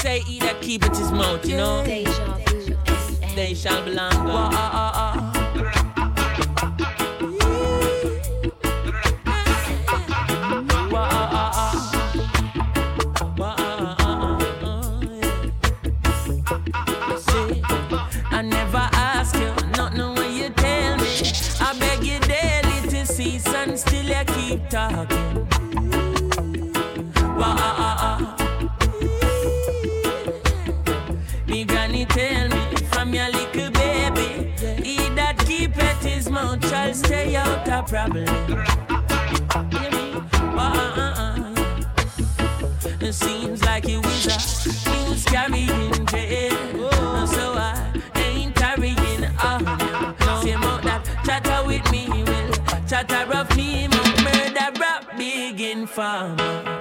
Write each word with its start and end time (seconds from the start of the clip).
say 0.00 0.20
he 0.20 0.38
that 0.38 0.60
keepeth 0.62 0.96
his 0.96 1.12
mouth, 1.12 1.44
you 1.46 1.56
know. 1.56 1.82
They 3.34 3.54
shall 3.54 3.84
belong 3.84 4.12
ah, 4.12 4.50
ah, 4.52 4.92
ah. 4.96 5.30
Wah, 10.90 11.08
ah, 11.12 11.28
ah, 11.32 11.52
ah. 11.54 11.70
Wah, 13.36 13.70
stay 37.10 37.34
out 37.34 37.68
of 37.68 37.86
problem. 37.88 38.24
Ah. 40.62 41.52
It 43.00 43.12
seems 43.12 43.64
like 43.64 43.88
you 43.88 44.00
was 44.00 44.26
a 44.26 44.36
news 44.90 45.24
carrying 45.24 46.06
jail. 46.06 47.26
So 47.34 47.44
I 47.58 47.92
ain't 48.14 48.54
carrying 48.54 49.24
on. 49.42 49.60
Same 50.42 50.62
out 50.62 50.82
that 50.84 51.02
chatter 51.26 51.66
with 51.66 51.90
me 51.90 52.04
will 52.28 52.52
chatter 52.86 53.26
of 53.34 53.56
me, 53.56 53.88
murder 54.24 54.70
rap 54.78 55.02
big 55.18 55.60
informer. 55.60 56.79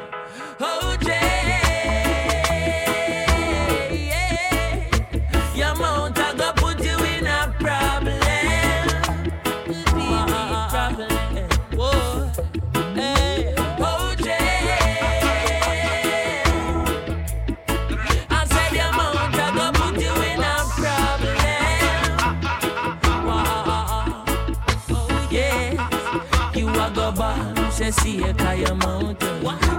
See 27.92 28.20
cause 28.34 28.60
your 28.60 28.76
mouth. 28.76 29.22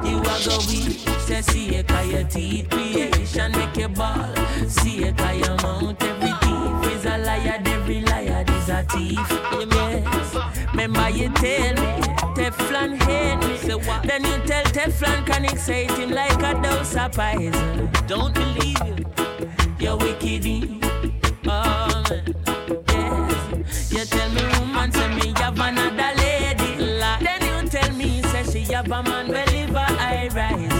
You 0.04 0.18
a 0.18 0.36
go 0.44 0.58
weak, 0.68 0.98
say 1.20 1.42
see 1.42 1.82
cause 1.82 2.08
your 2.08 2.24
teeth. 2.24 2.68
Creation 2.70 3.52
make 3.52 3.76
you 3.76 3.88
ball, 3.88 4.34
see 4.66 5.12
cause 5.12 5.38
your 5.38 5.56
mouth. 5.56 6.02
Every 6.02 6.32
thief 6.40 6.92
is 6.92 7.04
a 7.04 7.18
liar, 7.18 7.62
every 7.64 8.00
liar 8.02 8.44
is 8.48 8.68
a 8.68 8.82
thief. 8.84 9.18
Yes. 9.70 10.36
Remember 10.72 11.10
you 11.10 11.28
tell 11.30 11.74
me, 11.74 12.02
Teflon 12.34 13.00
hate 13.02 13.36
me. 13.36 14.08
Then 14.08 14.24
you 14.24 14.38
tell 14.46 14.64
Teflon 14.64 15.26
can 15.26 15.44
excite 15.44 15.90
him 15.92 16.10
like 16.10 16.42
a 16.42 16.60
dose 16.62 16.96
of 16.96 17.12
poison. 17.12 17.90
Don't 18.06 18.34
believe 18.34 18.78
you, 18.86 19.06
you're 19.78 19.96
wicked. 19.96 20.89
Say 28.90 28.96
she 28.96 28.96
have 28.96 29.06
a 29.06 29.10
man 29.10 29.28
well 29.28 29.46
live 29.46 29.70
high 29.76 30.28
rise. 30.34 30.79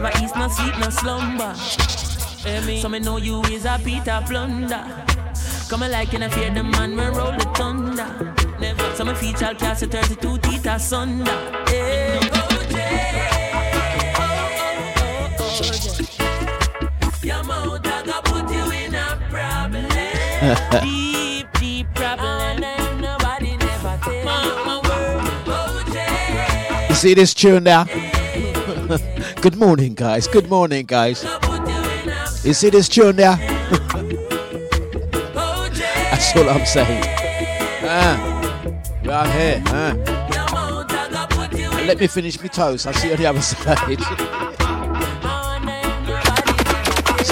Never 0.00 0.10
eats 0.22 0.34
no 0.36 0.46
sleep, 0.48 0.78
no 0.78 0.90
slumber. 0.90 1.54
So 1.54 2.88
me 2.90 2.98
know 2.98 3.16
you 3.16 3.40
is 3.44 3.64
a 3.64 3.80
Peter 3.82 4.22
Plunder. 4.26 4.84
Come 5.70 5.80
like 5.80 6.12
in 6.12 6.22
a 6.22 6.28
fear 6.30 6.50
the 6.50 6.62
man 6.62 6.94
when 6.96 7.14
roll 7.14 7.32
the 7.32 7.46
thunder. 7.56 8.34
Never. 8.60 8.94
So 8.94 9.06
me 9.06 9.14
feature 9.14 9.54
cast 9.54 9.84
a 9.84 9.86
32 9.86 10.38
teeth 10.38 10.66
asunder. 10.66 11.32
Hey. 11.66 12.20
Oh, 12.20 12.66
Jay. 12.68 13.26
Oh, 14.18 14.58
oh, 14.60 15.40
oh, 15.40 15.52
oh. 15.62 17.22
Your 17.22 17.42
mouth 17.44 17.82
put 18.24 18.50
you 18.50 18.70
in 18.72 18.94
a 18.94 19.18
problem. 19.30 19.88
deep, 20.82 21.46
deep 21.58 21.86
problem. 21.94 22.62
And 22.62 23.00
nobody 23.00 23.56
never 23.56 23.98
tell. 24.02 24.24
Mama 24.24 24.80
word. 24.84 25.22
Oh, 25.48 26.86
You 26.90 26.94
see 26.94 27.14
this 27.14 27.32
tune 27.32 27.64
there? 27.64 28.05
Good 29.40 29.56
morning, 29.56 29.94
guys. 29.94 30.26
Good 30.26 30.48
morning, 30.48 30.86
guys. 30.86 31.24
You 32.44 32.54
see 32.54 32.70
this 32.70 32.88
tune 32.88 33.16
there? 33.16 33.36
That's 35.34 36.34
all 36.36 36.48
I'm 36.48 36.64
saying. 36.66 37.04
Ah, 37.82 38.16
right 39.04 39.30
here. 39.30 39.62
Ah. 39.66 39.94
And 41.76 41.86
let 41.86 42.00
me 42.00 42.06
finish 42.06 42.40
my 42.40 42.46
toast. 42.48 42.86
I'll 42.86 42.94
see 42.94 43.08
you 43.08 43.14
on 43.14 43.20
the 43.20 43.26
other 43.26 43.40
side. 43.40 43.98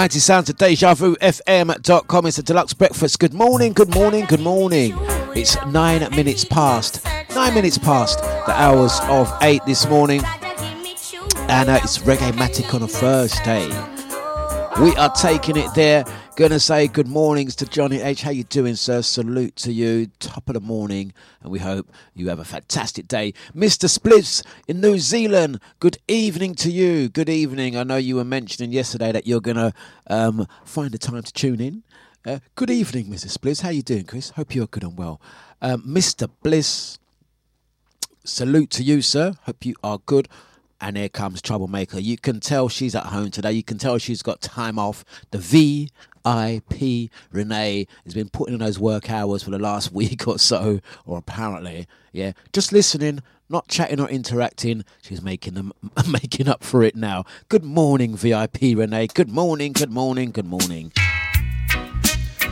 Mighty 0.00 0.18
sounds 0.18 0.48
of 0.48 0.56
Deja 0.56 0.94
Vu 0.94 1.14
FM.com. 1.16 2.24
It's 2.24 2.38
a 2.38 2.42
Dlux 2.42 2.74
breakfast. 2.74 3.18
Good 3.18 3.34
morning, 3.34 3.74
good 3.74 3.94
morning, 3.94 4.24
good 4.24 4.40
morning. 4.40 4.94
It's 5.36 5.62
nine 5.66 6.00
minutes 6.16 6.42
past. 6.42 7.04
Nine 7.34 7.52
minutes 7.52 7.76
past 7.76 8.18
the 8.46 8.52
hours 8.52 8.98
of 9.10 9.30
eight 9.42 9.60
this 9.66 9.86
morning. 9.90 10.22
And 11.50 11.68
uh, 11.68 11.80
it's 11.84 11.98
Reggae 11.98 12.32
Matic 12.32 12.72
on 12.72 12.82
a 12.82 12.88
Thursday. 12.88 13.68
We 14.82 14.96
are 14.96 15.12
taking 15.12 15.58
it 15.58 15.68
there. 15.74 16.06
Gonna 16.40 16.58
say 16.58 16.88
good 16.88 17.06
mornings 17.06 17.54
to 17.56 17.66
Johnny 17.66 18.00
H. 18.00 18.22
How 18.22 18.30
you 18.30 18.44
doing, 18.44 18.74
sir? 18.74 19.02
Salute 19.02 19.56
to 19.56 19.70
you. 19.70 20.06
Top 20.20 20.48
of 20.48 20.54
the 20.54 20.60
morning, 20.60 21.12
and 21.42 21.52
we 21.52 21.58
hope 21.58 21.92
you 22.14 22.30
have 22.30 22.38
a 22.38 22.46
fantastic 22.46 23.06
day. 23.06 23.34
Mr. 23.54 23.90
Spliffs 23.90 24.42
in 24.66 24.80
New 24.80 24.98
Zealand. 24.98 25.60
Good 25.80 25.98
evening 26.08 26.54
to 26.54 26.70
you. 26.70 27.10
Good 27.10 27.28
evening. 27.28 27.76
I 27.76 27.82
know 27.82 27.98
you 27.98 28.16
were 28.16 28.24
mentioning 28.24 28.72
yesterday 28.72 29.12
that 29.12 29.26
you're 29.26 29.42
gonna 29.42 29.74
um, 30.06 30.46
find 30.64 30.92
the 30.92 30.96
time 30.96 31.22
to 31.22 31.30
tune 31.30 31.60
in. 31.60 31.82
Uh, 32.24 32.38
good 32.54 32.70
evening, 32.70 33.08
Mr. 33.08 33.26
Spliffs. 33.26 33.60
How 33.60 33.68
you 33.68 33.82
doing, 33.82 34.04
Chris? 34.04 34.30
Hope 34.30 34.54
you're 34.54 34.66
good 34.66 34.82
and 34.82 34.96
well. 34.96 35.20
Um, 35.60 35.82
Mr. 35.82 36.26
Bliss. 36.42 36.98
Salute 38.24 38.70
to 38.70 38.82
you, 38.82 39.02
sir. 39.02 39.34
Hope 39.42 39.66
you 39.66 39.74
are 39.84 39.98
good. 40.06 40.26
And 40.82 40.96
here 40.96 41.10
comes 41.10 41.42
Troublemaker. 41.42 41.98
You 41.98 42.16
can 42.16 42.40
tell 42.40 42.70
she's 42.70 42.94
at 42.94 43.06
home 43.06 43.30
today. 43.30 43.52
You 43.52 43.62
can 43.62 43.76
tell 43.76 43.98
she's 43.98 44.22
got 44.22 44.40
time 44.40 44.78
off. 44.78 45.04
The 45.30 45.36
VIP 46.24 47.10
Renee 47.32 47.86
has 48.04 48.14
been 48.14 48.28
putting 48.28 48.54
in 48.54 48.60
those 48.60 48.78
work 48.78 49.10
hours 49.10 49.42
for 49.42 49.50
the 49.50 49.58
last 49.58 49.92
week 49.92 50.26
or 50.26 50.38
so, 50.38 50.80
or 51.06 51.18
apparently, 51.18 51.86
yeah, 52.12 52.32
just 52.52 52.72
listening, 52.72 53.22
not 53.48 53.68
chatting 53.68 54.00
or 54.00 54.08
interacting. 54.08 54.84
She's 55.02 55.22
making 55.22 55.54
them 55.54 55.72
making 56.08 56.48
up 56.48 56.62
for 56.62 56.82
it 56.82 56.96
now. 56.96 57.24
Good 57.48 57.64
morning, 57.64 58.16
VIP 58.16 58.76
Renee. 58.76 59.08
Good 59.08 59.30
morning. 59.30 59.72
Good 59.72 59.90
morning. 59.90 60.30
Good 60.30 60.46
morning. 60.46 60.92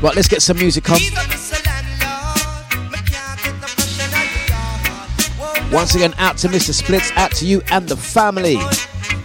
Right, 0.01 0.15
let's 0.15 0.29
get 0.29 0.43
some 0.43 0.59
music 0.59 0.89
on. 0.91 1.01
Once 5.73 5.95
again, 5.95 6.15
out 6.17 6.39
to 6.39 6.49
Mr. 6.49 6.73
Spliffs, 6.73 7.15
out 7.17 7.33
to 7.33 7.45
you 7.45 7.61
and 7.71 7.87
the 7.89 7.97
family. 7.97 8.57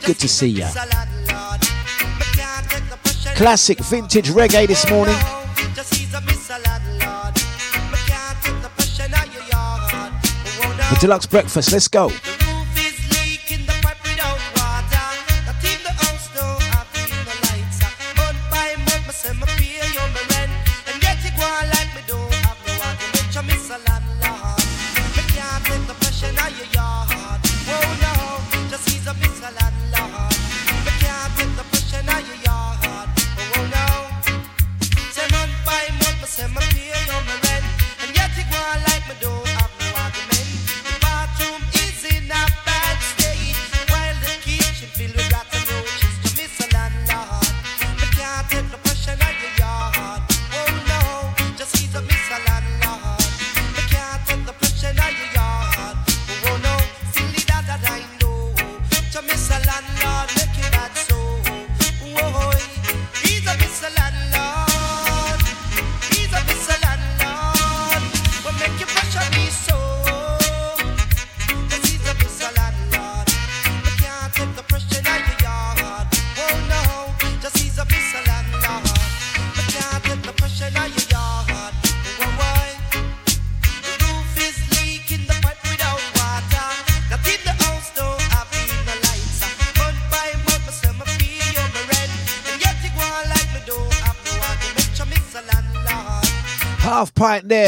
Good 0.06 0.20
to 0.20 0.28
see 0.28 0.48
ya. 0.48 0.68
Classic 3.36 3.80
vintage 3.80 4.30
reggae 4.30 4.68
this 4.68 4.90
morning. 4.90 5.16
The 10.90 11.00
Dlux 11.00 11.30
breakfast, 11.30 11.72
let's 11.72 11.88
go. 11.88 12.12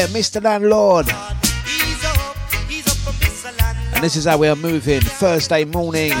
Mr. 0.08 0.42
Landlord. 0.42 1.06
And 3.94 4.04
this 4.04 4.16
is 4.16 4.24
how 4.24 4.36
we 4.36 4.48
are 4.48 4.56
moving. 4.56 5.00
Thursday 5.00 5.64
morning. 5.64 6.12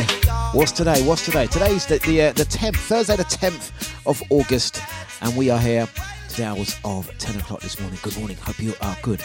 What's 0.52 0.72
today? 0.72 1.02
What's 1.06 1.24
today? 1.24 1.46
Today's 1.46 1.84
the 1.86 1.98
the, 1.98 2.22
uh, 2.22 2.32
the 2.32 2.44
10th, 2.44 2.76
Thursday 2.76 3.16
the 3.16 3.24
10th 3.24 4.06
of 4.06 4.22
August, 4.30 4.80
and 5.20 5.36
we 5.36 5.50
are 5.50 5.58
here 5.58 5.86
to 6.30 6.36
the 6.36 6.44
hours 6.44 6.76
of 6.84 7.10
10 7.18 7.38
o'clock 7.38 7.60
this 7.60 7.78
morning. 7.78 7.98
Good 8.02 8.16
morning. 8.18 8.36
Hope 8.38 8.58
you 8.60 8.72
are 8.80 8.96
good. 9.02 9.22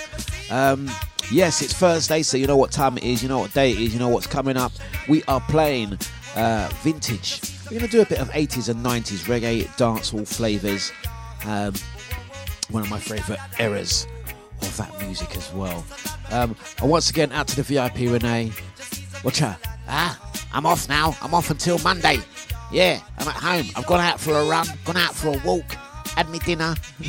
Um, 0.49 0.89
yes, 1.31 1.61
it's 1.61 1.73
Thursday, 1.73 2.21
so 2.23 2.37
you 2.37 2.47
know 2.47 2.57
what 2.57 2.71
time 2.71 2.97
it 2.97 3.03
is, 3.03 3.23
you 3.23 3.29
know 3.29 3.39
what 3.39 3.53
day 3.53 3.71
it 3.71 3.79
is, 3.79 3.93
you 3.93 3.99
know 3.99 4.09
what's 4.09 4.27
coming 4.27 4.57
up. 4.57 4.73
We 5.07 5.23
are 5.29 5.41
playing 5.41 5.97
uh, 6.35 6.69
vintage. 6.81 7.41
We're 7.65 7.79
going 7.79 7.89
to 7.89 7.97
do 7.97 8.01
a 8.01 8.05
bit 8.05 8.19
of 8.19 8.29
80s 8.31 8.67
and 8.67 8.85
90s 8.85 9.25
reggae 9.25 9.67
dancehall 9.77 10.27
flavours. 10.27 10.91
Um, 11.45 11.73
one 12.69 12.83
of 12.83 12.89
my 12.89 12.99
favourite 12.99 13.39
eras 13.59 14.07
that 14.77 14.99
music 15.01 15.35
as 15.35 15.51
well. 15.53 15.83
Um, 16.31 16.55
and 16.81 16.89
once 16.89 17.09
again, 17.09 17.31
out 17.31 17.47
to 17.49 17.55
the 17.55 17.63
VIP 17.63 18.11
Renee. 18.11 18.51
Watch 19.23 19.41
out. 19.41 19.57
Ah, 19.87 20.19
I'm 20.53 20.65
off 20.65 20.87
now. 20.89 21.15
I'm 21.21 21.33
off 21.33 21.49
until 21.49 21.77
Monday. 21.79 22.19
Yeah, 22.71 23.01
I'm 23.17 23.27
at 23.27 23.35
home. 23.35 23.65
I've 23.75 23.85
gone 23.85 23.99
out 23.99 24.19
for 24.19 24.33
a 24.33 24.45
run, 24.45 24.65
gone 24.85 24.97
out 24.97 25.13
for 25.13 25.29
a 25.29 25.37
walk, 25.45 25.73
had 26.15 26.29
my 26.29 26.37
dinner, 26.39 26.75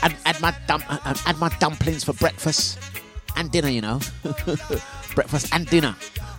had, 0.00 0.12
had, 0.24 0.40
my 0.40 0.54
dum- 0.66 0.80
had 0.80 1.38
my 1.38 1.50
dumplings 1.60 2.02
for 2.04 2.14
breakfast 2.14 2.78
and 3.36 3.50
dinner, 3.50 3.68
you 3.68 3.82
know. 3.82 4.00
breakfast 5.14 5.52
and 5.52 5.66
dinner. 5.66 5.94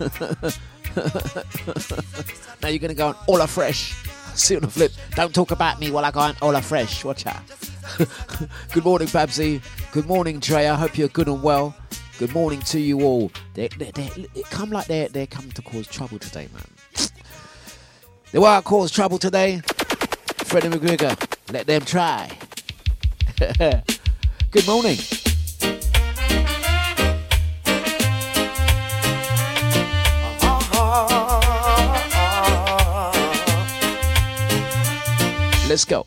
now 2.62 2.68
you're 2.68 2.78
going 2.78 2.88
to 2.88 2.94
go 2.94 3.08
on 3.08 3.16
all 3.26 3.46
fresh. 3.46 3.94
See 4.34 4.56
on 4.56 4.62
the 4.62 4.68
flip. 4.68 4.92
Don't 5.14 5.34
talk 5.34 5.50
about 5.50 5.80
me 5.80 5.90
while 5.90 6.04
I 6.04 6.10
go 6.10 6.20
on 6.20 6.36
all 6.42 6.60
fresh. 6.60 7.04
Watch 7.04 7.26
out. 7.26 7.42
Good 8.72 8.84
morning, 8.84 9.08
Babsy. 9.08 9.62
Good 9.92 10.06
morning, 10.06 10.40
Trey. 10.40 10.68
I 10.68 10.74
hope 10.74 10.98
you're 10.98 11.08
good 11.08 11.28
and 11.28 11.42
well. 11.42 11.74
Good 12.18 12.32
morning 12.34 12.60
to 12.62 12.80
you 12.80 13.02
all. 13.02 13.30
They, 13.54 13.68
they, 13.68 13.90
they, 13.92 14.26
it 14.34 14.44
come 14.50 14.70
like 14.70 14.86
they're, 14.86 15.08
they're 15.08 15.26
coming 15.26 15.52
to 15.52 15.62
cause 15.62 15.86
trouble 15.86 16.18
today, 16.18 16.48
man. 16.52 17.08
They 18.32 18.38
want 18.38 18.64
to 18.64 18.68
cause 18.68 18.90
trouble 18.90 19.18
today. 19.18 19.60
Freddie 20.44 20.68
McGregor, 20.68 21.16
let 21.52 21.66
them 21.66 21.82
try. 21.82 22.30
good 24.50 24.66
morning. 24.66 24.98
Let's 35.68 35.84
go. 35.84 36.06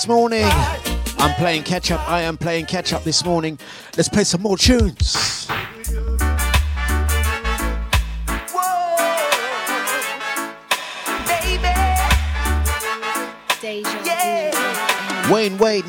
this 0.00 0.08
morning. 0.08 0.46
I'm 1.18 1.34
playing 1.34 1.62
catch 1.64 1.90
up. 1.90 2.08
I 2.08 2.22
am 2.22 2.38
playing 2.38 2.64
catch 2.64 2.94
up 2.94 3.04
this 3.04 3.22
morning. 3.22 3.58
Let's 3.98 4.08
play 4.08 4.24
some 4.24 4.40
more 4.40 4.56
tunes. 4.56 5.46
Wayne 15.30 15.58
Wade. 15.58 15.79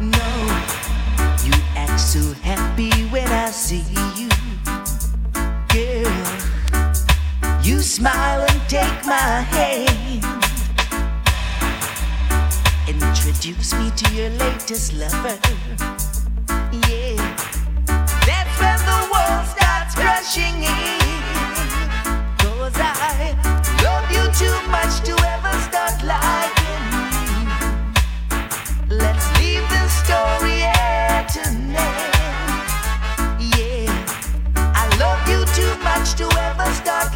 No, 0.00 0.28
you 1.42 1.52
act 1.74 1.98
so 1.98 2.20
happy 2.42 2.92
when 3.06 3.26
I 3.26 3.50
see 3.50 3.82
you, 4.14 4.28
girl. 5.74 6.12
You 7.64 7.80
smile 7.80 8.46
and 8.48 8.60
take 8.68 9.04
my 9.04 9.42
hand. 9.50 10.24
Introduce 12.86 13.74
me 13.74 13.90
to 13.90 14.14
your 14.14 14.30
latest 14.30 14.94
lover. 14.94 15.38
Yeah, 16.86 17.16
that's 18.24 18.54
when 18.60 18.78
the 18.86 18.98
starts 19.50 19.96
I 22.78 23.34
love 23.82 24.08
you 24.12 24.24
too 24.32 24.56
much 24.70 25.00
to 25.06 25.12
ever 25.26 25.58
start 25.58 26.04
lying. 26.04 26.55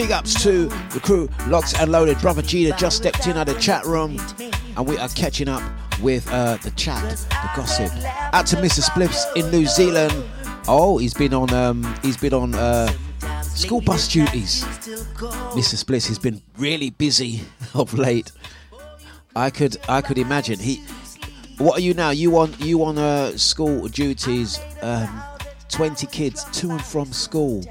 Big 0.00 0.12
ups 0.12 0.42
to 0.42 0.64
the 0.94 1.00
crew, 1.00 1.28
Locks 1.46 1.78
and 1.78 1.92
Loaded. 1.92 2.18
Brother 2.20 2.40
Gina 2.40 2.74
just 2.78 2.96
stepped 2.96 3.26
in 3.26 3.36
at 3.36 3.46
the 3.46 3.52
chat 3.60 3.84
room, 3.84 4.18
and 4.74 4.86
we 4.86 4.96
are 4.96 5.10
catching 5.10 5.46
up 5.46 5.62
with 6.00 6.26
uh, 6.32 6.56
the 6.62 6.70
chat, 6.70 7.02
the 7.28 7.50
gossip. 7.54 7.92
Out 8.32 8.46
to 8.46 8.56
Mr. 8.56 8.80
Spliffs 8.80 9.36
in 9.36 9.50
New 9.50 9.66
Zealand. 9.66 10.24
Oh, 10.66 10.96
he's 10.96 11.12
been 11.12 11.34
on 11.34 11.52
um, 11.52 11.94
he's 12.00 12.16
been 12.16 12.32
on 12.32 12.54
uh, 12.54 12.90
school 13.42 13.82
bus 13.82 14.08
duties. 14.08 14.64
Mr. 14.64 15.76
Spliffs 15.84 16.08
has 16.08 16.18
been 16.18 16.40
really 16.56 16.88
busy 16.88 17.42
of 17.74 17.92
late. 17.92 18.32
I 19.36 19.50
could 19.50 19.76
I 19.86 20.00
could 20.00 20.16
imagine 20.16 20.58
he. 20.58 20.82
What 21.58 21.76
are 21.76 21.82
you 21.82 21.92
now? 21.92 22.08
You 22.08 22.38
on 22.38 22.54
you 22.58 22.82
on 22.84 22.96
uh, 22.96 23.36
school 23.36 23.86
duties? 23.88 24.60
Um, 24.80 25.22
Twenty 25.68 26.06
kids 26.06 26.44
to 26.58 26.70
and 26.70 26.82
from 26.82 27.12
school 27.12 27.62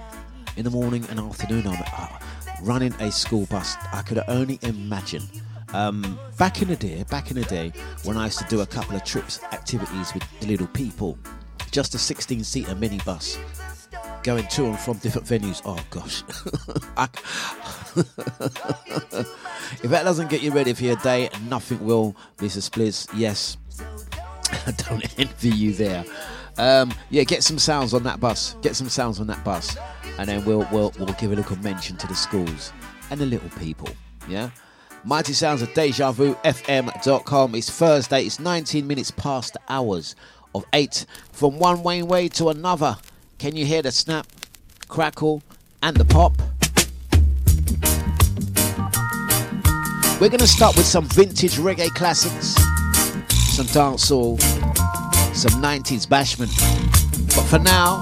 in 0.60 0.66
the 0.66 0.70
morning 0.70 1.06
and 1.10 1.20
afternoon. 1.20 1.66
I'm 1.66 1.82
uh, 1.82 2.19
running 2.62 2.94
a 2.96 3.12
school 3.12 3.46
bus. 3.48 3.76
I 3.92 4.02
could 4.02 4.22
only 4.28 4.60
imagine. 4.62 5.24
Um, 5.74 6.20
back 6.38 6.62
in 6.62 6.68
the 6.68 6.76
day, 6.76 7.04
back 7.10 7.30
in 7.30 7.38
the 7.38 7.46
day, 7.46 7.72
when 8.04 8.18
I 8.18 8.26
used 8.26 8.40
to 8.40 8.46
do 8.46 8.62
a 8.62 8.66
couple 8.66 8.96
of 8.96 9.04
trips, 9.04 9.44
activities 9.52 10.14
with 10.14 10.24
little 10.42 10.68
people, 10.68 11.18
just 11.72 11.94
a 11.94 11.98
16-seater 11.98 12.76
minibus 12.76 13.38
going 14.24 14.48
to 14.48 14.66
and 14.66 14.80
from 14.80 14.98
different 14.98 15.28
venues. 15.28 15.62
Oh 15.66 15.78
gosh, 15.90 16.24
if 19.84 19.90
that 19.90 20.04
doesn't 20.04 20.30
get 20.30 20.42
you 20.42 20.52
ready 20.52 20.74
for 20.74 20.84
your 20.84 20.96
day, 20.98 21.30
nothing 21.48 21.84
will. 21.86 22.16
Mr. 22.38 22.68
Spliffs, 22.68 23.08
yes, 23.14 23.58
I 24.68 24.72
don't 24.72 25.20
envy 25.20 25.50
you 25.50 25.74
there. 25.74 26.04
Um, 26.58 26.94
yeah, 27.10 27.24
get 27.24 27.44
some 27.44 27.58
sounds 27.58 27.94
on 27.94 28.04
that 28.04 28.20
bus. 28.20 28.56
Get 28.62 28.76
some 28.76 28.90
sounds 28.90 29.20
on 29.20 29.28
that 29.28 29.44
bus, 29.44 29.78
and 30.20 30.28
then 30.28 30.44
we'll 30.44 30.68
we'll 30.70 30.92
we'll 31.00 31.14
give 31.14 31.32
a 31.32 31.36
little 31.36 31.56
mention 31.60 31.96
to 31.96 32.06
the 32.06 32.14
schools 32.14 32.74
and 33.10 33.20
the 33.20 33.26
little 33.26 33.50
people. 33.58 33.88
Yeah. 34.28 34.50
Mighty 35.06 35.32
Sounds 35.32 35.62
of 35.62 35.74
Deja 35.74 36.12
Vu 36.12 36.36
FM.com. 36.44 37.56
It's 37.56 37.70
Thursday, 37.70 38.26
it's 38.26 38.38
19 38.38 38.86
minutes 38.86 39.12
past 39.12 39.54
the 39.54 39.62
hours 39.70 40.18
of 40.54 40.66
8 40.74 41.06
from 41.32 41.58
one 41.58 41.84
Wayne 41.84 42.08
Wade 42.08 42.34
to 42.34 42.50
another. 42.50 42.98
Can 43.38 43.56
you 43.56 43.66
hear 43.66 43.82
the 43.82 43.94
snap, 43.94 44.28
crackle, 44.90 45.42
and 45.82 45.96
the 45.96 46.04
pop? 46.04 46.34
We're 50.20 50.28
going 50.28 50.40
to 50.40 50.48
start 50.48 50.76
with 50.76 50.86
some 50.86 51.06
vintage 51.06 51.54
reggae 51.54 51.96
classics, 51.96 52.56
some 53.56 53.68
dancehall, 53.68 54.42
some 55.34 55.62
90s 55.62 56.06
bashment. 56.06 56.54
But 57.34 57.46
for 57.46 57.60
now, 57.60 58.02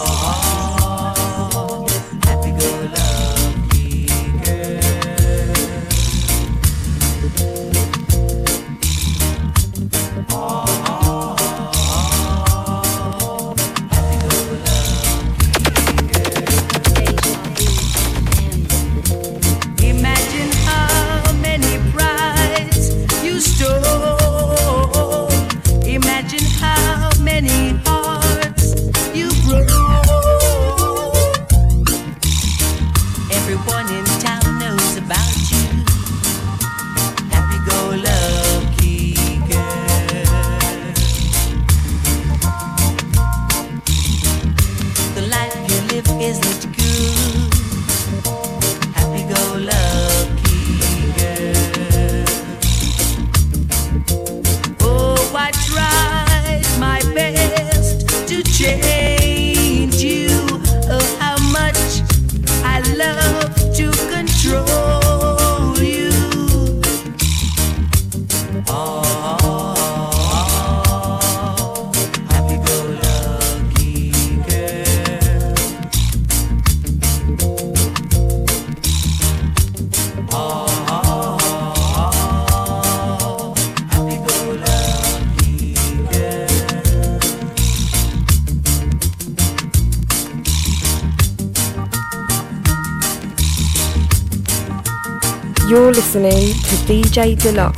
DJ 96.91 97.37
Dlux 97.37 97.71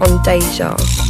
on 0.00 0.22
Deja. 0.22 1.07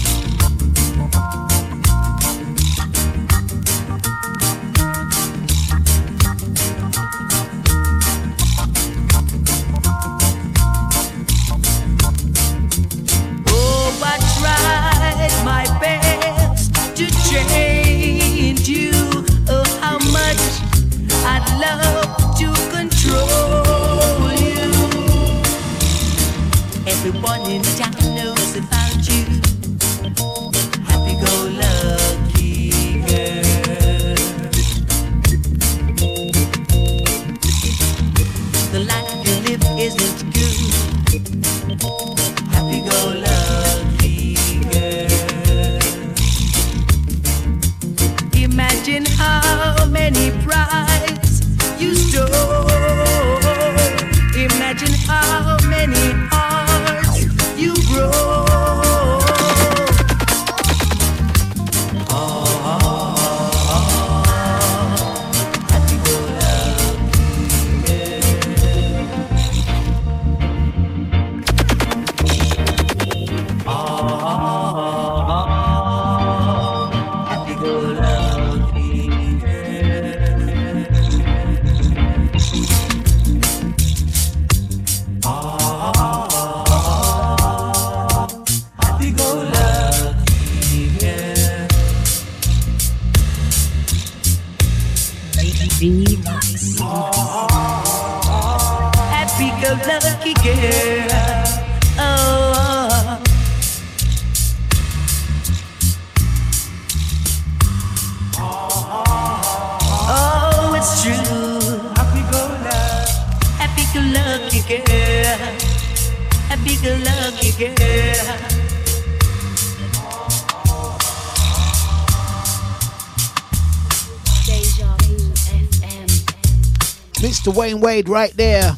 Mr. 127.99 128.05
Wayne 128.05 128.05
Wade 128.05 128.09
right 128.09 128.37
there. 128.37 128.77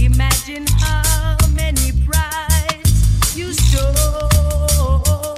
Imagine 0.00 0.66
how 0.78 1.36
many 1.54 1.92
brides 2.04 3.36
you 3.36 3.52
stole. 3.52 5.36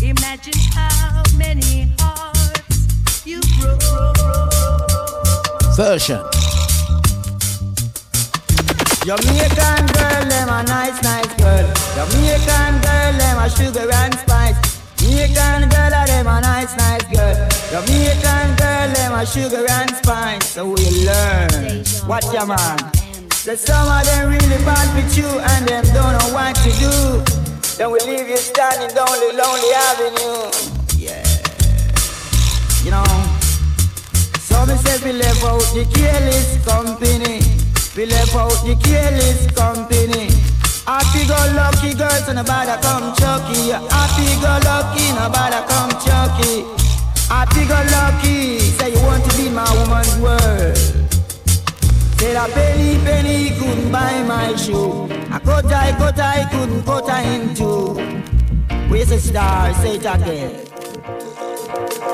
Imagine 0.00 0.58
how 0.74 1.22
many 1.36 1.92
hearts 1.98 3.26
you 3.26 3.40
broke. 3.58 3.82
Version. 5.76 6.22
Jamaican 9.04 9.86
girl, 9.86 10.24
them 10.28 10.48
a 10.48 10.62
nice, 10.62 11.02
nice 11.02 11.34
girl. 11.34 11.66
Jamaican 11.96 12.80
girl, 12.80 13.12
them 13.18 13.38
a 13.38 13.50
sugar 13.50 13.91
sugar 19.32 19.64
and 19.64 19.90
spice. 19.96 20.44
So 20.44 20.66
we 20.68 20.84
learn. 21.08 21.84
Watch 22.06 22.28
your 22.36 22.44
man. 22.44 22.76
That 23.48 23.56
some 23.56 23.88
of 23.88 24.04
them 24.04 24.28
really 24.28 24.60
bad 24.62 24.86
with 24.92 25.16
you 25.16 25.26
and 25.26 25.64
them 25.64 25.84
don't 25.96 26.12
know 26.20 26.28
what 26.36 26.52
to 26.60 26.70
do. 26.76 26.92
Then 27.80 27.88
we 27.90 27.98
leave 28.04 28.28
you 28.28 28.36
standing 28.36 28.92
down 28.92 29.08
the 29.08 29.32
lonely 29.32 29.72
avenue. 29.88 30.52
Yeah. 31.00 31.24
You 32.84 32.92
know. 32.92 33.08
So 34.36 34.66
me 34.68 34.76
say 34.84 35.00
we 35.00 35.16
left 35.16 35.42
out 35.48 35.64
the 35.72 35.88
careless 35.96 36.60
company. 36.68 37.40
We 37.96 38.04
left 38.06 38.36
out 38.36 38.52
the 38.68 38.76
careless 38.84 39.48
company. 39.56 40.28
Happy 40.84 41.24
go 41.24 41.40
lucky 41.56 41.94
girls 41.96 42.28
and 42.28 42.36
nobody 42.36 42.76
come 42.84 43.16
chucky. 43.16 43.72
Happy 43.72 44.28
go 44.44 44.52
lucky, 44.68 45.08
nobody 45.16 45.60
come 45.72 45.92
chucky. 46.04 46.81
Happy 47.32 47.64
go 47.64 47.80
lucky, 47.90 48.58
say 48.58 48.92
you 48.92 49.00
want 49.06 49.24
to 49.24 49.36
be 49.38 49.48
my 49.48 49.64
woman's 49.78 50.18
world. 50.18 50.76
Say 52.18 52.34
that 52.34 52.50
penny 52.52 53.02
penny 53.06 53.58
couldn't 53.58 53.90
buy 53.90 54.22
my 54.24 54.54
shoe. 54.54 55.04
A 55.32 55.40
cut 55.40 55.64
I 55.64 55.92
cut 55.96 56.20
I 56.20 56.44
couldn't 56.50 56.86
I 57.08 57.22
into. 57.22 57.94
Where's 58.90 59.08
the 59.08 59.18
star? 59.18 59.72
Say 59.80 59.94
it 59.94 60.04
again. 60.04 60.66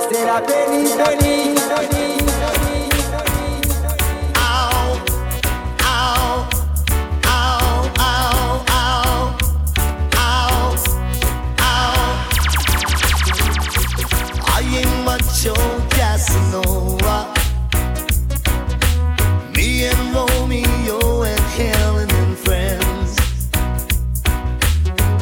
Say 0.09 0.25
that 0.25 0.47
penny 0.47 0.87
penny 0.97 1.55
penny. 1.69 2.18
Casanova. 15.39 17.33
Me 19.55 19.85
and 19.85 20.13
Romeo 20.13 21.23
and 21.23 21.41
Helen 21.57 22.11
and 22.11 22.37
friends. 22.37 23.17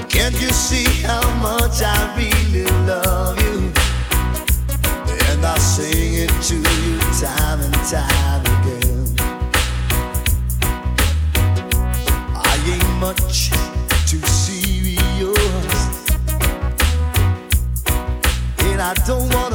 Can't 0.08 0.40
you 0.40 0.48
see 0.48 0.86
how 1.04 1.20
much 1.42 1.82
I 1.82 2.14
really 2.16 2.64
love 2.86 3.38
you? 3.42 3.70
And 5.28 5.44
I 5.44 5.58
sing 5.58 6.14
it 6.14 6.32
to 6.48 6.56
you 6.56 6.98
time 7.20 7.60
and 7.60 7.74
time 7.84 8.40
again. 8.56 9.16
I 12.34 12.56
ain't 12.66 12.92
much 12.98 13.50
serious, 14.24 15.36
and 18.60 18.80
I 18.80 18.94
don't 19.06 19.28
wanna 19.34 19.45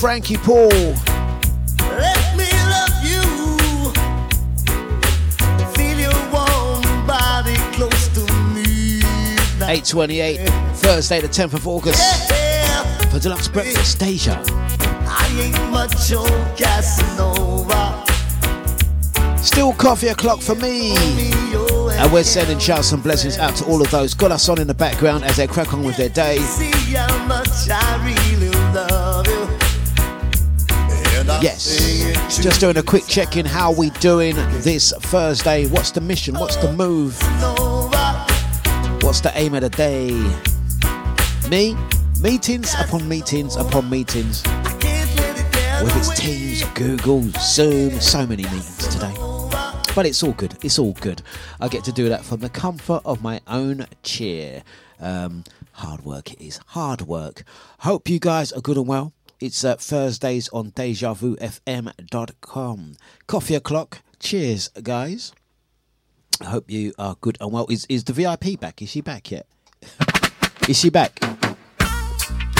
Frankie 0.00 0.38
Paul. 0.38 0.70
Let 0.70 2.34
me 2.34 2.48
love 2.72 3.04
you. 3.04 3.20
Feel 5.74 6.00
your 6.00 6.32
warm 6.32 7.06
body 7.06 7.56
close 7.74 8.08
to 8.14 8.20
me 8.54 9.00
828, 9.60 10.48
Thursday, 10.76 11.20
the 11.20 11.28
10th 11.28 11.52
of 11.52 11.68
August. 11.68 12.30
Yeah. 12.30 12.82
For 13.10 13.18
Dlux 13.18 13.52
Breakfast, 13.52 13.98
Deja. 13.98 14.42
I 15.06 15.28
ain't 15.38 15.70
much 15.70 16.10
on 16.14 16.56
Casanova. 16.56 18.02
Still 19.36 19.74
coffee 19.74 20.08
o'clock 20.08 20.40
for 20.40 20.54
me. 20.54 20.94
And 21.98 22.10
we're 22.10 22.24
sending 22.24 22.58
shouts 22.58 22.92
and 22.92 23.02
blessings 23.02 23.36
out 23.36 23.54
to 23.56 23.66
all 23.66 23.82
of 23.82 23.90
those. 23.90 24.14
Got 24.14 24.32
us 24.32 24.48
on 24.48 24.58
in 24.58 24.66
the 24.66 24.72
background 24.72 25.24
as 25.24 25.36
they 25.36 25.46
crack 25.46 25.74
on 25.74 25.84
with 25.84 25.98
their 25.98 26.08
day. 26.08 26.38
Just 32.38 32.60
doing 32.60 32.78
a 32.78 32.82
quick 32.82 33.06
check 33.06 33.36
in. 33.36 33.44
How 33.44 33.70
we 33.70 33.90
doing 33.90 34.34
this 34.62 34.94
Thursday? 34.98 35.66
What's 35.66 35.90
the 35.90 36.00
mission? 36.00 36.38
What's 36.38 36.56
the 36.56 36.72
move? 36.72 37.20
What's 39.02 39.20
the 39.20 39.30
aim 39.34 39.54
of 39.54 39.60
the 39.60 39.68
day? 39.68 40.12
Me? 41.50 41.76
Meetings 42.22 42.74
upon 42.78 43.06
meetings 43.08 43.56
upon 43.56 43.90
meetings. 43.90 44.42
With 45.82 45.96
its. 45.96 46.18
Teams, 46.18 46.64
Google, 46.74 47.22
Zoom, 47.40 48.00
so 48.00 48.26
many 48.26 48.44
meetings 48.44 48.88
today. 48.88 49.14
But 49.94 50.06
it's 50.06 50.22
all 50.22 50.32
good. 50.32 50.56
It's 50.62 50.78
all 50.78 50.92
good. 50.94 51.20
I 51.60 51.68
get 51.68 51.84
to 51.84 51.92
do 51.92 52.08
that 52.08 52.24
from 52.24 52.40
the 52.40 52.48
comfort 52.48 53.02
of 53.04 53.22
my 53.22 53.40
own 53.48 53.86
chair. 54.02 54.62
Um, 54.98 55.44
hard 55.72 56.04
work 56.04 56.32
it 56.32 56.40
is. 56.40 56.58
Hard 56.68 57.02
work. 57.02 57.42
Hope 57.80 58.08
you 58.08 58.18
guys 58.18 58.50
are 58.52 58.60
good 58.60 58.78
and 58.78 58.86
well. 58.86 59.12
It's 59.40 59.64
uh, 59.64 59.76
Thursdays 59.76 60.48
on 60.50 60.72
DejaVuFM.com. 60.72 62.96
Coffee 63.26 63.54
o'clock. 63.54 64.02
Cheers, 64.18 64.68
guys. 64.82 65.32
I 66.42 66.46
hope 66.46 66.70
you 66.70 66.92
are 66.98 67.16
good 67.22 67.38
and 67.40 67.50
well. 67.50 67.66
Is 67.70 67.86
is 67.88 68.04
the 68.04 68.12
VIP 68.12 68.60
back? 68.60 68.82
Is 68.82 68.90
she 68.90 69.00
back 69.00 69.30
yet? 69.30 69.46
is 70.68 70.78
she 70.78 70.90
back? 70.90 71.18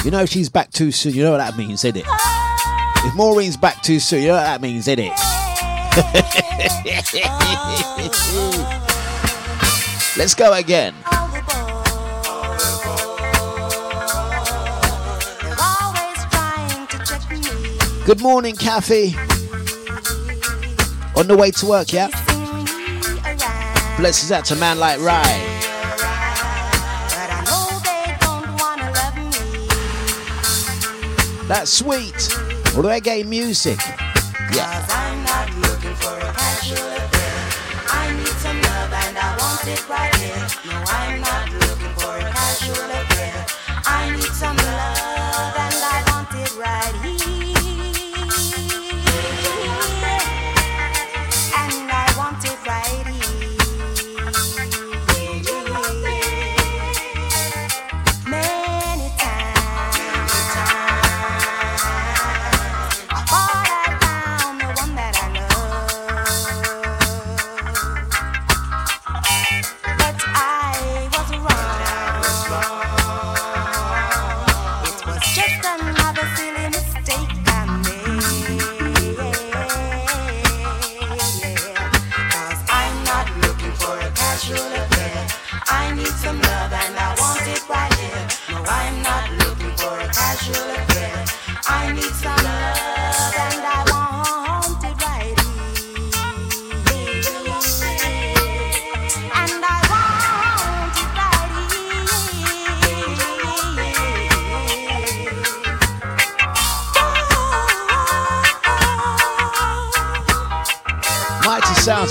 You 0.05 0.11
know 0.11 0.25
she's 0.25 0.49
back 0.49 0.71
too 0.71 0.91
soon. 0.91 1.13
You 1.13 1.25
know 1.25 1.33
what 1.33 1.39
that 1.39 1.59
means, 1.59 1.85
isn't 1.85 1.99
it? 1.99 2.07
If 3.05 3.15
Maureen's 3.15 3.59
back 3.59 3.83
too 3.83 4.01
soon, 4.01 4.23
you 4.23 4.29
know 4.29 4.37
what 4.37 4.45
that 4.45 4.63
means, 4.63 4.89
isn't 4.89 5.05
it? 5.05 5.13
Let's 10.17 10.35
go 10.35 10.55
again. 10.55 10.95
Good 18.11 18.23
morning, 18.23 18.57
Kathy. 18.57 19.15
On 21.15 21.29
the 21.29 21.37
way 21.39 21.53
to 21.53 21.67
work, 21.67 21.93
yeah? 21.93 22.09
Blessings 23.99 24.33
out 24.33 24.45
to 24.47 24.55
a 24.55 24.57
man 24.57 24.81
like 24.81 24.99
Ryan. 24.99 25.61
That's 31.47 31.71
sweet. 31.71 32.13
Reggae 32.75 33.25
music. 33.25 33.79
Yeah. 34.53 35.20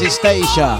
Mighty 0.09 0.41
Sounds 0.43 0.55
in 0.55 0.57
Stasia. 0.57 0.79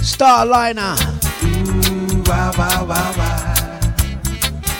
Starliner. 0.00 0.96
Ooh, 1.44 2.22
wow, 2.26 2.52
wow, 2.56 2.84
wow, 2.84 3.12
wow. 3.16 3.80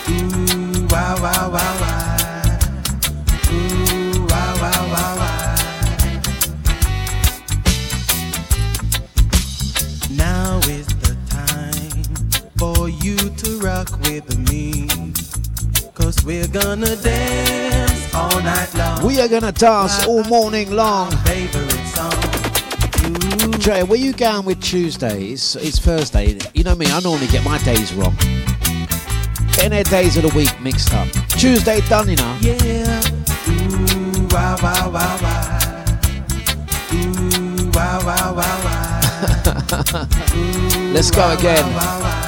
Ooh, 0.09 0.87
wow, 0.89 1.15
wow, 1.21 1.49
wow, 1.49 1.79
wow. 1.81 1.88
We 19.19 19.25
are 19.25 19.27
gonna 19.27 19.51
dance 19.51 20.05
all 20.07 20.23
morning 20.23 20.71
long. 20.71 21.11
Song. 21.11 22.11
Where 23.89 23.99
you 23.99 24.13
going 24.13 24.45
with 24.45 24.61
Tuesday? 24.61 25.31
It's, 25.31 25.57
it's 25.57 25.77
Thursday. 25.77 26.37
You 26.53 26.63
know 26.63 26.73
me, 26.73 26.85
I 26.85 27.01
normally 27.01 27.27
get 27.27 27.43
my 27.43 27.57
days 27.57 27.93
wrong. 27.93 28.15
Getting 29.51 29.71
their 29.71 29.83
days 29.83 30.15
of 30.15 30.23
the 30.23 30.31
week 30.33 30.57
mixed 30.61 30.93
up. 30.93 31.09
Tuesday 31.37 31.81
done, 31.89 32.07
you 32.07 32.15
know. 32.15 32.37
Yeah. 32.39 33.01
Ooh, 33.49 34.25
wow, 34.31 34.55
wow, 34.63 34.89
wow, 34.89 35.17
wow. 35.21 35.85
Ooh, 36.93 37.71
wow, 37.73 37.99
wow, 38.05 38.33
wow, 38.33 38.63
wow. 38.63 40.07
Let's 40.93 41.11
go 41.11 41.29
again. 41.33 42.18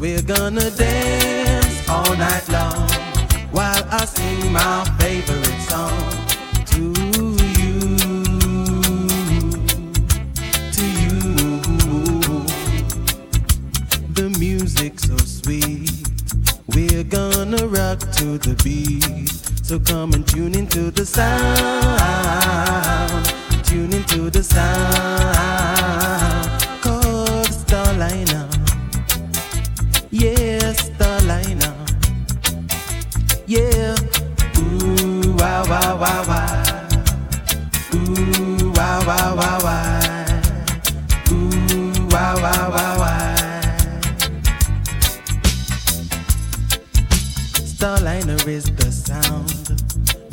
We're 0.00 0.22
gonna 0.22 0.70
dance 0.70 1.88
all 1.88 2.16
night 2.16 2.48
long 2.48 2.88
while 3.52 3.84
I 3.90 4.06
sing 4.06 4.50
my 4.50 4.84
favorite 4.98 5.60
song 5.68 5.92
to 6.72 6.82
you. 7.58 7.74
To 10.72 10.84
you. 11.02 11.36
The 14.14 14.34
music's 14.38 15.02
so 15.02 15.18
sweet. 15.18 15.90
We're 16.68 17.04
gonna 17.04 17.66
rock 17.66 17.98
to 17.98 18.38
the 18.38 18.54
beat. 18.64 19.28
So 19.62 19.78
come 19.78 20.14
and 20.14 20.26
tune 20.26 20.54
into 20.54 20.90
the 20.90 21.04
sound. 21.04 22.00
Tune 23.66 23.92
into 23.92 24.30
the 24.30 24.42
sound. 24.42 25.60
Starliner. 27.70 28.40
Yes, 28.40 28.49
Ooh, 35.70 35.72
wow, 38.74 39.06
wow, 39.06 39.36
wow, 39.36 39.58
wow. 39.62 40.42
Ooh, 41.30 42.08
wow, 42.08 42.34
wow, 42.42 42.70
wow, 42.70 42.98
wow. 42.98 43.36
Starliner 47.62 48.48
is 48.48 48.64
the 48.64 48.90
sound 48.90 49.48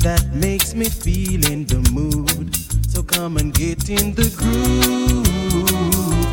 that 0.00 0.28
makes 0.34 0.74
me 0.74 0.88
feel 0.88 1.46
in 1.52 1.66
the 1.66 1.88
mood. 1.92 2.56
So 2.90 3.04
come 3.04 3.36
and 3.36 3.54
get 3.54 3.88
in 3.88 4.14
the 4.16 4.28
groove. 4.36 5.24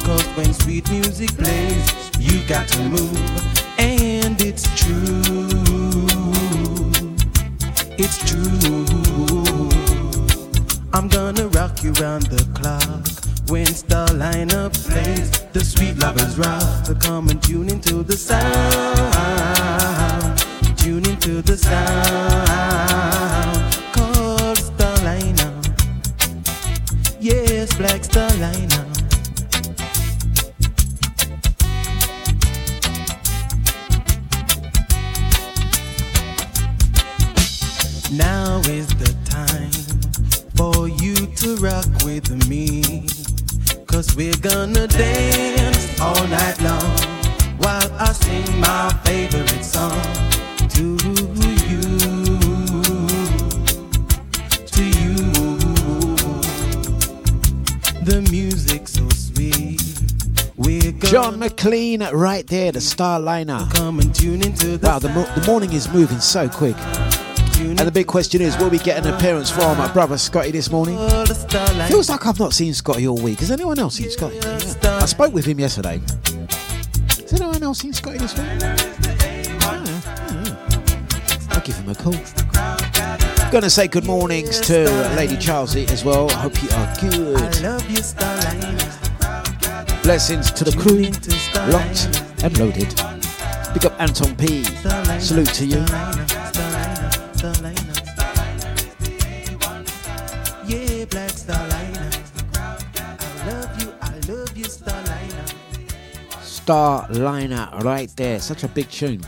Cause 0.03 0.25
when 0.35 0.51
sweet 0.51 0.89
music 0.89 1.29
plays, 1.37 2.09
you 2.17 2.41
got 2.47 2.67
to 2.69 2.79
move. 2.89 3.21
And 3.77 4.41
it's 4.41 4.65
true. 4.75 5.84
It's 7.97 8.17
true. 8.29 8.85
I'm 10.93 11.07
gonna 11.07 11.47
rock 11.47 11.81
you 11.81 11.93
round 11.93 12.23
the 12.23 12.43
clock. 12.53 13.07
When 13.47 13.67
Starliner 13.67 14.69
plays 14.73 15.31
the 15.53 15.63
sweet 15.63 15.97
lovers 15.99 16.37
rock, 16.37 16.85
so 16.85 16.95
come 16.95 17.29
and 17.29 17.41
tune 17.41 17.69
into 17.69 18.03
the 18.03 18.17
sound. 18.17 18.43
Tune 20.77 21.05
into 21.05 21.41
the 21.41 21.55
sound. 21.55 23.34
John 61.65 61.71
McLean 61.71 62.03
right 62.13 62.45
there, 62.45 62.71
the 62.71 62.77
Starliner. 62.77 63.73
come 63.73 63.99
and 63.99 64.13
tune 64.13 64.43
into 64.43 64.77
the 64.77 64.87
Wow, 64.87 64.99
the, 64.99 65.09
mo- 65.09 65.27
the 65.35 65.43
morning 65.47 65.73
is 65.73 65.91
moving 65.91 66.19
so 66.19 66.47
quick. 66.47 66.75
And 67.57 67.79
the 67.79 67.91
big 67.91 68.05
question 68.05 68.39
is, 68.39 68.55
will 68.57 68.69
we 68.69 68.77
get 68.77 69.03
an 69.03 69.11
appearance 69.11 69.49
from 69.49 69.75
my 69.79 69.91
brother 69.91 70.15
Scotty 70.19 70.51
this 70.51 70.69
morning? 70.69 70.95
Feels 71.87 72.07
like 72.07 72.27
I've 72.27 72.37
not 72.37 72.53
seen 72.53 72.71
Scotty 72.75 73.07
all 73.07 73.17
week. 73.17 73.39
Has 73.39 73.49
anyone 73.49 73.79
else 73.79 73.95
seen 73.95 74.11
Scotty? 74.11 74.35
Yeah. 74.35 74.99
I 75.01 75.07
spoke 75.07 75.33
with 75.33 75.45
him 75.45 75.59
yesterday. 75.59 75.99
Has 77.07 77.33
anyone 77.33 77.63
else 77.63 77.79
seen 77.79 77.93
Scotty 77.93 78.19
this 78.19 78.37
week? 78.37 78.45
Ah, 79.61 79.83
yeah, 79.83 80.43
yeah. 80.43 81.47
I'll 81.49 81.61
give 81.61 81.77
him 81.77 81.89
a 81.89 81.95
call. 81.95 83.51
Gonna 83.51 83.71
say 83.71 83.87
good 83.87 84.05
mornings 84.05 84.59
to 84.61 84.83
Lady 85.15 85.35
Charlesy 85.35 85.89
as 85.89 86.05
well. 86.05 86.29
I 86.29 86.41
hope 86.41 86.61
you 86.61 86.69
are 86.69 86.87
I 86.87 86.99
good. 87.01 88.64
Blessings 90.05 90.51
to 90.51 90.63
the 90.63 90.71
crew, 90.77 91.01
locked 91.73 92.21
and 92.43 92.55
loaded. 92.59 92.93
Big 93.73 93.87
up 93.87 93.99
Anton 93.99 94.35
P. 94.35 94.63
Salute 95.19 95.51
to 95.55 95.65
you. 95.65 95.83
Starliner. 106.43 107.83
Right 107.83 108.15
there. 108.15 108.39
Such 108.39 108.63
a 108.63 108.67
big 108.67 108.87
tune. 108.91 109.21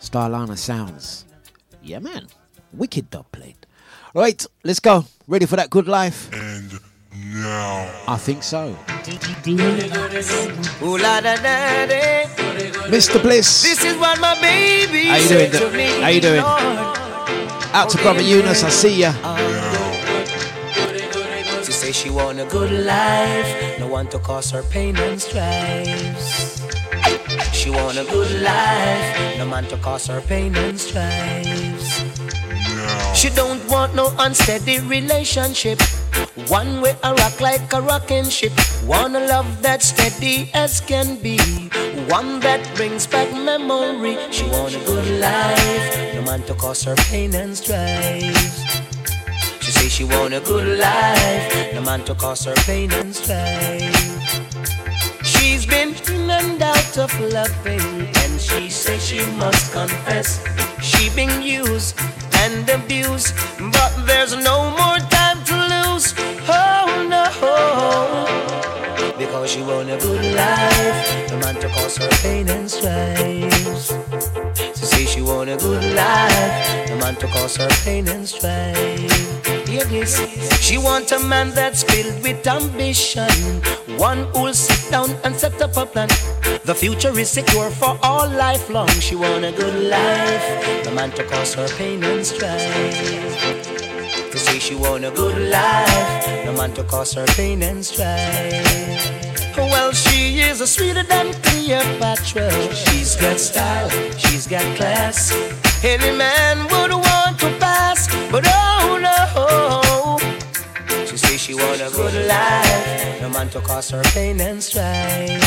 Starliner 0.00 0.56
sounds. 0.56 1.26
Yeah, 1.82 1.98
man. 1.98 2.28
Wicked 2.72 3.10
dub 3.10 3.30
played. 3.32 3.66
Right, 4.14 4.46
let's 4.64 4.80
go. 4.80 5.04
Ready 5.28 5.44
for 5.44 5.56
that 5.56 5.68
good 5.68 5.88
life? 5.88 6.32
And 6.32 6.80
now. 7.42 7.90
I 8.08 8.16
think 8.16 8.42
so. 8.42 8.76
Ooh 10.82 10.96
la 10.98 11.20
da 11.20 11.36
da 11.36 11.86
da. 11.86 12.26
Mr. 12.88 13.20
Bliss. 13.22 13.62
This 13.62 13.84
is 13.84 13.96
what 13.96 14.20
my 14.20 14.34
baby 14.40 15.04
How 15.06 15.16
you 15.16 15.28
doing? 15.28 15.50
to 15.52 15.70
me. 15.76 15.86
How 16.00 16.08
you 16.08 16.20
doing? 16.20 16.42
Lord. 16.42 16.98
Out 17.74 17.90
to 17.90 17.98
brother 17.98 18.22
Eunice, 18.22 18.64
I 18.64 18.70
see 18.70 19.00
ya. 19.00 19.12
She 21.64 21.72
say 21.72 21.92
she 21.92 22.10
want 22.10 22.40
a 22.40 22.44
good 22.46 22.70
life, 22.86 23.78
no 23.78 23.86
one 23.88 24.08
to 24.08 24.18
cause 24.18 24.50
her 24.52 24.62
pain 24.62 24.96
and 24.96 25.20
strife. 25.20 26.62
She 27.52 27.70
want 27.70 27.98
a 27.98 28.04
good 28.04 28.40
life, 28.40 29.38
no 29.38 29.46
man 29.46 29.64
to 29.66 29.76
cause 29.78 30.06
her 30.06 30.20
pain 30.20 30.54
and 30.56 30.78
strife. 30.78 31.75
She 33.16 33.30
don't 33.30 33.66
want 33.66 33.94
no 33.94 34.12
unsteady 34.18 34.78
relationship. 34.80 35.80
One 36.48 36.82
way 36.82 36.94
I 37.02 37.12
rock 37.14 37.40
like 37.40 37.72
a 37.72 37.80
rocking 37.80 38.28
ship. 38.28 38.52
Wanna 38.84 39.20
love 39.20 39.62
that 39.62 39.82
steady 39.82 40.50
as 40.52 40.82
can 40.82 41.16
be. 41.22 41.38
One 42.08 42.40
that 42.40 42.60
brings 42.76 43.06
back 43.06 43.32
memory. 43.32 44.18
She 44.30 44.44
want 44.44 44.76
a 44.76 44.80
good 44.84 45.08
life, 45.18 46.14
no 46.14 46.22
man 46.22 46.42
to 46.42 46.54
cause 46.54 46.84
her 46.84 46.94
pain 47.08 47.34
and 47.34 47.56
strife. 47.56 48.36
She 49.62 49.72
say 49.72 49.88
she 49.88 50.04
want 50.04 50.34
a 50.34 50.40
good 50.40 50.78
life, 50.78 51.74
no 51.74 51.80
man 51.80 52.04
to 52.04 52.14
cause 52.14 52.44
her 52.44 52.54
pain 52.66 52.92
and 52.92 53.14
strife. 53.16 53.96
She's 55.24 55.64
been 55.64 55.94
in 56.12 56.30
and 56.30 56.60
out 56.60 56.98
of 56.98 57.18
loving, 57.18 58.12
and 58.22 58.40
she 58.40 58.68
say 58.68 58.98
she 58.98 59.24
must 59.38 59.72
confess 59.72 60.44
she 60.82 61.08
been 61.16 61.42
used 61.42 61.98
and 62.44 62.68
abuse. 62.70 63.32
but 63.72 63.92
there's 64.06 64.34
no 64.36 64.70
more 64.70 64.98
time 65.10 65.38
to 65.44 65.54
lose. 65.72 66.14
Oh 66.48 67.06
no, 67.12 67.24
because 69.18 69.50
she 69.50 69.60
want 69.62 69.90
a 69.90 69.96
good 69.98 70.24
life, 70.34 71.30
no 71.30 71.38
man 71.38 71.54
to 71.56 71.68
cause 71.68 71.96
her 71.98 72.08
pain 72.22 72.48
and 72.48 72.70
strife. 72.70 73.92
She 74.76 74.84
say 74.84 75.04
she 75.06 75.22
want 75.22 75.50
a 75.50 75.56
good 75.56 75.84
life, 75.94 76.88
no 76.88 76.96
man 76.98 77.16
to 77.16 77.26
cause 77.28 77.56
her 77.56 77.68
pain 77.84 78.08
and 78.08 78.28
strife. 78.28 79.12
She 80.60 80.78
want 80.78 81.12
a 81.12 81.18
man 81.20 81.50
that's 81.50 81.82
filled 81.84 82.22
with 82.22 82.46
ambition, 82.46 83.62
one 83.98 84.26
who'll 84.34 84.54
down 84.90 85.10
and 85.24 85.34
set 85.34 85.60
up 85.62 85.76
a 85.76 85.86
plan. 85.86 86.08
The 86.64 86.74
future 86.74 87.16
is 87.18 87.30
secure 87.30 87.70
for 87.70 87.98
all 88.02 88.28
life 88.28 88.68
long. 88.70 88.88
She 88.88 89.14
want 89.14 89.44
a 89.44 89.52
good 89.52 89.88
life, 89.90 90.84
no 90.84 90.92
man 90.92 91.10
to 91.12 91.24
cause 91.24 91.54
her 91.54 91.68
pain 91.76 92.02
and 92.04 92.24
strife. 92.26 92.72
To 94.30 94.38
say 94.38 94.58
she 94.58 94.74
want 94.74 95.04
a 95.04 95.10
good 95.10 95.50
life, 95.50 96.44
no 96.44 96.52
man 96.52 96.72
to 96.74 96.84
cause 96.84 97.14
her 97.14 97.26
pain 97.26 97.62
and 97.62 97.84
strife. 97.84 99.56
Well, 99.56 99.92
she 99.92 100.40
is 100.40 100.60
a 100.60 100.66
sweeter 100.66 101.02
than 101.02 101.32
Cleopatra. 101.42 102.50
She's 102.74 103.16
got 103.16 103.38
style, 103.38 103.90
she's 104.18 104.46
got 104.46 104.64
class. 104.76 105.32
Any 105.82 106.16
man 106.16 106.66
would 106.70 106.92
want 106.92 107.38
to 107.40 107.50
pass, 107.58 108.08
but 108.30 108.44
oh 108.46 108.98
no. 109.00 109.85
She 111.46 111.54
want 111.54 111.80
a 111.80 111.88
good 111.94 112.26
life, 112.26 113.22
no 113.22 113.28
man 113.28 113.48
to 113.50 113.60
cause 113.60 113.90
her 113.90 114.02
pain 114.02 114.40
and 114.40 114.60
strife. 114.60 115.40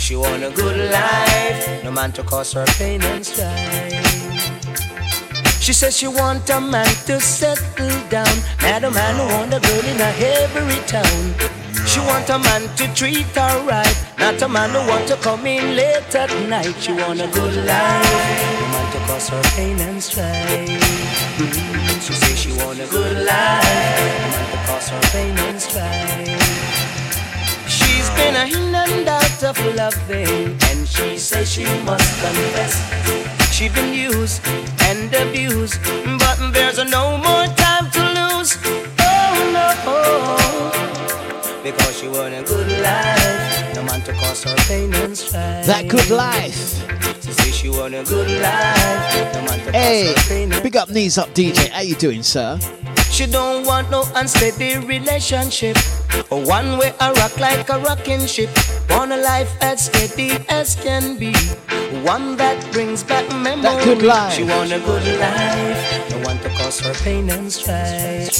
She 0.00 0.16
want 0.16 0.42
a 0.42 0.50
good 0.50 0.90
life, 0.90 1.84
no 1.84 1.92
man 1.92 2.10
to 2.14 2.24
cause 2.24 2.52
her 2.54 2.66
pain 2.66 3.00
and 3.00 3.24
strife. 3.24 3.94
She 5.60 5.72
says 5.72 5.96
she 5.96 6.08
want 6.08 6.50
a 6.50 6.60
man 6.60 6.84
to 7.06 7.20
settle 7.20 8.08
down, 8.08 8.26
not 8.60 8.82
a 8.82 8.90
man 8.90 9.14
who 9.14 9.26
want 9.32 9.54
a 9.54 9.60
girl 9.60 9.84
in 9.86 10.00
a 10.00 10.10
every 10.18 10.80
town. 10.88 11.34
She 11.86 12.00
want 12.00 12.28
a 12.28 12.40
man 12.40 12.62
to 12.74 12.92
treat 12.92 13.30
her 13.36 13.64
right, 13.64 14.04
not 14.18 14.42
a 14.42 14.48
man 14.48 14.70
who 14.70 14.80
want 14.90 15.06
to 15.10 15.16
come 15.18 15.46
in 15.46 15.76
late 15.76 16.12
at 16.16 16.30
night. 16.48 16.74
She 16.80 16.92
want 16.92 17.20
a 17.20 17.28
good 17.28 17.54
life, 17.54 18.58
no 18.58 18.66
man 18.72 18.92
to 18.94 18.98
cause 19.06 19.28
her 19.28 19.42
pain 19.54 19.78
and 19.78 20.02
strife. 20.02 21.20
She 22.02 22.14
say 22.14 22.34
she 22.34 22.50
want 22.64 22.80
a 22.80 22.86
good 22.88 23.24
life, 23.24 24.29
her 24.90 25.18
and 25.48 25.60
strife. 25.60 26.28
She's 27.68 28.10
been 28.18 28.34
a 28.34 28.44
in 28.44 28.74
and 28.74 29.08
out 29.08 29.42
of 29.44 29.56
loving, 29.76 30.58
and 30.68 30.88
she 30.88 31.16
says 31.16 31.52
she 31.52 31.64
must 31.84 32.10
confess. 32.20 32.74
She's 33.54 33.72
been 33.72 33.94
used 33.94 34.40
and 34.88 35.14
abused, 35.14 35.80
but 36.18 36.38
there's 36.52 36.78
no 36.90 37.16
more 37.18 37.46
time 37.54 37.90
to 37.96 38.02
lose. 38.18 38.58
Oh 38.98 39.34
no, 39.54 39.66
because 41.62 41.98
she 41.98 42.08
want 42.08 42.34
a 42.34 42.42
good 42.42 42.68
life, 42.82 43.74
no 43.74 43.82
man 43.84 44.00
to 44.02 44.12
cause 44.14 44.42
her 44.44 44.56
pain 44.68 44.92
and 44.94 45.16
strife. 45.16 45.66
That 45.66 45.88
good 45.88 46.10
life. 46.10 47.09
She 47.60 47.66
say 47.66 47.72
she 47.72 47.78
want 47.78 47.94
a 47.94 48.04
good 48.04 48.40
life, 48.40 49.34
no 49.34 49.72
Hey, 49.72 50.14
cause 50.14 50.24
her 50.24 50.34
pain 50.34 50.52
and 50.52 50.62
big 50.62 50.76
up 50.76 50.88
knees 50.88 51.18
up 51.18 51.28
DJ. 51.30 51.68
How 51.68 51.82
you 51.82 51.94
doing, 51.94 52.22
sir? 52.22 52.58
she 53.10 53.26
don't 53.26 53.66
want 53.66 53.90
no 53.90 54.04
unsteady 54.14 54.78
relationship. 54.86 55.76
Or 56.30 56.42
one 56.42 56.78
way 56.78 56.94
I 57.00 57.12
rock 57.12 57.38
like 57.38 57.68
a 57.68 57.78
rocking 57.80 58.24
ship. 58.26 58.48
Want 58.88 59.12
a 59.12 59.16
life 59.18 59.50
as 59.60 59.84
steady 59.84 60.32
as 60.48 60.74
can 60.74 61.18
be. 61.18 61.34
One 62.02 62.36
that 62.38 62.72
brings 62.72 63.02
back 63.02 63.28
memories. 63.28 63.62
That 63.62 63.84
good 63.84 64.02
life. 64.02 64.32
She 64.32 64.44
want 64.44 64.72
a 64.72 64.78
good 64.80 65.20
life. 65.20 66.10
No 66.10 66.18
one 66.20 66.38
to 66.38 66.48
cause 66.50 66.80
her 66.80 66.94
pain 66.94 67.28
and 67.28 67.52
strife. 67.52 68.38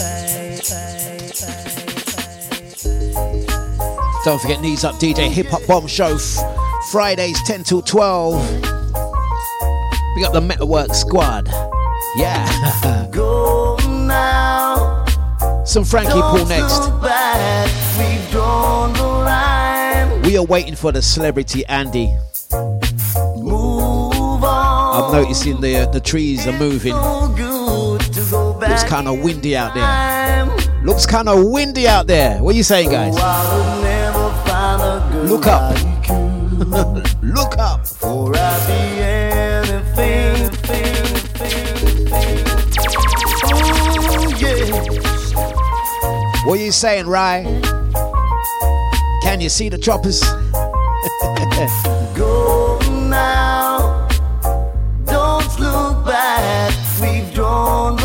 Don't 4.25 4.41
forget 4.41 4.63
knees 4.63 4.85
up 4.85 4.95
DJ 4.97 5.29
Hip 5.29 5.49
Hop 5.49 5.67
Bomb 5.67 5.87
Show. 5.87 6.17
Fridays 6.91 7.43
10 7.45 7.65
till 7.65 7.83
12. 7.83 8.80
Big 10.15 10.25
up 10.25 10.33
the 10.33 10.41
Metalwork 10.41 10.93
Squad. 10.95 11.49
Yeah. 12.17 13.09
Go 13.13 13.77
now. 13.89 15.05
Some 15.65 15.85
Frankie 15.85 16.13
Paul 16.13 16.47
next. 16.47 16.81
We've 17.99 18.31
drawn 18.31 18.93
the 18.93 19.03
line. 19.05 20.23
We 20.23 20.37
are 20.37 20.45
waiting 20.45 20.75
for 20.75 20.91
the 20.93 21.01
celebrity 21.03 21.65
Andy. 21.67 22.13
Move 23.37 24.43
on. 24.45 25.05
I'm 25.05 25.23
noticing 25.23 25.61
the 25.61 25.77
uh, 25.79 25.87
the 25.87 26.01
trees 26.01 26.47
are 26.47 26.59
moving. 26.59 26.93
So 26.93 27.33
good 27.37 28.01
to 28.01 28.27
go 28.31 28.59
back. 28.59 28.71
Looks 28.71 28.85
kind 28.85 29.07
of 29.07 29.21
windy 29.23 29.57
out 29.57 29.75
there. 29.75 30.85
Looks 30.85 31.07
kind 31.07 31.29
of 31.29 31.45
windy 31.47 31.87
out 31.87 32.07
there. 32.09 32.43
What 32.43 32.55
are 32.55 32.57
you 32.57 32.65
saying, 32.65 32.91
guys? 32.91 33.15
I 33.17 33.55
would 33.57 33.83
never 33.85 34.31
find 34.49 34.83
a 34.83 35.09
girl 35.13 35.25
Look 35.37 35.47
up. 35.47 35.75
like. 36.67 37.23
Look 37.23 37.59
up. 37.59 37.87
What 46.45 46.59
are 46.59 46.63
you 46.63 46.73
saying, 46.73 47.07
Rye? 47.07 47.43
Can 49.23 49.43
you 49.43 49.51
see 49.51 49.69
the 49.69 49.77
choppers? 49.77 50.21
Go 52.17 52.79
now, 53.09 54.09
don't 55.05 55.61
look 55.61 56.07
back. 56.07 56.73
We've 57.03 57.33
drawn 57.35 57.97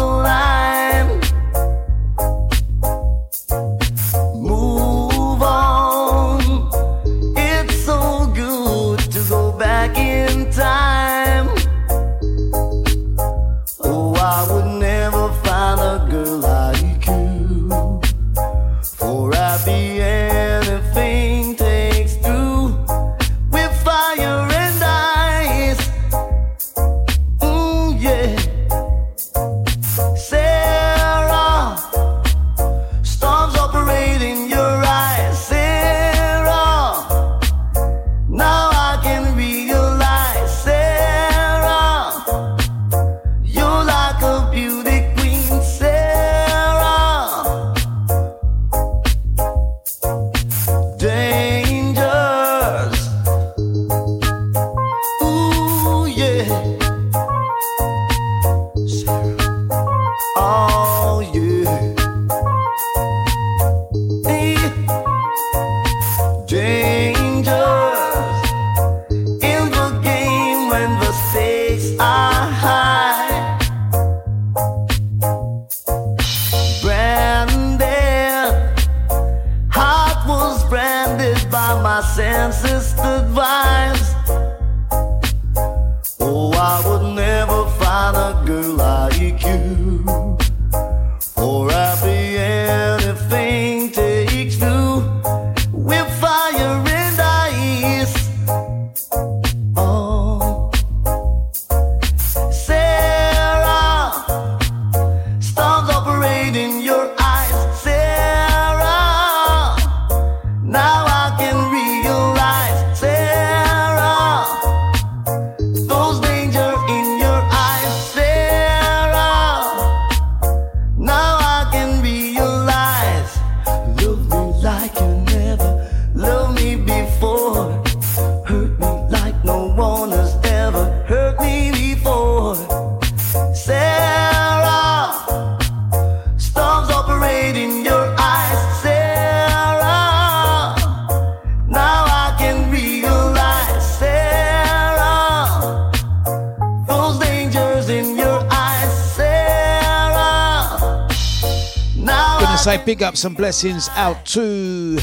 big 152.95 153.03
ups 153.03 153.25
and 153.25 153.35
blessings 153.35 153.89
out 153.95 154.25
to 154.25 154.97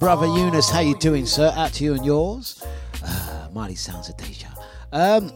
brother 0.00 0.26
Eunice. 0.26 0.70
How 0.70 0.80
you 0.80 0.96
doing, 0.96 1.26
sir? 1.26 1.52
Out 1.54 1.74
to 1.74 1.84
you 1.84 1.92
and 1.92 2.02
yours. 2.02 2.64
Uh, 3.04 3.48
mighty 3.52 3.74
sounds 3.74 4.08
of 4.08 4.16
Deja. 4.16 4.48
Um, 4.90 5.30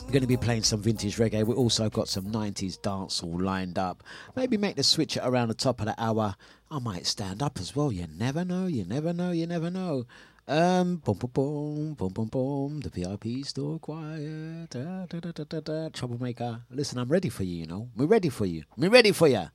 I'm 0.00 0.12
going 0.12 0.20
to 0.20 0.28
be 0.28 0.36
playing 0.36 0.62
some 0.62 0.80
vintage 0.80 1.16
reggae. 1.16 1.44
We 1.44 1.54
also 1.54 1.90
got 1.90 2.06
some 2.06 2.26
90s 2.26 2.80
dance 2.80 3.20
all 3.20 3.36
lined 3.36 3.80
up. 3.80 4.04
Maybe 4.36 4.56
make 4.56 4.76
the 4.76 4.84
switch 4.84 5.18
around 5.20 5.48
the 5.48 5.54
top 5.54 5.80
of 5.80 5.86
the 5.86 5.94
hour. 6.00 6.36
I 6.70 6.78
might 6.78 7.06
stand 7.06 7.42
up 7.42 7.58
as 7.58 7.74
well. 7.74 7.90
You 7.90 8.06
never 8.16 8.44
know. 8.44 8.68
You 8.68 8.84
never 8.84 9.12
know. 9.12 9.32
You 9.32 9.48
never 9.48 9.70
know. 9.72 10.06
Um, 10.46 10.98
boom, 10.98 11.18
boom, 11.18 11.30
boom, 11.32 11.94
boom, 11.94 12.12
boom, 12.12 12.28
boom. 12.28 12.80
The 12.80 12.90
VIP 12.90 13.44
store 13.44 13.80
quiet. 13.80 14.70
Da, 14.70 15.06
da, 15.06 15.60
da. 15.60 15.88
Troublemaker. 15.88 16.60
Listen, 16.70 16.98
I'm 16.98 17.08
ready 17.08 17.28
for 17.28 17.42
you. 17.42 17.56
You 17.56 17.66
know, 17.66 17.88
we're 17.96 18.06
ready 18.06 18.28
for 18.28 18.46
you. 18.46 18.62
We're 18.76 18.90
ready 18.90 19.10
for 19.10 19.26
you. 19.26 19.46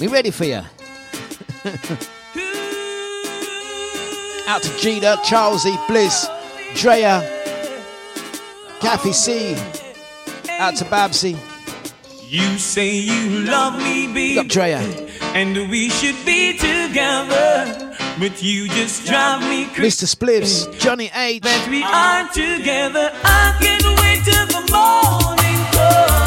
We're 0.00 0.08
ready 0.08 0.30
for 0.30 0.46
you. 0.46 0.62
Out 4.48 4.62
to 4.62 4.78
Gina, 4.78 5.18
Charlesy, 5.22 5.76
Bliss, 5.86 6.26
Drea, 6.74 7.20
Kathy 8.80 9.12
C. 9.12 9.54
Out 10.58 10.76
to 10.76 10.86
Babsy. 10.86 11.36
You 12.26 12.56
say 12.56 12.96
you 12.96 13.40
love 13.40 13.76
me, 13.76 14.06
baby. 14.06 14.38
Up 14.38 14.46
Drea. 14.46 14.78
And 15.34 15.68
we 15.70 15.90
should 15.90 16.16
be 16.24 16.56
together. 16.56 17.94
But 18.18 18.42
you 18.42 18.68
just 18.68 19.06
drive 19.06 19.42
me 19.42 19.66
crazy. 19.66 20.06
Mr. 20.06 20.16
Spliffs, 20.16 20.80
Johnny 20.80 21.10
H. 21.14 21.42
That 21.42 21.68
we 21.68 21.82
are 21.82 22.26
together. 22.32 23.12
I 23.22 23.54
can't 23.60 23.84
wait 24.00 24.24
till 24.24 24.46
the 24.46 24.62
morning 24.72 25.60
comes. 25.72 26.19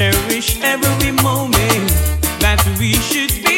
Cherish 0.00 0.58
every 0.62 1.12
moment 1.22 1.90
that 2.40 2.58
we 2.78 2.94
should 2.94 3.44
be 3.44 3.49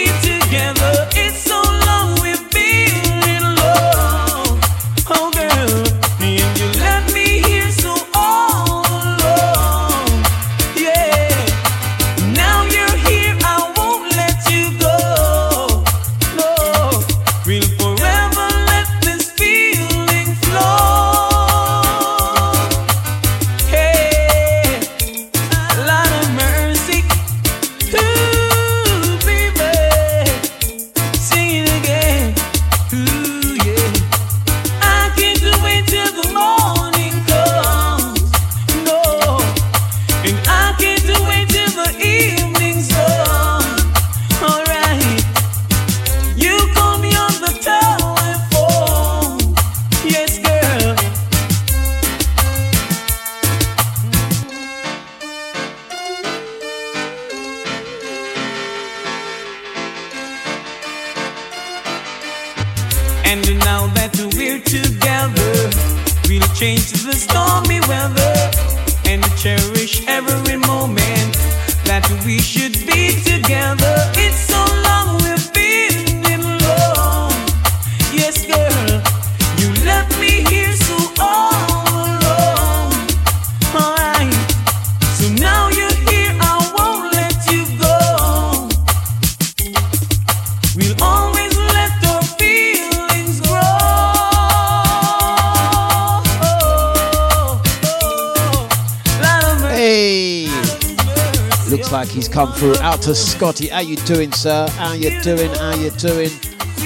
Out 102.92 103.00
to 103.00 103.14
Scotty. 103.14 103.68
How 103.68 103.80
you 103.80 103.96
doing, 103.96 104.30
sir? 104.32 104.68
How 104.72 104.92
you 104.92 105.18
doing? 105.22 105.50
How 105.54 105.74
you 105.76 105.88
doing? 105.92 106.28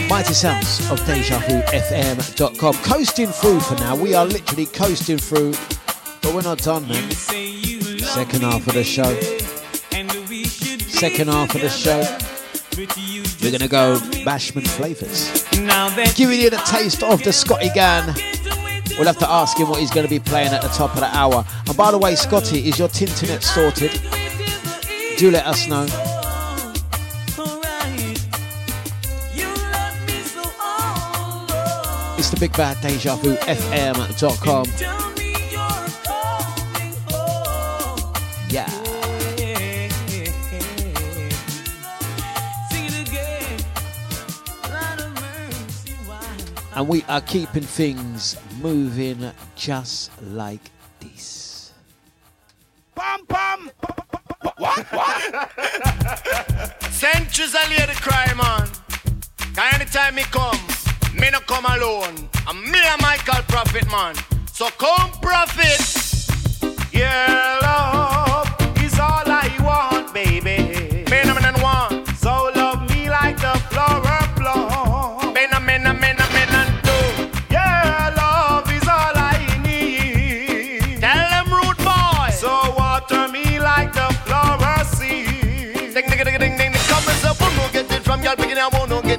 Mighty 0.09 0.35
sounds 0.35 0.79
of 0.89 1.01
DejaVuFM.com. 1.01 2.75
Coasting 2.75 3.27
through 3.27 3.59
for 3.59 3.75
now. 3.75 3.97
We 3.97 4.15
are 4.15 4.25
literally 4.25 4.67
coasting 4.67 5.19
through, 5.19 5.55
but 6.23 6.33
we're 6.33 6.43
not 6.43 6.59
done, 6.59 6.87
man. 6.87 7.11
Second 7.11 8.43
half 8.43 8.69
of 8.69 8.75
the 8.75 8.85
show. 8.85 9.19
Second 10.87 11.29
half 11.29 11.53
of 11.57 11.61
the 11.61 11.69
show. 11.69 11.99
We're 13.43 13.51
gonna 13.51 13.67
go 13.67 13.99
Bashment 14.25 14.69
flavors. 14.69 15.45
Giving 16.15 16.39
you 16.41 16.51
the 16.51 16.59
taste 16.59 17.03
of 17.03 17.21
the 17.25 17.33
Scotty 17.33 17.71
Gan. 17.75 18.15
We'll 18.97 19.09
have 19.09 19.19
to 19.19 19.29
ask 19.29 19.59
him 19.59 19.69
what 19.69 19.81
he's 19.81 19.91
going 19.91 20.07
to 20.07 20.11
be 20.11 20.21
playing 20.21 20.55
at 20.55 20.63
the 20.63 20.69
top 20.69 20.95
of 20.95 21.01
the 21.01 21.15
hour. 21.15 21.45
And 21.67 21.77
by 21.77 21.91
the 21.91 21.99
way, 21.99 22.15
Scotty, 22.15 22.67
is 22.69 22.79
your 22.79 22.89
Tintinet 22.89 23.43
sorted? 23.43 24.01
Do 25.17 25.31
let 25.31 25.47
us 25.47 25.67
know. 25.67 25.85
It's 32.19 32.29
the 32.29 32.37
Big 32.39 32.53
Bad 32.53 32.77
DejaVuFM.com. 32.79 34.67
Yeah. 38.51 38.71
And 46.75 46.89
we 46.89 47.03
are 47.05 47.23
keeping 47.23 47.63
things 47.63 48.37
moving 48.61 49.31
just 49.55 50.11
like 50.23 50.61
Centuries 57.37 57.55
a 57.55 57.69
lady 57.69 57.93
cry, 58.01 58.33
man. 58.33 58.67
Cause 59.55 59.75
anytime 59.75 60.15
me 60.15 60.23
come, 60.23 60.59
me 61.21 61.29
no 61.31 61.39
come 61.41 61.67
alone. 61.67 62.31
And 62.49 62.63
me 62.63 62.79
and 62.83 63.03
Michael 63.03 63.43
Prophet, 63.43 63.87
man. 63.91 64.15
So 64.51 64.71
come, 64.79 65.11
Prophet. 65.21 65.83
Yeah, 66.95 67.59
love 67.61 68.16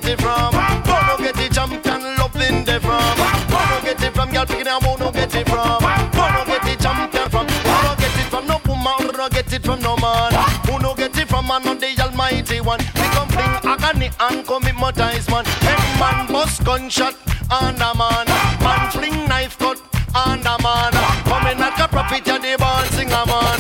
it 0.08 0.22
from? 0.22 0.53
Who 0.53 0.95
no 1.08 1.18
get 1.18 1.39
it? 1.39 1.51
Champion 1.51 2.01
loving 2.18 2.64
the 2.64 2.80
from. 2.80 3.18
Who 3.51 3.60
no 3.70 3.82
get 3.84 4.01
it 4.01 4.14
from? 4.14 4.32
Y'all 4.32 4.45
picking 4.45 4.68
out, 4.68 4.84
who 4.84 4.97
no 4.97 5.12
get 5.12 5.36
it 5.36 5.47
from? 5.47 5.82
Who 5.82 6.24
no 6.36 6.43
get 6.45 6.68
it? 6.68 6.80
Champion 6.80 7.30
from. 7.30 7.47
Who 7.47 7.74
no 7.84 7.95
get 7.97 8.16
it 8.16 8.30
from? 8.32 8.47
No 8.47 8.62
woman, 8.68 8.93
who 8.99 9.12
no 9.18 9.30
get 9.30 9.53
it 9.53 9.64
from? 9.64 9.80
No 9.82 9.95
man. 9.97 10.34
Who 10.66 10.80
no 10.80 10.95
get 10.95 11.18
it 11.18 11.28
from? 11.28 11.47
Man, 11.47 11.64
no 11.64 11.74
the 11.76 11.99
Almighty 12.01 12.62
One. 12.62 12.80
We 12.80 13.08
come 13.16 13.28
fling 13.30 13.55
agony 13.64 14.10
and 14.20 14.45
commit 14.47 14.76
mortize 14.76 15.30
man. 15.30 15.45
Any 15.62 15.99
man 15.99 16.28
bust 16.32 16.64
gunshot 16.64 17.16
and 17.51 17.82
a 17.82 17.93
man. 17.95 18.28
Man 18.62 18.91
fling 18.91 19.28
knife 19.28 19.58
cut 19.58 19.82
and 20.16 20.45
a 20.45 20.55
man. 20.62 20.93
Coming 21.26 21.60
like 21.60 21.80
a 21.80 21.88
prophet, 21.88 22.26
yeah, 22.26 22.38
the 22.38 22.55
born 22.58 22.86
singer 22.95 23.26
man. 23.26 23.57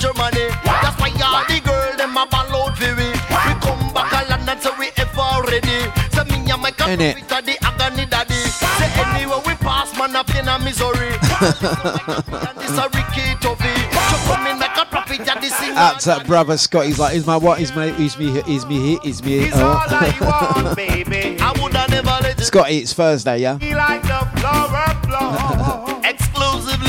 Say 0.00 0.08
me 0.08 0.14
go 0.14 0.30
to 0.30 0.30
Germany. 0.30 0.48
That's 0.64 0.96
why 1.00 1.10
all 1.22 1.44
the 1.46 1.60
girl 1.60 1.96
them 1.96 2.16
a 2.16 2.26
ball 2.26 2.68
out 2.68 2.78
for 2.78 2.94
we. 2.96 3.08
We 3.10 3.52
come 3.60 3.92
back 3.92 4.12
a 4.12 4.30
London 4.30 4.60
so 4.60 4.72
we 4.78 4.90
ever 4.96 5.42
ready. 5.46 5.90
Say 6.12 6.24
me 6.24 6.50
and 6.50 6.62
my 6.62 6.70
Innit? 6.72 7.14
with 7.16 7.28
the 7.28 7.56
agony 7.64 8.06
daddy. 8.06 8.34
Say 8.34 8.90
anywhere 8.96 9.40
we 9.46 9.54
pass, 9.54 9.96
man 9.98 10.16
up 10.16 10.28
in 10.34 10.48
a 10.48 10.58
misery. 10.58 11.08
And 11.10 12.56
this 12.58 12.76
a 12.78 12.88
Ricky 12.88 13.34
Tuffy. 13.40 13.74
So 14.10 14.16
come 14.34 14.46
in 14.46 14.58
like 14.58 14.76
a 14.76 14.84
prophet, 14.86 15.26
ya 15.26 15.34
the 15.34 15.48
singer. 15.48 15.76
Out 15.78 16.00
to 16.00 16.06
that 16.06 16.26
brother 16.26 16.56
Scott. 16.56 16.86
He's 16.86 16.98
like, 16.98 17.14
is 17.14 17.26
my 17.26 17.36
what? 17.36 17.60
Is 17.60 17.74
my 17.74 17.86
is 17.86 18.16
me 18.18 18.30
here? 18.30 18.42
Is 18.48 18.66
me 18.66 18.78
here? 18.80 18.98
Is 19.04 19.22
me 19.22 19.30
here? 19.38 19.48
It's 19.48 19.56
all 19.56 19.76
I 19.88 20.16
Oh. 20.22 20.62
want, 20.64 20.76
baby. 20.76 21.36
I 21.40 21.52
woulda 21.60 21.86
never 21.90 22.08
let 22.22 22.38
it 22.40 22.44
Scotty, 22.44 22.78
it's 22.78 22.92
Thursday, 22.92 23.38
yeah? 23.38 23.54
be 23.54 23.74
like 23.74 24.02
the 24.02 24.18
flower. 24.40 26.00
Exclusively. 26.04 26.88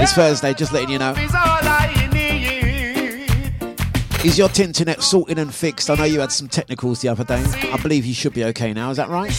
It's 0.00 0.12
Thursday, 0.12 0.54
just 0.54 0.72
letting 0.72 0.90
you 0.90 0.98
know. 0.98 1.12
Is 4.28 4.36
your 4.36 4.50
Tintinet 4.50 5.00
sorted 5.00 5.38
and 5.38 5.54
fixed? 5.54 5.88
I 5.88 5.94
know 5.94 6.04
you 6.04 6.20
had 6.20 6.30
some 6.30 6.48
technicals 6.48 7.00
the 7.00 7.08
other 7.08 7.24
day. 7.24 7.42
I 7.72 7.78
believe 7.78 8.04
you 8.04 8.12
should 8.12 8.34
be 8.34 8.44
okay 8.44 8.74
now. 8.74 8.90
Is 8.90 8.98
that 8.98 9.08
right? 9.08 9.30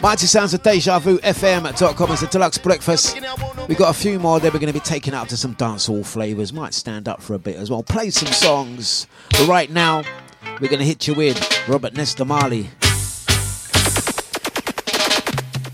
Mighty 0.00 0.26
sounds 0.28 0.54
of 0.54 0.62
DejaVuFM.com. 0.62 2.12
It's 2.12 2.22
a 2.22 2.26
Dlux 2.28 2.62
breakfast. 2.62 3.18
We've 3.66 3.76
got 3.76 3.90
a 3.90 3.98
few 3.98 4.20
more. 4.20 4.38
Then 4.38 4.52
we're 4.52 4.60
going 4.60 4.72
to 4.72 4.78
be 4.78 4.84
taking 4.84 5.12
out 5.12 5.28
to 5.30 5.36
some 5.36 5.56
dancehall 5.56 6.06
flavours. 6.06 6.52
Might 6.52 6.72
stand 6.72 7.08
up 7.08 7.20
for 7.20 7.34
a 7.34 7.38
bit 7.40 7.56
as 7.56 7.68
well. 7.68 7.82
Play 7.82 8.10
some 8.10 8.32
songs. 8.32 9.08
But 9.30 9.48
right 9.48 9.72
now, 9.72 10.04
we're 10.60 10.68
going 10.68 10.78
to 10.78 10.84
hit 10.84 11.08
you 11.08 11.14
with 11.14 11.68
Robert 11.68 11.94
Nesta 11.94 12.24
Marley. 12.24 12.70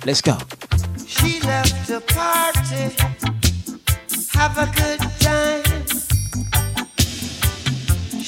Let's 0.06 0.22
go. 0.22 0.38
She 1.06 1.38
left 1.40 1.86
the 1.86 2.00
party, 2.00 2.96
have 4.38 4.56
a 4.56 4.72
good 4.74 5.07
time. 5.28 5.62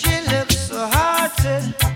She 0.01 0.15
looks 0.31 0.59
so 0.69 0.87
feeling 1.41 1.90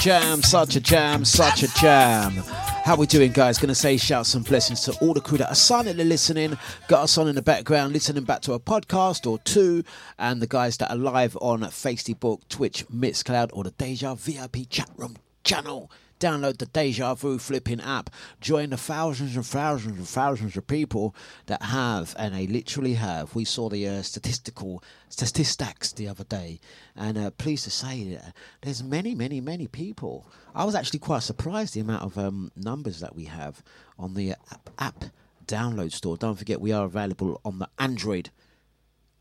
jam, 0.00 0.42
such 0.42 0.76
a 0.76 0.80
jam, 0.80 1.26
such 1.26 1.62
a 1.62 1.68
jam. 1.74 2.32
How 2.32 2.96
we 2.96 3.06
doing, 3.06 3.32
guys? 3.32 3.58
Gonna 3.58 3.74
say 3.74 3.98
shouts 3.98 4.34
and 4.34 4.42
blessings 4.42 4.80
to 4.84 4.92
all 5.02 5.12
the 5.12 5.20
crew 5.20 5.36
that 5.36 5.50
are 5.50 5.54
silently 5.54 6.04
listening, 6.04 6.56
got 6.88 7.02
us 7.02 7.18
on 7.18 7.28
in 7.28 7.34
the 7.34 7.42
background, 7.42 7.92
listening 7.92 8.24
back 8.24 8.40
to 8.42 8.54
a 8.54 8.58
podcast 8.58 9.30
or 9.30 9.38
two, 9.40 9.84
and 10.18 10.40
the 10.40 10.46
guys 10.46 10.78
that 10.78 10.90
are 10.90 10.96
live 10.96 11.36
on 11.42 11.60
Facebook, 11.60 12.40
Twitch, 12.48 12.86
Mixcloud, 12.88 13.50
or 13.52 13.64
the 13.64 13.72
Deja 13.72 14.14
VIP 14.14 14.70
chat 14.70 14.88
room 14.96 15.16
channel. 15.44 15.90
Download 16.20 16.58
the 16.58 16.66
Deja 16.66 17.14
Vu 17.14 17.38
flipping 17.38 17.80
app. 17.80 18.10
Join 18.42 18.70
the 18.70 18.76
thousands 18.76 19.36
and 19.36 19.46
thousands 19.46 19.96
and 19.96 20.06
thousands 20.06 20.54
of 20.54 20.66
people 20.66 21.14
that 21.46 21.62
have, 21.62 22.14
and 22.18 22.34
they 22.34 22.46
literally 22.46 22.94
have. 22.94 23.34
We 23.34 23.46
saw 23.46 23.70
the 23.70 23.88
uh, 23.88 24.02
statistical 24.02 24.84
statistics 25.08 25.92
the 25.92 26.08
other 26.08 26.24
day, 26.24 26.60
and 26.94 27.16
uh, 27.16 27.30
pleased 27.30 27.64
to 27.64 27.70
say 27.70 28.14
that 28.14 28.34
there's 28.60 28.82
many, 28.82 29.14
many, 29.14 29.40
many 29.40 29.66
people. 29.66 30.26
I 30.54 30.64
was 30.64 30.74
actually 30.74 30.98
quite 30.98 31.22
surprised 31.22 31.72
the 31.72 31.80
amount 31.80 32.02
of 32.02 32.18
um, 32.18 32.52
numbers 32.54 33.00
that 33.00 33.16
we 33.16 33.24
have 33.24 33.62
on 33.98 34.12
the 34.12 34.32
app, 34.52 34.68
app 34.78 35.04
download 35.46 35.92
store. 35.92 36.18
Don't 36.18 36.36
forget, 36.36 36.60
we 36.60 36.70
are 36.70 36.84
available 36.84 37.40
on 37.46 37.58
the 37.58 37.68
Android 37.78 38.28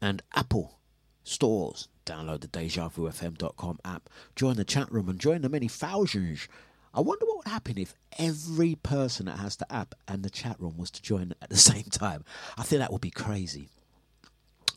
and 0.01 0.21
Apple 0.35 0.79
stores. 1.23 1.87
Download 2.05 2.41
the 2.41 2.47
DejaVuFM.com 2.47 3.79
app, 3.85 4.09
join 4.35 4.57
the 4.57 4.65
chat 4.65 4.91
room, 4.91 5.09
and 5.09 5.19
join 5.19 5.41
the 5.41 5.49
many 5.49 5.67
thousands. 5.67 6.47
I 6.93 7.01
wonder 7.01 7.25
what 7.25 7.37
would 7.37 7.51
happen 7.51 7.77
if 7.77 7.93
every 8.17 8.75
person 8.75 9.27
that 9.27 9.39
has 9.39 9.55
the 9.55 9.71
app 9.71 9.95
and 10.07 10.23
the 10.23 10.29
chat 10.29 10.59
room 10.59 10.77
was 10.77 10.91
to 10.91 11.01
join 11.01 11.33
at 11.41 11.49
the 11.49 11.57
same 11.71 11.83
time. 11.83 12.23
I 12.57 12.63
think 12.63 12.79
that 12.79 12.91
would 12.91 13.01
be 13.01 13.11
crazy. 13.11 13.69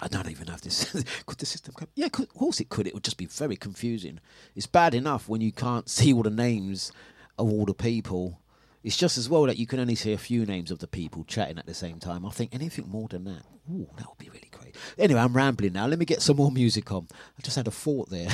I 0.01 0.09
don't 0.09 0.29
even 0.29 0.49
know 0.49 0.55
if 0.55 0.63
this 0.63 0.91
could 1.27 1.39
the 1.39 1.47
system 1.47 1.75
come. 1.77 1.89
Yeah, 1.95 2.09
could, 2.09 2.29
of 2.29 2.35
course 2.35 2.61
it 2.61 2.69
could. 2.69 2.87
It 2.87 2.95
would 2.95 3.05
just 3.05 3.17
be 3.17 3.27
very 3.27 3.57
confusing. 3.57 4.19
It's 4.57 4.67
bad 4.67 4.95
enough 4.95 5.29
when 5.29 5.41
you 5.41 5.53
can't 5.53 5.89
see 5.89 6.13
all 6.13 6.25
the 6.25 6.31
names 6.31 6.93
of 7.39 7.51
all 7.51 7.65
the 7.65 7.75
people. 7.75 8.41
It's 8.83 8.97
just 8.97 9.17
as 9.17 9.29
well 9.29 9.45
that 9.45 9.59
you 9.59 9.67
can 9.67 9.79
only 9.79 9.95
see 9.95 10.13
a 10.13 10.19
few 10.19 10.45
names 10.45 10.73
of 10.73 10.81
the 10.81 10.89
people 10.89 11.23
chatting 11.23 11.57
at 11.57 11.67
the 11.67 11.75
same 11.75 12.01
time. 12.01 12.27
I 12.27 12.31
think 12.31 12.53
anything 12.53 12.89
more 12.89 13.07
than 13.07 13.23
that, 13.25 13.45
ooh, 13.71 13.89
that 13.97 14.09
would 14.09 14.19
be 14.19 14.29
really 14.29 14.51
great. 14.51 14.75
Anyway, 14.99 15.21
I'm 15.21 15.33
rambling 15.37 15.75
now. 15.75 15.87
Let 15.87 16.01
me 16.01 16.05
get 16.05 16.21
some 16.21 16.37
more 16.37 16.51
music 16.51 16.91
on. 16.91 17.07
I 17.39 17.43
just 17.43 17.55
had 17.55 17.69
a 17.69 17.71
thought 17.71 18.11
there. 18.11 18.29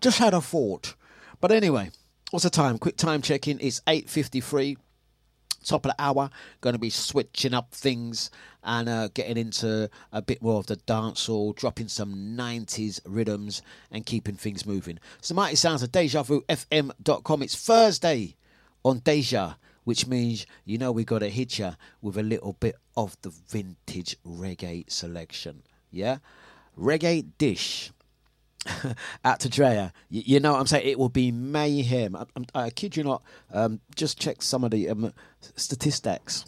just 0.00 0.18
had 0.18 0.32
a 0.32 0.40
thought. 0.40 0.94
But 1.38 1.52
anyway, 1.52 1.90
what's 2.30 2.44
the 2.44 2.50
time? 2.50 2.78
Quick 2.78 2.96
time 2.96 3.22
checking. 3.22 3.58
It's 3.60 3.80
8.53 3.80 4.76
top 5.66 5.84
of 5.84 5.90
the 5.90 6.02
hour. 6.02 6.30
Going 6.60 6.74
to 6.74 6.78
be 6.80 6.90
switching 6.90 7.54
up 7.54 7.72
things 7.72 8.30
and 8.62 8.88
uh, 8.88 9.08
getting 9.08 9.36
into 9.36 9.90
a 10.12 10.22
bit 10.22 10.42
more 10.42 10.58
of 10.58 10.66
the 10.66 10.76
dancehall, 10.76 11.54
dropping 11.54 11.88
some 11.88 12.36
90s 12.36 13.00
rhythms 13.04 13.62
and 13.90 14.06
keeping 14.06 14.36
things 14.36 14.64
moving. 14.64 14.98
So 15.20 15.34
mighty 15.34 15.56
sounds 15.56 15.82
of 15.82 15.92
DejaVuFM.com. 15.92 17.42
It's 17.42 17.56
Thursday 17.56 18.36
on 18.84 19.00
Deja, 19.00 19.56
which 19.84 20.06
means 20.06 20.46
you 20.64 20.78
know 20.78 20.92
we 20.92 21.04
got 21.04 21.20
to 21.20 21.28
hit 21.28 21.58
you 21.58 21.72
with 22.00 22.16
a 22.16 22.22
little 22.22 22.54
bit 22.54 22.76
of 22.96 23.16
the 23.22 23.30
vintage 23.30 24.16
reggae 24.24 24.90
selection. 24.90 25.62
Yeah? 25.90 26.18
Reggae 26.78 27.26
dish. 27.38 27.90
out 29.24 29.40
to 29.40 29.48
Drea. 29.48 29.92
You, 30.08 30.22
you 30.26 30.40
know 30.40 30.52
what 30.52 30.60
I'm 30.60 30.66
saying? 30.66 30.88
It 30.88 30.98
will 30.98 31.08
be 31.08 31.30
mayhem. 31.30 32.16
I, 32.16 32.24
I, 32.54 32.62
I 32.64 32.70
kid 32.70 32.96
you 32.96 33.04
not. 33.04 33.22
Um, 33.52 33.80
just 33.94 34.20
check 34.20 34.42
some 34.42 34.64
of 34.64 34.70
the 34.70 34.88
um, 34.88 35.12
statistics, 35.56 36.44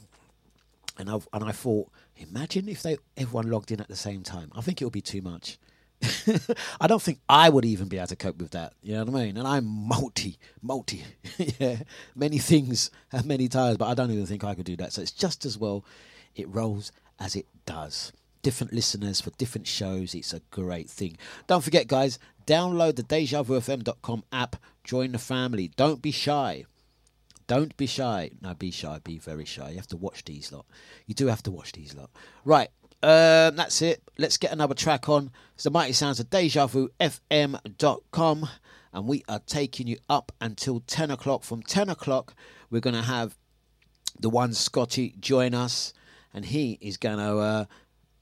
and 0.98 1.10
I 1.10 1.18
and 1.32 1.44
I 1.44 1.52
thought, 1.52 1.90
imagine 2.16 2.68
if 2.68 2.82
they 2.82 2.98
everyone 3.16 3.50
logged 3.50 3.70
in 3.70 3.80
at 3.80 3.88
the 3.88 3.96
same 3.96 4.22
time. 4.22 4.50
I 4.54 4.60
think 4.60 4.80
it 4.80 4.84
would 4.84 4.92
be 4.92 5.00
too 5.00 5.22
much. 5.22 5.58
I 6.80 6.86
don't 6.86 7.02
think 7.02 7.18
I 7.28 7.48
would 7.48 7.64
even 7.64 7.88
be 7.88 7.96
able 7.96 8.06
to 8.08 8.16
cope 8.16 8.38
with 8.38 8.52
that. 8.52 8.72
You 8.82 8.94
know 8.94 9.04
what 9.04 9.20
I 9.20 9.24
mean? 9.24 9.36
And 9.36 9.48
I'm 9.48 9.64
multi, 9.64 10.38
multi, 10.62 11.04
yeah, 11.58 11.78
many 12.14 12.38
things 12.38 12.92
at 13.12 13.24
many 13.24 13.48
times, 13.48 13.78
but 13.78 13.86
I 13.86 13.94
don't 13.94 14.12
even 14.12 14.26
think 14.26 14.44
I 14.44 14.54
could 14.54 14.64
do 14.64 14.76
that. 14.76 14.92
So 14.92 15.02
it's 15.02 15.10
just 15.10 15.44
as 15.44 15.58
well 15.58 15.84
it 16.36 16.48
rolls 16.48 16.92
as 17.18 17.34
it 17.34 17.46
does 17.66 18.12
different 18.42 18.72
listeners 18.72 19.20
for 19.20 19.30
different 19.30 19.66
shows. 19.66 20.14
It's 20.14 20.32
a 20.32 20.40
great 20.50 20.88
thing. 20.88 21.16
Don't 21.46 21.64
forget, 21.64 21.86
guys, 21.86 22.18
download 22.46 22.96
the 22.96 23.02
DejaVuFM.com 23.02 24.24
app. 24.32 24.56
Join 24.84 25.12
the 25.12 25.18
family. 25.18 25.70
Don't 25.76 26.00
be 26.00 26.10
shy. 26.10 26.64
Don't 27.48 27.76
be 27.76 27.86
shy. 27.86 28.30
No, 28.42 28.54
be 28.54 28.70
shy. 28.70 29.00
Be 29.02 29.18
very 29.18 29.46
shy. 29.46 29.70
You 29.70 29.76
have 29.76 29.88
to 29.88 29.96
watch 29.96 30.24
these 30.24 30.52
lot. 30.52 30.66
You 31.06 31.14
do 31.14 31.26
have 31.26 31.42
to 31.44 31.50
watch 31.50 31.72
these 31.72 31.94
lot. 31.94 32.10
Right. 32.44 32.68
Um, 33.02 33.56
that's 33.56 33.80
it. 33.80 34.02
Let's 34.18 34.36
get 34.36 34.52
another 34.52 34.74
track 34.74 35.08
on. 35.08 35.30
It's 35.54 35.64
the 35.64 35.70
mighty 35.70 35.94
sounds 35.94 36.20
of 36.20 36.28
DejaVuFM.com. 36.30 38.48
And 38.92 39.06
we 39.06 39.24
are 39.28 39.40
taking 39.46 39.86
you 39.86 39.98
up 40.08 40.32
until 40.40 40.80
10 40.80 41.10
o'clock. 41.10 41.42
From 41.42 41.62
10 41.62 41.88
o'clock, 41.88 42.34
we're 42.70 42.80
going 42.80 42.96
to 42.96 43.02
have 43.02 43.36
the 44.20 44.30
one 44.30 44.52
Scotty 44.52 45.14
join 45.18 45.54
us. 45.54 45.94
And 46.34 46.44
he 46.44 46.78
is 46.82 46.98
going 46.98 47.18
to 47.18 47.38
uh, 47.38 47.64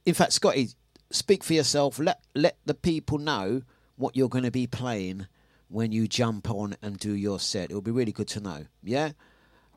in 0.07 0.14
fact, 0.14 0.32
Scotty, 0.32 0.70
speak 1.11 1.44
for 1.44 1.52
yourself. 1.52 1.98
Let 1.98 2.20
let 2.34 2.57
the 2.64 2.74
people 2.74 3.18
know 3.18 3.62
what 3.96 4.16
you're 4.16 4.28
going 4.28 4.44
to 4.44 4.50
be 4.50 4.66
playing 4.66 5.26
when 5.68 5.90
you 5.90 6.07
jump 6.07 6.48
on 6.48 6.76
and 6.80 6.96
do 6.98 7.12
your 7.12 7.40
set. 7.40 7.70
It 7.70 7.74
will 7.74 7.82
be 7.82 7.90
really 7.90 8.12
good 8.12 8.28
to 8.28 8.40
know. 8.40 8.66
Yeah, 8.82 9.11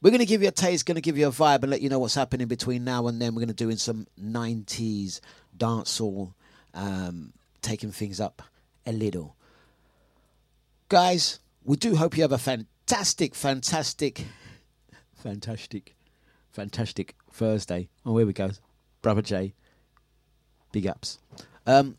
we're 0.01 0.11
going 0.11 0.19
to 0.19 0.25
give 0.25 0.43
you 0.43 0.47
a 0.47 0.51
taste, 0.51 0.85
going 0.85 0.95
to 0.95 1.01
give 1.01 1.17
you 1.17 1.27
a 1.27 1.31
vibe, 1.31 1.63
and 1.63 1.71
let 1.71 1.81
you 1.81 1.89
know 1.89 1.99
what's 1.99 2.15
happening 2.15 2.47
between 2.47 2.83
now 2.83 3.07
and 3.07 3.19
then. 3.19 3.33
We're 3.33 3.41
going 3.41 3.49
to 3.49 3.53
do 3.53 3.69
in 3.71 3.77
some 3.77 4.07
'90s 4.21 5.19
dancehall, 5.57 6.33
um, 6.75 7.33
taking 7.61 7.91
things 7.91 8.19
up 8.19 8.43
a 8.85 8.91
little. 8.91 9.35
Guys, 10.89 11.39
we 11.63 11.75
do 11.75 11.95
hope 11.95 12.15
you 12.15 12.23
have 12.23 12.31
a 12.31 12.37
fantastic, 12.37 13.33
fantastic, 13.33 14.25
fantastic, 15.15 15.95
fantastic 16.51 17.15
Thursday. 17.31 17.89
Oh, 18.05 18.17
here 18.17 18.27
we 18.27 18.33
go, 18.33 18.51
brother 19.01 19.23
Jay. 19.23 19.53
Big 20.71 20.87
ups. 20.87 21.19
Um, 21.65 21.97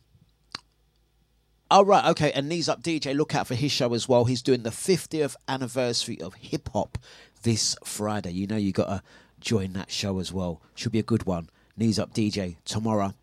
all 1.70 1.84
right, 1.84 2.04
okay, 2.06 2.32
and 2.32 2.48
knees 2.48 2.68
up 2.68 2.82
DJ. 2.82 3.14
Look 3.14 3.34
out 3.34 3.46
for 3.46 3.54
his 3.54 3.70
show 3.70 3.94
as 3.94 4.08
well. 4.08 4.24
He's 4.24 4.42
doing 4.42 4.64
the 4.64 4.70
50th 4.70 5.36
anniversary 5.46 6.20
of 6.20 6.34
hip 6.34 6.68
hop 6.72 6.98
this 7.42 7.76
Friday. 7.84 8.32
You 8.32 8.46
know 8.46 8.56
you 8.56 8.72
got 8.72 8.86
to 8.86 9.02
join 9.40 9.72
that 9.74 9.90
show 9.90 10.18
as 10.18 10.32
well. 10.32 10.60
Should 10.74 10.92
be 10.92 10.98
a 10.98 11.04
good 11.04 11.26
one. 11.26 11.48
Knees 11.76 11.98
up 11.98 12.12
DJ 12.12 12.56
tomorrow 12.64 13.14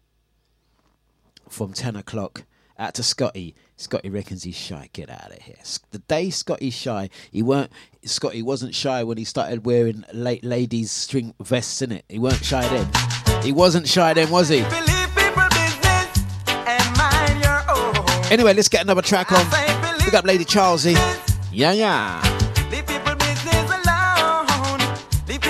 from 1.49 1.73
10 1.73 1.95
o'clock. 1.95 2.43
Out 2.79 2.93
to 2.93 3.03
Scotty. 3.03 3.55
Scotty 3.75 4.09
reckons 4.09 4.43
he's 4.43 4.55
shy. 4.55 4.89
Get 4.93 5.09
out 5.09 5.31
of 5.31 5.41
here. 5.41 5.55
The 5.91 5.99
day 5.99 6.29
Scotty's 6.29 6.75
shy, 6.75 7.09
he 7.31 7.41
weren't. 7.41 7.71
Scotty 8.05 8.41
wasn't 8.41 8.75
shy 8.75 9.03
when 9.03 9.17
he 9.17 9.23
started 9.23 9.65
wearing 9.65 10.05
late 10.13 10.43
ladies 10.43 10.91
string 10.91 11.33
vests 11.41 11.81
in 11.81 11.91
it. 11.91 12.05
He 12.07 12.19
weren't 12.19 12.45
shy 12.45 12.67
then. 12.69 13.43
He 13.43 13.51
wasn't 13.51 13.87
shy 13.87 14.13
then, 14.13 14.29
was 14.29 14.49
he? 14.49 14.63
Anyway, 18.29 18.53
let's 18.53 18.67
get 18.67 18.81
another 18.81 19.01
track 19.01 19.31
on. 19.31 19.45
Pick 19.99 20.13
up 20.13 20.25
Lady 20.25 20.43
Charlesy. 20.43 20.95
Yeah, 21.51 21.71
yeah. 21.71 22.21
Leave 22.69 22.85
people 22.85 23.15
business 23.15 23.71
alone. 23.71 24.79
Leave 25.27 25.41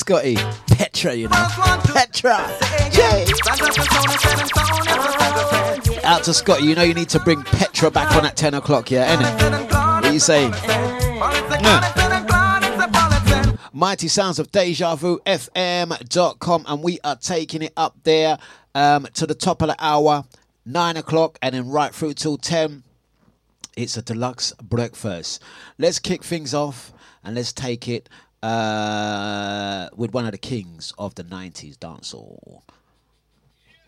Scotty, 0.00 0.36
Petra, 0.66 1.12
you 1.12 1.28
know. 1.28 1.46
Petra. 1.84 2.38
Jay. 2.90 3.26
Out 6.04 6.24
to 6.24 6.32
Scotty, 6.32 6.64
you 6.64 6.74
know 6.74 6.82
you 6.82 6.94
need 6.94 7.10
to 7.10 7.20
bring 7.20 7.42
Petra 7.42 7.90
back 7.90 8.16
on 8.16 8.24
at 8.24 8.34
10 8.34 8.54
o'clock, 8.54 8.90
yeah, 8.90 9.14
innit? 9.14 9.70
What 9.70 10.06
are 10.06 10.12
you 10.12 10.18
saying? 10.18 10.52
Mighty 13.74 14.08
Sounds 14.08 14.38
of 14.38 14.50
DejaVuFM.com, 14.50 16.64
and 16.66 16.82
we 16.82 16.98
are 17.04 17.16
taking 17.16 17.60
it 17.60 17.74
up 17.76 17.94
there 18.04 18.38
um, 18.74 19.06
to 19.12 19.26
the 19.26 19.34
top 19.34 19.60
of 19.60 19.68
the 19.68 19.76
hour, 19.78 20.24
9 20.64 20.96
o'clock, 20.96 21.38
and 21.42 21.54
then 21.54 21.68
right 21.68 21.94
through 21.94 22.14
till 22.14 22.38
10. 22.38 22.84
It's 23.76 23.98
a 23.98 24.02
Dlux 24.02 24.56
breakfast. 24.60 25.42
Let's 25.76 25.98
kick 25.98 26.24
things 26.24 26.54
off 26.54 26.90
and 27.22 27.34
let's 27.34 27.52
take 27.52 27.86
it 27.86 28.08
uh, 28.42 29.88
with 29.96 30.12
one 30.12 30.24
of 30.24 30.32
the 30.32 30.38
kings 30.38 30.92
of 30.98 31.14
the 31.14 31.24
90s 31.24 31.76
dancehall. 31.76 32.62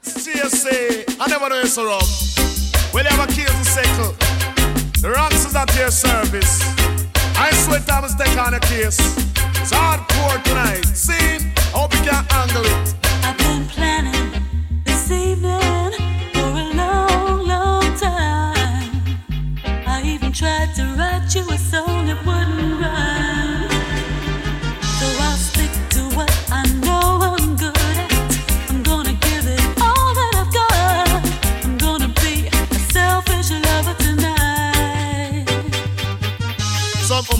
CSA, 0.03 1.17
I 1.21 1.27
never 1.29 1.49
know 1.49 1.61
it's 1.61 1.75
so 1.75 1.87
wrong. 1.87 2.03
Well, 2.93 3.05
you 3.05 3.11
have 3.11 3.29
a 3.29 3.33
case 3.33 3.49
to 3.49 3.65
settle. 3.65 4.13
The 5.01 5.13
ranks 5.15 5.47
is 5.47 5.55
at 5.55 5.75
your 5.77 5.91
service. 5.91 6.61
I 7.37 7.51
swear 7.53 7.81
Thomas 7.81 8.15
take 8.15 8.37
on 8.39 8.55
a 8.55 8.61
case. 8.61 8.99
It's 9.63 9.73
hardcore 9.73 10.43
tonight. 10.45 10.85
See, 10.85 11.15
I 11.15 11.79
hope 11.79 11.95
you 11.95 12.03
can 12.03 12.25
handle 12.31 12.65
it. 12.65 12.95
I've 13.25 13.39
been 13.39 13.67
planning 13.69 14.43
this 14.85 15.11
evening 15.11 15.93
for 16.35 16.41
a 16.41 16.75
long, 16.75 17.47
long 17.47 17.97
time. 17.97 18.91
I 19.65 20.03
even 20.05 20.33
tried 20.33 20.75
to 20.77 20.85
write 20.99 21.35
you 21.35 21.49
a 21.49 21.59
song 21.59 22.07
that 22.07 22.25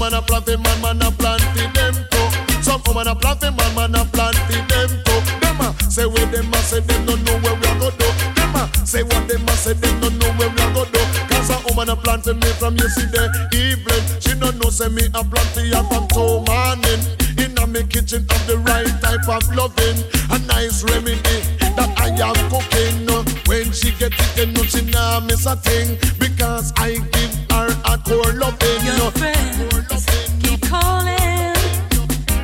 woman 0.03 0.19
a 0.19 0.23
planting 0.23 0.61
man, 0.63 0.81
man 0.83 1.03
a 1.03 1.11
planting 1.13 1.73
them 1.75 1.95
too. 2.11 2.63
Some 2.63 2.83
woman 2.87 3.07
a 3.07 3.15
planting 3.15 3.55
man, 3.55 3.75
man 3.77 3.95
a 3.95 4.05
planting 4.05 4.67
them 4.67 4.91
too. 5.07 5.21
Them 5.39 5.61
a 5.61 5.71
say 5.91 6.07
what 6.07 6.27
them 6.33 6.53
a 6.53 6.57
say, 6.59 6.81
them 6.81 7.07
don't 7.07 7.23
know 7.23 7.39
where 7.39 7.55
we 7.55 7.67
a 7.71 7.79
go 7.79 7.91
do. 7.91 8.09
Them 8.35 8.57
a 8.57 8.67
say 8.85 9.05
what 9.05 9.29
them 9.29 9.47
a 9.47 9.53
say, 9.53 9.75
them 9.75 10.01
don't 10.01 10.19
know 10.19 10.33
where 10.35 10.51
we 10.51 10.59
a 10.59 10.75
go 10.75 10.85
do. 10.87 10.99
Cause 11.31 11.51
a 11.51 11.57
woman 11.69 11.91
a 11.91 11.95
planting 11.95 12.41
me 12.41 12.51
from 12.59 12.75
yesterday 12.77 13.29
evening. 13.55 14.03
She 14.19 14.35
don't 14.35 14.59
know 14.59 14.71
say 14.71 14.89
me 14.89 15.07
a 15.15 15.23
planting 15.23 15.71
her 15.71 15.85
from 15.87 16.09
two 16.11 16.43
morning. 16.51 17.01
In 17.39 17.55
me 17.71 17.87
kitchen 17.87 18.27
have 18.29 18.47
the 18.49 18.59
right 18.67 18.91
type 19.01 19.29
of 19.31 19.47
loving, 19.55 20.03
a 20.35 20.39
nice 20.51 20.83
remedy 20.83 21.39
that 21.79 21.95
I 21.97 22.11
am 22.11 22.35
cooking. 22.51 23.12
When 23.47 23.73
she 23.73 23.91
get 23.93 24.13
it, 24.13 24.33
then 24.37 24.53
no 24.55 24.63
she 24.63 24.83
nah 24.91 25.21
miss 25.21 25.47
a 25.47 25.57
thing 25.57 25.99
because 26.19 26.73
I 26.77 26.93
give 26.95 27.35
her 27.51 27.69
a 27.85 27.99
core 27.99 28.33
loving. 28.33 28.85
Your 28.85 29.11
friends 29.13 30.07
keep 30.43 30.61
calling. 30.63 31.55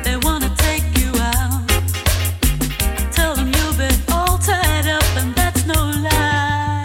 They 0.03 0.17
wanna 0.17 0.53
take 0.57 0.83
you 0.99 1.11
out. 1.17 1.67
Tell 3.11 3.35
them 3.35 3.47
you've 3.47 3.77
been 3.77 3.95
all 4.11 4.37
tied 4.37 4.87
up, 4.87 5.03
and 5.15 5.33
that's 5.35 5.65
no 5.65 5.91
lie. 6.05 6.83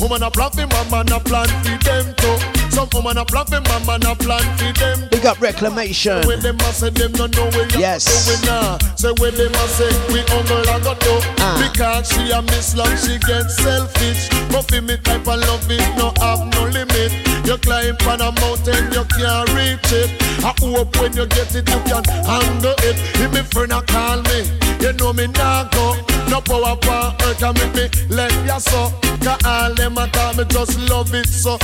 Woman 0.00 0.22
a 0.22 0.30
plan 0.30 0.50
for 0.50 0.66
man, 0.66 0.90
man 0.90 1.12
a 1.12 1.20
plan 1.20 1.48
for 1.48 1.84
them 1.84 2.14
too. 2.16 2.57
Some 2.78 2.88
woman 2.92 3.18
a 3.18 3.24
plan 3.24 3.44
for 3.44 3.60
man, 3.60 3.86
man 3.86 4.06
a 4.06 4.14
plan 4.14 4.38
for 4.56 4.72
them. 4.78 5.08
Big 5.10 5.26
up 5.26 5.40
Reclamation. 5.40 6.24
When 6.28 6.38
them 6.38 6.54
a 6.60 6.70
say 6.72 6.90
them 6.90 7.10
no 7.18 7.26
know 7.26 7.50
Yes. 7.74 8.06
doing 8.06 8.46
now. 8.46 8.78
Say 8.94 9.10
when 9.18 9.34
them 9.34 9.50
a 9.50 9.66
say 9.66 9.90
we 10.14 10.20
and 10.20 10.84
go 10.86 10.94
do. 10.94 11.18
Ah. 11.42 11.58
Because 11.58 12.06
she 12.06 12.30
a 12.30 12.40
miss 12.40 12.76
love, 12.76 12.94
she 13.02 13.18
get 13.18 13.50
selfish. 13.50 14.30
But 14.54 14.70
for 14.70 14.80
me 14.80 14.96
type 14.98 15.26
of 15.26 15.42
love 15.42 15.66
it 15.68 15.82
no 15.98 16.14
have 16.22 16.46
no 16.54 16.70
limit. 16.70 17.10
You 17.44 17.58
climb 17.58 17.98
on 18.06 18.20
a 18.22 18.30
mountain, 18.38 18.92
you 18.94 19.02
can't 19.10 19.50
reach 19.58 19.90
it. 19.90 20.14
I 20.46 20.54
hope 20.62 20.94
when 21.00 21.16
you 21.16 21.26
get 21.26 21.50
it, 21.56 21.68
you 21.68 21.80
can 21.82 22.04
handle 22.30 22.78
it. 22.86 22.94
If 23.18 23.32
me 23.34 23.42
friend 23.42 23.72
a 23.72 23.82
call 23.82 24.22
me, 24.22 24.46
you 24.78 24.92
know 24.92 25.12
me 25.12 25.26
nah 25.26 25.66
go. 25.74 25.96
No 26.30 26.40
power 26.40 26.78
for 26.78 27.10
earth 27.26 27.40
can 27.40 27.54
make 27.58 27.74
me 27.74 27.90
let 28.08 28.30
ya 28.46 28.58
so. 28.58 28.94
Cause 29.18 29.42
all 29.44 29.74
them 29.74 29.98
a 29.98 30.06
me 30.36 30.44
just 30.44 30.78
love 30.88 31.12
it 31.12 31.26
so. 31.26 31.58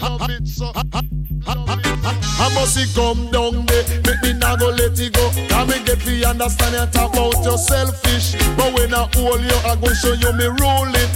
Love 0.00 0.30
it 0.30 0.46
so. 0.46 0.72
I 1.46 2.50
must 2.54 2.74
see 2.74 2.86
come 2.94 3.30
down 3.30 3.66
there, 3.66 3.84
make 4.04 4.22
me 4.22 4.32
nah 4.34 4.56
go 4.56 4.68
let 4.68 4.98
it 4.98 5.12
go. 5.12 5.30
Can 5.48 5.68
me 5.68 5.82
get 5.84 6.00
the 6.00 6.24
understand 6.26 6.76
and 6.76 6.92
talk 6.92 7.12
about 7.12 7.44
you 7.44 7.56
selfish. 7.58 8.34
But 8.56 8.74
when 8.74 8.94
I 8.94 9.08
hold 9.14 9.40
you, 9.40 9.58
I 9.64 9.76
go 9.76 9.92
show 9.94 10.12
you 10.12 10.32
me 10.32 10.46
rule 10.46 10.94
it. 10.94 11.10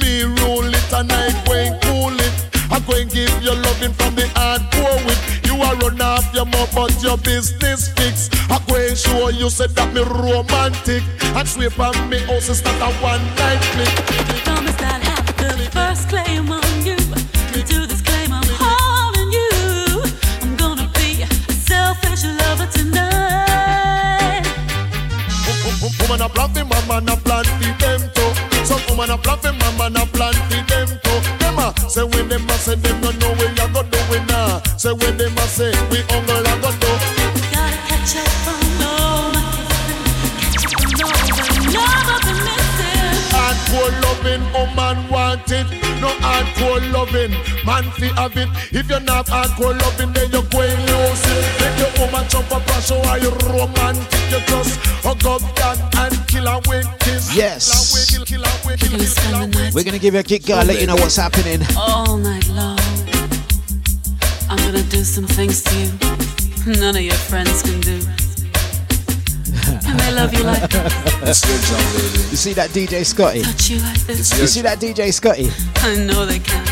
Me 0.00 0.22
rule 0.42 0.68
it 0.68 0.92
and 0.92 1.10
I 1.12 1.32
go 1.46 1.54
and 1.54 1.80
cool 1.82 2.14
it. 2.14 2.34
I 2.70 2.80
go 2.80 2.96
and 3.00 3.10
give 3.10 3.32
you 3.42 3.54
loving 3.54 3.92
from 3.94 4.14
the 4.14 4.28
hardcore 4.36 5.00
with. 5.06 5.18
You 5.46 5.56
are 5.62 5.76
run 5.76 6.00
off 6.00 6.32
your 6.34 6.46
mouth, 6.46 6.74
but 6.74 7.02
your 7.02 7.16
business 7.18 7.88
fix. 7.92 8.28
I 8.50 8.60
go 8.68 8.76
and 8.76 8.96
show 8.96 9.28
you 9.30 9.50
said 9.50 9.70
that 9.70 9.92
me 9.94 10.02
romantic. 10.02 11.02
And 11.34 11.48
sweep 11.48 11.78
on 11.78 12.08
me 12.08 12.18
house 12.26 12.48
is 12.48 12.62
not 12.64 12.76
a 12.82 12.92
one 13.02 13.24
night 13.36 13.62
click. 13.72 14.97
Woman 26.08 26.22
a 26.22 26.28
plan 26.30 26.48
for 26.54 26.64
man 26.88 27.08
a 27.08 27.16
plan 27.16 27.44
for 27.44 27.72
them 27.84 28.00
too. 28.14 28.32
Some 28.64 28.80
woman 28.88 29.10
a 29.10 29.18
plan 29.18 29.38
for 29.38 29.52
man 29.52 29.96
a 29.96 30.06
plan 30.06 30.32
for 30.48 30.62
them 30.64 30.88
too. 31.04 31.20
Them 31.38 31.58
a 31.58 31.74
say 31.90 32.02
when 32.02 32.28
them 32.28 32.48
a 32.48 32.52
say 32.54 32.76
them 32.76 33.00
no 33.02 33.10
know 33.20 33.34
where 33.34 33.50
you 33.50 33.68
go 33.74 33.82
do 33.82 33.98
it 34.16 34.26
now. 34.26 34.62
Say 34.78 34.92
when 34.92 35.16
them 35.18 35.36
a 35.36 35.42
say 35.42 35.70
we 35.90 36.00
humble 36.08 36.40
a 36.40 36.54
go 36.62 36.70
do. 36.80 36.88
Gotta 37.52 37.76
catch 37.88 38.16
up 38.16 38.48
on 38.48 38.82
all 38.88 39.32
my 39.32 39.42
kissing. 40.40 40.64
Catch 40.64 40.72
up 40.72 41.44
on 41.52 41.76
all 41.76 41.76
the 41.76 41.76
love 41.76 42.22
been 42.24 42.36
missing. 42.36 42.47
Hardcore 43.48 44.02
loving, 44.02 44.42
oh 44.54 44.68
woman 44.68 45.08
want 45.08 45.50
it. 45.50 45.64
No 46.02 46.08
hardcore 46.20 46.84
loving, 46.92 47.30
man 47.64 47.84
fi 47.96 48.08
have 48.20 48.36
it. 48.36 48.48
If 48.72 48.90
you're 48.90 49.00
not 49.00 49.24
hardcore 49.24 49.72
loving, 49.80 50.12
then 50.12 50.30
you're 50.30 50.42
going 50.52 50.76
lose 50.84 51.22
it. 51.24 51.44
Make 51.58 51.78
your 51.80 52.06
woman 52.06 52.28
jump 52.28 52.52
up 52.52 52.68
and 52.68 52.84
show 52.84 53.00
how 53.04 53.16
you 53.16 53.30
romantic. 53.48 54.04
You 54.30 54.40
just 54.52 54.78
hug 55.00 55.24
up 55.24 55.40
that 55.56 55.78
and 55.96 56.28
kill 56.28 56.46
her 56.46 56.60
with 56.68 56.86
kiss. 57.00 57.34
Yes. 57.34 58.10
Kill 58.10 58.20
her 58.20 58.26
kill 58.26 58.42
her 58.42 58.76
kill 58.76 58.90
her 58.90 59.48
kill 59.50 59.62
her. 59.64 59.70
We're 59.72 59.84
going 59.84 59.96
to 59.96 59.98
give 59.98 60.12
you 60.12 60.20
a 60.20 60.22
kick, 60.22 60.44
girl, 60.44 60.64
let 60.64 60.78
you 60.78 60.86
know 60.86 60.96
what's 60.96 61.16
happening. 61.16 61.62
all 61.74 62.18
night 62.18 62.46
long. 62.48 62.78
I'm 64.50 64.58
gonna 64.58 64.82
do 64.82 65.04
some 65.04 65.26
things 65.26 65.62
to 65.62 65.74
you 65.76 66.18
none 66.80 66.96
of 66.96 67.02
your 67.02 67.14
friends 67.14 67.62
can 67.62 67.80
do. 67.80 68.27
And 69.86 69.98
they 70.00 70.12
love 70.12 70.32
you 70.34 70.42
like 70.44 70.70
this, 71.20 71.42
You 72.30 72.36
see 72.36 72.52
that 72.54 72.70
DJ 72.70 73.04
Scotty? 73.04 73.42
touch 73.42 73.70
you 73.70 73.78
like 73.80 73.98
this. 74.00 74.38
You 74.38 74.46
see 74.46 74.62
that 74.62 74.78
DJ 74.78 75.12
Scotty? 75.12 75.50
I 75.76 75.96
know 76.04 76.24
they 76.26 76.38
can. 76.38 76.64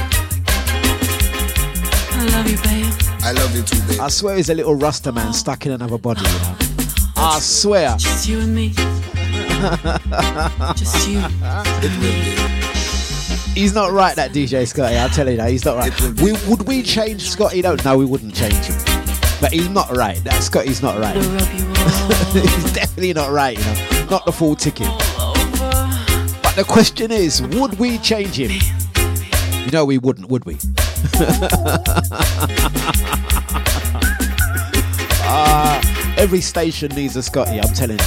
I 2.18 2.24
love 2.32 2.50
you, 2.50 2.56
babe. 2.58 2.92
I 3.22 3.32
love 3.32 3.54
you 3.54 3.62
too, 3.62 3.80
babe. 3.88 4.00
I 4.00 4.08
swear 4.08 4.36
he's 4.36 4.50
a 4.50 4.54
little 4.54 4.74
Rasta 4.74 5.12
man 5.12 5.32
stuck 5.32 5.66
in 5.66 5.72
another 5.72 5.98
body, 5.98 6.20
you 6.22 6.38
know. 6.38 6.56
I 7.16 7.38
swear. 7.40 7.96
Just 7.98 8.28
you 8.28 8.40
and 8.40 8.54
me. 8.54 8.68
Just 10.76 11.08
you 11.08 11.18
and 11.18 12.00
me. 12.00 12.34
He's 13.54 13.74
not 13.74 13.90
right, 13.90 14.14
that 14.16 14.32
DJ 14.32 14.66
Scotty. 14.68 14.96
I'll 14.96 15.08
tell 15.08 15.28
you 15.30 15.36
that. 15.38 15.50
He's 15.50 15.64
not 15.64 15.76
right. 15.76 16.00
We, 16.20 16.32
would 16.46 16.66
we 16.68 16.82
change 16.82 17.30
Scotty? 17.30 17.62
No, 17.62 17.74
no, 17.84 17.96
we 17.96 18.04
wouldn't 18.04 18.34
change 18.34 18.54
him. 18.66 18.76
But 19.40 19.52
he's 19.52 19.68
not 19.68 19.94
right. 19.96 20.16
That 20.24 20.42
Scotty's 20.42 20.82
not 20.82 20.98
right. 20.98 21.16
he's 21.16 22.72
definitely 22.74 23.12
not 23.12 23.30
right, 23.30 23.58
you 23.58 23.64
know. 23.64 24.06
Not 24.10 24.24
the 24.24 24.32
full 24.32 24.56
ticket. 24.56 24.88
But 26.42 26.54
the 26.56 26.64
question 26.66 27.10
is, 27.10 27.42
would 27.42 27.78
we 27.78 27.98
change 27.98 28.38
him? 28.38 28.50
You 29.64 29.70
know 29.70 29.84
we 29.84 29.98
wouldn't, 29.98 30.28
would 30.28 30.44
we? 30.44 30.56
Ah, 35.28 35.80
every 36.16 36.40
station 36.40 36.94
needs 36.94 37.16
a 37.16 37.22
Scotty, 37.22 37.60
I'm 37.60 37.74
telling 37.74 37.98
you. 37.98 38.04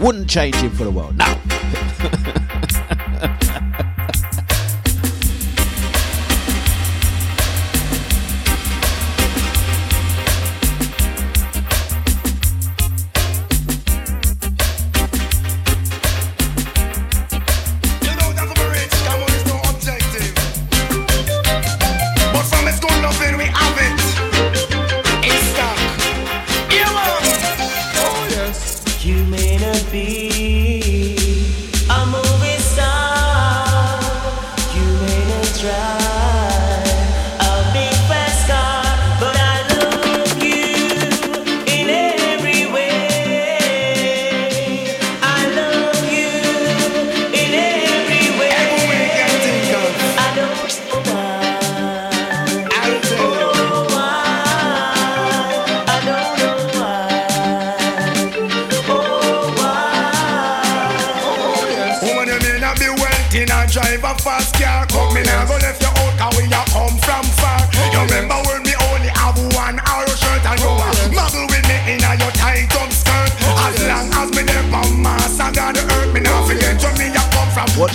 Wouldn't 0.00 0.30
change 0.30 0.54
him 0.56 0.70
for 0.70 0.84
the 0.84 0.90
world. 0.90 1.14
No. 1.14 1.26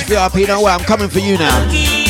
VIP, 0.05 0.47
no 0.47 0.61
way, 0.61 0.71
I'm 0.71 0.81
coming 0.81 1.09
for 1.09 1.19
you 1.19 1.37
now. 1.37 2.04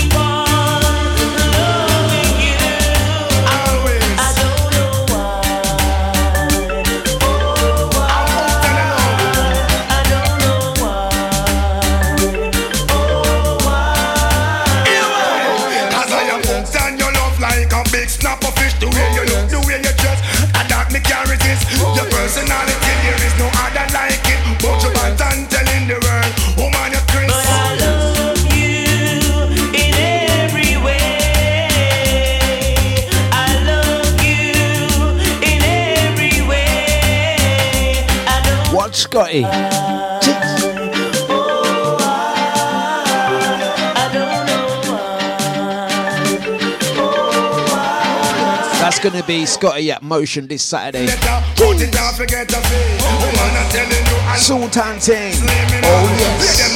Scotty. 39.16 39.44
That's 48.82 49.00
going 49.00 49.16
to 49.16 49.24
be 49.26 49.46
Scotty 49.46 49.90
at 49.92 50.04
Motion 50.04 50.48
this 50.48 50.64
Saturday. 50.64 51.08
Sultan 54.36 55.00
Ting. 55.00 55.34
Oh 55.86 56.16
yes. 56.20 56.76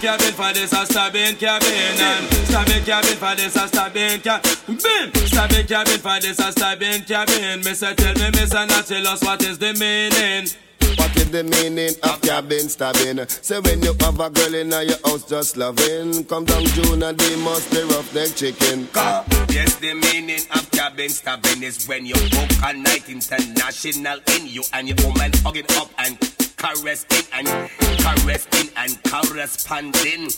Cabin 0.00 0.32
for 0.32 0.52
this 0.52 0.72
a 0.72 0.86
stabbing 0.86 1.36
cabin 1.36 1.68
and 1.68 2.26
stabbing 2.48 2.84
cabin 2.84 3.16
for 3.16 3.34
this 3.36 3.56
a 3.56 3.68
stabbing 3.68 4.20
cabin. 4.20 5.14
Stabbing 5.26 5.66
cabin 5.66 5.98
for 5.98 6.20
this 6.20 6.38
a 6.38 6.52
stabbing 6.52 7.02
cabin. 7.02 7.60
Mister, 7.60 7.86
uh, 7.86 7.94
tell 7.94 8.14
me, 8.14 8.30
Mister, 8.30 8.66
not 8.66 8.86
tell 8.86 9.06
us 9.06 9.22
what 9.22 9.44
is 9.44 9.58
the 9.58 9.74
meaning. 9.74 10.48
What 10.96 11.16
is 11.16 11.30
the 11.30 11.44
meaning 11.44 11.94
of 12.02 12.20
cabin 12.22 12.68
stabbing? 12.68 13.26
Say 13.28 13.60
when 13.60 13.82
you 13.82 13.94
have 14.00 14.18
a 14.20 14.30
girl 14.30 14.54
in 14.54 14.70
your 14.70 14.98
house 15.04 15.24
just 15.28 15.56
loving, 15.56 16.24
come 16.24 16.44
down 16.46 16.64
June 16.64 17.02
and 17.02 17.18
they 17.18 17.36
must 17.36 17.70
be 17.70 17.82
roughneck 17.82 18.34
chicken. 18.34 18.86
Car. 18.88 19.24
Yes, 19.50 19.76
the 19.76 19.94
meaning 19.94 20.40
of 20.54 20.70
cabin 20.70 21.10
stabbing 21.10 21.62
is 21.62 21.86
when 21.86 22.06
you 22.06 22.14
book 22.14 22.50
a 22.64 22.72
night 22.72 23.08
international 23.08 24.18
in 24.36 24.46
you 24.46 24.62
and 24.72 24.88
your 24.88 24.96
woman 25.06 25.30
hugging 25.44 25.66
up 25.76 25.90
and 25.98 26.18
caressing 26.60 27.26
and 27.32 27.48
caressing 27.98 28.68
and 28.76 29.02
corresponding. 29.04 30.28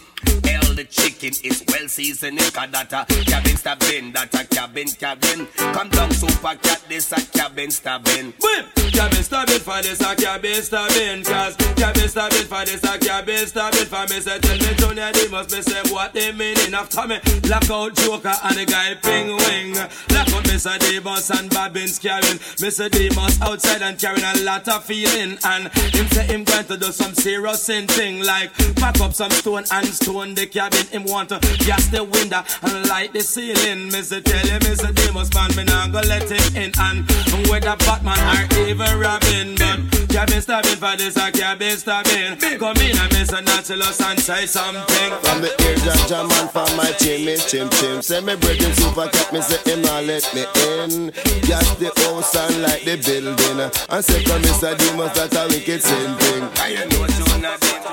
Hell, 0.45 0.75
the 0.75 0.87
chicken 0.89 1.33
is 1.43 1.65
well 1.69 1.89
seasoned. 1.89 2.39
That 2.39 2.93
a 2.93 3.05
cabin 3.25 3.57
stabbing, 3.57 4.13
that 4.13 4.35
a 4.35 4.47
cabin 4.47 4.89
cabin. 4.89 5.47
Come 5.57 5.89
down, 5.89 6.11
super 6.13 6.55
cat, 6.63 6.83
this 6.89 7.13
a 7.13 7.21
cabin 7.37 7.71
stabbing. 7.71 8.33
Whip! 8.41 8.83
Cabin 8.93 9.23
stabbing 9.23 9.59
for 9.61 9.81
this 9.81 10.01
a 10.03 10.15
cabin 10.15 10.63
stabbing 10.63 11.25
Cause 11.25 11.57
cabin 11.57 12.09
stabbing 12.09 12.45
for 12.45 12.65
this 12.67 12.85
a 12.85 12.99
cabin 12.99 13.47
stabbing 13.47 13.87
For 13.87 14.03
me 14.13 14.21
say 14.21 14.39
tell 14.39 14.59
me 14.59 14.75
Junior 14.77 15.11
they 15.13 15.29
must 15.29 15.49
be 15.51 15.63
say 15.63 15.81
what 15.93 16.13
they 16.13 16.31
meaning 16.33 16.75
After 16.75 17.09
me 17.09 17.19
lock 17.49 17.71
out 17.71 17.97
Joker 17.97 18.35
and 18.45 18.57
the 18.57 18.67
guy 18.67 18.95
Ping 19.01 19.29
Wing 19.29 19.75
Lock 20.13 20.29
out 20.29 20.45
Mr. 20.45 20.79
Demus 20.79 21.31
and 21.31 21.49
Bobbins 21.49 21.99
carrying 21.99 22.39
Mr. 22.61 22.91
Demus 22.91 23.41
outside 23.41 23.81
and 23.81 23.99
carrying 23.99 24.25
a 24.25 24.45
lot 24.45 24.69
of 24.69 24.85
feeling 24.85 25.39
And 25.43 25.73
him 25.73 26.07
say 26.13 26.27
him 26.27 26.45
going 26.45 26.65
to 26.67 26.77
do 26.77 26.93
some 26.93 27.15
serious 27.15 27.63
sin 27.63 27.87
thing 27.87 28.23
Like 28.23 28.53
pack 28.77 29.01
up 29.01 29.13
some 29.13 29.31
stone 29.31 29.65
and 29.71 29.87
stone 29.87 30.35
the 30.35 30.47
cabin 30.47 30.87
Him 30.87 31.05
want 31.05 31.29
to 31.31 31.39
gas 31.65 31.87
the 31.89 32.05
window 32.05 32.43
and 32.63 32.89
light 32.89 33.13
the 33.13 33.21
ceiling 33.21 33.91
Mr. 33.91 34.23
tell 34.23 34.47
him 34.47 34.61
Mr. 34.61 34.95
Demus 34.95 35.33
man 35.35 35.51
me 35.57 35.65
not 35.65 35.93
go 35.93 36.01
let 36.09 36.29
him 36.31 36.57
in 36.57 36.73
And 36.79 37.09
whether 37.49 37.77
Batman 37.77 38.21
or 38.21 38.69
even 38.69 38.99
Robin 38.99 39.55
But 39.57 39.92
cabin 40.13 40.43
stabbing 40.43 40.77
for 40.77 40.95
this 40.97 41.17
a 41.17 41.33
cabin 41.33 41.77
stabbing 41.77 42.37
Come 42.61 42.77
in 42.77 42.97
and 42.97 43.11
Mr. 43.13 43.45
Nautilus 43.45 44.01
and 44.03 44.21
say 44.21 44.47
something 44.47 45.11
From 45.25 45.41
the 45.41 45.51
ear 45.65 45.77
jam 45.81 45.97
jam 46.07 46.31
and 46.31 46.51
from 46.51 46.69
my 46.77 46.93
chin, 47.01 47.25
me 47.25 47.37
chim 47.39 47.69
chim. 47.81 48.03
Say 48.03 48.21
me 48.21 48.37
breathing 48.37 48.75
super 48.75 49.09
cat, 49.09 49.33
me 49.33 49.41
say 49.41 49.57
him 49.65 49.81
not 49.83 50.05
let 50.05 50.23
me 50.35 50.45
in. 50.69 51.11
Gas 51.49 51.75
the 51.77 51.91
house 51.97 52.37
and 52.37 52.63
light 52.63 52.85
the 52.85 52.97
building. 53.01 53.61
And 53.89 54.05
say 54.05 54.23
come 54.25 54.43
Mr. 54.43 54.77
Demus 54.77 55.13
that 55.17 55.35
a 55.35 55.49
wicked 55.49 55.83
sin 55.83 56.15
thing. 56.19 56.45
I 56.61 56.75
don't 56.75 56.93
know 56.93 57.07
Jonah 57.09 57.57
sexy 57.61 57.93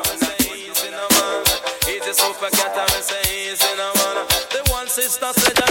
super 2.14 2.50
cat 2.50 2.76
and 2.76 2.92
me 2.92 3.02
say 3.02 3.22
easy 3.52 3.72
no 3.78 3.94
man. 3.96 4.26
The 4.52 4.62
one 4.72 4.88
sister 4.88 5.32
said 5.34 5.69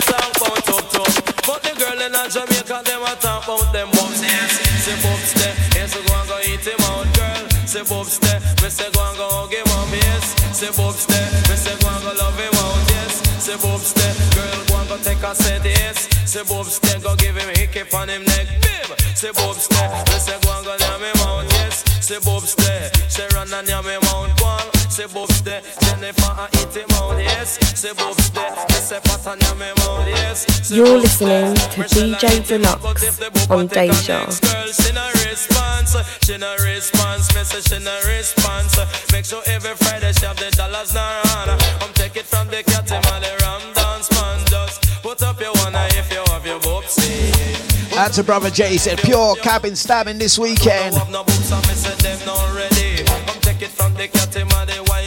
Say 7.78 7.94
bumps 7.94 8.18
there, 8.18 8.40
me 8.40 8.70
say 8.70 8.90
go 8.90 9.06
and 9.06 9.16
go 9.16 9.46
him 9.46 9.62
up, 9.78 9.86
yes. 9.92 10.34
Say 10.50 10.66
bumps 10.74 11.06
there, 11.06 11.30
me 11.46 11.54
say 11.54 11.78
go 11.78 11.86
and 11.86 12.02
go 12.02 12.12
love 12.18 12.34
him 12.34 12.52
out, 12.58 12.90
yes. 12.90 13.22
Say 13.38 13.54
bumps 13.54 13.92
there, 13.92 14.14
girl 14.34 14.66
go 14.66 14.80
and 14.80 14.88
go 14.88 14.96
take 14.98 15.22
a 15.22 15.32
set, 15.32 15.64
yes. 15.64 16.08
Say 16.28 16.42
bumps 16.42 16.80
there, 16.80 16.98
go 16.98 17.14
give 17.14 17.36
him 17.36 17.48
hickey 17.54 17.86
on 17.94 18.08
him 18.08 18.24
neck, 18.24 18.48
bim. 18.66 18.98
Say 19.14 19.30
bumps 19.30 19.68
there, 19.68 19.90
me 20.10 20.18
say 20.18 20.40
go 20.42 20.58
and 20.58 20.66
go 20.66 20.74
yam 20.74 21.02
him 21.02 21.22
out, 21.22 21.44
yes. 21.52 21.84
Say 22.04 22.18
bumps 22.18 22.56
there, 22.56 22.90
say 23.06 23.28
run 23.32 23.46
and 23.54 23.68
yam 23.68 23.84
him 23.84 24.02
out, 24.10 24.36
go 24.40 24.77
on. 25.00 25.08
Say 25.08 25.14
bumps 25.14 25.40
there, 25.42 25.62
Jennifer 25.80 26.32
and 26.38 26.54
eat 26.54 26.74
him 26.74 26.90
out, 26.94 27.18
yes. 27.18 27.58
Say 27.78 27.92
bumps 27.94 28.30
there, 28.30 28.50
me 28.50 28.74
say 28.74 29.00
pat 29.04 29.26
and 29.26 29.42
yam 29.42 29.60
him 29.60 29.76
out, 29.82 30.06
yes. 30.06 30.70
You're 30.70 30.98
listening 30.98 31.54
to 31.54 31.82
DJ 31.82 32.42
Dlux 32.42 33.50
on 33.50 33.66
Deja. 33.66 34.26
girl, 34.26 34.66
she 34.72 34.92
no 34.92 35.08
response. 35.28 35.96
She 36.24 36.36
no 36.36 36.54
response. 36.64 37.34
Me 37.34 37.44
say 37.44 37.60
she 37.60 37.84
no 37.84 37.94
response. 38.06 38.76
Make 39.12 39.24
sure 39.24 39.42
every 39.46 39.74
Friday 39.76 40.12
she 40.12 40.26
have 40.26 40.36
the 40.36 40.50
dollars 40.56 40.90
in 40.92 40.98
her 40.98 41.28
hand. 41.28 41.62
I'm 41.80 41.92
take 41.94 42.16
it 42.16 42.26
from 42.26 42.48
the 42.48 42.62
cat 42.62 42.90
him 42.90 43.02
and 43.14 43.24
the 43.24 43.36
ram 43.40 43.62
dance 43.74 44.10
man. 44.12 44.44
Just 44.46 45.02
put 45.02 45.22
up 45.22 45.40
your 45.40 45.52
one 45.64 45.74
eye 45.76 45.88
if 45.92 46.10
you 46.12 46.22
have 46.32 46.44
your 46.44 46.60
boopsie. 46.60 47.96
Out 47.96 48.12
to 48.12 48.22
brother 48.22 48.50
Jay, 48.50 48.70
he 48.70 48.78
said 48.78 48.98
pure 48.98 49.36
cabin 49.36 49.74
stabbing 49.74 50.18
this 50.18 50.38
weekend. 50.38 50.94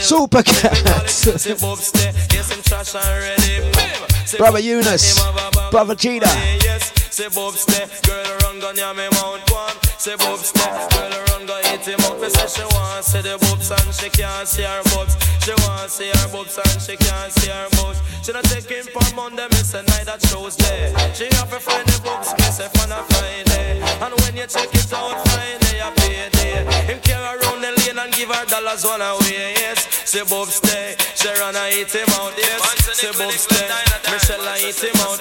Super 0.02 0.44
cats. 0.44 1.14
Say 1.14 1.54
boobs 1.54 1.92
there, 1.92 2.12
yes 2.34 2.52
him 2.52 2.62
trash 2.64 2.96
and 2.96 3.06
ready. 3.24 4.38
Brother 4.38 4.60
Eunice, 4.60 5.16
there, 5.16 5.26
him 5.26 5.36
have 5.36 5.48
a 5.48 5.56
bag 5.56 5.72
brother 5.72 5.96
Cheetah. 5.96 6.26
Yes, 6.64 6.92
say 7.14 7.30
girl 8.02 8.38
run 8.44 8.60
gun 8.60 8.76
ya 8.76 8.94
me 8.94 9.08
mount 9.12 9.50
one. 9.52 9.76
Say 9.98 10.16
girl 10.18 11.31
run 11.42 11.48
gun 11.48 11.64
hit 11.72 11.86
him 11.88 12.00
up. 12.06 12.20
Me 12.22 12.30
say 12.30 12.48
she 12.48 12.64
want 12.76 13.06
see 13.06 13.22
the 13.22 13.38
boobs 13.42 13.72
and 13.72 13.94
she 13.94 14.10
can't 14.10 14.48
see 14.48 14.64
her 14.64 14.82
boobs. 14.94 15.18
She 15.44 15.54
want 15.66 15.90
see 15.90 16.10
her 16.10 16.28
boobs 16.30 16.58
and 16.58 16.82
she 16.82 16.96
can't 16.98 17.32
see 17.32 17.50
her 17.50 17.68
boobs. 17.78 18.00
She 18.22 18.32
not 18.32 18.44
take 18.46 18.70
him 18.70 18.86
for 18.86 19.16
Monday, 19.16 19.48
me 19.50 19.62
say 19.66 19.82
night 19.82 20.06
that 20.06 20.22
shows 20.28 20.56
there. 20.58 20.94
She 21.14 21.26
have 21.38 21.50
to 21.50 21.60
find 21.60 21.86
the 21.88 21.98
boobs, 22.06 22.34
me 22.38 22.48
say 22.54 22.70
for 22.70 22.86
a 22.86 23.02
Friday. 23.10 23.82
And 24.02 24.14
when 24.22 24.38
you 24.38 24.46
check 24.46 24.70
it 24.70 24.94
out 24.94 25.18
Friday, 25.30 25.82
you 25.82 25.92
pay 25.98 26.30
day. 26.30 26.62
Him 26.86 27.00
carry 27.02 27.26
around 27.26 27.62
the 27.62 27.72
lane 27.82 27.98
and 27.98 28.14
give 28.14 28.30
her 28.30 28.46
dollars 28.46 28.86
one 28.86 29.02
away. 29.02 29.58
Yes, 29.58 29.90
say 30.06 30.22
boobs 30.22 30.62
there, 30.62 30.96
she 31.18 31.30
run 31.42 31.56
and 31.56 31.74
eat 31.74 31.90
him 31.90 32.10
out. 32.22 32.34
Yes, 32.38 32.62
say 32.94 33.12
boobs 33.18 33.48
there, 33.50 33.70
Michelle 34.14 34.46
and 34.46 34.62
eat 34.62 34.78
him 34.78 34.98
out. 35.02 35.18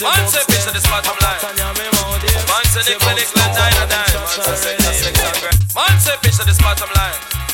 Man 0.00 0.16
boobs 0.24 0.46
bitch 0.48 0.66
at 0.66 0.72
the 0.72 0.82
bottom 0.88 1.16
line. 1.20 1.40
Man 1.52 2.64
say 2.72 2.80
nickel 2.88 3.12
nickel 3.12 3.42
and 3.44 3.52
dine 3.52 3.76
a 3.76 3.84
dime. 3.92 4.16
Man 4.16 4.56
say 4.56 4.76
six 4.96 5.20
a 5.20 5.41
grand. 5.42 5.58
Man 5.74 5.98
bitch 6.22 6.38
at 6.38 6.46
the 6.46 6.56
bottom 6.62 6.88
line. 6.94 7.51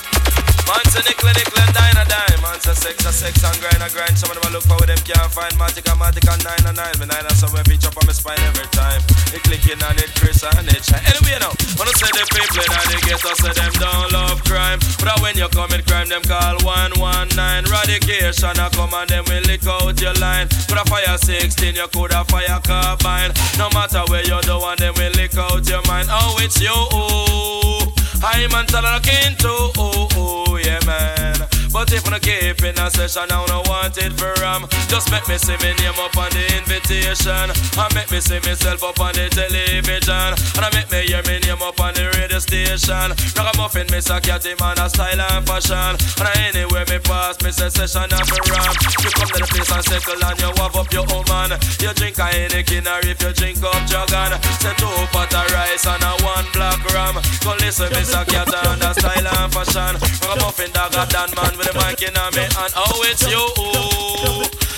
Man 0.69 0.85
say 0.93 1.01
nickel 1.09 1.33
nickel 1.33 1.65
and 1.65 1.73
dine 1.73 1.97
a 1.97 2.05
dime. 2.05 2.41
Man 2.45 2.61
say 2.61 2.77
six 2.77 3.01
a 3.09 3.13
six 3.13 3.41
and 3.41 3.57
grind 3.57 3.81
a 3.81 3.89
grind. 3.89 4.21
Some 4.21 4.29
of 4.29 4.37
them 4.37 4.53
a 4.53 4.61
look 4.61 4.69
for 4.69 4.77
with 4.77 4.93
them 4.93 5.01
can't 5.01 5.33
find 5.33 5.57
magic 5.57 5.89
and 5.89 5.97
magic 5.97 6.29
and 6.29 6.45
nine 6.45 6.65
a 6.69 6.73
nine. 6.77 6.97
Me 7.01 7.09
nine 7.09 7.25
and 7.25 7.39
somewhere 7.41 7.65
bitch 7.65 7.89
up 7.89 7.97
on 7.97 8.05
my 8.05 8.13
spine 8.13 8.41
every 8.45 8.69
time. 8.77 9.01
It 9.33 9.41
clicking 9.49 9.81
and 9.81 9.97
it 9.97 10.13
Chris 10.21 10.45
and 10.45 10.69
it 10.69 10.85
shine. 10.85 11.01
Anyway 11.09 11.41
now, 11.41 11.57
wanna 11.81 11.97
say 11.97 12.13
the 12.13 12.23
people 12.29 12.61
in 12.61 12.89
the 12.93 12.99
ghetto 13.09 13.33
say 13.41 13.53
them 13.57 13.73
don't 13.81 14.13
love 14.13 14.45
crime. 14.45 14.79
But 15.01 15.25
when 15.25 15.41
you 15.41 15.49
commit 15.49 15.89
crime, 15.89 16.09
them 16.09 16.23
call 16.23 16.61
119 16.61 17.71
Radication 17.71 18.59
I 18.59 18.69
come 18.71 18.93
and 18.93 19.09
them 19.09 19.25
will 19.29 19.43
lick 19.43 19.67
out 19.67 20.01
your 20.01 20.15
line 20.15 20.49
Could 20.69 20.79
a 20.79 20.85
fire 20.85 21.17
16, 21.17 21.75
you 21.75 21.89
could 21.89 22.13
a 22.13 22.25
fire 22.25 22.61
carbine 22.65 23.33
No 23.57 23.69
matter 23.71 24.05
where 24.09 24.25
you 24.25 24.41
do 24.43 24.61
and 24.61 24.79
them 24.79 24.95
will 24.97 25.13
lick 25.13 25.37
out 25.37 25.69
your 25.69 25.83
mind 25.87 26.09
Oh, 26.11 26.37
it's 26.41 26.61
you, 26.61 27.88
oh 28.21 28.25
I'm 28.25 28.53
until 28.55 28.85
I 28.85 28.95
looking 28.95 29.37
to, 29.39 29.49
oh, 29.79 30.09
oh, 30.17 30.57
yeah, 30.57 30.81
man 30.87 31.58
but 31.73 31.93
if 31.93 32.07
I 32.09 32.19
keep 32.19 32.63
in 32.65 32.79
a 32.79 32.91
session, 32.91 33.29
I 33.31 33.45
don't 33.47 33.69
want 33.69 33.99
it 33.99 34.13
for 34.17 34.33
ram. 34.41 34.65
Just 34.89 35.11
make 35.11 35.27
me 35.29 35.37
see 35.37 35.57
me 35.61 35.75
name 35.77 35.99
up 36.01 36.17
on 36.17 36.31
the 36.33 36.45
invitation. 36.57 37.53
And 37.53 37.93
make 37.95 38.11
me 38.11 38.21
see 38.21 38.41
myself 38.41 38.83
up 38.83 39.01
on 39.01 39.13
the 39.13 39.29
television. 39.29 40.33
And 40.57 40.65
I 40.65 40.71
make 40.73 40.91
me 40.91 41.05
hear 41.07 41.23
me 41.29 41.39
name 41.45 41.61
up 41.61 41.79
on 41.81 41.95
the 41.95 42.09
radio 42.17 42.41
station. 42.41 43.13
Ragamuffin, 43.37 43.87
Miss 43.93 44.09
a 44.09 44.21
cat, 44.21 44.47
man, 44.61 44.79
a 44.81 44.89
style 44.89 45.21
and 45.21 45.45
fashion. 45.45 45.93
And 46.19 46.29
anywhere 46.49 46.87
me 46.89 46.99
pass, 47.05 47.37
me 47.45 47.51
say 47.53 47.69
session 47.69 48.09
and 48.09 48.27
for 48.27 48.41
ram. 48.49 48.73
You 49.05 49.11
come 49.13 49.29
to 49.29 49.39
the 49.45 49.49
place 49.53 49.73
and 49.73 49.85
circle 49.85 50.19
and 50.19 50.39
you 50.41 50.51
have 50.57 50.77
up 50.77 50.89
your 50.93 51.07
own 51.13 51.25
man. 51.29 51.53
You 51.85 51.93
drink 51.93 52.17
a 52.19 52.27
Heineken 52.33 52.89
or 52.89 53.03
if 53.05 53.21
you 53.21 53.33
drink 53.37 53.61
up 53.61 53.83
Jagan. 53.85 54.33
Say 54.63 54.75
two 54.81 54.89
pot 55.13 55.35
of 55.35 55.47
rice 55.53 55.85
and 55.85 56.03
a 56.03 56.13
one 56.25 56.49
black 56.55 56.81
ram. 56.95 57.21
Go 57.45 57.53
listen, 57.61 57.93
Miss 57.93 58.15
a 58.15 58.25
cat, 58.25 58.49
and 58.49 58.83
a 58.83 58.91
style 58.97 59.29
and 59.29 59.53
fashion. 59.53 59.95
Ragamuffin, 60.25 60.73
dog, 60.73 60.97
a 60.97 61.05
man 61.37 61.58
with 61.59 61.67
the 61.67 61.75
mic 61.75 62.03
in 62.03 62.15
a 62.15 62.31
me 62.37 62.45
and 62.45 62.73
oh 62.77 63.03
it's 63.11 63.27
you 63.27 63.43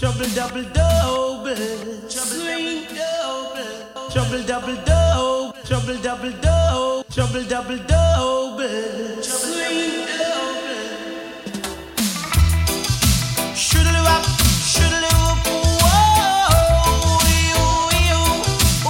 Double 0.00 0.28
double, 0.34 0.87
Trouble 4.18 4.42
double 4.42 4.74
double, 4.84 5.54
trouble 5.64 5.96
double 6.02 6.32
double, 6.42 7.04
trouble 7.04 7.44
double 7.44 7.78
double, 7.86 9.22
sweet 9.22 10.08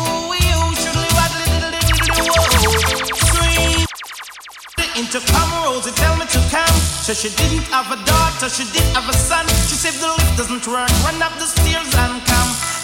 ooh, 0.00 0.32
you, 0.32 0.56
shoodle-wop, 0.80 1.32
diddle-diddle-whoa. 1.44 2.40
Sweet. 3.28 3.84
The 4.78 4.86
intercom 4.96 5.48
Rosie 5.62 5.92
tell 5.92 6.16
me 6.16 6.24
to 6.24 6.40
come. 6.48 6.76
So 7.04 7.12
she 7.12 7.28
didn't 7.36 7.68
have 7.68 7.92
a 7.92 7.96
daughter, 8.06 8.48
she 8.48 8.64
did 8.72 8.96
have 8.96 9.06
a 9.06 9.12
son. 9.12 9.46
She 9.68 9.76
said 9.76 9.92
the 10.00 10.08
lift 10.08 10.38
doesn't 10.38 10.66
work, 10.66 10.88
run 11.04 11.20
up 11.20 11.34
the 11.38 11.44
stairs 11.44 11.94
and. 11.96 12.17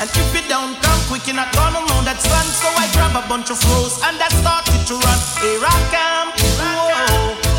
And 0.00 0.10
if 0.10 0.28
you 0.34 0.42
don't 0.50 0.74
come 0.82 1.00
quick, 1.06 1.26
you're 1.26 1.38
not 1.38 1.54
gonna 1.54 1.80
know 1.86 2.00
that 2.02 2.18
son. 2.18 2.46
So 2.50 2.66
I 2.74 2.90
grab 2.92 3.14
a 3.14 3.22
bunch 3.30 3.50
of 3.50 3.58
rose 3.70 3.96
and 4.02 4.18
I 4.18 4.28
started 4.42 4.82
to 4.90 4.94
run. 4.98 5.18
Here 5.38 5.62
I 5.62 5.78
come, 5.94 6.28
whoa. 6.58 7.54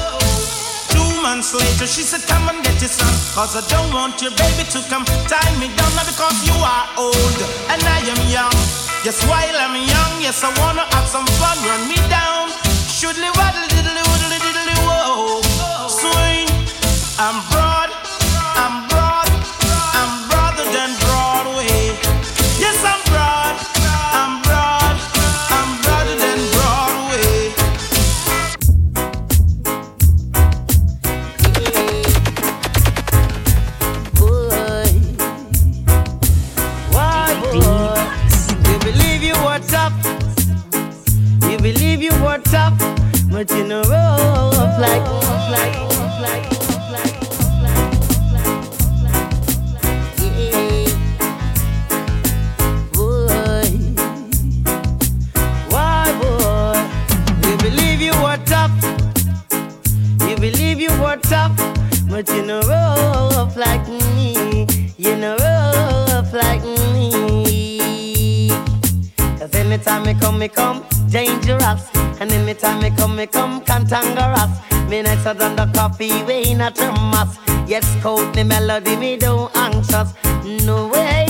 Two 0.92 1.10
months 1.24 1.56
later, 1.56 1.88
she 1.88 2.04
said, 2.04 2.28
Come 2.28 2.50
and 2.52 2.60
get 2.60 2.76
your 2.84 2.92
son. 2.92 3.14
Cause 3.34 3.56
I 3.56 3.64
don't 3.72 3.92
want 3.96 4.20
your 4.22 4.36
baby 4.36 4.68
to 4.76 4.80
come 4.92 5.08
tie 5.32 5.56
me 5.58 5.72
down. 5.80 5.92
Not 5.96 6.08
because 6.12 6.36
you 6.44 6.56
are 6.60 6.86
old 7.00 7.40
and 7.72 7.82
I 7.88 8.04
am 8.04 8.22
young. 8.28 8.56
Yes, 9.08 9.24
while 9.30 9.56
I'm 9.56 9.76
young, 9.80 10.14
yes, 10.20 10.44
I 10.44 10.52
wanna 10.60 10.84
have 10.92 11.08
some 11.08 11.28
fun. 11.40 11.56
Run 11.64 11.88
me 11.88 12.00
down. 12.12 12.52
Shoodly 12.92 13.32
waddle 13.40 13.68
diddly 13.72 14.04
woodly 14.12 14.38
diddly 14.44 14.76
whoa. 14.84 15.40
Swing. 15.88 16.52
I'm 17.18 17.40
broad. 17.50 17.75
A 76.66 76.72
thermos. 76.72 77.38
Yes, 77.68 77.86
cold 78.02 78.34
the 78.36 78.44
melody, 78.44 78.96
me 78.96 79.18
don't 79.18 79.56
anxious. 79.56 80.14
No 80.66 80.88
way. 80.88 81.26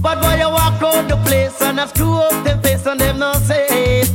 But 0.00 0.20
when 0.22 0.38
you 0.38 0.48
walk 0.50 0.82
out 0.82 1.08
the 1.08 1.16
place 1.24 1.60
and 1.62 1.80
I 1.80 1.86
screw 1.86 2.14
up 2.14 2.44
them 2.44 2.60
face 2.62 2.84
and 2.86 3.00
them 3.00 3.18
not 3.18 3.38
safe. 3.38 4.10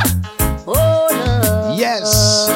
Ah, 0.00 0.62
oh, 0.66 1.08
Lord. 1.20 1.78
Yes. 1.78 2.48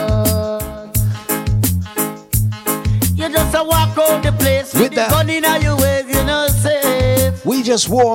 You 3.17 3.29
just 3.31 3.55
a 3.55 3.65
walk 3.65 3.97
out 3.97 4.23
the 4.23 4.33
place 4.33 4.75
With 4.75 4.83
with, 4.83 4.91
the 4.91 4.97
that- 4.97 5.11
gun 5.11 5.31
in 5.31 5.45
your 5.63 5.77
waist, 5.77 6.09
you 6.09 6.23
know 6.25 6.49
safe. 6.49 7.45
We 7.47 7.63
just 7.63 7.89
warming. 7.89 8.12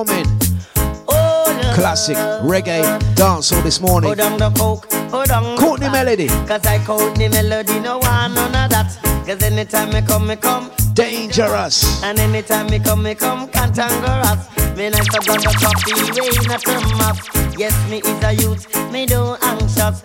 Dancehall 3.48 3.62
this 3.62 3.80
morning. 3.80 4.10
Put 4.10 4.20
on 4.20 4.38
the 4.38 4.50
coke, 4.50 4.88
put 5.10 5.30
on 5.30 5.42
the 5.42 5.60
Courtney 5.60 5.88
Melody. 5.88 6.28
Cause 6.46 6.64
I 6.66 6.78
Courtney 6.84 7.28
Melody, 7.28 7.80
no 7.80 7.98
one, 7.98 8.34
none 8.34 8.54
of 8.54 8.70
that. 8.70 8.98
Cause 9.26 9.42
anytime 9.42 9.92
me 9.92 10.02
come, 10.02 10.26
me 10.26 10.36
come. 10.36 10.70
Dangerous. 10.94 12.02
And 12.02 12.18
anytime 12.18 12.66
me 12.68 12.78
come, 12.78 13.02
me 13.02 13.14
come 13.14 13.48
cantankerous. 13.48 14.48
Me 14.76 14.90
nice 14.90 15.14
up 15.14 15.28
on 15.28 15.40
the 15.40 15.54
coffee, 15.60 16.20
way 16.20 16.28
in 16.28 16.50
a 16.50 16.58
thermos. 16.58 17.58
Yes, 17.58 17.74
me 17.90 17.98
is 17.98 18.24
a 18.24 18.32
youth, 18.32 18.92
me 18.92 19.06
don't 19.06 19.42
anxious. 19.42 20.02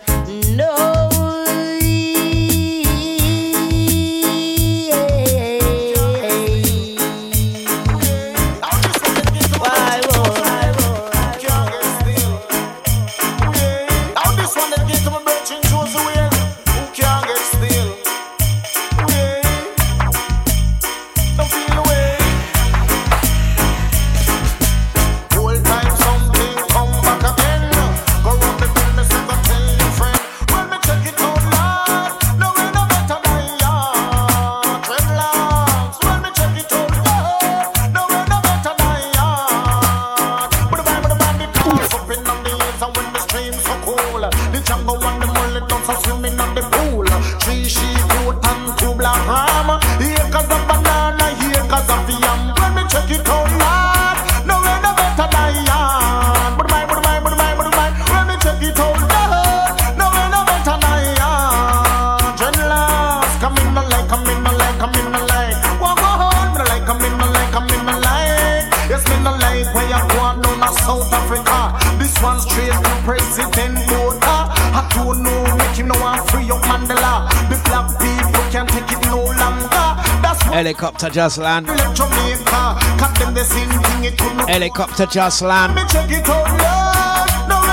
Helicopter 80.84 81.08
just 81.08 81.38
land. 81.38 81.66
let 81.66 81.96
Jamaica. 81.96 82.76
Cut 82.98 83.18
them 83.18 83.32
the 83.32 83.42
same 83.42 83.70
thing, 83.70 84.04
it 84.04 84.18
couldn't 84.18 84.46
Helicopter 84.50 85.06
just 85.06 85.40
land. 85.40 85.74
me 85.76 85.82
check 85.88 86.10
it 86.10 86.28
out, 86.28 86.46
Lord. 86.60 87.14
No 87.48 87.64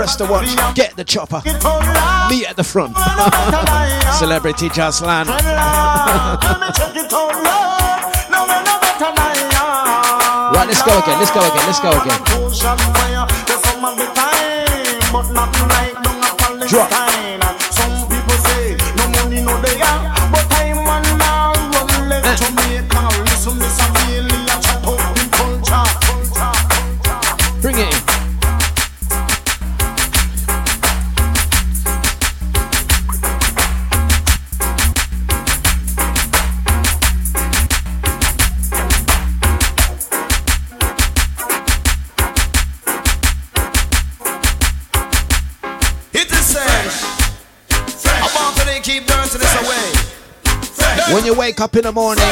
Press 0.00 0.16
the 0.16 0.24
watch. 0.24 0.48
Get 0.74 0.96
the 0.96 1.04
chopper. 1.04 1.42
Me 2.30 2.46
at 2.46 2.56
the 2.56 2.64
front. 2.64 2.96
Celebrity 4.18 4.70
just 4.70 5.02
land. 5.02 5.28
Right, 10.52 10.66
let's 10.66 10.82
go 10.82 10.98
again. 10.98 11.18
Let's 11.18 11.30
go 11.30 11.40
again. 11.40 11.66
Let's 11.66 11.80
go 11.80 11.90
again. 12.00 12.18
Drop. 16.68 16.99
You 51.30 51.38
wake 51.38 51.60
up 51.60 51.76
in 51.76 51.82
the 51.82 51.92
morning, 51.92 52.24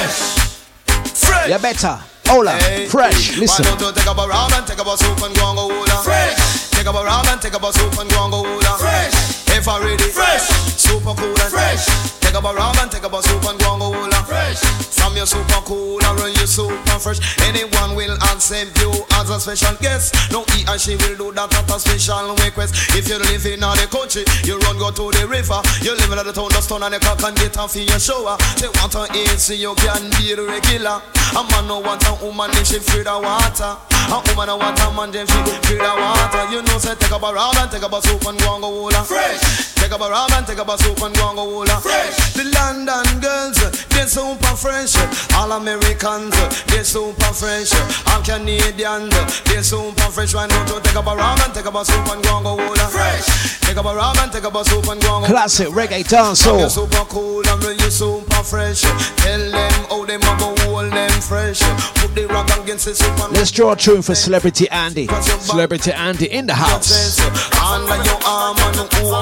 you 1.46 1.58
better. 1.58 1.98
Hola, 2.26 2.58
fresh. 2.88 3.38
Listen. 3.38 3.64
Why 3.64 3.70
don't 3.70 3.80
you 3.80 3.92
take 3.92 4.06
up 4.06 4.18
a 4.18 4.26
rum 4.26 4.52
and 4.52 4.66
take 4.66 4.78
up 4.78 4.86
a 4.86 4.96
soup 4.98 5.22
and 5.22 5.34
go 5.36 5.48
and 5.48 5.56
go 5.56 5.68
hula? 5.68 6.02
Fresh. 6.02 6.70
Take 6.70 6.86
up 6.86 6.96
a 6.96 7.04
rum 7.04 7.26
and 7.28 7.40
take 7.40 7.54
up 7.54 7.62
a 7.62 7.72
soup 7.72 7.98
and 7.98 8.10
go 8.10 8.24
and 8.24 8.32
go 8.32 8.42
hula? 8.42 8.78
Fresh. 8.78 9.56
If 9.56 9.68
I 9.68 9.78
ready, 9.84 10.02
fresh. 10.02 10.48
Super 10.76 11.14
cool 11.14 11.28
and 11.28 11.50
fresh. 11.52 12.07
Take 12.28 12.44
up 12.44 12.44
a 12.44 12.52
rum 12.55 12.76
and 12.76 12.92
take 12.92 13.05
up 13.05 13.14
a 13.14 13.22
soup 13.22 13.42
and 13.48 13.59
go 13.59 13.72
and 13.72 13.80
go 13.80 13.88
hula? 13.88 14.20
Fresh. 14.28 14.60
From 14.92 15.16
your 15.16 15.24
super 15.24 15.64
cool 15.64 15.96
and 15.96 16.20
run 16.20 16.28
you 16.36 16.44
super 16.44 17.00
fresh. 17.00 17.24
Anyone 17.48 17.96
will 17.96 18.12
accept 18.28 18.76
you 18.84 18.92
as 19.16 19.30
a 19.30 19.40
special 19.40 19.74
guest. 19.80 20.12
No, 20.30 20.44
he 20.52 20.60
and 20.68 20.78
she 20.78 20.96
will 21.00 21.16
do 21.16 21.32
that 21.32 21.48
at 21.56 21.70
a 21.72 21.80
special 21.80 22.36
request. 22.44 22.92
If 22.92 23.09
you 23.09 23.16
live 23.16 23.46
in 23.46 23.60
the 23.60 23.88
country, 23.88 24.28
you 24.44 24.60
run 24.60 24.76
go 24.76 24.92
to 24.92 25.09
the 25.16 25.24
river. 25.24 25.56
You 25.80 25.96
live 25.96 26.12
in 26.12 26.20
the 26.20 26.32
town, 26.36 26.52
the 26.52 26.60
stone 26.60 26.82
and 26.82 26.92
the 26.92 27.00
cock 27.00 27.22
and 27.24 27.34
get 27.34 27.56
off 27.56 27.74
in 27.76 27.88
your 27.88 27.98
shower. 27.98 28.36
They 28.60 28.68
want 28.76 28.92
to 28.92 29.09
eat, 29.16 29.40
so 29.40 29.55
you 29.56 29.72
can 29.80 30.12
be 30.20 30.36
the 30.36 30.44
regular. 30.44 31.00
A 31.32 31.40
man 31.48 31.64
no 31.64 31.80
want 31.80 32.05
a 32.05 32.12
woman 32.20 32.50
if 32.60 32.68
she 32.68 32.76
free 32.76 33.09
the 33.09 33.16
water. 33.16 33.72
A 34.09 34.18
woman 34.28 34.47
no 34.48 34.56
want 34.56 34.80
a 34.80 34.89
man 34.93 35.14
if 35.14 35.28
she 35.28 35.40
free 35.68 35.76
the 35.76 35.93
water. 35.93 36.44
You 36.51 36.62
know, 36.62 36.78
say 36.78 36.94
take 36.97 37.12
up 37.12 37.22
a 37.22 37.32
rum 37.32 37.55
and 37.59 37.70
take 37.70 37.82
up 37.82 37.93
a 37.93 38.01
soup 38.01 38.24
and 38.26 38.39
go 38.40 38.55
and 38.55 38.62
go 38.62 38.70
hula. 38.72 39.05
Fresh. 39.05 39.74
Take 39.74 39.93
up 39.93 40.01
a 40.01 40.09
rum 40.09 40.30
and 40.32 40.47
take 40.47 40.59
up 40.59 40.68
a 40.68 40.76
soup 40.78 41.01
and 41.02 41.14
go 41.14 41.28
and 41.28 41.36
go 41.36 41.44
hula. 41.44 41.76
Fresh. 41.80 42.32
The 42.35 42.44
London 42.56 43.20
girls, 43.20 43.59
they 43.93 44.06
super 44.09 44.55
fresh. 44.56 44.97
All 45.36 45.52
Americans, 45.52 46.35
they 46.72 46.82
super 46.82 47.32
fresh. 47.36 47.72
All 48.09 48.22
Canadians, 48.24 49.12
they 49.44 49.60
super 49.62 50.09
fresh. 50.10 50.35
Why 50.35 50.47
not 50.47 50.68
you 50.68 50.80
take 50.80 50.97
up 50.97 51.06
a 51.06 51.14
rum 51.14 51.39
and 51.44 51.52
take 51.55 51.66
up 51.66 51.74
a 51.74 51.85
soup 51.85 52.06
and 52.09 52.22
go 52.24 52.36
and 52.36 52.44
go 52.44 52.56
hula. 52.56 52.89
Fresh. 52.89 53.60
Take 53.60 53.76
up 53.76 53.85
a 53.85 53.94
rum 53.94 54.16
and 54.20 54.32
take 54.32 54.44
up 54.44 54.55
a 54.55 54.64
soup 54.64 54.89
and 54.89 55.01
go 55.02 55.18
and 55.18 55.26
go. 55.26 55.32
Classic 55.32 55.68
reggae 55.68 56.01
You're 56.10 56.20
dancehall. 56.24 56.70
super 56.70 57.05
cool 57.12 57.47
and 57.47 57.62
when 57.62 57.78
you 57.78 57.90
super 57.90 58.43
fresh. 58.43 58.80
Tell 59.20 59.51
them 59.52 59.72
how 59.93 60.05
them 60.06 60.22
a 60.22 60.32
go 60.40 60.55
hold 60.64 60.93
them 60.93 61.10
fresh. 61.20 61.60
Put 62.01 62.14
the 62.14 62.26
rock 62.28 62.48
against 62.59 62.86
the 62.86 62.94
super. 62.94 63.28
Let's 63.32 63.51
draw 63.51 63.72
a 63.72 63.76
tune 63.76 63.97
for 64.02 64.14
Celebrity 64.14 64.68
Andy. 64.70 65.06
Celebrity 65.40 65.92
Andy 65.92 66.26
in 66.30 66.46
the 66.46 66.54
house. 66.54 67.18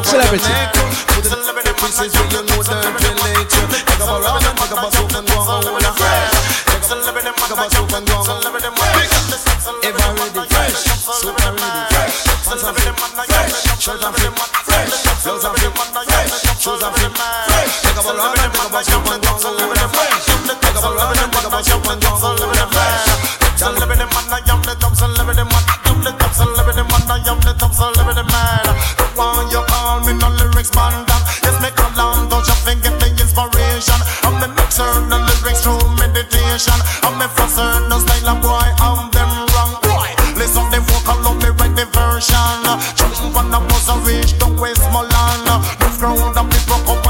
Celebrity. 0.05 0.77
So 23.57 23.73
live 23.73 23.89
in 23.89 23.97
the 23.97 24.05
man, 24.05 24.29
I 24.29 24.45
am 24.53 24.61
the 24.69 24.77
the 24.77 25.45
man. 25.49 25.65
Do 25.89 25.93
the 26.05 26.13
top, 26.21 26.33
so 26.37 26.45
live 26.45 26.69
in 26.69 26.77
the 26.77 26.85
man, 26.85 27.09
I 27.09 27.25
am 27.25 27.41
the 27.41 27.57
top, 27.57 27.73
so 27.73 27.89
live 27.97 28.05
in 28.05 28.17
the 28.21 28.25
man. 28.29 28.69
The 29.01 29.05
one 29.17 29.49
you 29.49 29.65
call 29.65 30.05
me, 30.05 30.13
no 30.13 30.29
lyrics, 30.29 30.77
man, 30.77 30.93
down. 31.09 31.25
Yes, 31.41 31.57
make 31.65 31.73
a 31.81 31.89
long, 31.97 32.29
don't 32.29 32.45
you 32.45 32.57
think 32.69 32.85
get 32.85 33.01
the 33.01 33.09
inspiration. 33.17 33.97
I'm 34.29 34.37
the 34.45 34.53
mixer, 34.53 34.85
the 35.09 35.17
lyrics 35.17 35.65
through 35.65 35.81
meditation. 35.97 36.77
I'm 37.01 37.17
the 37.17 37.33
fusser, 37.33 37.81
no 37.89 37.97
style, 37.97 38.29
I'm 38.29 38.45
boy, 38.45 38.69
I'm 38.77 39.09
them 39.09 39.33
wrong, 39.57 39.81
boy. 39.81 40.13
Listen, 40.37 40.69
the 40.69 40.85
vocal, 40.85 41.17
love 41.25 41.41
me, 41.41 41.49
write 41.57 41.73
the 41.73 41.89
version. 41.97 42.61
Jump 42.93 43.41
on 43.41 43.49
the 43.49 43.61
bus, 43.73 43.89
I 43.89 43.97
reach 44.05 44.37
the 44.37 44.53
Westmoreland. 44.53 45.49
The 45.81 45.89
crowd 45.97 46.36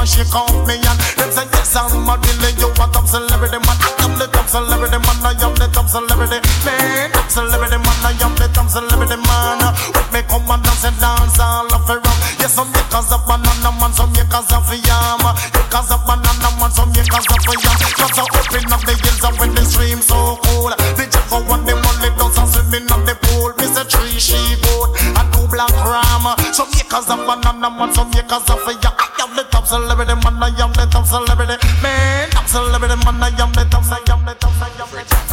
shake 0.07 0.31
off 0.31 0.55
me 0.63 0.79
and 0.79 0.99
them 1.19 1.29
say 1.35 1.43
yes 1.51 1.75
I'm 1.75 2.07
a 2.07 2.15
really 2.15 2.55
you 2.55 2.71
a 2.71 2.85
top 2.87 3.05
celebrity 3.05 3.59
man. 3.59 3.75
I 3.75 3.91
am 4.07 4.15
the 4.15 4.27
top 4.31 4.47
celebrity 4.47 4.97
man. 5.03 5.19
I 5.19 5.35
am 5.43 5.53
the 5.59 5.67
top 5.67 5.91
celebrity 5.91 6.39
man. 6.63 7.11
Top 7.11 7.27
celebrity 7.27 7.77
man. 7.77 7.97
I 8.07 8.15
am 8.23 8.33
the 8.39 8.47
top 8.55 8.71
celebrity 8.71 9.19
man. 9.19 9.59
With 9.91 10.09
me 10.15 10.23
come 10.31 10.47
and 10.47 10.63
dance 10.63 10.87
and 10.87 10.97
dance 10.97 11.39
all 11.43 11.67
of 11.67 11.83
it 11.91 11.99
rock. 11.99 12.19
Yes, 12.39 12.55
some 12.55 12.71
makers 12.71 13.11
of 13.11 13.21
banana 13.27 13.71
man, 13.75 13.91
some 13.91 14.11
makers 14.15 14.47
of 14.55 14.69
yam. 14.71 15.23
Makers 15.51 15.91
of 15.91 16.01
banana 16.07 16.49
man, 16.55 16.71
some 16.71 16.89
makers 16.95 17.27
of 17.27 17.43
yam. 17.43 17.75
Just 17.99 18.15
a 18.15 18.23
open 18.23 18.71
up 18.71 18.81
the 18.87 18.95
hills 18.95 19.23
and 19.27 19.35
when 19.37 19.51
the 19.51 19.63
stream 19.67 19.99
so 19.99 20.39
cool. 20.47 20.71
The 20.95 21.03
jacko 21.11 21.43
want 21.51 21.67
them 21.67 21.83
only 21.83 22.09
dance 22.15 22.39
and 22.39 22.47
swimming 22.47 22.87
on 22.95 23.03
the 23.03 23.19
pool. 23.27 23.51
Mr. 23.59 23.83
Tree, 23.83 24.15
she 24.15 24.39
goat 24.63 24.95
and 25.03 25.27
two 25.35 25.43
black 25.51 25.73
ram. 25.83 26.31
Some 26.55 26.71
makers 26.71 27.11
of 27.11 27.19
banana 27.27 27.67
man, 27.67 27.91
some 27.91 28.07
makers 28.15 28.47
of 28.47 28.63
yam. 28.63 29.16
I 29.69 29.75
am 29.75 29.83
the 29.83 30.07
top 30.07 30.15
celebrity 30.15 30.15
man, 30.23 30.39
I 30.39 30.63
am 30.63 30.71
the 30.71 30.87
top 30.87 31.05
celebrity 31.05 31.67
man. 31.83 32.29
Top 32.31 32.47
celebrity 32.47 32.95
man, 33.03 33.19
I 33.19 33.27
am 33.35 33.51
the 33.51 33.67
top, 33.67 33.83
I 33.91 33.99
am 34.07 34.23
the 34.23 34.33
top, 34.39 34.55
I 34.63 34.71
am 34.79 34.87
the 34.87 35.03
top. 35.03 35.27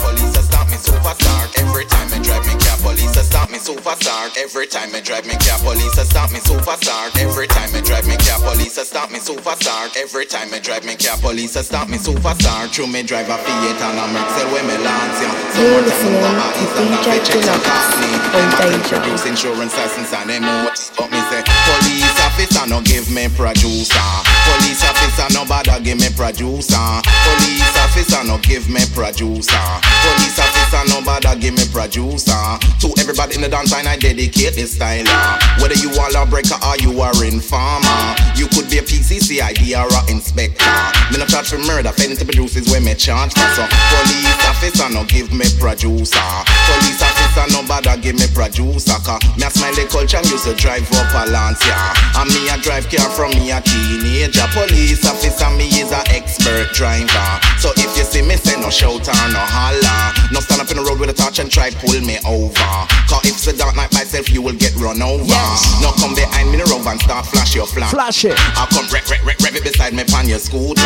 Police 0.00 0.36
a 0.36 0.42
stop 0.42 0.68
me 0.68 0.76
superstar 0.80 1.52
every 1.60 1.84
time 1.84 2.08
me 2.08 2.16
drive 2.24 2.46
me 2.48 2.56
car. 2.64 2.78
Police 2.80 3.16
a 3.16 3.24
stop 3.24 3.50
me 3.50 3.58
superstar 3.58 4.32
every 4.40 4.66
time 4.66 4.90
me 4.90 5.02
drive 5.02 5.26
me 5.26 5.36
car. 5.36 5.58
Police 5.60 5.98
a 5.98 6.04
stop 6.06 6.32
me 6.32 6.40
superstar 6.40 7.12
every 7.20 7.46
time 7.46 7.70
me 7.72 7.82
drive 7.82 8.06
me 8.08 8.16
car. 8.16 8.40
Police 8.40 8.78
a 8.78 8.84
stop 8.88 9.10
me 9.10 9.18
superstar 9.18 9.92
every 10.00 10.24
time 10.24 10.50
me 10.50 10.60
drive 10.60 10.86
me 10.86 10.96
car. 10.96 11.18
Police 11.20 11.56
a 11.56 11.62
stop 11.62 11.88
me 11.90 11.98
superstar 11.98 12.72
through 12.72 12.88
me 12.88 13.02
drive 13.02 13.28
a 13.28 13.36
Fiat 13.36 13.82
and 13.84 14.00
a 14.00 14.06
Mercedes 14.08 14.48
when 14.48 14.64
me 14.64 14.76
lance 14.80 15.20
ya. 15.20 15.28
You're 15.60 15.84
listening 15.84 16.24
to 16.24 16.88
DJ 17.04 17.36
Dlux 17.44 18.27
Produce 18.32 19.26
insurance 19.26 19.76
license 19.76 20.12
and 20.12 20.28
them 20.28 20.42
what 20.64 20.76
but 20.96 21.10
me 21.10 21.20
say 21.28 21.42
Police 21.44 22.20
officer 22.24 22.66
no 22.68 22.80
give 22.82 23.10
me 23.10 23.28
producer. 23.28 24.08
Police 24.48 24.84
officer 24.84 25.28
no 25.32 25.44
bother 25.44 25.80
give 25.80 26.00
me 26.00 26.08
producer. 26.16 26.76
Police 27.24 27.76
officer 27.76 28.24
no 28.24 28.38
give 28.38 28.68
me 28.68 28.80
producer. 28.92 29.64
Police 30.04 30.38
officer 30.40 30.82
no 30.88 31.04
bother 31.04 31.36
give 31.40 31.54
me 31.54 31.64
producer. 31.72 32.32
To 32.80 32.88
everybody 33.00 33.36
in 33.36 33.42
the 33.42 33.48
dance 33.48 33.72
line 33.72 33.86
I 33.86 33.96
dedicate 33.96 34.54
this 34.54 34.72
style 34.76 35.04
uh. 35.06 35.38
Whether 35.60 35.76
you 35.76 35.92
are 36.00 36.12
a 36.16 36.26
breaker 36.26 36.56
or 36.64 36.76
you 36.80 37.00
are 37.00 37.12
informer 37.24 38.16
You 38.36 38.48
could 38.48 38.68
be 38.68 38.78
a 38.78 38.82
PCC 38.82 39.40
ID 39.40 39.76
or 39.76 39.88
a 39.88 40.00
inspector. 40.10 40.64
Me 41.12 41.18
no 41.20 41.26
charge 41.26 41.48
for 41.48 41.58
murder, 41.58 41.92
failing 41.92 42.16
to 42.16 42.24
produce 42.24 42.56
is 42.56 42.68
where 42.68 42.80
me 42.80 42.94
charge 42.94 43.32
for. 43.32 43.48
So 43.56 43.64
police 43.68 44.42
officer 44.48 44.88
no 44.92 45.04
give 45.04 45.32
me 45.32 45.44
producer. 45.60 46.28
Police 46.72 47.00
officer 47.04 47.44
no 47.52 47.66
bother 47.68 47.96
give 48.00 48.16
me 48.16 48.17
producer 48.34 48.98
Cause 49.04 49.22
me 49.36 49.46
a 49.46 49.50
smile 49.50 49.74
the 49.74 49.86
culture 49.86 50.18
and 50.18 50.26
used 50.30 50.44
to 50.44 50.54
drive 50.54 50.86
up 50.98 51.10
a 51.14 51.30
Lancia. 51.30 51.76
And 52.18 52.28
me 52.34 52.48
a 52.50 52.56
drive 52.58 52.90
car 52.90 53.06
from 53.14 53.30
me 53.38 53.52
a 53.54 53.60
teenager. 53.62 54.46
Police 54.50 55.06
officer 55.06 55.50
me 55.54 55.70
is 55.78 55.92
a 55.92 56.02
expert 56.10 56.72
driver. 56.74 57.28
So 57.62 57.70
if 57.76 57.90
you 57.96 58.04
see 58.04 58.22
me 58.22 58.36
say 58.36 58.58
no 58.60 58.70
shout 58.70 59.06
or 59.06 59.28
no 59.34 59.42
holler 59.42 60.14
No 60.30 60.40
stand 60.40 60.62
up 60.62 60.70
in 60.70 60.78
the 60.78 60.84
road 60.84 60.98
with 60.98 61.10
a 61.10 61.16
torch 61.16 61.38
and 61.38 61.50
try 61.50 61.70
pull 61.70 61.98
me 62.00 62.18
over. 62.26 62.72
Cause 63.06 63.24
if 63.26 63.38
it's 63.38 63.46
a 63.46 63.54
dark 63.56 63.76
night 63.76 63.92
myself 63.92 64.30
you 64.30 64.42
will 64.42 64.56
get 64.56 64.74
run 64.76 65.02
over. 65.02 65.42
No 65.82 65.92
come 65.98 66.14
behind 66.14 66.50
me 66.50 66.58
the 66.58 66.66
road 66.70 66.86
and 66.86 67.00
start 67.00 67.26
flash 67.26 67.54
your 67.54 67.66
flag 67.66 67.90
Flash 67.90 68.24
it. 68.24 68.34
I 68.56 68.66
come 68.70 68.88
rev, 68.88 69.04
rev, 69.10 69.22
rev, 69.24 69.38
rev 69.42 69.54
it 69.56 69.64
beside 69.64 69.92
me 69.92 70.04
pan 70.04 70.28
your 70.28 70.40
scooter. 70.40 70.82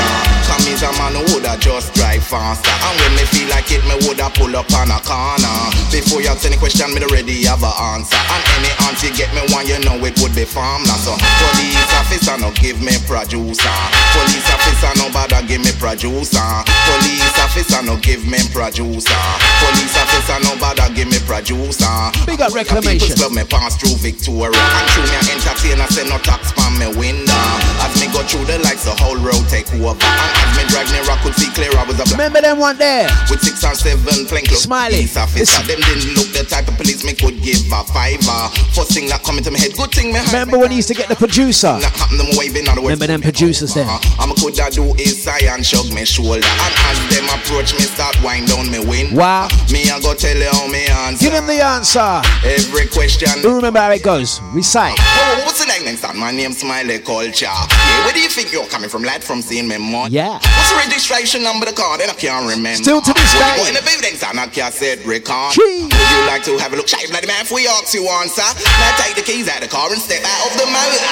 Come 0.48 0.62
me's 0.64 0.82
a 0.82 0.90
man 0.98 1.14
who 1.14 1.22
woulda 1.32 1.56
just 1.60 1.94
drive 1.94 2.24
faster. 2.24 2.70
And 2.70 2.94
when 3.00 3.12
me 3.14 3.24
feel 3.28 3.48
like 3.48 3.70
it 3.70 3.84
me 3.84 3.96
woulda 4.04 4.32
pull 4.34 4.54
up 4.56 4.68
on 4.74 4.90
a 4.90 4.98
corner. 5.04 5.56
Before 5.92 6.20
you 6.20 6.28
ask 6.32 6.44
any 6.44 6.56
question 6.56 6.88
me 6.94 7.00
already 7.22 7.46
have 7.46 7.62
a 7.62 7.72
answer. 7.94 8.18
And 8.18 8.42
any 8.58 8.72
answer 8.82 9.06
you 9.08 9.14
get 9.14 9.30
me 9.34 9.42
one 9.54 9.66
you 9.66 9.78
know 9.86 9.96
it 10.02 10.18
would 10.18 10.34
be 10.34 10.44
farmland 10.44 10.98
So 10.98 11.14
police 11.14 11.78
officer 11.94 12.34
no 12.38 12.50
give 12.58 12.82
me 12.82 12.98
producer. 13.06 13.74
Police 14.14 14.48
officer 14.50 14.92
no 14.98 15.06
bother 15.14 15.42
give 15.46 15.62
me 15.62 15.70
producer. 15.78 16.42
Police 16.90 17.38
officer 17.38 17.82
no 17.86 17.96
give 18.02 18.26
me 18.26 18.38
producer. 18.50 19.22
Police 19.62 19.94
officer 19.96 20.38
no 20.42 20.58
bother 20.58 20.90
give 20.94 21.08
me 21.08 21.18
producer. 21.22 21.94
Big 22.26 22.40
up 22.42 22.52
reclamation. 22.52 23.14
People's 23.14 23.14
club 23.14 23.32
me 23.32 23.44
pass 23.46 23.78
through 23.78 23.96
Victoria. 24.02 24.58
And 24.58 24.86
through 24.90 25.06
me 25.06 25.18
entertainer 25.30 25.86
say 25.94 26.04
no 26.10 26.18
tax 26.26 26.50
from 26.52 26.74
me 26.78 26.90
window. 26.98 27.38
As 27.86 27.94
me 28.02 28.10
go 28.10 28.22
through 28.26 28.44
the 28.50 28.58
lights 28.66 28.84
the 28.84 28.94
whole 28.98 29.16
road 29.22 29.46
take 29.46 29.70
over. 29.78 29.94
And 29.94 30.34
as 30.42 30.50
me 30.58 30.62
drive 30.68 30.90
near 30.90 31.06
I 31.06 31.16
could 31.22 31.34
see 31.38 31.50
clear 31.54 31.70
I 31.78 31.86
was 31.86 31.98
a 32.02 32.04
Remember 32.10 32.40
them 32.42 32.58
one 32.58 32.76
there? 32.76 33.06
with 33.30 33.40
six 33.40 33.62
or 33.64 33.74
seven 33.74 34.26
plain 34.26 34.44
clothes. 34.44 34.66
Smiley. 34.66 35.06
police 35.06 35.16
officer. 35.16 35.62
Them 35.62 35.80
didn't 35.80 36.14
look 36.18 36.28
the 36.34 36.44
type 36.44 36.66
of 36.68 36.76
police 36.76 37.04
me 37.04 37.11
could 37.14 37.42
give 37.42 37.60
a 37.72 37.82
fiver. 37.84 38.40
First 38.72 38.92
thing 38.92 39.08
that 39.08 39.22
come 39.24 39.38
into 39.38 39.50
my 39.50 39.58
head, 39.58 39.72
good 39.76 39.90
thing 39.92 40.12
me 40.12 40.20
Remember 40.32 40.58
when 40.58 40.70
he 40.70 40.76
used 40.76 40.88
to 40.88 40.94
get 40.94 41.08
the 41.08 41.16
producer? 41.16 41.78
That 41.80 41.92
happen 41.96 42.18
them 42.18 42.30
waving 42.38 42.66
words. 42.66 42.80
Remember 42.82 43.06
them 43.06 43.20
producers 43.22 43.74
then? 43.74 43.88
I'm 44.18 44.30
a 44.30 44.34
could 44.36 44.54
that 44.56 44.72
do 44.72 44.94
is 44.96 45.22
sigh 45.22 45.44
and 45.50 45.64
shrug 45.64 45.92
me 45.92 46.04
shoulder. 46.04 46.42
And 46.44 46.74
as 46.88 46.98
them 47.12 47.26
approach 47.32 47.74
me, 47.74 47.84
start 47.88 48.16
wind 48.22 48.48
down 48.48 48.70
me 48.70 48.80
wind. 48.84 49.16
Wow. 49.16 49.48
Me 49.72 49.88
I 49.90 50.00
go 50.00 50.14
tell 50.14 50.36
you 50.36 50.48
how 50.52 50.66
me 50.68 50.86
answer. 50.86 51.24
Give 51.24 51.34
him 51.34 51.46
the 51.46 51.60
answer. 51.60 52.22
Every 52.46 52.86
question. 52.88 53.28
Who 53.42 53.56
remember 53.56 53.80
how 53.80 53.90
it 53.92 54.02
goes? 54.02 54.40
Recite. 54.54 54.96
Oh, 54.98 55.42
what's 55.44 55.60
the 55.60 55.66
name 55.66 55.84
next 55.84 56.00
time? 56.02 56.18
My 56.18 56.30
name's 56.30 56.58
Smiley 56.58 56.98
Culture. 57.00 57.46
Yeah, 57.50 58.04
where 58.04 58.12
do 58.14 58.20
you 58.20 58.28
think 58.28 58.52
you're 58.52 58.66
coming 58.66 58.88
from, 58.88 59.02
lad? 59.02 59.22
From 59.24 59.42
seeing 59.42 59.68
me 59.68 59.78
more? 59.78 60.08
Yeah. 60.08 60.38
What's 60.38 60.70
the 60.70 60.76
registration 60.76 61.42
number 61.42 61.66
of 61.66 61.74
the 61.74 61.80
car? 61.80 61.98
Then 61.98 62.10
I 62.10 62.14
can't 62.14 62.46
remember. 62.48 62.82
Still 62.82 63.00
to 63.00 63.12
this 63.12 63.34
When 63.34 63.42
you 63.42 63.52
day. 63.52 63.56
go 63.62 63.68
in 63.68 63.74
the 63.74 63.82
building, 63.82 64.14
son, 64.18 64.38
I 64.38 64.46
can't 64.46 64.72
say 64.74 64.96
record. 65.04 65.54
Would 65.56 65.92
you 65.92 66.20
like 66.26 66.44
to 66.44 66.58
have 66.58 66.72
a 66.72 66.76
look? 66.76 66.86
Shave 67.02 67.10
like 67.10 67.22
the 67.22 67.26
man 67.26 67.42
if 67.42 67.50
we 67.50 67.66
ask 67.66 67.90
you 67.94 68.06
answer. 68.22 68.46
Now 68.46 68.94
take 69.02 69.18
the 69.18 69.26
keys 69.26 69.50
out 69.50 69.58
of 69.58 69.66
the 69.66 69.72
car 69.74 69.90
and 69.90 69.98
step 69.98 70.22
out 70.22 70.46
of 70.46 70.54
the 70.54 70.66
motor. 70.70 71.02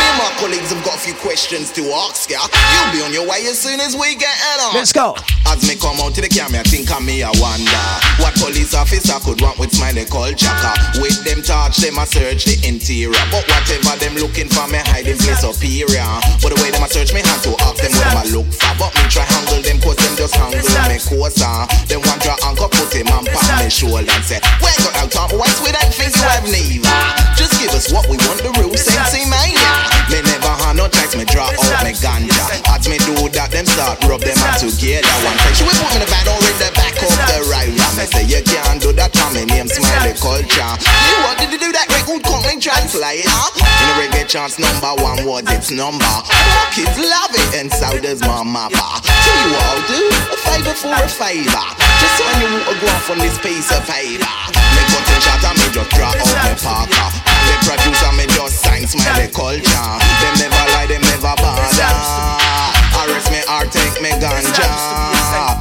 Me 0.00 0.04
and 0.08 0.16
my 0.16 0.32
colleagues 0.40 0.72
have 0.72 0.80
got 0.80 0.96
a 0.96 1.00
few 1.04 1.12
questions 1.20 1.68
to 1.76 1.84
ask 2.08 2.32
ya. 2.32 2.40
You'll 2.48 2.92
be 2.96 3.00
on 3.04 3.12
your 3.12 3.28
way 3.28 3.44
as 3.44 3.60
soon 3.60 3.76
as 3.76 3.92
we 3.92 4.16
get 4.16 4.32
it 4.32 4.58
on. 4.64 4.72
Let's 4.72 4.92
go. 4.92 5.12
As 5.44 5.60
me 5.68 5.76
come 5.76 6.00
out 6.00 6.16
to 6.16 6.24
the 6.24 6.32
camera, 6.32 6.64
I 6.64 6.66
think 6.66 6.88
of 6.88 7.04
me, 7.04 7.20
I 7.20 7.28
wonder 7.36 7.84
what 8.24 8.32
police 8.40 8.72
officer 8.72 9.20
could 9.20 9.44
want 9.44 9.60
with 9.60 9.76
smiley 9.76 10.08
culture. 10.08 10.48
With 10.96 11.20
them 11.28 11.44
touch, 11.44 11.76
them 11.76 12.00
a 12.00 12.08
search 12.08 12.48
the 12.48 12.56
interior. 12.64 13.12
But 13.28 13.44
whatever 13.44 14.00
them 14.00 14.16
looking 14.16 14.48
for, 14.48 14.64
me 14.72 14.80
hiding 14.80 15.20
place 15.20 15.44
superior. 15.44 16.08
But 16.40 16.56
the 16.56 16.58
way 16.64 16.72
them 16.72 16.80
a 16.80 16.88
search 16.88 17.12
me, 17.12 17.20
hand 17.20 17.44
to 17.44 17.52
ask 17.68 17.84
them 17.84 17.92
what 17.92 18.08
them 18.08 18.16
a 18.16 18.24
look 18.32 18.48
for. 18.48 18.72
But 18.80 18.96
me 18.96 19.04
try 19.12 19.28
handle 19.28 19.60
them, 19.60 19.76
cause 19.84 20.00
them 20.00 20.16
just 20.16 20.32
handle 20.40 20.64
me 20.88 20.96
closer. 20.96 21.68
Them 21.84 22.00
want 22.00 22.24
draw 22.24 22.40
anchor, 22.48 22.72
put 22.72 22.96
him 22.96 23.12
on 23.12 23.28
palm 23.28 23.60
me 23.60 23.68
shoulder 23.68 24.08
and 24.08 24.24
say, 24.24 24.40
Where 24.64 24.72
got 24.80 24.96
out 25.04 25.33
what's 25.36 25.60
with 25.60 25.74
that 25.74 25.90
face 25.90 26.14
you 26.14 26.28
have 26.30 26.46
neither? 26.46 26.94
Just 27.34 27.58
give 27.58 27.74
us 27.74 27.90
what 27.90 28.06
we 28.06 28.16
want, 28.30 28.38
the 28.38 28.54
real 28.54 28.70
sensei 28.78 29.26
mania. 29.26 29.74
Me 30.06 30.22
never 30.22 30.54
had 30.62 30.78
no 30.78 30.86
chance, 30.86 31.16
me 31.18 31.26
draw 31.26 31.50
out 31.50 31.82
me 31.82 31.92
ganja. 31.98 32.46
As 32.70 32.86
me 32.86 32.98
do 33.02 33.26
that, 33.33 33.33
them 33.54 33.66
start 33.70 34.02
rub 34.10 34.18
them 34.18 34.34
hands 34.34 34.66
together. 34.66 35.06
One 35.22 35.38
time, 35.38 35.54
she 35.54 35.62
me 35.62 35.70
in 35.94 36.02
the 36.02 36.10
van 36.10 36.26
or 36.26 36.42
in 36.42 36.58
the 36.58 36.70
back 36.74 36.98
of 36.98 37.14
the 37.30 37.38
right. 37.46 37.70
Me 37.70 38.04
say, 38.10 38.26
you 38.26 38.42
can't 38.42 38.82
do 38.82 38.90
that, 38.98 39.14
for 39.14 39.30
me 39.30 39.46
name 39.46 39.70
Smiley 39.70 40.10
Culture. 40.18 40.72
You 40.82 41.16
wanted 41.22 41.54
to 41.54 41.58
do 41.62 41.70
that, 41.70 41.86
record 41.94 42.26
company 42.26 42.58
translator. 42.58 43.30
In 43.54 43.86
a 43.86 43.94
reggae 44.02 44.26
chance, 44.26 44.58
number 44.58 44.90
one 44.98 45.22
was 45.22 45.46
its 45.54 45.70
number. 45.70 46.02
My 46.02 46.66
kids 46.74 46.98
love 46.98 47.30
it, 47.30 47.62
and 47.62 47.70
so 47.70 47.94
does 48.02 48.18
my 48.26 48.42
mother. 48.42 48.74
Tell 48.74 49.38
you 49.38 49.54
what 49.54 49.64
I'll 49.70 49.86
do, 49.86 50.02
a 50.34 50.36
favor 50.50 50.74
for 50.74 50.90
a 50.90 51.06
favor. 51.06 51.64
Just 52.02 52.14
sign 52.18 52.36
your 52.42 52.58
autograph 52.66 53.06
on 53.14 53.18
this 53.22 53.38
piece 53.38 53.70
of 53.70 53.86
paper. 53.86 54.34
Me 54.74 54.82
cut 54.90 55.06
and 55.06 55.22
shot 55.22 55.42
and 55.46 55.56
me 55.62 55.66
just 55.70 55.90
draw 55.94 56.10
out 56.10 56.58
parker. 56.58 57.06
And 57.22 57.46
the 57.46 57.56
producer 57.62 58.10
me 58.18 58.26
just 58.34 58.66
sign 58.66 58.82
Smiley 58.90 59.30
Culture. 59.30 59.86
Them 60.18 60.34
never 60.42 60.64
lie, 60.74 60.90
them 60.90 61.06
never 61.06 61.38
bother. 61.38 62.73
Arrest 63.04 63.30
me 63.30 63.38
or 63.52 63.64
take 63.66 64.00
me 64.00 64.08
ganja. 64.18 65.53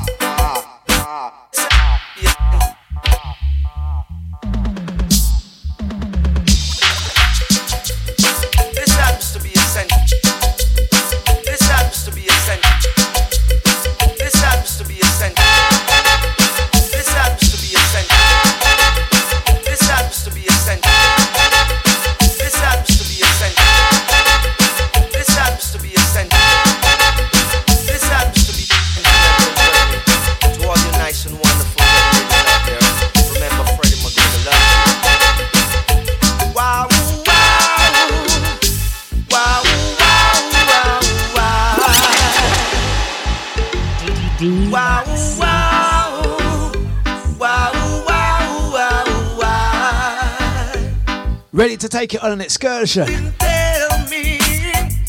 Ready 51.64 51.77
to 51.77 51.88
take 51.88 52.14
it 52.14 52.22
on 52.22 52.34
an 52.34 52.41
excursion. 52.41 53.06
Tell 53.40 54.10
me 54.10 54.38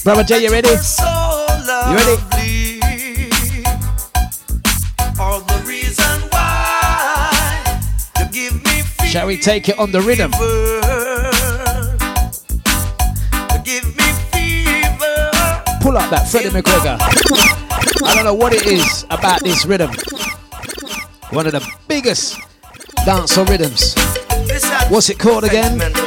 Brother 0.04 0.22
J, 0.22 0.44
you 0.44 0.52
ready? 0.52 0.68
so 0.76 1.02
You 1.02 1.96
ready? 1.96 2.80
All 5.18 5.40
the 5.40 5.64
reason 5.66 6.20
why 6.30 7.82
you 8.20 8.26
give 8.30 8.54
me 8.64 8.82
fever. 8.82 9.04
Shall 9.08 9.26
we 9.26 9.36
take 9.36 9.68
it 9.68 9.76
on 9.80 9.90
the 9.90 10.00
rhythm? 10.00 10.30
You 13.50 13.58
give 13.64 13.86
me 13.96 14.04
fever. 14.30 15.32
Pull 15.80 15.98
up 15.98 16.08
that 16.10 16.28
Freddie 16.30 16.50
McGregor. 16.50 16.98
I 18.06 18.14
don't 18.14 18.22
know 18.22 18.32
what 18.32 18.52
it 18.52 18.64
is 18.64 19.04
about 19.10 19.42
this 19.42 19.66
rhythm. 19.66 19.90
One 21.30 21.46
of 21.46 21.52
the 21.52 21.68
biggest 21.88 22.38
dancehall 22.98 23.48
rhythms. 23.48 23.96
What's 24.88 25.10
it 25.10 25.18
called 25.18 25.42
again? 25.42 26.03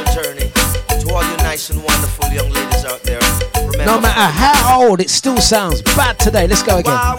Nice 1.58 1.70
and 1.70 1.82
wonderful 1.82 2.28
young 2.30 2.48
ladies 2.50 2.84
out 2.84 3.02
there. 3.02 3.18
Remember, 3.56 3.84
No 3.84 4.00
matter 4.00 4.32
how 4.32 4.80
old, 4.80 5.00
it 5.00 5.10
still 5.10 5.38
sounds 5.38 5.82
bad 5.82 6.16
today. 6.20 6.46
Let's 6.46 6.62
go 6.62 6.78
again. 6.78 6.92
Wow, 6.92 7.16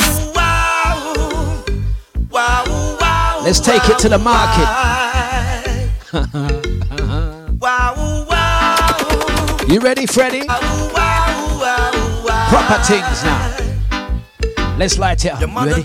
wow, 2.32 2.64
wow. 3.02 3.41
Let's 3.44 3.60
take 3.60 3.82
it 3.90 3.99
to 3.99 4.07
the 4.10 4.18
market. 4.18 4.68
Wow, 7.60 8.26
wow, 8.30 9.57
You 9.68 9.82
ready, 9.82 10.06
Freddie? 10.06 10.45
Proper 10.45 10.70
things 12.86 13.24
now. 13.26 13.57
Let's 14.78 14.98
light 14.98 15.26
it 15.26 15.34
up. 15.34 15.41
You 15.41 15.48
ready? 15.48 15.84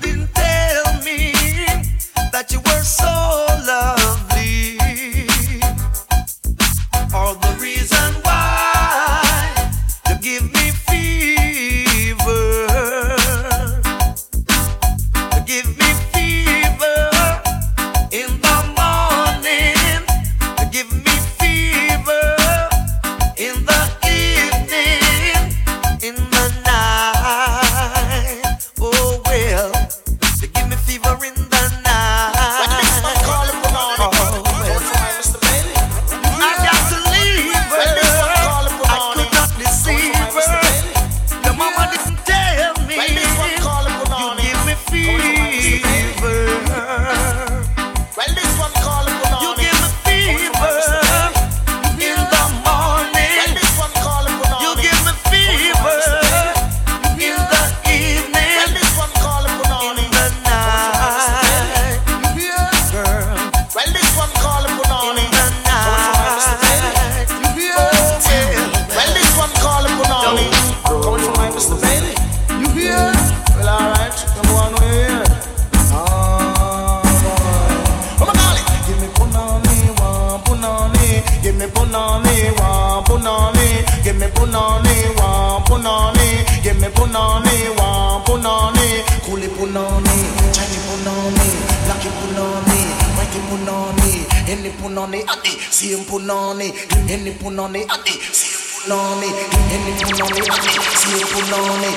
Punani, 87.15 87.71
one 87.79 88.23
punani. 88.25 88.87
Coolie 89.23 89.49
punani, 89.49 90.15
Chinese 90.53 90.85
punani, 90.89 91.47
blacky 91.87 92.11
punani, 92.19 92.79
whitey 93.17 93.41
punani, 93.49 94.11
any 94.51 94.71
punani, 94.71 95.19
adi, 95.29 95.51
same 95.71 96.05
punani, 96.05 96.69
any 97.09 97.31
punani, 97.33 97.87
adi, 97.89 98.13
same 98.33 98.87
punani, 98.87 99.29
any 99.71 99.93
punani, 99.95 100.41
adi, 100.51 100.73
same 101.01 101.27
punani. 101.31 101.91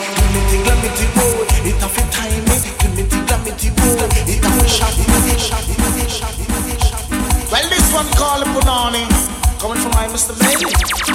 The 0.50 0.58
glamity 0.64 1.06
boy, 1.16 1.46
it 1.66 1.84
a 1.84 1.88
fit. 1.90 2.08
Give 2.78 2.96
me 2.96 3.04
the 3.04 3.18
glamity 3.26 3.70
boy, 3.72 4.06
it 4.28 4.46
a 4.46 4.50
fit 4.50 4.78
it 4.78 5.00
a 5.10 5.20
fit 5.26 5.40
shot. 5.40 5.58
Well, 7.52 7.68
this 7.70 7.88
one 7.94 8.10
called 8.14 8.46
punani, 8.54 9.04
coming 9.60 9.82
from 9.82 9.92
my 9.92 10.08
Mr. 10.08 10.34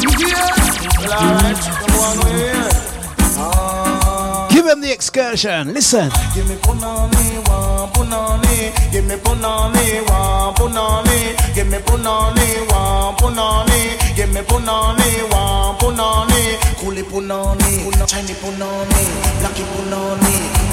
You 0.02 0.10
hear? 0.18 0.42
Well, 0.98 1.12
alright, 1.12 1.56
come 1.56 1.94
on, 2.00 2.16
we 2.24 2.38
here. 2.40 2.68
Ah. 3.34 3.81
Give 4.62 4.70
him 4.70 4.80
the 4.80 4.92
excursion. 4.92 5.74
Listen. 5.74 6.08
Give 6.32 6.48
me 6.48 6.54
punani, 6.54 7.42
one 7.50 7.90
punani. 7.90 8.70
Give 8.92 9.04
me 9.04 9.16
punani, 9.16 10.06
one 10.06 10.54
punani. 10.54 11.34
Give 11.52 11.66
me 11.66 11.78
punani, 11.78 12.46
one 12.70 13.16
punani. 13.18 13.82
Punani, 16.78 17.02
punani. 17.02 17.70
Punani, 17.82 18.34
punani, 18.38 19.02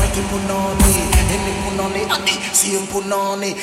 whitey 0.10 0.24
punani, 0.30 0.90
any 1.34 1.54
punani, 1.62 2.02
adi, 2.10 2.34
same 2.54 2.88
punani. 2.88 3.54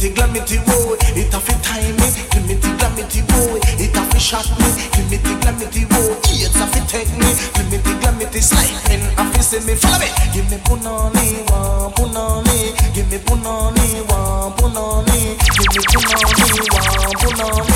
The 0.00 0.10
glamity 0.10 0.58
boy, 0.58 0.96
it 1.16 1.32
a 1.32 1.40
fit 1.40 1.62
time 1.62 1.96
me. 1.96 2.08
The 2.30 2.76
glamity 2.78 3.22
boy, 3.22 3.60
it 3.80 3.96
a 3.96 4.02
fit 4.12 4.20
shot 4.20 4.48
me. 4.58 4.68
The 5.08 5.18
glamity 5.40 5.84
boy, 5.86 6.16
it's 6.28 6.56
a 6.56 6.66
fit 6.66 6.88
take 6.88 7.10
me. 7.16 7.30
The 7.54 7.78
glamity 8.00 8.40
slide 8.40 8.76
me, 8.88 8.96
a 9.16 9.24
fit 9.32 9.42
see 9.42 9.60
me 9.66 9.74
follow 9.74 9.98
me. 9.98 10.08
Give 10.32 10.48
me 10.50 10.58
punani, 10.58 11.26
one 11.50 11.92
punani. 11.96 12.74
Give 12.94 13.08
me 13.10 13.18
punani, 13.18 14.04
one 14.08 14.52
punani. 14.58 15.36
Give 15.40 15.72
me 15.72 15.80
punani, 15.88 16.44
one 16.72 17.14
punani. 17.20 17.73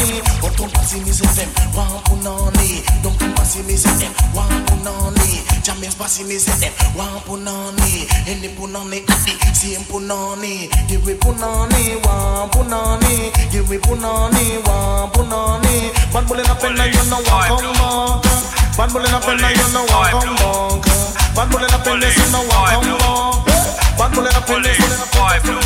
Don't 0.59 0.73
pass 0.75 0.93
me 0.99 1.13
say 1.15 1.31
them, 1.39 1.49
one 1.79 2.03
punani. 2.11 2.83
Don't 3.03 3.15
come 3.19 3.33
pass 3.35 3.55
me 3.63 3.77
say 3.79 3.95
them, 4.03 4.13
one 4.35 4.51
punani. 4.67 5.47
Jamaians 5.63 5.97
pass 5.97 6.19
me 6.27 6.35
say 6.37 6.51
them, 6.59 6.75
one 6.99 7.23
punani. 7.23 8.11
Any 8.27 8.51
punani, 8.59 9.07
adi, 9.07 9.33
same 9.55 9.87
punani. 9.87 10.67
Give 10.89 11.07
me 11.07 11.15
punani, 11.15 12.03
one 12.03 12.51
punani. 12.51 13.31
Give 13.53 13.71
me 13.71 13.79
punani, 13.79 14.59
one 14.67 15.09
punani. 15.15 15.95
Bad 16.13 16.27
bull 16.27 16.39
in 16.39 16.51
a 16.51 16.55
pen 16.59 16.75
and 16.75 16.93
you 16.93 17.05
know 17.09 17.23
one 17.23 17.49
come 17.63 17.73
back. 17.79 18.77
Bad 18.77 18.91
bull 18.93 19.05
in 19.07 19.15
a 19.15 19.21
pen 19.23 19.39
and 19.39 19.57
you 19.57 19.69
know 19.71 19.87
one 19.87 20.11
come 20.19 20.37
back. 20.37 21.37
Bad 21.39 21.47
bull 21.51 21.63
in 21.63 21.71
a 21.71 21.79
pen 21.79 22.03
and 22.03 22.19
you 22.19 22.27
know 22.35 22.43
one 22.43 22.75
come 22.75 23.47
back. 23.47 23.97
Bad 23.97 24.11
bull 24.13 24.27
in 24.27 24.35
a 24.35 24.41
pen 24.43 24.67
and 24.67 24.79
you 24.79 24.89
know 24.89 25.09
Boy 25.19 25.39
blue. 25.43 25.61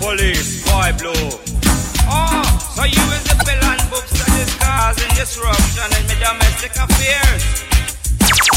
Police, 0.00 0.64
boy 0.64 0.92
blue. 0.98 1.30
Oh, 2.06 2.42
so 2.76 2.84
you 2.84 3.02
is 3.16 3.24
the 3.24 3.41
causing 4.82 5.14
disruption 5.14 5.86
in 5.94 6.04
my 6.10 6.16
domestic 6.18 6.74
affairs. 6.74 7.42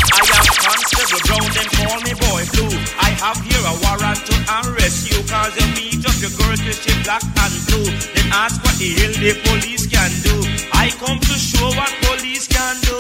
I 0.10 0.26
am 0.26 0.46
Constable 0.58 1.22
Brown, 1.30 1.50
them 1.54 1.70
call 1.78 2.00
me 2.02 2.14
Boy 2.18 2.42
Blue. 2.50 2.74
I 2.98 3.14
have 3.22 3.38
here 3.46 3.62
a 3.62 3.74
warrant 3.86 4.26
to 4.26 4.36
arrest 4.58 5.06
you 5.06 5.22
cause 5.30 5.54
you 5.54 5.68
meet 5.78 6.02
up 6.02 6.18
your 6.18 6.34
girl 6.34 6.58
with 6.66 6.82
she 6.82 6.94
black 7.06 7.22
and 7.22 7.56
blue. 7.70 7.86
Then 8.18 8.26
ask 8.34 8.58
what 8.66 8.74
the 8.82 8.90
hell 8.98 9.14
the 9.22 9.38
police 9.46 9.86
can 9.86 10.10
do. 10.26 10.36
I 10.74 10.90
come 10.98 11.22
to 11.22 11.36
show 11.38 11.70
what 11.78 11.94
police 12.10 12.50
can 12.50 12.74
do. 12.82 12.98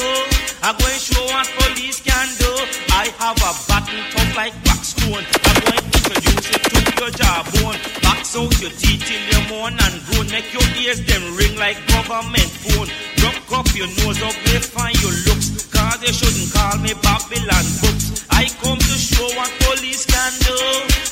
I'm 0.61 0.77
going 0.77 0.93
to 0.93 1.02
show 1.02 1.26
what 1.26 1.49
police 1.57 2.06
can 2.06 2.30
do. 2.38 2.52
I 2.93 3.10
have 3.18 3.41
a 3.41 3.52
button 3.65 4.06
tough 4.14 4.38
like 4.38 4.53
black 4.61 4.85
stone. 4.85 5.26
I'm 5.26 5.57
going 5.65 5.81
to 5.81 5.97
introduce 5.97 6.49
it 6.53 6.61
to 6.61 6.74
your 6.99 7.11
jawbone. 7.11 7.77
Box 8.01 8.35
out 8.35 8.53
your 8.61 8.72
teeth 8.72 9.03
till 9.05 9.23
you 9.31 9.41
moan 9.49 9.76
and 9.76 9.95
groan. 10.07 10.27
Make 10.31 10.51
your 10.53 10.65
ears 10.81 11.01
them 11.05 11.23
ring 11.35 11.55
like 11.57 11.77
government 11.88 12.49
phone. 12.63 12.89
Drop 13.17 13.35
up 13.51 13.67
your 13.76 13.88
nose 14.03 14.22
up, 14.22 14.35
they 14.45 14.59
find 14.59 14.95
your 15.01 15.15
looks. 15.27 15.67
Cause 15.72 16.01
you 16.03 16.13
shouldn't 16.13 16.51
call 16.53 16.77
me 16.80 16.93
Babylon 17.01 17.65
books. 17.81 18.26
I 18.30 18.47
come 18.61 18.80
to 18.80 18.95
show 18.99 19.27
what 19.35 19.51
police 19.63 20.05
can 20.05 20.31
do. 20.43 20.57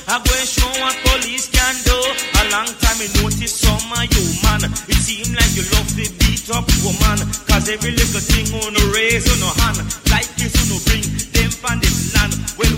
I'm 0.07 0.21
going 0.21 0.43
to 0.43 0.47
show 0.47 0.69
what 0.83 0.95
police 1.07 1.47
can 1.49 1.75
do. 1.87 1.95
A 1.95 2.43
long 2.51 2.67
time 2.83 2.99
I 2.99 3.07
notice 3.23 3.55
some 3.55 3.79
of 3.79 4.03
you 4.11 4.25
man. 4.43 4.67
It 4.91 4.99
seem 4.99 5.31
like 5.33 5.53
you 5.55 5.63
love 5.73 5.87
to 5.95 6.05
beat 6.19 6.45
up 6.51 6.67
woman. 6.83 7.23
Cause 7.47 7.71
every 7.71 7.91
little 7.95 8.19
thing 8.19 8.51
on 8.61 8.73
the 8.75 8.85
raise 8.91 9.25
on 9.31 9.39
no 9.39 9.49
hand. 9.63 9.79
Like 10.11 10.27
this 10.35 10.53
on 10.59 10.67
no 10.69 10.77
bring 10.85 11.03
them 11.31 11.49
from 11.49 11.79
this 11.79 12.11
land. 12.13 12.35
Well 12.59 12.75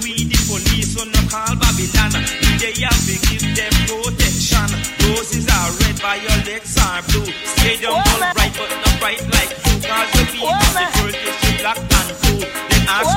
Roses 5.16 5.48
are 5.48 5.72
red, 5.80 5.96
violets 6.00 6.76
are 6.78 7.02
blue. 7.08 7.32
Stadium 7.56 7.94
all 7.94 8.20
bright, 8.36 8.52
but 8.60 8.68
not 8.68 9.00
bright 9.00 9.22
like 9.32 9.48
you. 9.64 9.80
Cause 9.88 10.12
the 10.12 10.28
people, 10.28 10.52
the 10.76 10.92
world 11.00 11.16
is 11.16 11.62
black 11.62 11.80
and 11.80 12.12
blue. 12.20 12.44
Then 12.44 12.84
ask 12.92 13.15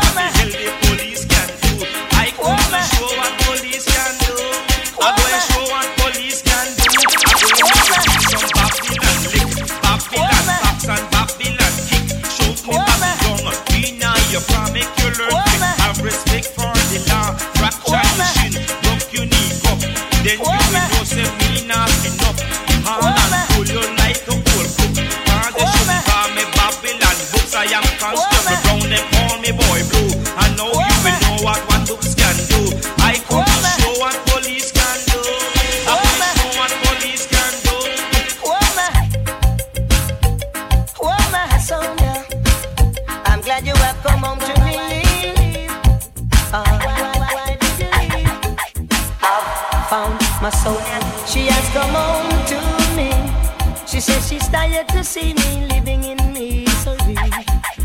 tired 54.79 54.89
to 54.89 55.05
see 55.05 55.35
me 55.35 55.67
living 55.67 56.05
in 56.05 56.17
misery. 56.33 57.17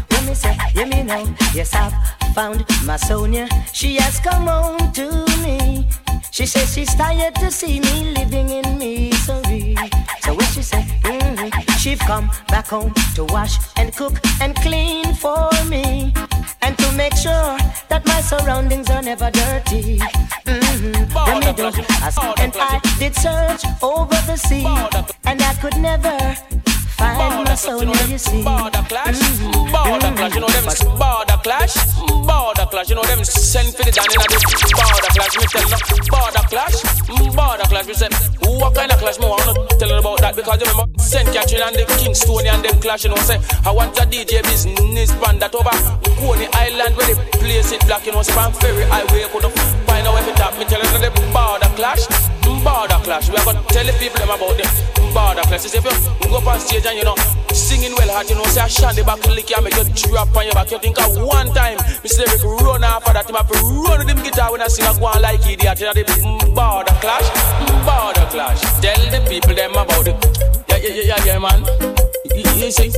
When 0.10 0.26
me 0.26 0.34
say, 0.34 0.56
yeah 0.76 0.86
me 0.86 1.04
know, 1.04 1.26
yes 1.54 1.74
I've 1.74 1.94
found 2.36 2.66
my 2.86 2.98
Sonia. 2.98 3.48
She 3.74 3.96
has 3.96 4.20
come 4.20 4.48
home 4.48 4.92
to 4.94 5.26
me. 5.44 5.88
She 6.32 6.46
says 6.46 6.74
she's 6.74 6.94
tired 6.96 7.36
to 7.36 7.50
see 7.50 7.80
me 7.80 8.14
living 8.14 8.50
in 8.50 8.78
misery. 8.78 9.76
So 10.22 10.36
when 10.36 10.48
she 10.48 10.62
say, 10.62 10.82
mm 11.04 11.80
she've 11.80 12.00
come 12.00 12.30
back 12.48 12.68
home 12.68 12.94
to 13.16 13.26
wash 13.26 13.58
and 13.76 13.96
cook 13.96 14.14
and 14.42 14.56
clean 14.58 15.14
for 15.16 15.50
me, 15.68 16.14
and 16.62 16.78
to 16.78 16.92
make 16.94 17.16
sure 17.16 17.58
that 17.90 18.04
my 18.06 18.22
surroundings 18.22 18.90
are 18.90 19.02
never 19.02 19.32
dirty. 19.32 20.00
Mm-hmm. 20.46 21.14
When 21.26 21.40
me 21.40 21.54
do, 21.54 21.66
and 22.44 22.54
I 22.56 22.80
did 23.00 23.16
search 23.16 23.64
over 23.82 24.20
the 24.28 24.38
sea, 24.38 24.66
and 25.26 25.42
I 25.42 25.54
could 25.56 25.78
never 25.78 26.18
find 26.98 27.46
my 27.46 27.56
Sonia. 27.56 27.96
You 28.08 28.18
see, 28.18 28.44
Border 28.44 28.86
clash, 28.90 29.20
mm-hmm. 29.20 29.72
border 29.72 30.08
mm-hmm. 30.08 30.16
clash, 30.16 30.34
you 30.36 30.42
know 30.42 30.52
them 30.54 30.66
border 30.98 31.38
clash, 31.44 31.74
border 32.26 32.66
clash, 32.70 32.90
you 32.90 32.96
know 32.96 33.04
them 33.04 33.24
send 33.24 33.70
for 33.76 33.84
the 33.84 33.92
down 33.92 34.10
in 34.10 34.20
border 34.20 35.12
clash. 35.14 35.34
Me 35.38 35.46
tell 35.50 35.68
them 35.70 35.82
border 36.10 36.46
clash, 36.50 36.78
mm, 37.10 37.30
border 37.36 37.68
clash. 37.70 37.88
Me 37.88 37.94
say 37.94 38.10
what 38.60 38.76
kind 38.76 38.92
of 38.92 39.00
clash? 39.00 39.20
Me 39.20 39.28
wanna 39.28 39.54
tell 39.78 39.90
you 39.90 39.96
about 40.00 40.20
that 40.20 40.36
because 40.36 40.62
you 40.62 40.68
remember 40.72 40.88
Saint 41.00 41.28
Catherine 41.34 41.64
and 41.68 41.76
the 41.76 41.86
Kingstonian 42.00 42.62
them 42.64 42.80
clash. 42.80 43.04
You 43.04 43.12
know 43.12 43.22
say 43.24 43.40
I 43.66 43.72
want 43.72 43.98
a 43.98 44.06
DJ 44.06 44.42
business 44.44 45.12
band 45.20 45.42
that 45.42 45.54
over 45.56 45.74
Coney 46.22 46.48
Island 46.54 46.96
where 46.98 47.08
they 47.08 47.18
place 47.40 47.72
it 47.72 47.82
black. 47.88 48.06
You 48.06 48.14
know 48.14 48.24
span 48.24 48.54
ferry 48.54 48.84
highway 48.88 49.26
could 49.32 49.48
find 49.88 50.08
out 50.08 50.20
if 50.22 50.28
it 50.28 50.36
tap. 50.36 50.54
Me 50.58 50.66
tell 50.66 50.82
you 50.82 51.00
the 51.00 51.12
border 51.34 51.72
clash, 51.76 52.06
Mm, 52.44 52.64
border 52.64 53.00
clash. 53.04 53.30
We 53.30 53.38
are 53.38 53.46
gonna 53.46 53.64
tell 53.70 53.86
the 53.86 53.94
people 53.94 54.20
them 54.20 54.30
about 54.30 54.56
the 54.58 54.64
mm, 54.64 55.14
border 55.14 55.42
clash. 55.48 55.66
If 55.66 55.76
you 55.76 55.82
mm, 55.82 56.30
go 56.30 56.38
up 56.38 56.48
on 56.48 56.60
stage 56.60 56.86
and 56.86 56.98
you 56.98 57.04
know 57.04 57.16
singing 57.54 57.94
well 57.98 58.10
hard, 58.12 58.30
you 58.30 58.36
know 58.36 58.44
say 58.46 58.62
I 58.62 58.68
shandy 58.68 59.04
back 59.04 59.26
lick 59.28 59.52
and 59.52 59.64
make 59.64 59.76
you 59.76 59.86
drop 60.10 60.36
on 60.36 60.46
your 60.46 60.54
back. 60.54 60.72
You 60.72 60.80
think 60.80 61.00
of 61.00 61.16
one 61.22 61.54
time, 61.54 61.78
Mr. 62.04 62.28
Eric 62.28 62.44
run 62.44 62.84
off 62.84 63.08
of 63.08 63.14
that 63.14 63.30
him 63.30 63.36
have 63.36 63.48
to 63.48 63.58
run 63.60 64.00
with 64.00 64.10
him 64.10 64.24
guitar 64.24 64.52
when 64.52 64.62
I 64.62 64.68
sing 64.68 64.86
a 64.86 64.94
go 65.00 65.06
on 65.08 65.22
like 65.22 65.46
idiot. 65.46 65.80
You 65.80 65.88
know 65.88 65.94
the 65.94 66.06
border 66.56 66.96
clash, 67.00 67.28
border 67.86 68.28
clash. 68.32 68.62
Tell 68.82 69.02
the 69.12 69.20
people 69.30 69.56
them 69.56 69.72
about 69.72 70.08
it. 70.08 70.18
Yeah, 70.70 70.78
yeah, 70.78 71.16
yeah, 71.16 71.26
yeah, 71.26 71.40
man. 71.40 71.93
You, 72.56 72.72
see. 72.72 72.92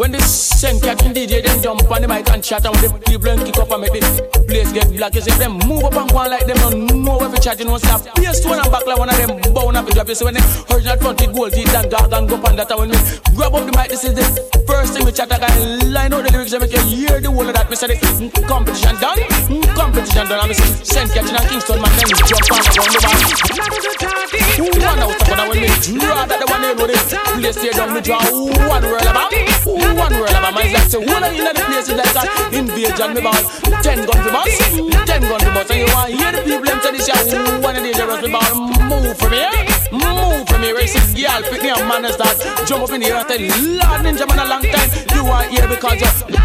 When 0.00 0.12
the 0.12 0.20
same 0.22 0.80
cat 0.80 1.04
and 1.04 1.14
DJ 1.14 1.44
them 1.44 1.60
jump 1.60 1.84
on 1.90 2.00
the 2.00 2.08
mic 2.08 2.24
and 2.32 2.42
chat 2.42 2.64
and 2.64 2.72
when 2.72 2.88
the 2.88 2.96
people 3.04 3.36
them 3.36 3.44
kick 3.44 3.60
up 3.60 3.68
and 3.68 3.84
make 3.84 3.92
the 3.92 4.00
place 4.48 4.72
get 4.72 4.88
black, 4.96 5.12
you 5.12 5.20
see 5.20 5.36
them 5.36 5.60
move 5.68 5.84
up 5.84 5.92
and 5.92 6.08
go 6.08 6.24
on 6.24 6.30
like 6.32 6.48
them 6.48 6.56
don't 6.56 7.04
know 7.04 7.20
if 7.20 7.36
chat, 7.44 7.60
you 7.60 7.68
know, 7.68 7.76
say 7.76 7.92
PS 8.16 8.40
two 8.40 8.48
and 8.48 8.64
back 8.72 8.88
like 8.88 8.96
one 8.96 9.12
of 9.12 9.16
them 9.20 9.36
bound 9.52 9.76
up 9.76 9.84
and 9.84 9.92
drop. 9.92 10.08
You 10.08 10.16
see 10.16 10.24
when 10.24 10.40
the 10.40 10.42
original 10.72 10.96
front 10.96 11.20
with 11.20 11.36
gold 11.36 11.52
teeth 11.52 11.68
and 11.76 11.90
dog 11.92 12.12
and 12.16 12.24
go 12.24 12.40
up 12.40 12.48
and 12.48 12.56
that 12.56 12.72
and 12.72 12.80
when 12.80 12.88
me 12.88 12.98
grab 13.36 13.52
up 13.52 13.68
the 13.68 13.76
mic, 13.76 13.92
this 13.92 14.00
is 14.08 14.16
the 14.16 14.24
first 14.64 14.96
thing 14.96 15.04
we 15.04 15.12
chat. 15.12 15.28
I 15.28 15.36
can 15.36 15.92
line 15.92 16.16
out 16.16 16.24
the 16.24 16.32
lyrics 16.32 16.56
and 16.56 16.64
make 16.64 16.72
you 16.72 16.80
hear 16.80 17.20
the 17.20 17.28
whole 17.28 17.44
of 17.44 17.52
that. 17.52 17.68
Me 17.68 17.76
say 17.76 17.92
the 17.92 18.00
mm, 18.00 18.32
competition 18.48 18.96
done, 19.04 19.20
mm, 19.52 19.68
competition 19.76 20.24
done. 20.32 20.48
And 20.48 20.56
say 20.56 20.64
Saint 20.80 21.12
Catherine 21.12 21.36
and 21.36 21.44
Kingston 21.44 21.76
man 21.76 21.92
them 22.00 22.08
jump 22.24 22.48
on 22.56 22.64
around 22.64 22.88
the 22.88 23.00
bar. 23.04 23.20
One 24.64 24.80
out 24.80 25.12
of 25.12 25.28
one 25.28 25.44
when 25.52 25.60
me 25.60 25.68
draw 25.84 26.24
that 26.24 26.40
the 26.40 26.48
one 26.48 26.64
they 26.64 26.72
know 26.72 26.88
the 26.88 26.96
place 27.36 27.60
here 27.60 27.76
down 27.76 27.92
me 27.92 28.00
draw 28.00 28.24
one 28.64 28.80
world 29.00 29.16
about 29.16 29.32
one 29.64 30.14
world 30.20 30.36
about 30.36 30.54
man 30.54 30.72
like 30.72 30.88
say 30.92 31.00
one 31.00 31.24
of 31.24 31.32
you 31.32 31.48
in 31.48 31.54
the 31.54 31.64
place 31.64 31.88
is 31.88 31.96
like 31.96 32.16
a 32.16 32.24
invasion 32.52 33.14
me 33.14 33.20
ball 33.24 33.42
ten 33.80 34.04
gun 34.04 34.20
for 34.20 34.32
boss 34.32 34.52
ten 35.08 35.22
gun 35.24 35.40
for 35.40 35.52
boss 35.56 35.70
and 35.70 35.80
you 35.80 35.88
want 35.94 36.12
hear 36.12 36.32
the 36.32 36.42
people 36.44 36.64
them 36.64 36.80
say 36.84 36.92
this 36.92 37.08
year 37.08 37.60
one 37.60 37.76
of 37.76 37.82
these 37.82 37.96
heroes 37.96 38.22
me 38.22 38.30
ball 38.30 38.52
move 38.88 39.16
from 39.16 39.32
here 39.32 39.52
move 39.92 40.44
from 40.48 40.62
here 40.62 40.86
see 40.86 41.10
girl. 41.40 41.50
Pick 41.50 41.62
me 41.62 41.70
up 41.70 41.80
man 41.88 42.04
and 42.04 42.14
start 42.14 42.36
jump 42.66 42.84
up 42.84 42.90
in 42.90 43.02
here 43.02 43.14
and 43.14 43.28
tell 43.28 43.40
Lord 43.40 44.00
ninja 44.04 44.26
man 44.28 44.38
a 44.38 44.48
long 44.48 44.62
time. 44.62 44.90
You 45.14 45.24
want 45.24 45.50
here 45.50 45.68
because 45.68 46.00
you 46.00 46.40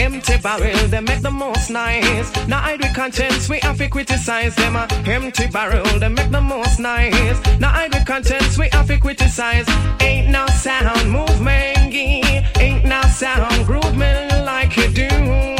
Empty 0.00 0.38
barrel, 0.38 0.88
they 0.88 1.00
make 1.00 1.20
the 1.20 1.30
most 1.30 1.68
nice. 1.68 2.34
Now 2.48 2.64
I 2.64 2.78
do 2.78 2.88
conscience, 2.94 3.50
we 3.50 3.58
have 3.60 3.76
to 3.76 3.86
criticize 3.86 4.56
them. 4.56 4.74
Empty 5.06 5.48
barrel, 5.48 5.84
they 5.98 6.08
make 6.08 6.30
the 6.30 6.40
most 6.40 6.80
nice. 6.80 7.38
Now 7.60 7.74
I 7.74 7.88
do 7.88 8.02
conscience, 8.06 8.56
we 8.56 8.70
have 8.72 8.86
to 8.86 8.98
criticize. 8.98 9.68
Ain't 10.00 10.30
no 10.30 10.46
sound 10.46 11.10
movement, 11.10 11.94
ain't 11.94 12.86
no 12.86 13.02
sound 13.02 13.66
groove 13.66 13.94
me 13.94 14.10
like 14.42 14.74
you 14.78 14.88
do. 14.88 15.59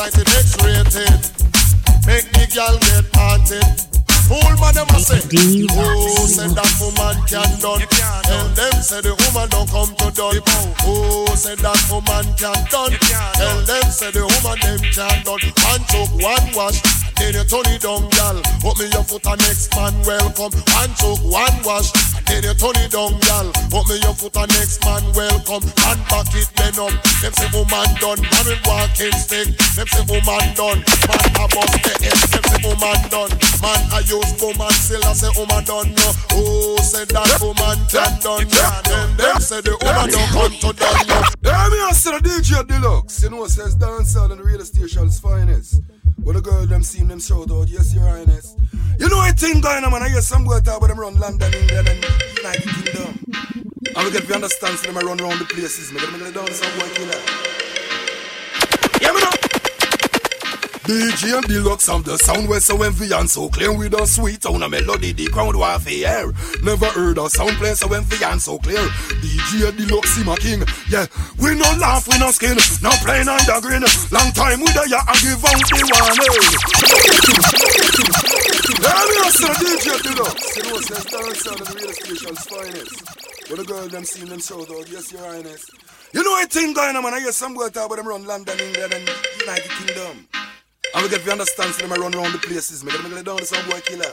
Poem, 0.00 0.08
it 0.08 0.28
is 0.28 0.56
recited 0.60 0.94
X-rated. 0.96 1.20
Make 2.06 2.32
the 2.32 2.44
girl 2.54 2.76
get 2.80 3.04
haunted. 3.14 3.64
Fool 4.28 4.56
man, 4.62 4.74
them 4.74 4.86
a 4.94 5.00
say. 5.00 5.20
Oh, 5.72 6.26
say 6.26 6.48
that 6.48 6.72
woman 6.80 7.16
can 7.26 7.50
done. 7.60 7.82
Tell 8.24 8.48
them 8.54 8.72
say 8.82 9.00
the 9.00 9.14
woman 9.14 9.48
don't 9.50 9.68
come 9.68 9.94
to 9.96 10.10
done. 10.14 10.40
Oh, 10.86 11.26
say 11.34 11.56
that 11.56 11.80
woman 11.90 12.24
can 12.38 12.54
done. 12.70 12.92
Tell 13.34 13.60
them 13.66 13.90
say 13.90 14.10
the 14.10 14.22
woman 14.22 14.58
them 14.60 14.78
can 14.94 15.24
done. 15.24 15.40
One 15.66 15.82
choke, 15.90 16.14
one 16.22 16.54
wash. 16.54 17.09
Then 17.20 17.36
you 17.36 17.44
turn 17.44 17.68
it 17.68 17.84
down, 17.84 18.08
gal. 18.16 18.40
Put 18.64 18.80
me 18.80 18.88
your 18.96 19.04
foot 19.04 19.26
and 19.28 19.40
next 19.44 19.68
man 19.76 19.92
welcome. 20.08 20.56
One 20.56 20.92
choke, 20.96 21.20
one 21.20 21.56
wash. 21.68 21.92
Then 22.24 22.42
you 22.48 22.56
turn 22.56 22.80
it 22.80 22.90
down, 22.90 23.20
gal. 23.20 23.52
Put 23.68 23.84
me 23.92 24.00
your 24.00 24.16
foot 24.16 24.40
and 24.40 24.48
next 24.56 24.80
man 24.82 25.04
welcome. 25.12 25.68
And 25.68 26.00
back 26.08 26.32
it 26.32 26.48
then 26.56 26.80
up. 26.80 26.96
Them 27.20 27.32
say 27.36 27.48
woman 27.52 27.90
done. 28.00 28.24
Man 28.24 28.44
with 28.48 28.64
walking 28.64 29.12
stick. 29.20 29.52
Them 29.76 29.86
say 29.92 30.04
woman 30.08 30.48
done. 30.56 30.80
Man 30.80 31.28
a 31.36 31.44
bust 31.52 31.76
the 31.84 31.92
head. 32.00 32.18
Them 32.32 32.44
say 32.48 32.60
woman 32.64 33.00
done. 33.12 33.32
Man 33.60 33.80
I 33.92 34.00
use 34.08 34.32
woman 34.40 34.72
still 34.80 35.04
I 35.04 35.12
say 35.12 35.30
woman 35.36 35.62
done. 35.68 35.92
No. 35.92 36.08
Oh, 36.40 36.80
say 36.80 37.04
that 37.04 37.36
woman 37.44 37.78
can 37.92 38.12
done. 38.24 38.48
Then 38.88 39.08
them 39.20 39.38
say 39.44 39.60
the 39.60 39.76
woman 39.76 40.08
don't 40.08 40.30
come 40.32 40.56
to 40.56 40.70
done. 40.72 41.04
Yeah, 41.44 41.68
me 41.68 41.78
I 41.84 41.92
say 41.92 42.16
the 42.16 42.24
DJ 42.24 42.64
Dlux. 42.64 43.22
You 43.22 43.30
know, 43.30 43.46
says 43.46 43.76
dancehall 43.76 44.32
and 44.32 44.40
the 44.40 44.44
radio 44.44 44.64
station's 44.64 45.20
finest. 45.20 45.84
When 46.22 46.36
the 46.36 46.42
girl 46.42 46.66
them 46.66 46.82
see 46.82 47.02
them 47.02 47.18
shout 47.18 47.50
out, 47.50 47.68
yes, 47.68 47.94
your 47.94 48.04
highness. 48.04 48.56
You 48.98 49.08
know 49.08 49.18
I 49.18 49.32
think 49.32 49.62
going 49.62 49.82
on, 49.84 49.90
man. 49.90 50.02
I 50.02 50.08
hear 50.08 50.20
some 50.20 50.44
boy 50.44 50.60
talk 50.60 50.76
about 50.78 50.88
them 50.88 51.00
run 51.00 51.18
London, 51.18 51.52
England, 51.54 51.88
and 51.88 52.04
United 52.36 52.62
Kingdom. 52.62 53.24
And 53.96 54.04
we 54.04 54.12
get 54.12 54.28
to 54.28 54.34
understand 54.34 54.78
so 54.78 54.86
them 54.86 54.98
I 54.98 55.00
run 55.00 55.20
around 55.20 55.38
the 55.38 55.46
places. 55.46 55.92
Me 55.92 56.00
get 56.00 56.12
me 56.12 56.30
down 56.30 56.46
some 56.52 56.78
boy 56.78 56.88
killer. 56.94 57.69
DJ 60.90 61.38
and 61.38 61.46
Dlux 61.46 61.86
of 61.86 62.02
the 62.02 62.18
sound 62.18 62.48
west 62.48 62.66
so 62.66 62.82
envy 62.82 63.14
and 63.14 63.30
so 63.30 63.48
clear 63.48 63.70
with 63.70 63.94
a 63.94 64.04
sweet 64.08 64.42
tone 64.42 64.60
a 64.60 64.68
melody 64.68 65.12
the 65.12 65.30
crowd 65.30 65.54
to 65.54 65.62
hear. 65.86 66.34
Never 66.66 66.90
heard 66.90 67.16
a 67.16 67.30
sound 67.30 67.54
play 67.62 67.74
so 67.78 67.86
envy 67.94 68.18
and 68.24 68.42
so 68.42 68.58
clear. 68.58 68.82
DJ 69.22 69.70
and 69.70 69.78
Dlux 69.78 70.06
see 70.10 70.24
my 70.26 70.34
king. 70.34 70.66
Yeah, 70.90 71.06
we 71.38 71.54
no 71.54 71.70
laugh, 71.78 72.10
we 72.10 72.18
no 72.18 72.34
skin, 72.34 72.58
no 72.82 72.90
plain 73.06 73.30
and 73.30 73.46
a 73.46 73.62
grin. 73.62 73.86
Long 74.10 74.34
time 74.34 74.58
we 74.58 74.66
there 74.74 74.90
and 74.90 75.18
give 75.22 75.38
out 75.38 75.62
the 75.62 75.78
warning. 75.94 76.34
Let 78.82 79.06
me 79.06 79.14
ask 79.22 79.46
DJ 79.62 79.94
Dlux. 80.10 80.34
You 80.58 80.62
know, 80.66 80.80
says 80.90 81.06
dance 81.06 81.38
sound 81.38 81.60
of 81.62 81.70
the 81.70 81.74
radio 81.78 81.94
station's 82.02 82.42
finest. 82.50 82.98
When 83.46 83.62
the 83.62 83.64
girl 83.64 83.86
them 83.86 84.02
seen 84.02 84.26
them 84.26 84.42
shout 84.42 84.66
out, 84.66 84.90
yes, 84.90 85.12
your 85.12 85.22
highness. 85.22 85.70
You 86.12 86.24
know 86.24 86.34
what 86.34 86.50
thing 86.50 86.74
going 86.74 86.96
on, 86.96 87.02
man. 87.04 87.14
I 87.14 87.20
hear 87.20 87.30
some 87.30 87.54
boy 87.54 87.68
talk 87.68 87.86
about 87.86 88.02
them 88.02 88.08
run 88.08 88.26
London, 88.26 88.58
England, 88.58 88.92
and 88.92 89.06
United 89.38 89.70
Kingdom. 89.70 90.26
And 90.94 91.02
we 91.04 91.08
get 91.08 91.22
to 91.24 91.32
understand 91.32 91.74
so 91.74 91.86
them 91.86 91.92
I 91.92 91.96
run 91.96 92.14
around 92.14 92.32
the 92.32 92.38
places. 92.38 92.82
Me 92.82 92.90
gonna 92.90 93.08
get 93.08 93.24
down 93.24 93.38
to 93.38 93.44
some 93.44 93.64
boy 93.70 93.80
killer. 93.80 94.12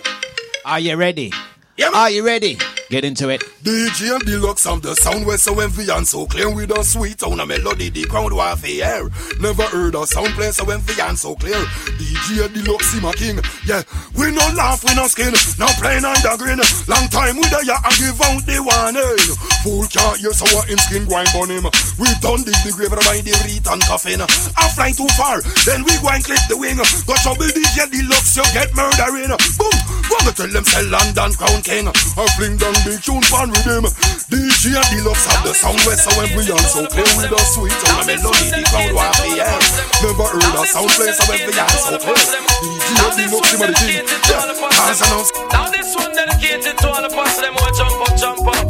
Are 0.63 0.79
you 0.79 0.95
ready? 0.95 1.31
Yeah, 1.77 1.91
Are 1.93 2.09
you 2.09 2.25
ready? 2.25 2.57
Get 2.89 3.05
into 3.05 3.29
it. 3.29 3.43
DJ 3.61 4.15
and 4.15 4.23
Dlux 4.23 4.65
of 4.65 4.81
the 4.81 4.95
sound 4.95 5.27
west 5.27 5.43
so 5.43 5.59
envy 5.59 5.91
and 5.91 6.07
so 6.07 6.25
clear 6.25 6.49
with 6.49 6.71
a 6.71 6.81
sweet 6.83 7.19
tone 7.19 7.39
a 7.39 7.45
melody 7.45 7.89
the 7.89 8.07
crowd 8.07 8.31
to 8.31 8.65
hear. 8.65 9.11
Never 9.43 9.67
heard 9.69 9.93
a 9.93 10.07
sound 10.07 10.31
play 10.39 10.49
so 10.55 10.63
envy 10.71 10.95
and 10.95 11.19
so 11.19 11.35
clear. 11.35 11.59
DJ 11.99 12.47
and 12.47 12.55
Dlux 12.55 12.81
see 12.87 13.03
my 13.03 13.11
king. 13.11 13.43
Yeah, 13.67 13.83
we 14.15 14.31
no 14.31 14.41
laugh, 14.55 14.87
we 14.87 14.95
no 14.95 15.05
skin, 15.11 15.35
no 15.59 15.67
plain 15.83 16.01
and 16.01 16.17
the 16.23 16.33
green. 16.39 16.63
Long 16.87 17.11
time 17.11 17.35
we 17.37 17.45
there 17.51 17.67
and 17.67 17.95
give 17.99 18.17
out 18.23 18.41
the 18.47 18.57
warning. 18.63 19.35
Fool 19.67 19.85
can't 19.91 20.17
hear 20.17 20.31
so 20.31 20.47
what 20.55 20.71
him 20.71 20.79
skin 20.87 21.03
grind 21.05 21.29
on 21.35 21.51
him. 21.51 21.67
We 21.99 22.07
done 22.23 22.41
dig 22.47 22.57
the 22.63 22.71
grave 22.71 22.95
by 22.95 23.19
the 23.19 23.35
reed 23.43 23.67
and 23.67 23.83
coffin. 23.83 24.23
I 24.23 24.65
fly 24.73 24.95
too 24.95 25.11
far, 25.19 25.43
then 25.67 25.83
we 25.83 25.91
go 25.99 26.07
and 26.07 26.23
clip 26.23 26.41
the 26.47 26.55
wing. 26.55 26.79
Go 26.79 27.13
trouble 27.19 27.51
DJ 27.51 27.83
and 27.83 27.91
Dlux, 27.91 28.39
you 28.39 28.47
get 28.55 28.71
murdering. 28.71 29.35
Boom, 29.59 29.77
go 30.07 30.17
to 30.23 30.31
tell 30.31 30.47
them 30.47 30.63
sell 30.63 30.87
London 30.87 31.35
Crown 31.35 31.59
King. 31.67 31.91
I 31.91 32.23
fling 32.39 32.55
down 32.55 32.71
the 32.87 32.95
tune 32.95 33.19
fan 33.27 33.51
with 33.51 33.67
him. 33.67 33.83
DJ 34.31 34.79
and 34.79 34.87
Dlux 34.87 35.19
have 35.27 35.43
the 35.43 35.51
sound 35.51 35.75
west 35.83 36.07
so 36.07 36.15
when 36.15 36.31
we 36.31 36.47
on 36.47 36.63
so 36.63 36.87
clear 36.87 37.03
with 37.19 37.27
a 37.27 37.41
sweet 37.51 37.75
tone 37.83 37.99
a 37.99 38.03
melody 38.07 38.55
the 38.55 38.63
crowd 38.71 38.95
want 38.95 39.11
to 39.19 39.27
hear. 39.35 39.51
Never 39.99 40.27
heard 40.31 40.55
a 40.55 40.63
sound 40.63 40.87
play 40.95 41.11
so 41.11 41.27
when 41.27 41.43
we 41.43 41.51
on 41.59 41.67
so 41.75 41.99
clear. 41.99 42.15
DJ 42.15 43.03
and 43.03 43.15
Dlux 43.19 43.43
him 43.51 43.59
a 43.59 43.67
the 43.67 43.75
king. 43.83 44.07
Yeah, 44.31 44.47
hands 44.79 45.03
and 45.03 45.11
arms. 45.11 45.29
Now 45.51 45.67
this 45.67 45.91
one 45.91 46.15
dedicated 46.15 46.79
to 46.79 46.87
all 46.87 47.03
the 47.03 47.11
boss 47.11 47.35
them 47.35 47.51
who 47.51 47.67
jump 47.75 47.99
up, 47.99 48.15
jump 48.15 48.47
up. 48.47 48.67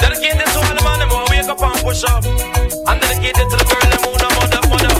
Dedicated 0.00 0.48
to 0.48 0.58
all 0.64 0.72
the 0.72 0.82
man 0.88 0.98
them 1.04 1.12
who 1.12 1.20
wake 1.28 1.52
up 1.52 1.60
and 1.60 1.80
push 1.84 2.00
up. 2.08 2.24
And 2.24 2.96
dedicated 2.96 3.44
to 3.44 3.56
the 3.60 3.66
girl 3.68 3.86
them 3.92 4.00
who 4.08 4.12
no 4.16 4.28
mother, 4.40 4.62
mother. 4.72 4.94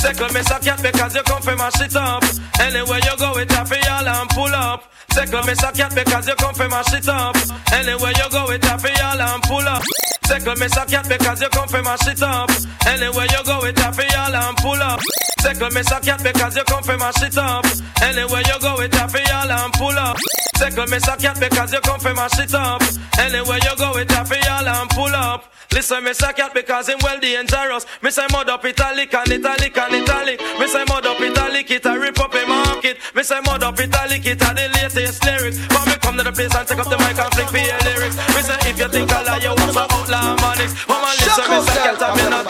Second 0.00 0.32
miss 0.32 0.48
a 0.48 0.56
cat 0.56 0.80
because 0.80 1.12
you 1.12 1.20
come 1.28 1.44
from 1.44 1.60
my 1.60 1.68
shit 1.76 1.92
up. 2.00 2.24
Anywhere 2.56 3.04
you 3.04 3.14
go, 3.20 3.36
it 3.36 3.52
happy 3.52 3.76
all 3.92 4.08
and 4.08 4.28
pull 4.32 4.56
up. 4.56 4.88
Second 5.12 5.46
me 5.46 5.52
a 5.52 5.72
cat 5.72 5.94
because 5.94 6.28
you 6.28 6.34
come 6.36 6.54
from 6.54 6.70
my 6.70 6.82
shit 6.82 7.08
up. 7.08 7.36
Anywhere 7.72 8.12
you 8.16 8.30
go, 8.30 8.50
it 8.50 8.64
happy 8.64 8.92
all 9.02 9.20
and 9.20 9.42
pull 9.42 9.66
up. 9.66 9.82
Second 10.24 10.58
me 10.58 10.66
a 10.66 10.86
cat 10.86 11.08
because 11.08 11.42
you 11.42 11.48
come 11.48 11.68
from 11.68 11.84
my 11.84 11.96
shit 11.96 12.22
up. 12.22 12.50
Anywhere 12.86 13.26
you 13.26 13.44
go, 13.44 13.64
it 13.64 13.78
happy 13.78 14.06
all 14.16 14.34
and 14.34 14.56
pull 14.58 14.80
up. 14.82 15.00
Second 15.40 15.74
me 15.74 15.80
a 15.80 16.00
cat 16.00 16.22
because 16.22 16.56
you 16.56 16.64
come 16.64 16.82
from 16.82 17.00
my 17.00 17.10
shit 17.12 17.36
up. 17.36 17.64
Anywhere 18.02 18.42
you 18.46 18.60
go, 18.60 18.80
it 18.80 18.94
happy 18.94 19.22
all 19.32 19.50
and 19.50 19.72
pull 19.74 19.98
up. 19.98 20.16
Second 20.60 20.90
miss 20.90 21.08
a 21.08 21.16
cat 21.16 21.40
because 21.40 21.72
you 21.72 21.80
come 21.80 21.98
from 21.98 22.16
my 22.16 22.28
shit 22.36 22.52
up. 22.52 22.82
Anywhere 23.18 23.56
you 23.64 23.74
go, 23.78 23.96
it 23.96 24.10
happy 24.10 24.36
all 24.44 24.68
and 24.68 24.90
pull 24.90 25.08
up. 25.08 25.50
Listen, 25.72 26.04
me 26.04 26.12
say 26.12 26.34
cat 26.34 26.52
because 26.52 26.86
him 26.86 26.98
well 27.00 27.18
dangerous. 27.18 27.86
Me 28.02 28.10
say 28.10 28.26
mud 28.30 28.50
up 28.50 28.62
italic 28.62 29.14
and 29.14 29.32
italic 29.32 29.78
and 29.78 29.94
italic. 29.94 30.38
Me 30.60 30.66
say 30.68 30.84
mud 30.84 31.06
up 31.06 31.18
italic, 31.18 31.70
it 31.70 31.86
a 31.86 31.98
rip 31.98 32.20
up 32.20 32.34
a 32.34 32.44
market. 32.44 32.98
Me 33.14 33.22
say 33.22 33.40
mud 33.40 33.62
up 33.62 33.80
italic, 33.80 34.26
it 34.26 34.42
a 34.42 34.52
the 34.52 34.68
latest 34.76 35.24
lyrics. 35.24 35.56
But 35.68 35.86
me 35.86 35.94
come 35.96 36.18
to 36.18 36.24
the 36.24 36.32
place 36.32 36.54
and 36.54 36.68
take 36.68 36.78
up 36.78 36.90
the 36.92 36.98
mic 37.08 37.16
and 37.16 37.32
flick 37.32 37.48
for 37.48 37.56
your 37.56 37.80
lyrics. 37.88 38.16
Me 38.36 38.42
say 38.44 38.60
if 38.68 38.78
you 38.78 38.88
think 38.88 39.10
I 39.10 39.22
lie, 39.24 39.38
you 39.40 39.56
want 39.56 39.72
some 39.72 39.88
outlaw 39.88 40.36
manics. 40.44 40.76
Mama 40.86 41.08
listen, 41.24 41.48
me 41.48 41.56
cat 41.72 42.04
a 42.04 42.12
me 42.20 42.28
not. 42.28 42.44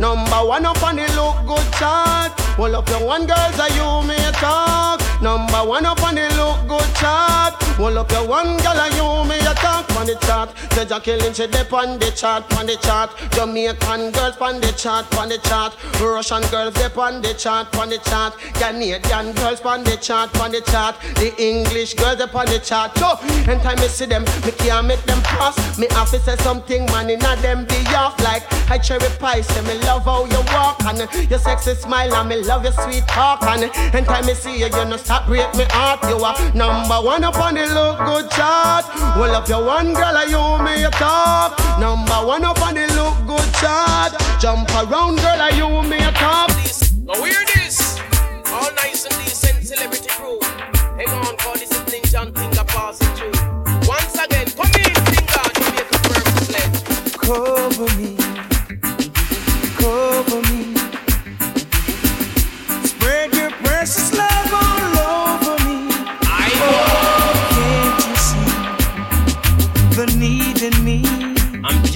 Number 0.00 0.40
one 0.48 0.64
up 0.64 0.82
on 0.82 0.96
the 0.96 1.04
look 1.12 1.36
good 1.44 1.72
chart. 1.74 2.45
Well 2.58 2.76
up 2.76 2.88
your 2.88 3.04
one 3.04 3.26
girls 3.26 3.58
are 3.58 3.70
you 3.70 4.06
may 4.08 4.16
talk. 4.32 5.02
Number 5.20 5.62
one 5.64 5.84
up 5.84 6.02
on 6.02 6.14
the 6.14 6.22
look 6.36 6.66
good 6.66 6.94
chart. 6.96 7.54
Well 7.78 7.98
up 7.98 8.10
your 8.10 8.26
one 8.26 8.56
girl 8.56 8.78
are 8.78 8.90
you 8.90 9.28
may 9.28 9.40
talk 9.56 9.90
on 9.96 10.06
the 10.06 10.14
chart. 10.26 10.56
Said 10.72 10.90
you 10.90 11.00
killing 11.00 11.34
she 11.34 11.46
dip 11.46 11.72
on 11.72 11.98
the 11.98 12.10
chart, 12.12 12.44
on 12.56 12.66
the 12.66 12.76
chart. 12.76 13.10
Jamaican 13.32 14.10
girls 14.12 14.36
on 14.38 14.60
the 14.60 14.72
chart, 14.72 15.04
on 15.16 15.28
the 15.28 15.38
chart. 15.38 15.76
Russian 16.00 16.42
girls 16.50 16.74
dip 16.74 16.96
on 16.96 17.20
the 17.20 17.34
chart, 17.34 17.74
on 17.76 17.90
the 17.90 17.98
chart. 17.98 18.34
Canadian 18.54 19.32
girls 19.32 19.60
on 19.62 19.84
the 19.84 19.96
chart, 19.96 20.34
on 20.40 20.50
the 20.50 20.60
chart. 20.62 20.96
The 21.16 21.34
English 21.38 21.94
girls 21.94 22.20
up 22.20 22.34
on 22.34 22.46
the 22.46 22.58
chart. 22.58 22.96
So, 22.96 23.18
anytime 23.50 23.76
me 23.80 23.88
see 23.88 24.06
them, 24.06 24.24
me 24.44 24.52
can't 24.52 24.86
make 24.86 25.02
them 25.04 25.20
pass. 25.22 25.78
Me 25.78 25.86
have 25.90 26.10
to 26.10 26.18
say 26.20 26.36
something, 26.36 26.86
man, 26.86 27.10
in 27.10 27.24
a 27.24 27.36
them 27.36 27.64
be 27.66 27.76
off 27.94 28.18
like 28.22 28.44
I 28.70 28.78
cherry 28.78 29.08
pie. 29.18 29.42
Say 29.42 29.62
me 29.62 29.78
love 29.84 30.04
how 30.04 30.24
you 30.24 30.40
walk 30.52 30.82
and 30.84 30.98
your 31.30 31.38
sexy 31.38 31.74
smile 31.74 32.14
and 32.14 32.28
me 32.28 32.36
love 32.46 32.62
your 32.62 32.72
sweet 32.72 33.06
talk 33.08 33.42
and 33.42 33.64
anytime 33.94 34.24
me 34.24 34.34
see 34.34 34.58
you, 34.58 34.66
you 34.66 34.84
no 34.84 34.96
stop 34.96 35.26
break 35.26 35.52
me 35.54 35.64
heart. 35.70 36.00
You 36.08 36.22
are 36.22 36.36
number 36.54 36.94
one 36.94 37.24
up 37.24 37.38
on 37.38 37.54
the 37.54 37.66
look 37.66 37.98
good 37.98 38.30
chart. 38.30 38.84
Well 39.18 39.34
up 39.34 39.48
your 39.48 39.64
one 39.64 39.92
girl, 39.92 40.16
are 40.16 40.28
you 40.28 40.64
me 40.64 40.84
a 40.84 40.90
top. 40.90 41.58
Number 41.80 42.26
one 42.26 42.44
up 42.44 42.60
on 42.62 42.74
the 42.74 42.86
look 42.94 43.16
good 43.26 43.54
chart. 43.54 44.12
Jump 44.40 44.70
around, 44.70 45.16
girl, 45.16 45.40
are 45.40 45.52
you 45.52 45.68
me 45.90 45.98
a 45.98 46.12
talk. 46.12 46.50
Now 47.04 47.22
hear 47.24 47.44
this. 47.54 47.98
All 48.52 48.70
nice 48.74 49.04
and 49.06 49.14
decent 49.24 49.66
celebrity 49.66 50.08
crew. 50.10 50.38
Hang 50.96 51.08
on 51.10 51.36
for 51.38 51.58
this 51.58 51.72
evening, 51.72 52.02
John 52.04 52.32
Finger 52.32 52.64
passing 52.64 53.08
through. 53.16 53.34
Once 53.88 54.14
again, 54.14 54.46
come 54.54 54.70
in, 54.78 54.94
Finger, 55.10 55.46
Jamaica 55.54 55.98
purpose 56.06 56.50
Cover 57.18 57.96
me, 57.98 58.15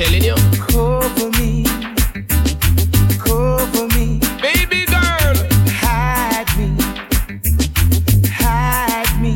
telling 0.00 0.24
you. 0.24 0.34
Cover 0.56 1.30
me, 1.38 1.64
cover 3.18 3.86
me. 3.88 4.18
Baby 4.40 4.86
girl, 4.86 5.34
hide 5.82 6.50
me, 6.56 6.68
hide 8.30 9.14
me. 9.20 9.34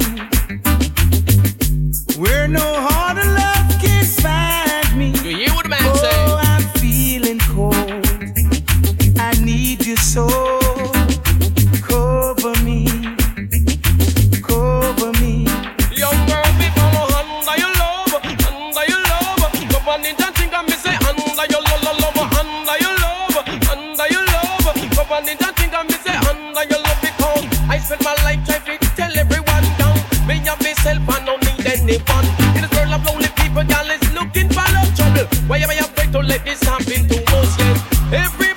Where 2.16 2.48
no 2.48 2.64
harder 2.86 3.28
love 3.40 3.68
can 3.82 4.06
find 4.06 4.98
me. 4.98 5.08
You 5.28 5.36
hear 5.36 5.54
what 5.54 5.64
the 5.64 5.68
man 5.68 5.80
oh, 5.82 5.96
say? 5.96 6.18
I'm 6.48 6.62
feeling 6.80 7.40
cold. 7.40 7.84
I 9.18 9.38
need 9.44 9.84
you 9.84 9.96
so. 9.96 10.43
Love. 25.04 25.08
Go 25.08 25.14
on 25.14 25.28
in 25.28 25.38
and 25.40 25.56
because 27.00 27.44
I 27.68 27.78
spend 27.78 28.04
my 28.04 28.14
life 28.24 28.40
trying 28.46 28.78
to 28.78 28.88
tell 28.96 29.16
everyone 29.16 29.64
I 31.08 31.24
don't 31.24 31.42
need 31.44 31.66
anyone. 31.66 32.26
This 32.54 32.70
world 32.72 32.92
of 32.92 33.04
lonely 33.06 33.28
people, 33.36 33.62
is 33.62 34.14
looking 34.14 34.48
for 34.48 34.64
love 34.72 34.94
trouble. 34.96 35.26
Why 35.46 35.58
am 35.58 35.70
I 35.70 35.74
afraid 35.74 36.12
to 36.12 36.20
let 36.20 36.44
this 36.44 36.62
happen 36.62 37.08
to 37.08 37.16
us? 37.36 37.58
Yes, 37.58 37.78
everybody 38.12 38.53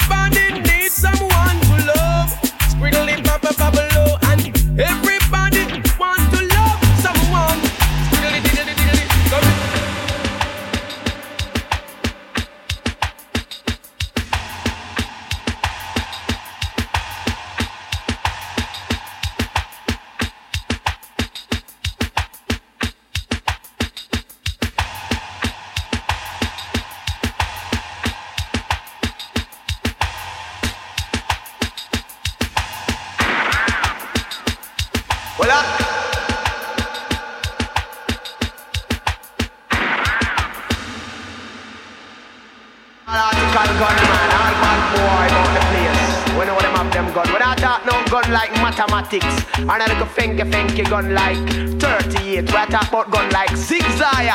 boy 44.97 45.25
about 45.29 45.51
the 45.55 45.61
place. 45.69 46.03
We 46.37 46.43
know 46.45 46.59
them 46.59 46.73
have 46.75 46.91
them 46.93 47.07
gun. 47.13 47.27
When 47.33 47.41
I 47.41 47.55
talk 47.55 47.85
no 47.85 47.95
gun 48.09 48.31
like 48.31 48.51
mathematics, 48.65 49.35
and 49.57 49.71
I 49.71 49.85
look 49.91 50.01
a 50.01 50.09
finky 50.15 50.45
finky 50.51 50.83
gun 50.89 51.13
like 51.13 51.37
38. 51.79 52.51
Where 52.51 52.65
talk 52.65 52.89
about 52.89 53.11
gun 53.11 53.29
like 53.29 53.55
zigzag, 53.55 54.29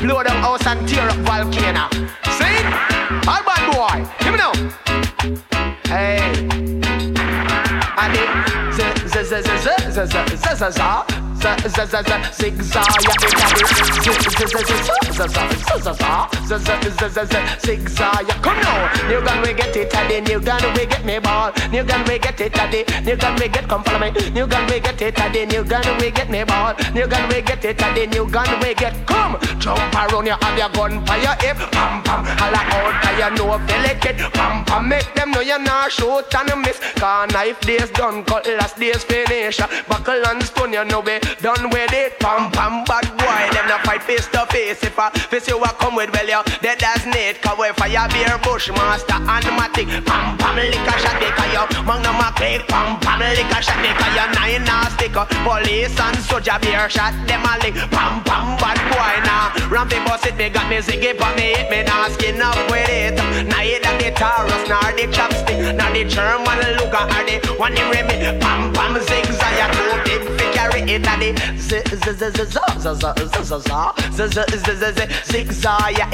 blow 0.00 0.22
down 0.22 0.38
house 0.42 0.66
and 0.66 0.88
tear 0.88 1.08
up 1.08 1.18
volcano. 1.26 1.88
See? 2.38 2.58
All 3.30 3.42
bad 3.48 3.62
boy, 3.72 3.96
give 4.22 4.32
me 4.34 4.38
now. 4.38 4.54
Hey. 5.90 6.18
And 8.00 8.14
it 8.22 8.28
z 8.74 8.78
z 9.12 9.14
z 9.30 9.34
z 9.34 9.68
z 9.94 10.06
z 10.06 10.14
z 10.14 10.36
z 10.36 10.58
z 10.58 10.78
zigzag, 10.80 11.06
zigzag. 17.60 18.26
Come 18.42 18.60
now, 18.60 19.08
new 19.08 19.20
gun 19.24 19.42
we 19.42 19.52
get 19.54 19.76
it 19.76 19.90
the 19.90 20.20
new 20.20 20.40
gun 20.40 20.62
we 20.74 20.86
get 20.86 21.04
me 21.04 21.18
ball. 21.18 21.52
New 21.70 21.84
gun 21.84 22.04
we 22.06 22.18
get 22.18 22.40
it 22.40 22.52
the 22.52 23.02
new 23.04 23.16
gun 23.16 23.36
we 23.38 23.48
get 23.48 23.68
come 23.68 23.82
follow 23.84 23.98
me. 23.98 24.10
New 24.30 24.46
gun 24.46 24.66
we 24.66 24.80
get 24.80 25.00
it 25.00 25.16
the 25.16 25.46
new 25.46 25.64
gun 25.64 25.84
we 25.98 26.10
get 26.10 26.30
me 26.30 26.44
ball. 26.44 26.74
New 26.94 27.06
gun 27.06 27.28
we 27.28 27.42
get 27.42 27.64
it 27.64 27.78
the 27.78 28.06
new 28.06 28.28
gun 28.30 28.60
we 28.60 28.74
get 28.74 29.06
come. 29.06 29.38
Jump 29.58 29.94
around 29.94 30.26
you 30.26 30.36
have 30.40 30.58
your 30.58 30.68
gun 30.70 31.04
for 31.06 31.16
your 31.16 31.36
hip, 31.40 31.58
pam 31.72 32.02
pam. 32.02 32.24
Holla 32.38 32.62
out 32.76 33.02
'cause 33.02 33.18
you 33.18 33.30
know 33.36 33.58
delicate, 33.66 34.18
pam 34.32 34.64
pam. 34.64 34.88
Make 34.88 35.14
them 35.14 35.30
know 35.32 35.40
you're 35.40 35.58
not 35.58 35.92
shoot 35.92 36.34
and 36.34 36.62
miss. 36.62 36.78
Cause 36.96 37.32
knife 37.32 37.60
days 37.60 37.90
done, 37.90 38.24
cutlass 38.24 38.72
days 38.74 39.04
finish. 39.04 39.58
Buckle 39.88 40.26
and 40.26 40.42
stone 40.42 40.72
you 40.72 40.84
know 40.84 41.00
we 41.00 41.18
done 41.40 41.70
with 41.70 41.92
it. 41.92 42.18
Pam 42.20 42.50
pam 42.50 42.84
bad 42.84 43.06
boy, 43.16 43.42
them 43.54 43.66
not 43.68 43.84
fight 43.84 44.02
face 44.02 44.26
to 44.28 44.46
face. 44.46 44.82
If 44.82 44.98
I 44.98 45.10
face 45.10 45.48
you, 45.48 45.62
I 45.62 45.72
come 45.80 45.96
with 45.96 46.12
well 46.12 46.26
you 46.26 46.42
dead 46.60 46.82
as 46.82 47.06
need. 47.06 47.40
Cause 47.42 47.58
we 47.58 47.68
fire 47.74 48.08
beer 48.10 48.38
bush 48.42 48.70
master 48.70 49.14
and 49.14 49.48
matic. 49.58 49.88
Pam 50.04 50.38
pam 50.38 50.56
lick 50.56 50.74
a 50.74 50.94
shot 51.00 51.16
because 51.18 51.52
you 51.54 51.64
magnum 51.84 52.20
a 52.20 52.28
click. 52.36 52.66
Pam 52.68 53.00
pam 53.00 53.20
lick 53.20 53.50
a 53.50 53.58
shot 53.62 53.78
because 53.80 54.14
you 54.14 54.26
nine 54.36 54.68
a 54.68 54.90
stick. 54.90 55.16
Police 55.44 55.98
and 55.98 56.18
soldier 56.24 56.58
beer 56.60 56.88
shot 56.88 57.14
them 57.26 57.44
a 57.44 57.54
lick. 57.62 57.74
Pam 57.90 58.22
pam 58.24 58.56
bad 58.58 58.78
boy 58.90 59.14
now. 59.24 59.52
Rampy 59.70 59.98
boss 60.04 60.24
it, 60.26 60.36
me 60.36 60.48
got 60.50 60.68
me 60.68 60.78
ziggy 60.78 61.16
for 61.16 61.32
me 61.36 61.54
hit 61.54 61.70
me 61.70 61.82
now 61.82 62.08
skin 62.08 62.40
up 62.40 62.58
with 62.70 62.88
it. 62.88 63.18
And 63.86 64.00
the 64.00 64.10
Taurus, 64.12 64.68
now 64.68 64.80
the 64.80 65.06
chopstick, 65.12 65.76
now 65.76 65.92
the 65.92 66.04
German 66.04 66.58
look 66.76 66.94
at 66.94 67.26
the 67.26 67.54
one 67.54 67.76
in 67.76 67.90
me. 67.90 68.40
Pam 68.40 68.72
pam 68.72 68.94
zigzag, 69.00 69.72
too 69.72 70.00
big 70.04 70.43
inna 70.88 71.16
the 71.18 71.34
z 71.56 71.82
z 71.84 72.04
z 72.04 72.20
z 72.20 72.44
z 72.44 72.58
z 72.78 72.94
z 72.94 73.00
z 73.00 73.24
z 73.24 73.62
z 74.14 74.28
z 74.28 74.82
z 74.82 75.08
z 75.24 75.48
z 75.48 75.60
zag. 75.60 75.92
Yeah, 75.96 76.10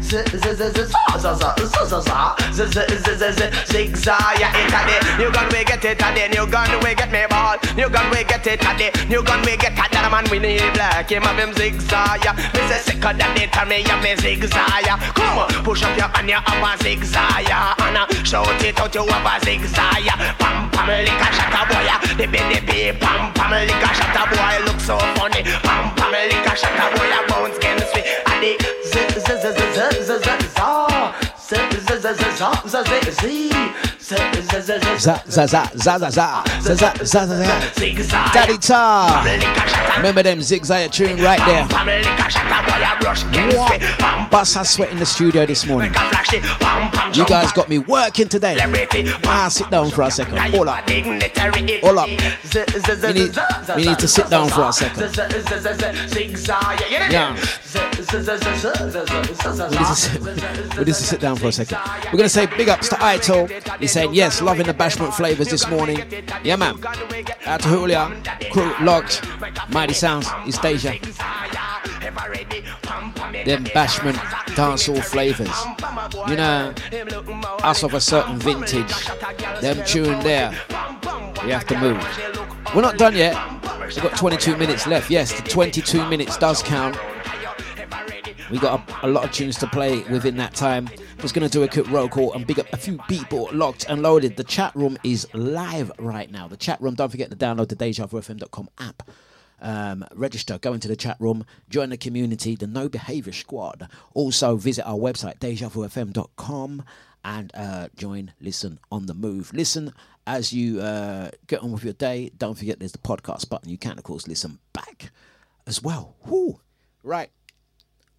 z 0.00 0.10
z 0.10 0.44
z 0.44 0.58
z 0.58 0.74
z 0.74 0.80
z 0.80 0.94
z 1.18 1.30
z 1.30 1.86
z 1.86 1.94
z 1.94 2.14
z 2.52 2.68
z 2.68 2.78
z 2.80 3.18
z 3.18 3.50
z 3.66 3.94
z 3.94 4.04
zag. 4.04 4.38
Yeah, 4.38 4.52
inna 4.60 4.80
the 4.88 4.96
new 5.18 5.30
gun 5.32 5.48
we 5.50 5.64
get 5.64 5.84
it 5.84 6.02
and 6.02 6.16
the 6.16 6.28
new 6.28 6.46
gun 6.46 6.68
we 6.82 6.94
get 6.94 7.10
me 7.12 7.26
ball. 7.28 7.56
New 7.76 7.88
gun 7.88 8.10
we 8.10 8.24
get 8.24 8.46
it 8.46 8.64
and 8.64 8.78
the 8.78 9.06
new 9.08 9.22
gun 9.22 9.42
we 9.42 9.56
get 9.56 9.78
it 9.78 9.89
man 10.10 10.26
we 10.30 10.38
need 10.38 10.60
black 10.74 11.08
him 11.10 11.22
have 11.22 11.38
him 11.38 11.52
zigzag, 11.54 12.24
yeah 12.24 12.34
me 12.34 12.60
say 12.68 12.82
sicker 12.82 13.14
than 13.14 13.36
it 13.38 13.56
and 13.56 13.68
me 13.68 13.82
yeah 13.86 14.00
me 14.02 14.14
zigzag, 14.16 14.84
yeah 14.84 14.98
come 15.14 15.38
on 15.38 15.48
push 15.64 15.82
up 15.82 15.96
your 15.96 16.08
hand 16.08 16.28
you 16.28 16.34
have 16.34 16.66
a 16.66 16.82
zigzag, 16.82 17.46
yeah 17.46 17.74
and 17.78 18.26
shout 18.26 18.62
it 18.62 18.78
out 18.80 18.94
you 18.94 19.06
have 19.06 19.26
a 19.26 19.44
zigzag, 19.44 20.04
yeah 20.04 20.34
pam 20.34 20.68
pam 20.70 20.88
lick 20.88 21.14
a 21.14 21.28
a 21.30 21.62
boy, 21.70 21.82
yeah 21.86 21.98
the 22.18 22.26
the 22.26 22.58
the 22.66 22.78
pam 22.98 23.32
pam 23.34 23.52
lick 23.54 23.84
a 23.86 23.90
a 24.02 24.22
boy 24.34 24.56
look 24.66 24.80
so 24.80 24.98
funny, 25.14 25.42
pam 25.62 25.94
pam 25.94 26.12
lick 26.12 26.46
a 26.46 26.54
a 26.58 26.86
boy 26.94 27.10
a 27.14 27.20
bounce 27.30 27.58
can 27.58 27.78
sweet 27.90 28.06
and 28.26 28.42
the 28.42 28.52
z 28.90 28.94
z 29.14 29.30
z 29.30 29.46
z 29.46 29.60
z 29.70 30.06
z 30.06 30.10
z 30.10 30.22
z 30.22 30.30
z 30.30 30.66
z 31.20 31.50
z 31.50 31.70
z 31.70 31.98
z 31.98 32.02
z 32.02 32.18
z 32.18 32.50
Za 32.66 32.82
za 34.10 35.20
za 35.26 35.46
za 35.46 35.46
za 35.46 35.98
za 35.98 36.10
za 36.10 36.42
za 36.60 36.74
za 36.80 36.92
za 37.02 37.26
za 37.26 37.60
Daddy 38.34 38.58
Tar. 38.58 39.24
Remember 39.96 40.22
them 40.22 40.42
zigzag 40.42 40.90
tune 40.90 41.16
right 41.22 41.40
there? 41.46 41.66
Bus 44.30 44.54
has 44.54 44.70
sweat 44.70 44.90
in 44.90 44.98
the 44.98 45.06
studio 45.06 45.46
this 45.46 45.66
morning. 45.66 45.92
You 47.14 47.24
guys 47.26 47.52
got 47.52 47.68
me 47.68 47.78
working 47.78 48.28
today. 48.28 48.56
Ah, 49.24 49.48
sit 49.48 49.70
down 49.70 49.90
for 49.90 50.02
a 50.02 50.10
second. 50.10 50.38
Hold 50.38 50.68
up. 50.68 50.88
Hold 50.88 51.98
up. 51.98 52.08
We 52.08 53.12
need, 53.12 53.36
we 53.76 53.84
need 53.84 53.98
to 53.98 54.08
sit 54.08 54.30
down 54.30 54.48
for 54.48 54.62
a 54.62 54.72
second. 54.72 55.00
Yeah. 57.10 57.36
We 59.60 59.64
need, 59.64 59.84
to 59.84 59.94
sit, 59.94 60.20
we 60.78 60.84
need 60.84 60.86
to 60.86 60.94
sit 60.94 61.20
down 61.20 61.36
for 61.36 61.48
a 61.48 61.52
second. 61.52 61.78
We're 62.06 62.10
going 62.12 62.22
to 62.24 62.28
say 62.28 62.46
big 62.46 62.68
ups 62.68 62.88
to 62.88 62.96
Ito. 62.96 63.46
He's 63.78 63.92
saying, 64.00 64.14
yes, 64.14 64.40
loving 64.40 64.66
the 64.66 64.74
bashment 64.74 65.12
flavors 65.12 65.48
this 65.48 65.68
morning. 65.68 65.98
Yeah, 66.42 66.56
man. 66.56 66.82
Out 67.44 67.60
to 67.60 67.68
Julia, 67.68 68.22
crew 68.50 68.72
locked. 68.80 69.22
Mighty 69.70 69.92
Sounds, 69.92 70.26
it's 70.46 70.58
Deja. 70.58 70.92
Them 73.44 73.64
bashment 73.66 74.16
dancehall 74.56 75.04
flavors. 75.04 75.54
You 76.28 76.36
know, 76.36 76.74
us 77.62 77.82
of 77.82 77.94
a 77.94 78.00
certain 78.00 78.38
vintage. 78.38 79.06
Them 79.60 79.84
tune 79.84 80.20
there. 80.20 80.50
We 81.44 81.50
have 81.50 81.66
to 81.66 81.78
move. 81.78 82.02
We're 82.74 82.82
not 82.82 82.96
done 82.96 83.16
yet. 83.16 83.36
We've 83.86 84.02
got 84.02 84.16
22 84.16 84.56
minutes 84.56 84.86
left. 84.86 85.10
Yes, 85.10 85.32
the 85.38 85.46
22 85.48 86.08
minutes 86.08 86.38
does 86.38 86.62
count. 86.62 86.96
We 88.50 88.58
got 88.58 88.88
a, 88.88 89.06
a, 89.06 89.08
lot 89.08 89.24
of 89.24 89.32
tunes 89.32 89.56
to 89.58 89.66
play 89.66 90.00
within 90.10 90.36
that 90.38 90.54
time. 90.54 90.88
Just 91.18 91.34
gonna 91.34 91.48
do 91.48 91.62
a 91.62 91.68
quick 91.68 91.88
roll 91.90 92.08
call 92.08 92.32
and 92.32 92.46
big 92.46 92.58
up 92.58 92.66
a 92.72 92.76
few 92.76 92.98
people 93.08 93.48
locked 93.52 93.86
and 93.88 94.02
loaded. 94.02 94.36
The 94.36 94.44
chat 94.44 94.74
room 94.74 94.98
is 95.04 95.26
live 95.34 95.92
right 95.98 96.30
now. 96.30 96.48
The 96.48 96.56
chat 96.56 96.80
room, 96.80 96.94
don't 96.94 97.10
forget 97.10 97.30
to 97.30 97.36
download 97.36 97.68
the 97.68 97.76
DejaVuFM.com 97.76 98.68
app. 98.78 99.08
Um, 99.62 100.04
register, 100.14 100.58
go 100.58 100.72
into 100.72 100.88
the 100.88 100.96
chat 100.96 101.16
room, 101.20 101.44
join 101.68 101.90
the 101.90 101.96
community, 101.96 102.56
the 102.56 102.66
No 102.66 102.88
Behavior 102.88 103.32
Squad. 103.32 103.88
Also 104.14 104.56
visit 104.56 104.86
our 104.86 104.96
website, 104.96 105.38
DejaVuFM.com 105.38 106.82
and 107.24 107.50
uh, 107.54 107.88
join 107.96 108.32
Listen 108.40 108.78
on 108.90 109.06
the 109.06 109.14
Move. 109.14 109.52
Listen 109.52 109.92
as 110.26 110.52
you 110.52 110.80
uh, 110.80 111.30
get 111.46 111.62
on 111.62 111.72
with 111.72 111.84
your 111.84 111.92
day. 111.92 112.30
Don't 112.36 112.56
forget 112.56 112.78
there's 112.78 112.92
the 112.92 112.98
podcast 112.98 113.48
button. 113.48 113.68
You 113.68 113.78
can, 113.78 113.98
of 113.98 114.04
course, 114.04 114.26
listen 114.26 114.58
back 114.72 115.10
as 115.66 115.82
well. 115.82 116.16
Woo. 116.26 116.60
Right. 117.02 117.30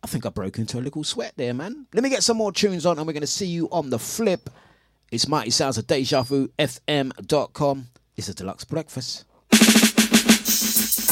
I 0.03 0.07
think 0.07 0.25
I 0.25 0.29
broke 0.29 0.57
into 0.57 0.79
a 0.79 0.81
little 0.81 1.03
sweat 1.03 1.33
there, 1.37 1.53
man. 1.53 1.85
Let 1.93 2.03
me 2.03 2.09
get 2.09 2.23
some 2.23 2.37
more 2.37 2.51
tunes 2.51 2.85
on 2.85 2.97
and 2.97 3.05
we're 3.05 3.13
going 3.13 3.21
to 3.21 3.27
see 3.27 3.45
you 3.45 3.69
on 3.71 3.89
the 3.89 3.99
flip. 3.99 4.49
It's 5.11 5.27
Mighty 5.27 5.51
Sounds 5.51 5.77
of 5.77 5.85
Deja 5.87 6.23
Vu, 6.23 6.49
FM.com. 6.57 7.87
It's 8.15 8.29
a 8.29 8.33
Dlux 8.33 8.67
breakfast. 8.67 9.25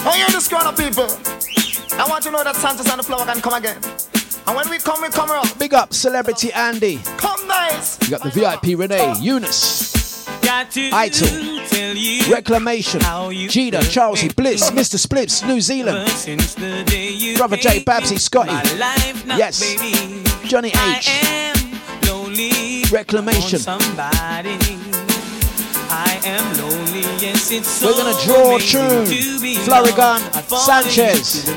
Oh, 0.01 0.15
you're 0.15 0.27
the 0.29 0.47
grown 0.49 0.65
up 0.65 0.77
people. 0.77 1.07
I 1.99 2.07
want 2.07 2.23
you 2.25 2.31
to 2.31 2.37
know 2.37 2.43
that 2.43 2.55
Santa's 2.55 2.89
on 2.89 2.97
the 2.97 3.03
floor 3.03 3.25
can 3.25 3.41
come 3.41 3.53
again. 3.53 3.77
And 4.47 4.55
when 4.55 4.69
we 4.69 4.77
come, 4.79 5.01
we 5.01 5.09
come 5.09 5.29
up. 5.29 5.59
Big 5.59 5.73
up, 5.73 5.93
Celebrity 5.93 6.51
Andy. 6.53 6.99
Come 7.17 7.47
nice. 7.47 8.01
You 8.01 8.17
got 8.17 8.23
the 8.23 8.29
VIP 8.29 8.79
Renee, 8.79 9.15
Eunice. 9.19 9.89
Itel, 10.49 11.48
Reclamation, 11.71 13.01
Gita, 13.49 13.79
Charlesy, 13.79 14.29
Bliss, 14.35 14.71
Mr. 14.71 14.97
Spliffs, 14.97 15.45
New 15.47 15.61
Zealand, 15.61 16.07
Brother 17.37 17.57
J, 17.57 17.83
Babsy, 17.83 18.17
Scotty, 18.17 18.51
yes, 19.25 19.59
Johnny 20.45 20.69
H, 20.69 21.09
Reclamation. 22.91 23.59
We're 27.81 27.93
gonna 27.93 28.15
draw 28.23 28.55
a 28.55 28.59
tune, 28.59 29.05
Florigan, 29.65 30.21
Sanchez. 30.47 31.49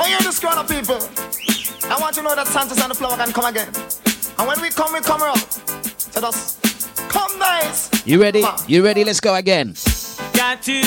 Oh, 0.00 0.06
you're 0.06 0.20
the 0.20 0.38
grown 0.40 0.58
up 0.58 0.68
people. 0.68 0.98
I 1.90 1.98
want 2.00 2.16
you 2.16 2.22
to 2.22 2.28
know 2.28 2.34
that 2.36 2.46
Santa's 2.46 2.80
on 2.80 2.88
the 2.90 2.94
floor 2.94 3.16
can 3.16 3.32
come 3.32 3.46
again. 3.46 3.68
And 4.38 4.46
when 4.46 4.60
we 4.60 4.70
come, 4.70 4.92
we 4.92 5.00
come 5.00 5.22
around. 5.22 5.87
So 6.18 6.32
just 6.32 6.98
come 7.10 7.38
nice. 7.38 8.04
You 8.04 8.20
ready? 8.20 8.42
You 8.66 8.84
ready? 8.84 9.04
Let's 9.04 9.20
go 9.20 9.36
again. 9.36 9.74
Got 10.34 10.62
to 10.62 10.82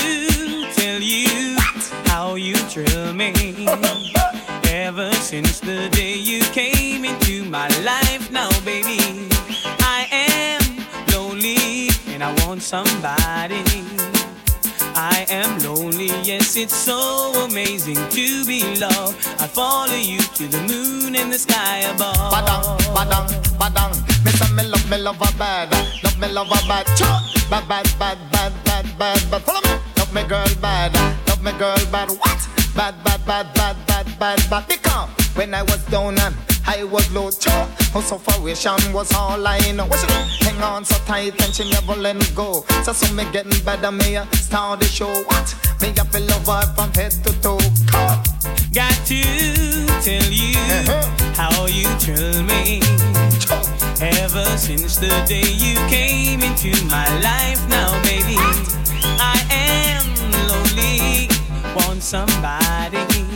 tell 0.74 1.00
you 1.00 1.56
how 2.04 2.34
you 2.34 2.54
thrill 2.54 3.14
me. 3.14 3.32
Ever 4.68 5.10
since 5.14 5.58
the 5.60 5.88
day 5.88 6.16
you 6.16 6.42
came 6.52 7.06
into 7.06 7.44
my 7.44 7.68
life, 7.80 8.30
now, 8.30 8.50
baby, 8.60 9.26
I 9.80 10.06
am 10.12 10.60
lonely 11.14 11.88
and 12.08 12.22
I 12.22 12.34
want 12.44 12.60
somebody. 12.60 13.64
I 14.94 15.26
am 15.30 15.58
lonely, 15.60 16.08
yes, 16.22 16.56
it's 16.56 16.74
so 16.74 17.32
amazing 17.48 17.96
to 17.96 18.44
be 18.44 18.76
loved. 18.76 19.16
I 19.40 19.46
follow 19.46 19.94
you 19.94 20.18
to 20.18 20.48
the 20.48 20.60
moon 20.68 21.16
and 21.16 21.32
the 21.32 21.38
sky 21.38 21.78
above. 21.88 22.32
Badang, 22.32 22.78
badang, 22.94 23.28
badang. 23.58 24.24
Me 24.24 24.30
say 24.32 24.52
me 24.54 24.64
love, 24.68 24.90
me 24.90 24.98
love 24.98 25.20
a 25.20 25.38
bad, 25.38 25.70
love 26.04 26.18
me 26.18 26.28
love 26.28 26.48
a 26.50 26.68
bad, 26.68 26.86
bad, 27.50 27.68
bad, 27.68 27.98
bad, 27.98 28.18
bad, 28.32 28.52
bad, 28.64 28.98
bad, 28.98 29.30
bad. 29.30 29.42
Follow 29.42 29.60
me, 29.64 29.80
love 29.96 30.12
me 30.14 30.22
girl 30.24 30.46
bad, 30.60 30.94
love 31.28 31.42
me 31.42 31.52
girl 31.58 31.76
bad. 31.90 32.10
What? 32.10 32.48
Bad, 32.76 32.94
bad, 33.04 33.24
bad, 33.26 33.52
bad, 33.54 33.76
bad, 33.86 34.18
bad, 34.18 34.50
bad. 34.50 34.68
Because 34.68 35.08
when 35.34 35.54
I 35.54 35.62
was 35.62 35.84
down 35.86 36.18
and 36.18 36.34
I 36.66 36.84
was 36.84 37.10
low 37.12 37.30
too. 37.30 37.50
Her 37.92 38.02
sufferation 38.02 38.92
was 38.92 39.12
all 39.14 39.46
I 39.46 39.58
know. 39.72 39.88
She? 39.90 40.44
Hang 40.44 40.62
on 40.62 40.84
so 40.84 40.96
tight 41.04 41.40
and 41.42 41.54
she 41.54 41.70
never 41.70 41.94
let 41.94 42.16
go. 42.34 42.64
So 42.84 42.92
some 42.92 43.16
me 43.16 43.24
getting 43.32 43.64
better, 43.64 43.90
me 43.90 44.16
uh, 44.16 44.26
start 44.32 44.80
the 44.80 44.86
show. 44.86 45.12
What? 45.24 45.54
Me 45.80 45.92
have 45.96 46.10
to 46.10 46.20
love 46.20 46.46
her 46.46 46.74
from 46.74 46.92
head 46.94 47.12
to 47.24 47.32
toe. 47.40 47.58
Cut. 47.86 48.28
Got 48.72 48.94
to 49.06 49.22
tell 50.00 50.30
you 50.30 50.56
how 51.34 51.66
you 51.66 51.88
thrill 51.98 52.42
me. 52.42 52.80
Ever 54.00 54.44
since 54.56 54.96
the 54.96 55.12
day 55.28 55.46
you 55.46 55.76
came 55.88 56.42
into 56.42 56.70
my 56.86 57.06
life, 57.20 57.60
now 57.68 57.92
baby, 58.02 58.36
I 59.20 59.38
am 59.50 60.06
lonely, 60.48 61.28
want 61.76 62.02
somebody. 62.02 63.31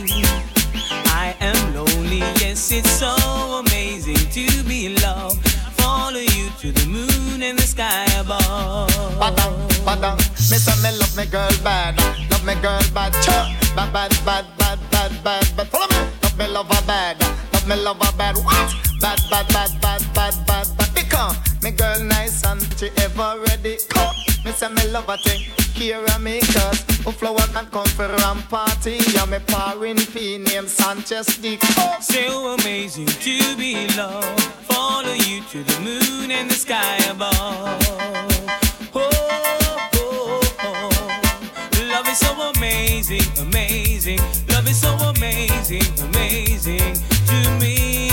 Yes, 2.17 2.71
it's 2.71 2.89
so 2.89 3.13
amazing 3.61 4.15
to 4.15 4.63
be 4.63 4.87
in 4.87 4.95
love. 4.95 5.37
Follow 5.77 6.17
you 6.17 6.49
to 6.61 6.71
the 6.71 6.85
moon 6.87 7.43
and 7.43 7.57
the 7.59 7.63
sky 7.63 8.05
above. 8.19 8.89
Badang, 9.21 9.55
badang. 9.85 10.17
Me 10.49 10.57
say 10.57 10.73
me 10.81 10.97
love 10.97 11.15
me 11.15 11.25
girl 11.25 11.49
bad, 11.63 11.95
love 12.31 12.43
me 12.43 12.55
girl 12.55 12.81
bad, 12.93 13.13
cha. 13.21 13.53
Bad, 13.75 13.93
bad, 13.93 14.11
bad, 14.25 14.45
bad, 14.57 14.79
bad, 14.89 15.11
bad, 15.23 15.45
bad. 15.55 15.67
Follow 15.67 15.87
me. 15.87 16.09
Love 16.23 16.37
me 16.37 16.47
love 16.47 16.67
her 16.67 16.87
bad, 16.87 17.21
love 17.53 17.67
me 17.67 17.75
love 17.75 18.01
her 18.01 18.17
bad. 18.17 18.35
What? 18.37 18.73
Bad, 18.99 19.19
bad, 19.29 19.47
bad, 19.49 19.81
bad, 19.81 20.01
bad, 20.15 20.35
bad, 20.47 20.67
bad. 20.77 20.93
Because 20.95 21.37
me 21.61 21.71
girl 21.71 22.03
nice 22.03 22.43
and 22.45 22.61
she 22.79 22.89
ever 22.97 23.39
ready. 23.47 23.77
Come. 23.89 24.15
Me 24.43 24.51
say 24.53 24.69
me 24.69 24.87
love 24.89 25.05
her 25.05 25.17
thing. 25.17 25.56
Here 25.77 26.03
I 26.09 26.17
me 26.17 26.39
cause 26.39 26.81
who 27.05 27.11
flower 27.11 27.47
can 27.53 27.67
come 27.67 27.85
for 27.85 28.07
ram 28.07 28.41
party. 28.49 28.97
Yeah, 29.13 29.25
me 29.25 29.37
parin 29.37 29.97
P 30.11 30.39
name 30.39 30.67
Sanchez 30.67 31.37
Dick. 31.37 31.61
So 32.01 32.55
amazing 32.55 33.05
to 33.05 33.55
be 33.55 33.87
loved. 33.95 34.41
Follow 34.65 35.13
you 35.13 35.41
to 35.51 35.63
the 35.63 35.79
moon 35.81 36.31
and 36.31 36.49
the 36.49 36.55
sky 36.55 36.97
above. 37.11 37.31
Oh, 38.95 39.09
oh, 39.93 40.41
oh. 40.63 41.21
Love 41.91 42.07
is 42.09 42.17
so 42.17 42.33
amazing, 42.55 43.21
amazing. 43.39 44.19
Love 44.49 44.67
is 44.67 44.81
so 44.81 44.95
amazing, 44.97 45.85
amazing 46.09 46.95
to 47.27 47.59
me. 47.61 48.06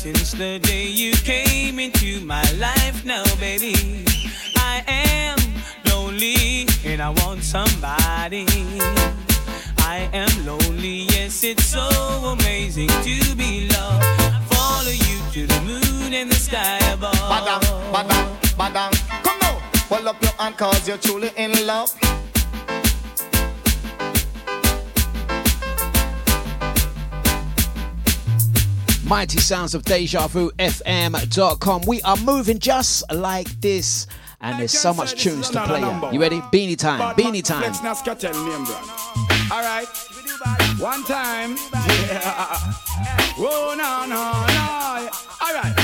Since 0.00 0.32
the 0.32 0.58
day 0.60 0.86
you 0.86 1.12
came 1.12 1.78
into 1.78 2.24
my 2.24 2.42
life, 2.52 3.04
now, 3.04 3.22
baby, 3.36 3.74
I 4.56 4.82
am 4.88 5.36
lonely 5.92 6.66
and 6.86 7.02
I 7.02 7.10
want 7.10 7.44
somebody. 7.44 8.46
I 9.80 10.08
am 10.14 10.46
lonely, 10.46 11.04
yes, 11.12 11.44
it's 11.44 11.66
so 11.66 11.86
amazing 12.32 12.88
to 12.88 13.34
be 13.36 13.68
loved. 13.68 14.06
Follow 14.48 14.90
you 14.90 15.18
to 15.34 15.46
the 15.46 15.60
moon 15.68 16.14
and 16.14 16.30
the 16.30 16.36
sky 16.36 16.78
above. 16.90 17.12
Badang, 17.28 17.60
badang, 17.92 18.28
badang. 18.56 19.22
Come 19.22 19.38
now. 19.40 19.58
Hold 19.90 20.06
up 20.06 20.22
your 20.22 20.32
hand 20.38 20.56
cause 20.56 20.88
you're 20.88 20.96
truly 20.96 21.30
in 21.36 21.66
love. 21.66 21.92
Mighty 29.10 29.40
sounds 29.40 29.74
of 29.74 29.82
DejaVuFM.com. 29.82 31.82
We 31.88 32.00
are 32.02 32.16
moving 32.18 32.60
just 32.60 33.02
like 33.12 33.48
this, 33.60 34.06
and 34.40 34.60
there's 34.60 34.70
so 34.70 34.94
much 34.94 35.20
tunes 35.20 35.50
to 35.50 35.64
play. 35.64 35.80
You 36.12 36.20
ready? 36.20 36.40
Beanie 36.52 36.78
time, 36.78 37.16
beanie 37.16 37.42
time. 37.42 37.62
Let's 37.62 37.82
not 37.82 38.04
cartel 38.04 38.32
name 38.32 38.64
brand. 38.64 38.88
All 39.50 39.62
right. 39.62 39.88
One 40.78 41.02
time. 41.02 41.56
Yeah. 42.10 42.56
Oh 43.42 43.74
no 43.76 44.04
no 44.06 44.46
no. 44.46 45.08
All 45.40 45.54
right. 45.54 45.74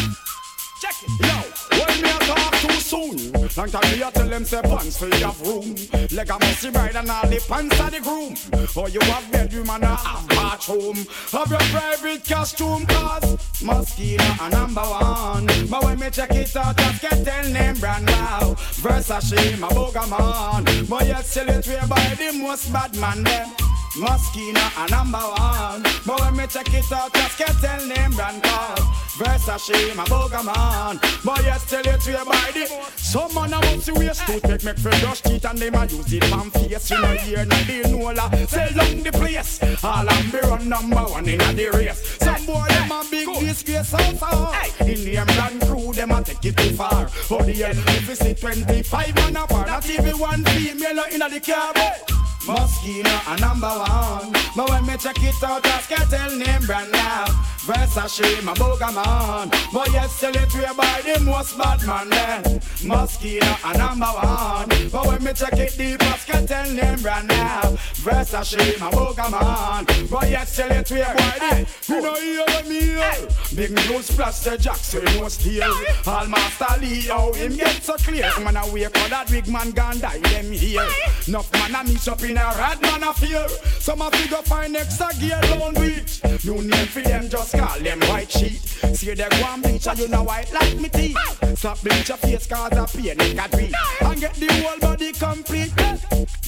Check 0.87 1.03
it. 1.03 1.27
Yo, 1.27 1.87
when 1.87 2.03
me 2.03 2.11
a 2.11 2.19
talk 2.19 2.55
too 2.55 2.81
soon. 2.81 3.33
Long 3.57 3.71
time 3.71 3.93
me 3.93 4.03
a 4.03 4.11
tell 4.11 4.29
them 4.29 4.45
say 4.45 4.63
pants 4.63 4.99
fi 4.99 5.15
have 5.17 5.41
room. 5.41 5.75
Leg 6.13 6.31
a 6.31 6.39
messy 6.39 6.71
bride 6.71 6.97
and 6.97 7.11
all 7.11 7.27
the 7.27 7.45
pants 7.49 7.81
of 7.81 7.91
the 7.91 8.01
groom. 8.01 8.35
Or 8.77 8.89
you 8.89 9.01
have 9.01 9.31
bedroom 9.33 9.71
and 9.71 9.85
a 9.85 9.97
half 9.97 10.29
bathroom. 10.29 10.97
Have 11.33 11.51
your 11.51 11.61
private 11.61 12.25
costume 12.25 12.87
cause 12.87 13.63
mosquito 13.63 14.25
a 14.41 14.51
number 14.51 14.83
one. 14.83 15.47
But 15.69 15.85
when 15.85 15.99
me 15.99 16.11
check 16.11 16.31
it 16.33 16.55
out, 16.57 16.77
just 16.77 17.03
get 17.03 17.25
tell 17.25 17.49
name 17.51 17.77
brand 17.77 18.07
now. 18.07 18.55
Versace, 18.83 19.59
my 19.59 19.69
booger 19.69 20.09
man. 20.09 20.87
But 20.87 21.07
yet 21.07 21.25
sell 21.25 21.49
it 21.49 21.89
by 21.89 22.15
the 22.17 22.39
most 22.39 22.73
bad 22.73 22.95
man 22.97 23.25
them. 23.25 23.66
Moschino 23.97 24.61
a 24.77 24.91
number 24.91 25.19
one. 25.19 25.83
But 26.05 26.21
when 26.21 26.37
me 26.37 26.47
check 26.47 26.73
it 26.75 26.93
out, 26.93 27.13
just 27.15 27.39
get 27.39 27.49
tell 27.63 27.87
name 27.87 28.13
brand 28.13 28.43
cause 28.43 28.81
Versace, 29.17 29.97
my 29.97 30.05
booger 30.05 30.45
man. 30.45 31.01
But 31.25 31.41
tell 31.67 31.87
it 31.87 32.01
to 32.03 32.11
your 32.11 32.25
body. 32.27 32.67
Some 32.97 33.33
man 33.35 33.55
a 33.55 33.61
want 33.61 33.83
to 33.85 33.95
waste 33.95 34.27
to 34.27 34.41
take 34.41 34.65
me 34.65 34.73
for 34.75 34.91
brush 35.01 35.23
teeth 35.23 35.47
and 35.47 35.59
them 35.59 35.75
a 35.75 35.87
use 35.87 36.13
it 36.13 36.25
from 36.27 36.51
face. 36.51 36.91
You 36.91 37.01
know 37.01 37.17
here, 37.17 37.45
now 37.47 37.65
they 37.65 37.91
know 37.91 38.13
la. 38.13 38.31
Sell 38.47 38.71
down 38.75 39.03
the 39.03 39.13
place. 39.13 39.63
All 39.83 40.07
I'm 40.07 40.31
be 40.31 40.39
run 40.41 40.69
number 40.69 40.97
one 40.97 41.27
in 41.27 41.41
a 41.41 41.53
the 41.55 41.71
race. 41.71 42.19
Some 42.21 42.45
boy 42.45 42.67
them 42.69 42.93
a 42.93 43.03
big 43.11 43.27
disgrace 43.41 43.95
outside. 43.95 44.79
In 44.81 45.05
the 45.07 45.25
brand 45.25 45.63
crew, 45.63 45.95
them 45.95 46.11
a 46.11 46.23
take 46.23 46.45
it 46.45 46.57
too 46.59 46.77
far. 46.77 47.09
For 47.09 47.43
the 47.43 47.53
hell, 47.55 47.71
if 47.73 48.09
you 48.11 48.15
see 48.15 48.35
25 48.35 49.15
man 49.15 49.37
apart, 49.37 49.69
not 49.69 49.89
even 49.89 50.19
one 50.19 50.45
female 50.45 51.05
in 51.11 51.23
a 51.23 51.31
the 51.31 51.41
car. 51.41 52.26
Moschino 52.47 53.35
a 53.35 53.41
number 53.41 53.67
one. 53.67 54.33
But 54.55 54.71
when 54.71 54.87
me 54.87 54.97
check 54.97 55.21
it 55.21 55.43
out, 55.43 55.65
just 55.65 55.89
get 55.89 56.09
tell 56.09 56.31
name 56.31 56.63
brand 56.65 56.93
now. 56.93 57.25
Versace, 57.67 58.41
my 58.45 58.55
booger 58.55 58.95
man. 58.95 59.51
But 59.73 59.93
yes, 59.93 60.13
sell 60.13 60.31
it 60.31 60.55
way 60.55 60.69
by 60.77 61.03
the 61.05 61.21
most 61.25 61.59
bad 61.59 61.85
man 61.85 62.09
then. 62.09 62.61
Moschino 62.87 63.59
a 63.65 63.77
number 63.77 64.07
one. 64.07 64.69
But 64.93 65.07
when 65.07 65.25
me 65.25 65.33
check 65.33 65.55
it 65.55 65.77
deep, 65.77 65.99
just 65.99 66.29
get 66.29 66.47
tell 66.47 66.71
name 66.71 67.01
brand 67.01 67.27
now. 67.27 67.63
Versace, 68.05 68.79
my 68.79 68.91
booger 68.93 69.29
man. 69.29 70.09
But 70.09 70.31
yes, 70.31 70.53
sell 70.55 70.71
it 70.71 70.89
way 70.89 71.03
by 71.03 71.39
the. 71.41 71.67
You 71.89 72.01
know 72.01 72.15
hear 72.15 72.63
me 72.69 72.81
here. 72.81 73.29
Big 73.57 73.73
news 73.73 74.11
plus 74.11 74.45
the 74.45 74.57
Jackson 74.57 75.05
no 75.05 75.29
steal. 75.29 75.65
All 76.07 76.27
master 76.27 76.81
Lee, 76.81 77.09
how 77.09 77.33
him 77.33 77.57
get 77.57 77.83
so 77.83 77.97
clear. 77.97 78.31
Man 78.41 78.57
a 78.57 78.73
wake 78.73 78.97
for 78.97 79.09
that 79.11 79.29
big 79.31 79.49
man 79.49 79.73
gun 79.73 79.99
die 79.99 80.19
them 80.19 80.53
here. 80.53 80.87
Enough 81.27 81.53
man 81.53 81.75
a 81.75 81.85
meet 81.89 82.07
up 82.07 82.23
in 82.23 82.36
a 82.37 82.49
rad 82.59 82.81
man 82.83 83.03
a 83.03 83.13
fear. 83.13 83.47
Some 83.81 84.03
a 84.03 84.11
figure 84.11 84.43
find 84.45 84.77
extra 84.77 85.09
gear 85.21 85.41
down 85.43 85.75
beach. 85.75 86.21
You 86.43 86.63
need 86.63 86.89
for 86.89 87.01
them 87.01 87.29
just 87.29 87.53
call 87.57 87.79
them 87.81 88.01
white 88.01 88.31
sheet. 88.31 88.61
See 88.95 89.15
they 89.15 89.29
go 89.29 89.47
and 89.47 89.63
bleach 89.63 89.87
and 89.87 89.99
you 89.99 90.09
know 90.09 90.23
white 90.23 90.53
like 90.53 90.79
me 90.79 90.89
teeth. 90.89 91.17
Slap 91.59 91.81
bleach 91.83 92.09
your 92.09 92.19
face 92.19 92.47
cause 92.47 92.73
a 92.73 92.87
pain 92.97 93.21
it 93.21 93.37
can 93.37 93.51
breathe. 93.51 93.73
And 94.01 94.21
get 94.21 94.35
the 94.35 94.53
whole 94.53 94.79
body 94.79 95.13
complete. 95.13 95.73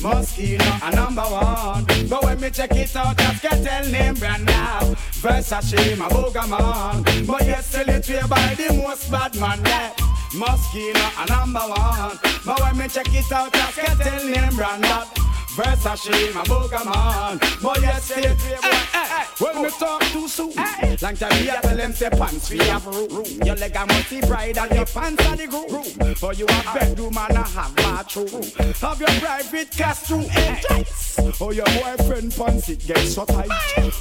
Moschino 0.03 0.89
a 0.89 0.95
number 0.95 1.23
one. 1.23 1.85
But 2.09 2.25
when 2.25 2.41
me 2.41 2.51
check 2.51 2.73
it 2.73 2.95
out, 2.97 3.17
just 3.17 3.43
get 3.43 3.65
tell 3.65 3.87
name 3.91 4.15
brand 4.15 4.47
now. 4.47 4.81
Versace, 5.23 5.97
my 5.97 6.09
booger 6.09 6.49
man. 6.49 7.27
But 7.27 7.47
yes, 7.47 7.67
sell 7.67 7.89
it 7.89 8.29
by 8.29 8.55
the 8.55 8.75
most 8.75 9.11
bad 9.11 9.35
man 9.37 9.63
there. 9.63 9.93
Moschino 10.33 11.23
a 11.23 11.27
number 11.29 11.61
one. 11.61 12.19
But 12.45 12.61
when 12.61 12.79
me 12.79 12.89
check 12.89 13.13
it 13.13 13.33
out, 13.33 13.53
just 13.53 13.77
get 13.77 13.99
tell 13.99 14.25
name 14.25 14.55
brand 14.55 14.85
that. 14.85 15.28
Versace, 15.59 16.33
my 16.35 16.43
booger 16.45 16.85
man. 16.85 17.41
But 17.61 17.83
yes, 17.83 18.13
it 18.13 18.27
way 18.27 18.59
boy. 18.63 19.45
When 19.45 19.63
me 19.65 19.71
talk 19.71 20.03
too 20.03 20.29
soon, 20.29 20.53
long 20.55 21.17
time 21.17 21.45
me 21.45 21.47
tell 21.47 21.77
them 21.77 21.93
say 21.93 22.11
pants 22.11 22.51
we 22.51 22.59
have 22.59 22.87
room. 22.87 23.27
Your 23.45 23.57
leg 23.57 23.75
a 23.75 23.85
multi 23.87 24.21
bride 24.21 24.57
and 24.57 24.71
your 24.71 24.87
pants 24.87 25.27
are 25.27 25.37
the 25.37 25.47
groom. 25.49 26.15
For 26.15 26.33
you 26.35 26.47
have 26.47 26.75
bedroom 26.79 27.19
and 27.19 27.37
a 27.39 27.43
have 27.43 27.75
bathroom. 27.75 28.43
Have 28.81 29.01
your 29.01 29.09
private 29.21 29.77
costume 29.77 30.27
entrance. 30.31 31.19
Oh 31.41 31.51
your 31.51 31.67
boyfriend 31.67 32.37
pants 32.37 32.69
it 32.69 32.87
gets 32.87 33.15
so 33.15 33.25
tight. 33.25 33.49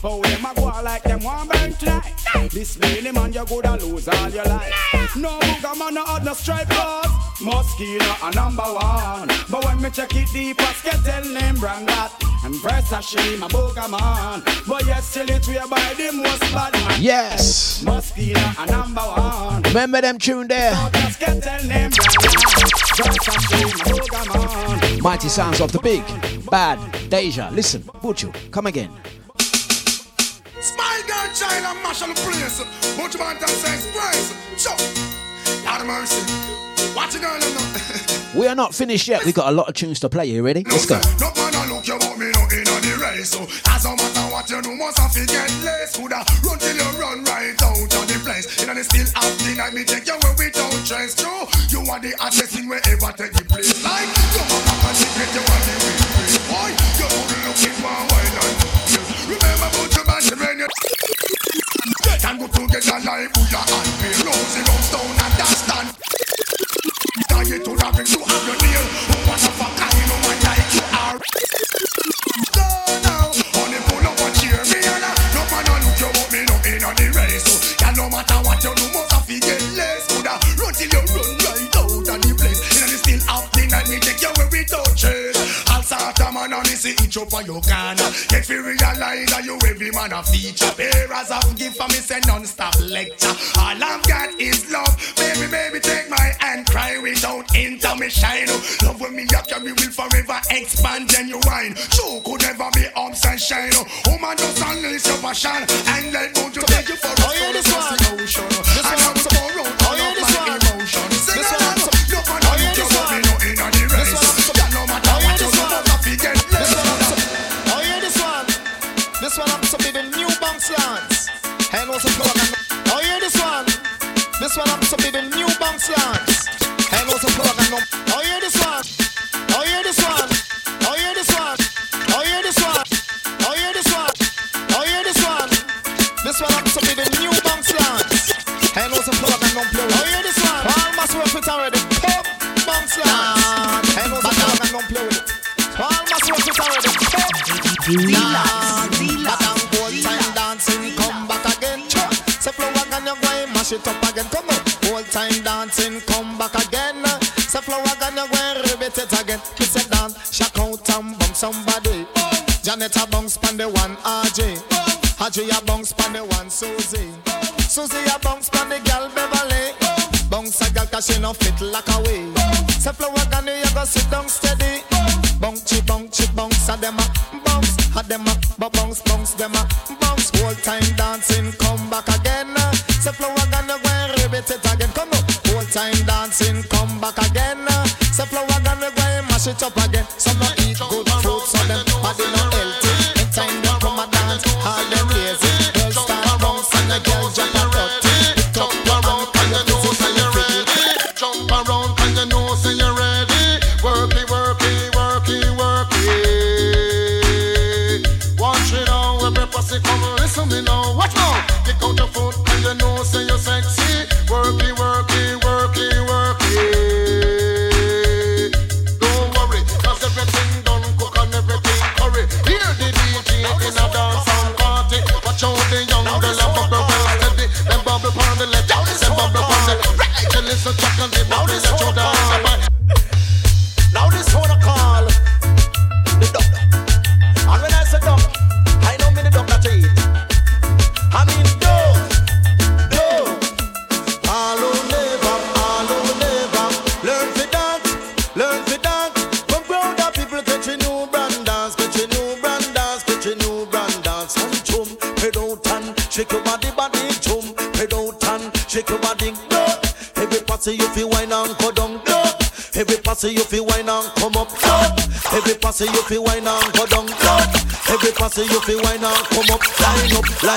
Oh 0.04 0.22
them 0.22 0.46
a 0.46 0.54
go 0.54 0.66
like 0.84 1.04
them 1.04 1.24
one 1.24 1.48
burn 1.48 1.74
tonight. 1.74 2.14
This 2.52 2.78
really 2.78 3.12
man 3.12 3.34
you 3.34 3.44
coulda 3.46 3.78
lose 3.84 4.08
all 4.08 4.30
your 4.30 4.46
life. 4.46 5.16
No 5.16 5.40
booger 5.40 5.80
man 5.80 5.96
no 5.96 6.18
no 6.18 6.34
stripe 6.34 6.70
cause 6.70 7.27
Moschino 7.40 8.28
a 8.28 8.34
number 8.34 8.64
one. 8.64 9.28
But 9.50 9.64
when 9.66 9.82
me 9.82 9.90
check 9.92 10.16
it 10.16 10.28
deep, 10.34 10.60
I 10.60 10.74
can 10.74 11.04
tell 11.04 11.24
name 11.24 11.56
brand 11.56 11.88
that. 11.88 12.12
And 12.44 12.56
Versace, 12.56 13.38
my 13.38 13.48
booger 13.48 13.90
man. 13.90 14.42
But 14.68 14.86
yes, 14.88 15.06
still 15.08 15.30
it 15.30 15.48
we 15.48 15.56
by 15.70 15.94
the 15.94 16.12
most 16.14 16.42
bad 16.52 16.74
man. 16.74 17.00
Yes. 17.00 17.84
Moschino 17.84 18.64
a 18.64 18.72
number 18.72 19.02
one. 19.02 19.62
Remember 19.64 20.02
them 20.02 20.18
tune 20.18 20.48
there. 20.48 20.72
Just 20.94 21.20
can 21.20 21.40
tell 21.40 21.64
name 21.64 21.92
brand 21.92 22.18
that. 22.22 22.48
Versace, 22.98 23.78
my 23.78 23.84
booger 23.86 24.92
man. 24.92 25.02
Mighty 25.04 25.30
sounds 25.30 25.62
of 25.62 25.72
the 25.72 25.80
big, 25.80 26.04
bad 26.50 26.80
Deja. 27.10 27.50
Listen, 27.52 27.84
Buju, 27.84 28.34
come 28.52 28.66
again. 28.66 28.90
Smile 30.60 31.04
girl, 31.06 31.30
China, 31.36 31.74
mash 31.84 32.02
on 32.02 32.10
the 32.10 32.16
place. 32.16 32.64
Bunch 32.98 33.18
man 33.20 33.38
that 33.40 33.50
says 33.50 33.86
price. 33.94 34.34
Chop. 34.64 34.80
Lord 35.66 35.82
of 35.82 35.88
mercy. 35.88 36.77
Watch 36.98 37.14
it, 37.14 37.22
girl, 37.22 37.38
no. 37.38 37.62
We 38.34 38.48
are 38.50 38.56
not 38.58 38.74
finished 38.74 39.08
yet. 39.08 39.22
We've 39.24 39.38
got 39.38 39.54
a 39.54 39.56
lot 39.56 39.70
of 39.70 39.76
tunes 39.76 40.00
to 40.02 40.10
play. 40.10 40.26
You 40.34 40.42
ready? 40.42 40.66
Let's 40.66 40.90
go. 40.90 40.98
No 41.22 41.30
man 41.38 41.54
a 41.54 41.62
look 41.70 41.86
you 41.86 41.94
want 41.94 42.18
me 42.18 42.26
no 42.34 42.42
in 42.50 42.66
on 42.66 42.82
the 42.82 42.98
race. 42.98 43.38
So 43.38 43.46
as 43.70 43.86
no 43.86 43.94
matter 43.94 44.26
what 44.34 44.50
you 44.50 44.58
do, 44.66 44.74
must 44.74 44.98
have 44.98 45.14
to 45.14 45.22
get 45.30 45.46
less. 45.62 45.94
Coulda 45.94 46.26
run 46.42 46.58
till 46.58 46.74
you 46.74 46.90
run 46.98 47.22
right 47.30 47.54
out 47.62 47.86
of 47.86 48.06
the 48.10 48.18
place. 48.26 48.50
In 48.66 48.74
the 48.74 48.82
still 48.82 49.06
the 49.14 49.54
night, 49.62 49.78
me 49.78 49.86
take 49.86 50.10
you 50.10 50.18
where 50.26 50.34
we 50.42 50.50
don't 50.50 50.74
trace 50.90 51.14
through. 51.14 51.46
You 51.70 51.86
are 51.86 52.02
the 52.02 52.18
thing 52.50 52.66
wherever 52.66 53.14
take 53.14 53.34
the 53.38 53.46
place. 53.46 53.78
Like 53.86 54.10
you 54.34 54.42
have 54.42 54.82
a 54.82 54.92
you 54.98 55.44
are 55.46 55.62
the. 55.70 55.78
Boy, 56.50 56.74
you 56.98 57.06
don't 57.14 57.78
wine 57.78 58.38
and 58.42 58.58
Remember 59.30 59.70
about 59.70 59.94
your 59.94 60.06
man 60.10 60.26
when 60.34 60.66
you 60.66 60.70
and 62.26 62.40
go 62.42 62.48
together 62.50 62.98
like 63.06 63.30
Buddha 63.38 63.62
and. 63.70 64.87
Now 67.48 67.56
you 67.56 67.64
to 67.64 67.72
the 67.72 68.04
to 68.04 68.20
have 68.28 68.44
your 68.44 68.60
nail. 68.60 68.84
What 69.24 69.40
the 69.40 69.52
fuck 69.56 69.72
I 69.80 69.88
know 70.04 70.20
like 70.44 70.68
you 70.76 70.84
are. 70.92 71.16
No, 72.60 72.68
no, 73.08 73.16
honey 73.56 73.80
pull 73.88 74.04
a 74.04 74.12
me 74.68 74.80
and 74.84 75.06
I. 75.08 75.16
No 75.32 75.42
man 75.48 75.64
a 75.64 75.76
look 75.80 75.96
you 75.96 76.12
me 76.28 76.44
no 76.44 76.56
in 76.68 76.84
on 76.84 76.96
the 77.00 77.08
race. 77.16 77.48
So, 77.48 77.56
yeah, 77.80 77.92
no 77.96 78.10
matter 78.10 78.36
what 78.44 78.62
you 78.62 78.76
do, 78.76 78.84
must 78.92 79.14
have 79.14 79.28
to 79.28 79.40
get 79.40 79.64
less. 79.80 80.08
Coulda 80.12 80.36
run 80.60 80.74
till 80.74 80.92
you 80.92 81.00
run 81.00 81.38
right 81.48 81.76
out 81.78 81.88
of 81.88 82.20
the 82.20 82.36
place. 82.36 82.60
And 82.84 82.92
it's 82.92 83.00
still 83.08 83.22
happening 83.24 83.72
and 83.72 83.88
me 83.88 84.00
take 84.00 84.22
you 84.22 84.32
where 84.36 84.50
we 84.52 84.66
don't. 84.66 85.37
See 86.78 86.94
each 87.04 87.18
up 87.18 87.34
on 87.34 87.46
your 87.46 87.62
corner. 87.62 88.08
Get 88.30 88.46
fi 88.46 88.56
realize 88.56 89.28
that 89.34 89.42
you 89.44 89.58
every 89.66 89.92
man 89.92 90.14
a 90.14 90.22
feature. 90.22 90.70
Parents 90.78 91.32
have 91.34 91.58
give 91.58 91.76
for 91.76 91.88
me 91.90 92.00
say 92.00 92.22
non-stop 92.28 92.78
lecture. 92.80 93.34
All 93.58 93.82
I've 93.82 94.04
got 94.06 94.30
is 94.40 94.70
love. 94.72 94.94
Baby, 95.18 95.50
baby, 95.50 95.80
take 95.80 96.10
my 96.10 96.32
hand. 96.40 96.68
Cry 96.70 97.00
without 97.02 97.50
intermission. 97.58 98.48
Love 98.86 99.02
when 99.02 99.16
me 99.16 99.24
a 99.24 99.42
carry 99.42 99.74
will 99.74 99.92
forever 99.92 100.40
expand 100.52 101.10
genuine. 101.10 101.74
True 101.98 102.22
could 102.24 102.42
never 102.46 102.70
be 102.78 102.86
ups 102.96 103.26
and 103.26 103.42
shine. 103.42 103.74
Woman 104.06 104.38
just 104.38 104.62
unleash 104.62 105.08
your 105.08 105.18
passion 105.18 105.66
and 105.66 106.14
let 106.14 106.34
go 106.36 106.50
to 106.50 106.62
take 106.62 106.90
you 106.90 106.96
for 106.96 107.10
a 107.10 107.26
Oh, 107.26 107.34
yeah, 107.34 107.52
this 107.52 107.68
one. 107.74 107.98
This 108.22 108.38
one. 108.38 109.02
I'm 109.02 109.18
so 109.18 109.34
round. 109.34 109.74
Oh, 109.82 109.96
yeah, 109.98 110.14
this 110.14 110.38
one. 110.38 110.57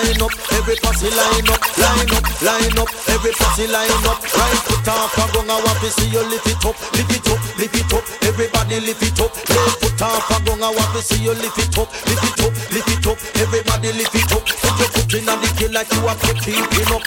Line 0.00 0.22
up. 0.22 0.32
Every 0.52 0.76
passy 0.76 1.10
line 1.10 1.48
up, 1.50 1.60
line 1.76 2.12
up, 2.16 2.24
line 2.42 2.78
up. 2.78 2.88
Every 3.08 3.32
passy 3.32 3.66
line 3.66 4.06
up, 4.08 4.20
right 4.22 4.60
foot 4.64 4.88
off 4.88 5.18
and 5.18 5.32
go. 5.32 5.40
I 5.52 5.56
want 5.60 5.80
to 5.80 5.90
see 5.90 6.08
you 6.08 6.22
lift 6.28 6.46
it 6.46 6.64
up, 6.64 6.76
lift 6.96 7.12
it 7.12 7.28
up, 7.28 7.40
lift 7.58 7.76
it 7.76 7.92
up. 7.92 8.04
Everybody 8.22 8.80
lift 8.80 9.02
it 9.02 9.20
up. 9.20 9.32
Left 9.34 9.80
foot 9.80 10.02
off 10.02 10.30
and 10.30 10.46
go. 10.46 10.52
I 10.60 10.70
want 10.72 10.92
to 10.96 11.02
see 11.02 11.22
you 11.22 11.34
lift 11.34 11.58
it 11.58 11.78
up, 11.78 11.88
lift 12.08 12.24
it 12.24 12.40
up, 12.40 12.52
lift 12.72 12.90
it 12.90 13.06
up. 13.06 13.18
Everybody 13.36 13.92
lift 13.92 14.14
it 14.14 14.32
up. 14.32 14.44
Put 14.44 14.78
your 14.80 14.88
foot 14.88 15.14
in 15.14 15.28
and 15.28 15.42
kill 15.56 15.72
like 15.72 15.92
you 15.92 16.06
are 16.08 16.16
it 16.16 16.90
up, 16.90 17.02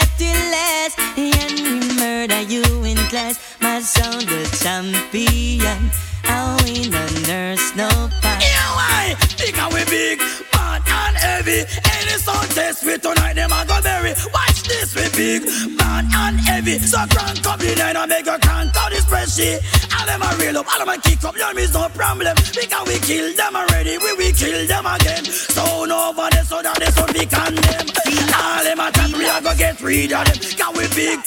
the 0.00 0.08
place 0.18 0.50
last. 0.52 0.98
And 1.16 1.52
we 1.60 1.94
murder 1.96 2.42
you 2.42 2.64
in 2.84 2.96
class. 3.08 3.38
My 3.60 3.80
sound 3.80 4.22
the 4.22 4.44
champion. 4.62 5.90
And 6.24 6.62
we 6.62 6.88
no 6.88 7.04
nurse 7.26 7.74
no 7.76 7.88
pass. 8.20 8.42
Yeah, 8.42 8.74
why? 8.76 9.16
And 9.62 9.74
we 9.74 9.84
big. 9.84 10.18
Bad 10.52 10.82
and 10.86 11.16
heavy. 11.16 11.64
Any 12.00 12.16
sound 12.18 12.50
test 12.50 12.84
we 12.84 12.98
tonight, 12.98 13.34
them 13.34 13.52
a 13.52 13.64
go 13.66 13.80
berry. 13.82 14.14
Watch 14.32 14.62
this, 14.62 14.94
we 14.94 15.08
big, 15.16 15.42
bad 15.76 16.06
and 16.14 16.38
heavy. 16.38 16.78
So 16.78 16.98
crank 17.10 17.46
up 17.46 17.58
the 17.58 17.74
line 17.76 17.96
and 17.96 18.08
make 18.08 18.26
a 18.26 18.38
crank 18.38 18.76
out 18.76 18.90
the 18.90 18.98
spreadsheet. 19.02 19.58
All 19.98 20.06
them 20.06 20.22
a 20.22 20.30
real 20.38 20.58
up, 20.58 20.66
all 20.70 20.78
them 20.78 20.88
a 20.88 21.00
kick 21.00 21.24
up, 21.24 21.34
them 21.34 21.58
is 21.58 21.72
no 21.74 21.88
problem. 21.88 22.34
Because 22.54 22.86
we 22.86 22.98
kill 23.00 23.34
them 23.34 23.56
already, 23.56 23.98
we 23.98 24.12
will 24.14 24.32
kill 24.32 24.66
them 24.66 24.86
again. 24.86 25.24
So 25.24 25.84
no 25.84 26.10
over 26.10 26.28
there, 26.30 26.44
so 26.44 26.62
that 26.62 26.78
they 26.78 26.90
so 26.94 27.04
we 27.12 27.26
condemn. 27.26 27.88
All 28.30 28.62
them 28.62 28.80
a 28.80 28.92
a 29.40 29.42
go 29.42 29.54
get 29.56 29.80
rid 29.80 30.12
of 30.12 30.24
them. 30.24 30.36
Can 30.56 30.72
we 30.76 30.86
big? 30.94 31.20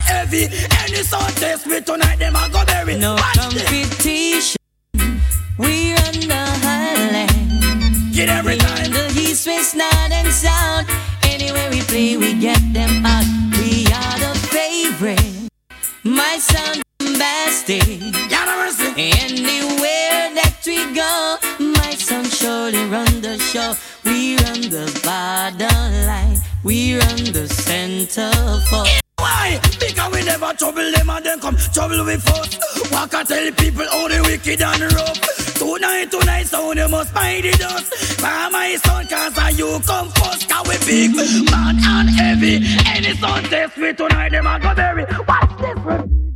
Heavy, 0.00 0.44
any 0.80 1.02
sound 1.02 1.36
test 1.36 1.66
we 1.66 1.80
tonight, 1.80 2.18
them 2.18 2.36
a 2.36 2.48
go 2.50 2.64
berry. 2.64 2.98
No 2.98 3.14
Watch 3.14 3.38
competition. 3.38 4.56
We 5.58 5.94
run 5.94 6.18
the 6.32 6.44
highland. 6.64 8.14
Get 8.14 8.28
every 8.28 8.56
time. 8.56 8.90
the 8.90 9.12
east, 9.20 9.46
west, 9.46 9.76
north, 9.76 10.12
and 10.12 10.32
south. 10.32 10.86
Anywhere 11.24 11.70
we 11.70 11.80
play, 11.82 12.16
we 12.16 12.34
get 12.34 12.60
them 12.72 13.04
out. 13.06 13.24
We 13.58 13.86
are 13.86 14.18
the 14.24 14.34
favorite. 14.50 15.48
My 16.04 16.38
sound 16.38 16.82
bombastic. 16.98 17.82
Anywhere 18.96 20.34
that 20.34 20.56
we 20.66 20.76
go, 20.94 21.38
my 21.58 21.94
son 21.94 22.24
surely 22.24 22.84
run 22.86 23.20
the 23.20 23.38
show. 23.38 23.74
We 24.04 24.36
run 24.36 24.60
the 24.68 24.86
borderline. 25.04 26.51
We 26.64 26.96
run 26.96 27.16
the 27.32 27.48
center 27.48 28.30
for. 28.70 28.84
Why? 29.18 29.58
Because 29.80 30.12
we 30.12 30.24
never 30.24 30.52
trouble 30.54 30.92
them 30.92 31.10
and 31.10 31.24
then 31.26 31.40
come 31.40 31.56
trouble 31.56 32.04
with 32.04 32.28
us. 32.28 32.90
Walk 32.92 33.14
and 33.14 33.28
tell 33.28 33.44
the 33.44 33.52
people 33.52 33.84
how 33.90 34.06
the 34.06 34.22
wicked 34.22 34.62
and 34.62 34.92
rough. 34.94 35.18
Tonight, 35.58 36.10
tonight, 36.12 36.46
so 36.46 36.72
they 36.72 36.86
must 36.86 37.10
find 37.12 37.42
the 37.42 37.50
dust. 37.52 38.22
By 38.22 38.48
my 38.50 38.76
son, 38.76 39.06
cause 39.08 39.36
I 39.38 39.50
you 39.50 39.80
come 39.84 40.08
first. 40.10 40.48
Cause 40.48 40.68
we 40.68 40.78
big, 40.86 41.46
bad 41.50 41.76
and 41.82 42.10
heavy. 42.10 42.60
Any 42.86 43.16
son 43.16 43.42
test 43.44 43.76
me 43.76 43.92
tonight, 43.92 44.30
them 44.30 44.46
a 44.46 44.60
go 44.60 44.72
bury. 44.74 45.04
What's 45.04 45.54
this? 45.60 46.31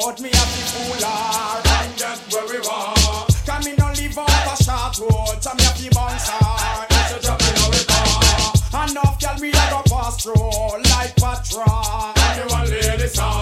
Good, 0.00 0.20
me 0.20 0.30
have 0.32 0.50
to 0.56 0.62
fool 0.72 1.08
her 1.08 1.62
and 1.84 1.96
get 1.98 2.18
where 2.32 2.46
we 2.48 2.58
want. 2.60 3.36
Can 3.44 3.64
me 3.64 3.74
no 3.76 3.86
live 3.92 4.18
off 4.18 4.60
a 4.60 4.64
short 4.64 4.98
road, 4.98 5.42
so 5.42 5.54
me 5.54 5.62
have 5.64 5.76
to 5.76 5.90
bounce 5.94 6.28
her. 6.28 6.86
It's 6.90 7.12
a 7.12 7.20
drop 7.22 7.40
in 7.42 7.56
our 7.62 7.84
car. 7.84 8.88
Enough 8.88 9.20
girl 9.20 9.38
me 9.38 9.48
a 9.50 9.64
go 9.70 9.82
pass 9.86 10.22
through 10.22 10.82
like 10.90 11.14
patrol. 11.16 12.12
You 12.36 12.46
want 12.48 12.70
lady 12.70 13.08
song. 13.08 13.39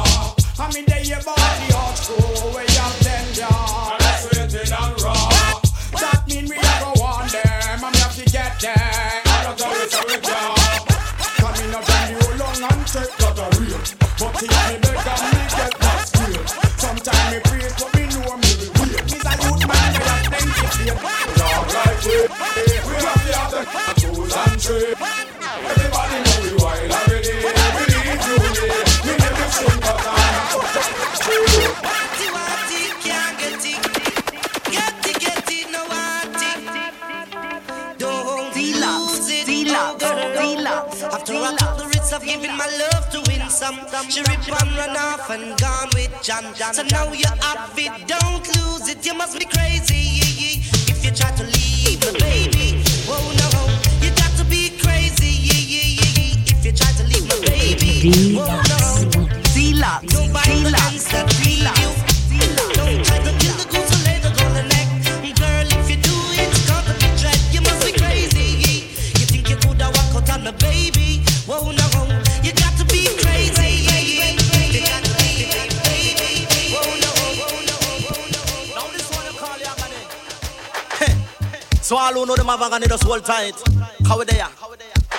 After 41.11 41.35
I 41.35 41.57
took 41.57 41.77
the 41.79 41.87
risks 41.87 42.13
of 42.13 42.23
giving 42.23 42.55
my 42.57 42.67
love 42.67 43.09
to 43.11 43.21
win 43.31 43.49
some, 43.49 43.79
she 44.09 44.21
rip 44.21 44.47
and 44.49 44.77
run 44.77 44.97
off 44.97 45.31
and 45.31 45.59
gone 45.59 45.89
with 45.95 46.13
John. 46.23 46.55
So 46.73 46.83
now 46.85 47.13
you 47.13 47.25
have 47.27 47.73
it, 47.77 48.07
don't 48.07 48.47
lose 48.57 48.89
it. 48.89 49.05
You 49.07 49.15
must 49.15 49.39
be 49.39 49.45
crazy 49.47 50.21
if 50.89 51.05
you 51.05 51.11
try 51.11 51.31
to 51.33 51.45
leave 51.45 52.01
the 52.01 52.13
baby. 52.21 52.83
Whoa, 53.09 53.19
no, 53.41 53.49
you 54.05 54.11
got 54.17 54.33
to 54.37 54.45
be 54.45 54.77
crazy 54.79 55.97
if 56.47 56.65
you 56.65 56.73
try 56.73 56.93
to 56.93 57.05
leave 57.05 57.27
my 57.29 57.39
baby. 57.47 58.37
Whoa, 58.37 58.47
no, 58.69 59.29
D-Lock, 59.55 60.03
don't 60.07 60.33
buy 60.33 60.45
So 81.89 81.97
all 81.97 82.13
who 82.13 82.27
know 82.27 82.37
them 82.37 82.49
have 82.49 82.61
agony 82.61 82.87
just 82.87 83.03
hold 83.05 83.25
tight. 83.25 83.55
How 84.07 84.23
they 84.23 84.41
are? 84.41 84.51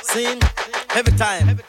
Sing 0.04 0.40
every 0.94 1.18
time. 1.18 1.60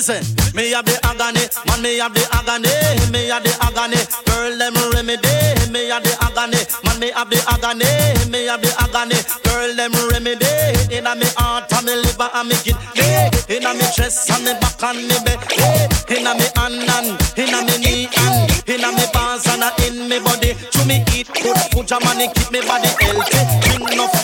Say, 0.00 0.18
me 0.52 0.72
have 0.72 0.84
the 0.84 0.98
agony, 1.06 1.46
man, 1.68 1.80
me 1.80 1.98
have 1.98 2.12
the 2.12 2.26
agony, 2.34 2.66
me 3.12 3.28
have 3.30 3.44
the 3.44 3.54
agony. 3.62 4.02
Girl, 4.26 4.50
them 4.58 4.74
remedy, 4.90 5.30
me 5.70 5.94
have 5.94 6.02
the 6.02 6.10
agony, 6.18 6.58
man, 6.82 6.98
me 6.98 7.14
have 7.14 7.30
the 7.30 7.38
agony, 7.46 7.86
me 8.26 8.50
have 8.50 8.58
the 8.58 8.74
agony. 8.82 9.14
Girl, 9.46 9.70
them 9.78 9.94
remedy. 10.10 10.50
Inna 10.90 11.14
me 11.14 11.26
heart 11.38 11.70
and 11.72 11.86
me 11.86 11.94
liver 11.94 12.28
and 12.34 12.48
me 12.50 12.56
kidney, 12.66 13.30
inna 13.48 13.72
me 13.78 13.86
chest 13.94 14.28
and 14.28 14.42
me 14.44 14.52
back 14.58 14.82
and 14.82 15.06
me 15.06 15.16
belly, 15.22 15.86
inna 16.10 16.34
me 16.34 16.46
hand 16.58 16.82
and 16.82 17.14
inna 17.38 17.62
me 17.62 17.78
knee 17.78 18.08
and 18.12 18.50
inna 18.68 18.90
me 18.92 19.06
pants 19.14 19.46
and 19.48 19.62
in 19.86 20.08
me 20.10 20.18
body. 20.18 20.52
To 20.74 20.84
me 20.84 21.00
eat 21.14 21.30
good 21.30 21.56
food, 21.70 21.88
ja 21.88 22.02
money 22.02 22.26
keep 22.34 22.50
me 22.50 22.60
body 22.66 22.90
healthy. 23.00 23.40
Drink 23.64 23.86
money 23.86 24.21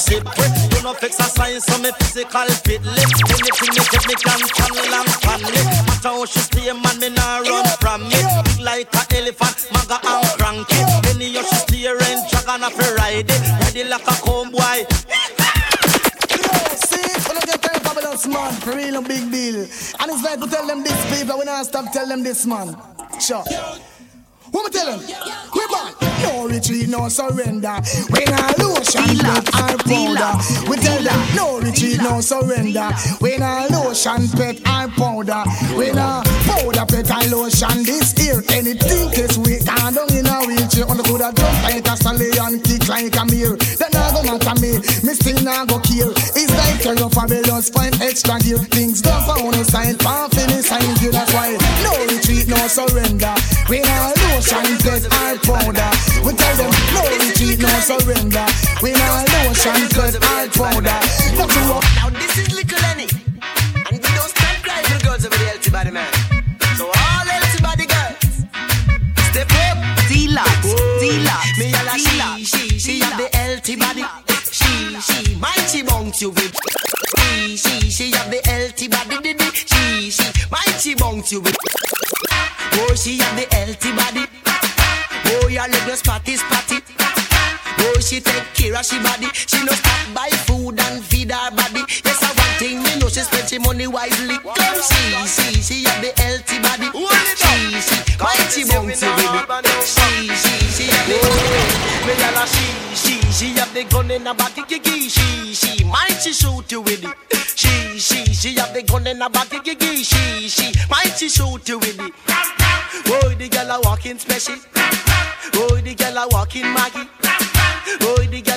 slippery. 0.00 0.48
Do 0.70 0.78
enough 0.80 1.02
exercise 1.04 1.64
so 1.64 1.76
me 1.78 1.90
physical 2.00 2.48
fit 2.64 2.82
lift. 2.82 3.20
Anything 3.28 3.72
me 3.76 3.82
take 3.92 4.06
me 4.08 4.16
can 4.16 4.40
channel 4.56 4.94
and 4.96 5.10
fan 5.20 5.42
it. 5.44 5.66
Matter 5.86 6.12
how 6.16 6.24
she 6.24 6.40
stay, 6.40 6.72
man, 6.72 6.96
me 6.98 7.08
nah 7.10 7.44
run 7.44 7.66
from 7.78 8.02
it. 8.08 8.26
Big 8.44 8.60
like 8.64 8.94
a 8.94 9.02
elephant, 9.16 9.58
maga 9.72 10.00
and 10.00 10.26
cranky. 10.40 10.80
Any 11.12 11.36
how 11.36 11.44
she 11.44 11.56
stay, 11.68 11.86
rain 11.92 12.18
dragon 12.32 12.64
a 12.64 12.70
ride 12.96 13.28
it. 13.28 13.42
Ready 13.60 13.84
like 13.84 14.08
a 14.08 14.14
comb 14.24 14.50
boy. 14.50 14.78
See, 16.88 17.08
when 17.28 17.36
I 17.36 17.42
get 17.44 17.60
time 17.62 17.80
fabulous 17.84 18.26
man, 18.26 18.52
for 18.60 18.74
real 18.76 18.96
and 18.96 19.06
big 19.06 19.30
deal. 19.30 19.60
And 20.00 20.06
it's 20.10 20.22
like 20.24 20.40
to 20.40 20.46
tell 20.48 20.66
them 20.66 20.82
this, 20.82 20.98
people, 21.12 21.38
when 21.38 21.48
I 21.48 21.62
stop 21.62 21.92
tell 21.92 22.06
them 22.06 22.22
this, 22.22 22.46
man. 22.46 22.76
Sure. 23.20 23.44
What 24.50 24.64
me 24.64 24.70
tell 24.70 24.98
them? 24.98 25.00
We 25.54 25.66
back. 25.68 25.94
No 26.22 26.46
retreat, 26.46 26.88
no 26.88 27.08
surrender. 27.08 27.76
We 28.10 28.24
not 28.26 28.58
lotion, 28.58 29.18
pet 29.18 29.48
or 29.54 29.76
powder. 29.86 30.32
We 30.68 30.76
tell 30.76 31.02
them 31.02 31.20
no 31.34 31.60
retreat, 31.60 31.98
no 32.02 32.20
surrender. 32.20 32.90
We 33.20 33.38
not 33.38 33.70
lotion, 33.70 34.28
pet 34.34 34.58
or 34.66 34.88
powder. 34.98 35.44
We 35.76 35.92
not 35.92 36.26
powder, 36.46 36.84
pet 36.86 37.10
or 37.10 37.24
lotion. 37.30 37.84
This 37.84 38.12
here, 38.12 38.42
anything 38.50 39.10
case 39.10 39.38
we 39.38 39.58
can't 39.62 39.94
down 39.94 40.10
in 40.12 40.26
a 40.26 40.44
wheelchair. 40.46 40.86
On 40.90 40.96
the 40.96 41.04
good 41.04 41.22
jump 41.22 41.62
like 41.62 41.86
a 41.86 41.96
stallion, 41.96 42.60
kick 42.62 42.88
like 42.88 43.16
a 43.16 43.24
mirror. 43.30 43.56
Then 43.56 43.94
I 43.94 44.10
go 44.10 44.22
matter 44.26 44.56
me, 44.60 44.82
me 45.06 45.12
still 45.14 45.40
not 45.46 45.68
go 45.68 45.78
care. 45.80 46.10
It's 46.34 46.50
like 46.50 46.98
you're 46.98 47.10
fabulous, 47.10 47.70
find 47.70 47.94
extra 48.02 48.38
gear. 48.40 48.58
Things 48.74 49.00
don't 49.00 49.22
found 49.24 49.52
no 49.54 49.62
sign, 49.62 49.96
can't 49.96 50.34
finish 50.34 50.66
sign 50.66 50.84
you. 51.00 51.12
That's 51.12 51.32
why 51.32 51.56
no 51.86 52.09
no 52.60 52.68
surrender. 52.68 53.34
We 53.68 53.80
not 53.80 54.16
lotion, 54.28 54.76
pet 54.84 55.04
or 55.08 55.38
powder. 55.48 55.90
We 56.24 56.32
tell 56.36 56.56
them 56.56 56.72
no 56.92 57.02
retreat, 57.24 57.58
no 57.58 57.68
surrender. 57.80 58.46
We 58.82 58.92
not 58.92 59.24
lotion, 59.32 59.88
pet 59.96 60.14
or 60.16 60.44
powder. 60.52 60.98
That's 61.36 61.56
what. 61.68 61.84
Now 61.96 62.10
this 62.10 62.36
is 62.36 62.52
little 62.54 62.78
Lenny, 62.84 63.08
and 63.88 63.92
we 63.92 63.98
don't 63.98 64.28
stand 64.28 64.62
cry 64.62 64.82
for 64.82 64.98
the 64.98 65.04
girls 65.04 65.24
over 65.24 65.38
the 65.38 65.44
healthy 65.44 65.70
body 65.70 65.90
man. 65.90 66.12
So 66.76 66.84
all 66.86 67.26
healthy 67.32 67.62
body 67.62 67.86
girls, 67.86 68.44
step 69.30 69.48
up, 69.64 69.76
D-Lock, 70.08 70.62
D-Lock. 71.00 71.44
Me 71.58 71.72
a 71.72 71.80
a 71.80 71.98
she, 71.98 72.44
she, 72.44 72.78
she 72.78 73.00
have 73.00 73.16
the 73.16 73.36
healthy 73.36 73.76
body. 73.76 74.04
She, 74.60 75.00
she, 75.00 75.34
mighty 75.36 75.82
bounce 75.82 76.20
you 76.22 76.30
with. 76.30 76.54
She, 77.18 77.56
she, 77.56 77.90
she 77.90 78.10
have 78.12 78.30
the 78.30 78.40
healthy 78.44 78.88
body. 78.88 79.18
di, 79.18 79.34
di. 79.34 79.44
She, 79.52 80.10
she, 80.10 80.46
mighty 80.50 80.94
bounce 80.94 81.32
you 81.32 81.40
with. 81.40 81.56
Oh, 82.74 82.94
she 82.94 83.18
have 83.18 83.36
the 83.36 83.46
healthy 83.54 83.92
body. 83.92 84.26
Oh, 85.32 85.48
your 85.48 85.68
leg 85.68 85.86
no 85.86 85.94
spotty, 85.94 86.36
spotty. 86.36 87.09
Oh, 87.78 88.00
she 88.00 88.20
take 88.20 88.44
care 88.54 88.76
of 88.76 88.84
she 88.84 88.98
body. 89.02 89.28
She 89.32 89.64
no 89.64 89.72
stop 89.72 90.14
buy 90.14 90.30
food 90.46 90.80
and 90.80 91.04
feed 91.04 91.30
her 91.30 91.50
body. 91.50 91.84
Yes, 92.04 92.22
I 92.22 92.32
one 92.34 92.54
thing 92.58 92.82
me 92.82 92.98
know 92.98 93.08
she 93.08 93.20
spend 93.20 93.48
she 93.48 93.58
money 93.58 93.86
wisely. 93.86 94.36
Come 94.38 94.80
see, 94.82 95.26
see, 95.26 95.62
she 95.62 95.84
have 95.88 96.02
the 96.02 96.12
healthy 96.20 96.58
body. 96.60 96.88
She, 97.36 97.80
she, 97.80 97.96
mighty 98.18 98.62
bouncy 98.66 99.06
it. 99.06 99.70
She, 99.86 100.28
she, 100.34 100.54
she 100.74 100.84
have 100.90 101.06
the 101.06 101.80
me 102.06 102.14
yalla 102.18 102.46
she, 102.46 102.66
she, 102.96 103.20
she 103.32 103.46
have 103.58 103.72
the 103.74 103.84
gun 103.84 104.10
in 104.10 104.26
her 104.26 104.34
body. 104.34 104.62
Gigi, 104.68 105.08
she, 105.08 105.54
she, 105.54 105.84
mighty 105.84 106.32
shoot 106.32 106.70
you 106.70 106.80
with 106.80 107.04
it. 107.04 107.14
She, 107.56 107.98
she, 107.98 108.24
she 108.32 108.54
have 108.54 108.72
the 108.74 108.82
gun 108.82 109.06
in 109.06 109.20
her 109.20 109.28
body. 109.28 109.60
Gigi, 109.60 110.02
she, 110.02 110.48
she, 110.48 110.72
mighty 110.90 111.28
shoot 111.28 111.68
you 111.68 111.78
with 111.78 112.00
it. 112.00 112.12
Oh, 113.12 113.34
the 113.38 113.48
girl 113.48 113.70
a 113.70 113.80
walking 113.82 114.18
special. 114.18 114.56
Oh, 115.54 115.80
the 115.82 115.94
girl 115.94 116.18
a 116.18 116.28
walking 116.28 116.72
Maggie. 116.72 117.08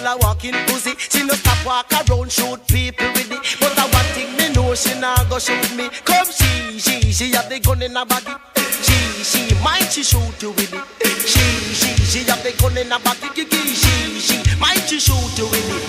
Oh, 0.06 0.16
a 0.16 0.18
walking 0.18 0.54
pussy. 0.68 0.94
She 0.98 1.26
no 1.26 1.34
stop 1.34 1.66
walk 1.66 1.92
around 1.94 2.32
shoot 2.32 2.60
people 2.68 3.08
with 3.16 3.32
it. 3.32 3.40
But 3.60 3.78
I 3.80 3.88
one 3.88 4.10
thing 4.12 4.36
me 4.36 4.54
know 4.54 4.76
she 4.76 5.00
nah 5.00 5.16
go 5.30 5.40
shoot 5.40 5.76
me. 5.76 5.90
Come 6.04 6.28
she, 6.28 6.80
she, 6.80 7.12
she 7.12 7.32
have 7.32 7.48
the 7.50 7.60
gun 7.60 7.82
in 7.82 7.96
her 7.96 8.06
body. 8.06 8.36
She, 8.84 9.24
she, 9.24 9.56
might 9.64 9.88
she 9.92 10.04
shoot 10.04 10.42
you 10.42 10.52
with 10.52 10.74
it. 10.74 10.84
She, 11.24 11.40
she, 11.72 11.96
she 12.04 12.20
have 12.30 12.44
the 12.44 12.52
gun 12.60 12.78
in 12.78 12.92
her 12.92 13.00
body. 13.00 13.32
She, 13.34 14.20
she, 14.20 14.60
might 14.60 14.84
she 14.88 15.00
shoot 15.00 15.38
you 15.38 15.46
with 15.46 15.72
it. 15.72 15.84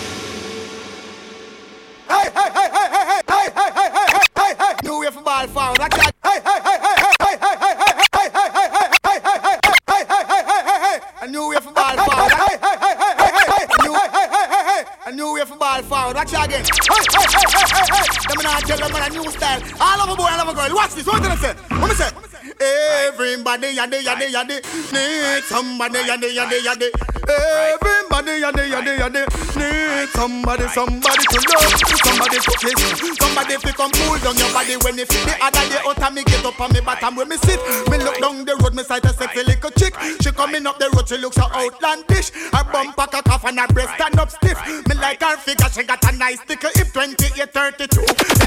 Hey, 2.07 2.31
hey, 2.31 2.51
hey, 2.55 2.69
hey, 2.71 2.89
hey, 2.95 3.19
hey, 3.19 3.51
hey, 3.51 3.71
hey, 3.75 3.91
hey, 3.91 3.91
hey, 3.91 4.21
hey, 4.37 4.55
hey. 4.59 4.75
New 4.85 5.01
way 5.01 5.11
for 5.11 5.23
ball 5.23 5.47
forward. 5.49 5.81
Hey, 5.81 6.07
hey, 6.23 6.41
hey, 6.45 6.61
hey, 6.63 6.79
hey, 6.79 7.03
hey, 7.19 7.39
hey, 7.41 7.49
hey, 7.51 7.79
hey, 7.83 8.31
hey, 8.31 8.51
hey, 8.55 8.69
hey, 9.03 9.21
hey, 9.25 9.59
hey, 9.89 10.05
hey, 10.07 10.55
hey, 10.65 11.01
hey. 11.01 11.14
A 11.25 11.27
new 11.27 11.49
way 11.49 11.57
for 11.57 11.73
ball 11.73 11.97
forward. 11.97 12.33
Hey, 12.37 12.59
hey, 12.61 12.77
hey, 12.85 12.95
hey, 13.01 13.17
hey, 13.17 13.33
hey, 13.33 13.49
hey. 13.49 13.65
A 13.65 13.83
new, 13.83 13.95
hey, 13.95 14.09
hey, 14.13 14.29
hey, 14.29 14.47
hey, 14.53 14.65
hey. 14.69 14.85
A 15.07 15.13
new 15.13 15.33
way 15.33 15.45
for 15.47 15.57
ball 15.57 15.81
forward. 15.81 16.17
Watch 16.17 16.35
it 16.35 16.45
again. 16.45 16.61
Hey, 16.61 16.69
hey, 16.69 17.01
hey, 17.01 17.49
hey, 17.49 17.65
hey, 17.73 17.87
hey. 17.97 18.05
Them 18.29 18.45
not 18.45 18.61
tell 18.69 18.77
them 18.77 18.93
a 18.93 19.09
new 19.09 19.31
style. 19.31 19.63
I 19.81 19.97
love 19.97 20.11
a 20.11 20.17
boy, 20.17 20.25
I 20.25 20.37
love 20.37 20.49
a 20.49 20.55
girl. 20.55 20.77
Watch 20.77 20.93
this. 20.93 21.07
What 21.07 21.23
did 21.23 21.33
I 21.33 21.37
say? 21.37 21.55
What 21.81 21.89
me 21.89 21.95
say? 21.95 22.34
Everybody, 22.61 23.75
yaddy, 23.75 24.01
yaddy, 24.03 24.31
yaddy, 24.33 24.63
need 24.93 25.45
somebody, 25.45 25.99
yaddy, 25.99 26.35
yaddy, 26.35 26.61
yaddy. 26.63 26.89
Everybody, 27.27 28.41
yaddy, 28.43 28.71
yaddy, 28.71 28.99
yaddy, 28.99 29.23
need 29.57 30.09
somebody, 30.11 30.69
somebody 30.69 31.25
to 31.25 31.39
love, 31.51 31.75
somebody 32.05 32.39
to 32.39 32.53
kiss, 32.59 33.17
somebody 33.19 33.57
to 33.57 33.73
come 33.73 33.91
cool 33.91 34.19
down 34.19 34.37
your 34.37 34.53
body 34.53 34.77
when 34.85 34.99
you 34.99 35.07
feel 35.07 35.25
the 35.27 35.35
other 35.43 35.69
day. 35.69 35.81
Out 35.85 36.13
me 36.15 36.23
get 36.25 36.45
up 36.45 36.61
on 36.61 36.73
me 36.73 36.81
bottom 36.81 37.17
where 37.17 37.27
me 37.27 37.37
sit. 37.39 37.59
Me 37.91 37.99
look 37.99 38.19
down 38.21 38.45
the 38.45 38.55
road, 38.63 38.75
me 38.75 38.85
sight 38.85 39.05
a 39.05 39.09
sexy 39.11 39.43
little 39.43 39.71
chick. 39.71 39.95
She 40.21 40.31
coming 40.31 40.67
up 40.67 40.79
the 40.79 40.91
road, 40.95 41.09
she 41.09 41.19
looks 41.19 41.37
so 41.37 41.51
outlandish. 41.51 42.31
Her 42.53 42.65
bump 42.71 42.97
pack 42.97 43.15
a 43.15 43.23
cough 43.23 43.45
and 43.45 43.59
her 43.59 43.67
breast 43.69 43.95
stand 43.95 44.19
up 44.19 44.31
stiff. 44.31 44.59
Me 44.87 44.95
like 44.97 45.23
her 45.23 45.37
figure, 45.37 45.69
she 45.71 45.83
got 45.83 46.03
a 46.07 46.17
nice 46.17 46.39
tickle 46.47 46.71
hip 46.75 46.93
28, 46.93 47.51
32, 47.51 48.01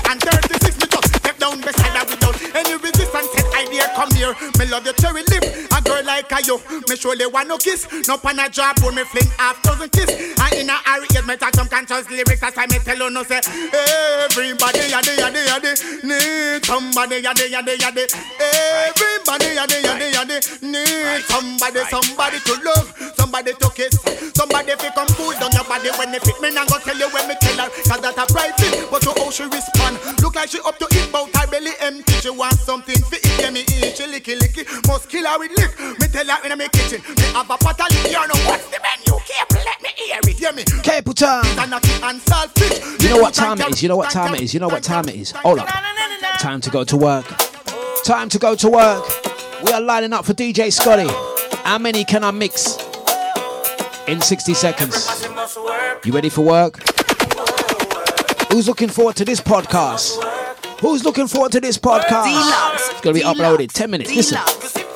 and 0.09 0.21
36. 0.21 0.79
Me 0.79 0.87
just 0.87 1.15
step 1.15 1.37
down 1.37 1.59
beside 1.61 1.95
her 1.97 2.05
without 2.07 2.37
any 2.55 2.75
resistance. 2.77 3.27
Said 3.35 3.45
I 3.51 3.65
dare 3.67 3.89
come 3.97 4.13
here. 4.13 4.33
Me 4.61 4.69
love 4.69 4.85
your 4.85 4.93
cherry 5.01 5.25
lip, 5.33 5.41
a 5.73 5.81
girl 5.81 6.05
like 6.05 6.29
a 6.31 6.37
you. 6.45 6.61
Me 6.87 6.95
surely 6.95 7.25
want 7.25 7.49
no 7.49 7.57
kiss. 7.57 7.89
No 8.07 8.17
pan 8.17 8.37
a 8.37 8.47
job, 8.47 8.77
when 8.85 8.93
me 8.93 9.03
fling 9.03 9.25
half 9.41 9.57
dozen 9.63 9.89
kiss. 9.89 10.13
And 10.37 10.53
in 10.53 10.69
a 10.69 10.77
hurry, 10.85 11.07
yes, 11.09 11.25
me 11.25 11.35
talk 11.35 11.55
some 11.55 11.67
conscious 11.67 12.05
lyrics. 12.09 12.43
As 12.43 12.53
I 12.55 12.67
me 12.69 12.77
tell 12.77 12.97
you, 12.97 13.09
no 13.09 13.23
say 13.23 13.41
everybody, 13.41 14.85
yaddy, 14.93 15.17
yaddy, 15.17 15.41
yaddy, 15.49 15.73
need 16.05 16.61
somebody, 16.63 17.25
yaddy, 17.25 17.49
yaddy, 17.49 17.73
yaddy. 17.81 18.05
Everybody, 18.37 19.57
yaddy, 19.57 19.81
yaddy, 19.81 20.07
yaddy, 20.13 20.37
need 20.61 21.25
somebody, 21.25 21.81
somebody 21.89 22.39
to 22.45 22.53
love, 22.61 22.93
somebody 23.17 23.53
to 23.53 23.69
kiss, 23.73 23.97
somebody 24.37 24.77
fi 24.77 24.89
come 24.93 25.09
cool 25.17 25.33
down 25.41 25.51
your 25.57 25.65
body 25.65 25.89
when 25.97 26.11
they 26.11 26.19
fit 26.19 26.39
me. 26.39 26.53
Now 26.53 26.65
go 26.69 26.77
tell 26.77 26.97
you 26.97 27.09
when 27.09 27.27
me 27.27 27.35
tell 27.41 27.57
her, 27.65 27.69
cause 27.89 28.01
that 28.05 28.13
a 28.13 28.25
bright 28.31 28.53
fit. 28.61 28.91
But 28.91 29.01
to 29.01 29.11
how 29.17 29.31
she 29.31 29.43
respond, 29.49 29.97
look 30.21 30.35
like 30.35 30.49
she 30.49 30.59
up 30.61 30.77
to 30.77 30.85
eat, 30.93 31.09
but 31.11 31.25
her 31.33 31.47
belly 31.49 31.73
empty. 31.81 32.13
She 32.21 32.29
want 32.29 32.53
something 32.61 33.01
fi 33.09 33.16
must 34.87 35.09
kill 35.09 35.25
her 35.25 35.39
with 35.39 35.51
lick. 35.57 35.99
Me 35.99 36.07
tell 36.07 36.25
her 36.27 36.51
in 36.51 36.57
my 36.57 36.67
kitchen, 36.69 37.01
me 37.15 37.23
have 37.33 37.49
a 37.49 37.57
pot 37.57 37.79
of. 37.79 38.05
You 38.05 38.11
know 38.13 38.39
what's 38.47 38.67
the 38.69 38.79
menu? 38.81 39.19
Careful, 39.25 39.61
let 39.65 39.81
me 39.81 39.89
hear 39.95 40.19
it, 40.23 40.37
hear 40.37 40.53
me. 40.53 40.63
Careful 40.83 41.13
time. 41.13 41.45
You 42.99 43.09
know 43.09 43.21
what 43.21 43.33
time 43.33 43.59
it 43.61 43.69
is? 43.71 43.83
You 43.83 43.89
know 43.89 43.97
what 43.97 44.11
time 44.11 44.35
it 44.35 44.41
is? 44.41 44.53
You 44.53 44.59
know 44.59 44.67
what 44.67 44.83
time 44.83 45.07
it 45.09 45.15
is? 45.15 45.31
Hold 45.31 45.59
up. 45.59 45.69
Time 46.39 46.61
to 46.61 46.69
go 46.69 46.83
to 46.83 46.97
work. 46.97 47.25
Time 48.03 48.29
to 48.29 48.39
go 48.39 48.55
to 48.55 48.69
work. 48.69 49.03
We 49.65 49.71
are 49.71 49.81
lining 49.81 50.13
up 50.13 50.23
for 50.25 50.33
DJ 50.33 50.71
Scotty. 50.71 51.07
How 51.63 51.77
many 51.77 52.05
can 52.05 52.23
I 52.23 52.31
mix 52.31 52.77
in 54.07 54.21
60 54.21 54.53
seconds? 54.53 55.27
You 56.05 56.13
ready 56.13 56.29
for 56.29 56.45
work? 56.45 56.79
Who's 58.51 58.67
looking 58.67 58.89
forward 58.89 59.15
to 59.17 59.25
this 59.25 59.41
podcast? 59.41 60.36
Who's 60.79 61.03
looking 61.03 61.27
forward 61.27 61.51
to 61.53 61.59
this 61.59 61.77
podcast? 61.77 62.91
It's 62.91 63.01
going 63.01 63.15
to 63.15 63.21
be 63.21 63.25
uploaded 63.25 63.71
10 63.71 63.89
minutes. 63.89 64.15
Listen. 64.15 64.86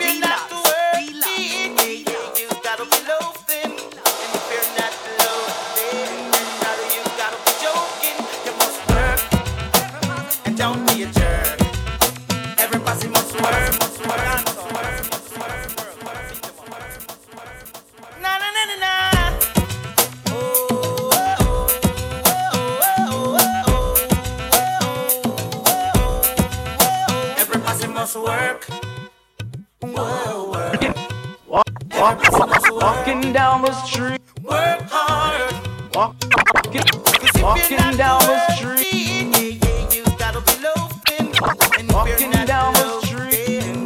Walk, 29.83 30.53
walk, 31.97 32.21
walking 32.69 33.33
down 33.33 33.63
the 33.63 33.73
street. 33.83 34.21
work 34.43 34.79
hard. 34.85 35.55
Walk, 35.95 36.15
walking, 36.53 37.41
walking 37.41 37.97
down 37.97 38.21
the 38.21 38.39
street. 38.53 39.33
You 39.91 40.03
gotta 40.19 40.41
be 40.41 40.53
loafing. 40.61 41.33
And 41.79 41.91
Walking 41.91 42.29
down 42.45 42.73
the 42.73 43.01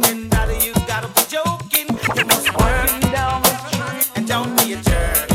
then 0.02 0.28
daddy, 0.28 0.66
you 0.66 0.74
gotta 0.86 1.08
be 1.08 1.22
joking. 1.30 1.88
You 2.14 2.24
must 2.26 2.52
work. 2.58 2.90
Down 3.10 3.40
the 3.40 3.56
street. 3.70 4.10
And 4.16 4.28
don't 4.28 4.54
be 4.58 4.74
a 4.74 4.76
jerk. 4.82 5.30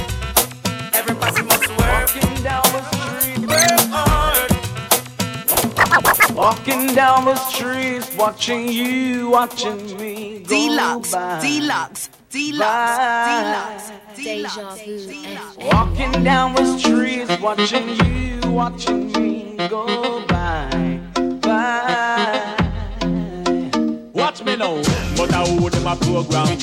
Everybody 0.94 1.42
must 1.42 1.70
work. 1.70 2.08
Walking 2.14 2.44
down 2.44 2.64
the 2.72 2.84
street. 2.94 3.40
Work 3.50 3.90
hard. 3.90 4.52
Walking 6.36 6.94
down 6.94 7.26
the 7.26 7.36
streets, 7.36 8.16
watching 8.16 8.68
you, 8.68 9.30
watching 9.30 9.98
me. 9.98 10.11
Go 10.52 10.58
Deluxe, 10.68 11.12
deluxe, 11.42 12.10
Deluxe, 12.30 13.92
deluxe, 14.18 15.58
Walking 15.58 16.24
down 16.24 16.56
the 16.56 16.78
streets, 16.78 17.40
watching 17.40 17.88
you, 17.90 18.52
watching 18.52 19.12
me 19.14 19.56
go 19.70 20.26
by, 20.28 21.00
by. 21.42 22.58
Watch 24.14 24.44
me 24.44 24.58
now, 24.58 24.76
but 25.16 25.34
I 25.34 25.48
hold 25.48 25.72
them 25.72 25.88
a 25.88 25.96
program. 25.96 26.60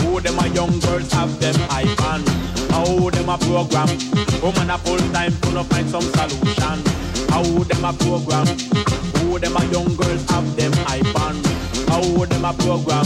Who 0.00 0.20
them 0.20 0.38
a 0.38 0.48
young 0.48 0.78
girls 0.80 1.10
have 1.12 1.40
them 1.40 1.54
iPhone. 1.70 2.28
I 2.70 2.86
hold 2.86 3.14
them 3.14 3.30
a 3.30 3.38
program. 3.38 3.88
Woman 4.42 4.70
a 4.70 4.76
full 4.78 4.98
time 5.12 5.32
to 5.32 5.64
find 5.64 5.88
some 5.88 6.02
solution. 6.02 6.82
I 7.30 7.42
hold 7.42 7.66
them 7.66 7.84
a 7.84 7.92
program. 7.94 8.46
Who 9.16 9.38
them 9.38 9.56
a 9.56 9.64
young 9.72 9.96
girls 9.96 10.28
have 10.30 10.54
them 10.54 10.72
iPhone. 10.72 11.61
I 11.92 12.00
hold 12.00 12.28
them 12.28 12.44
a 12.44 12.52
program. 12.54 13.04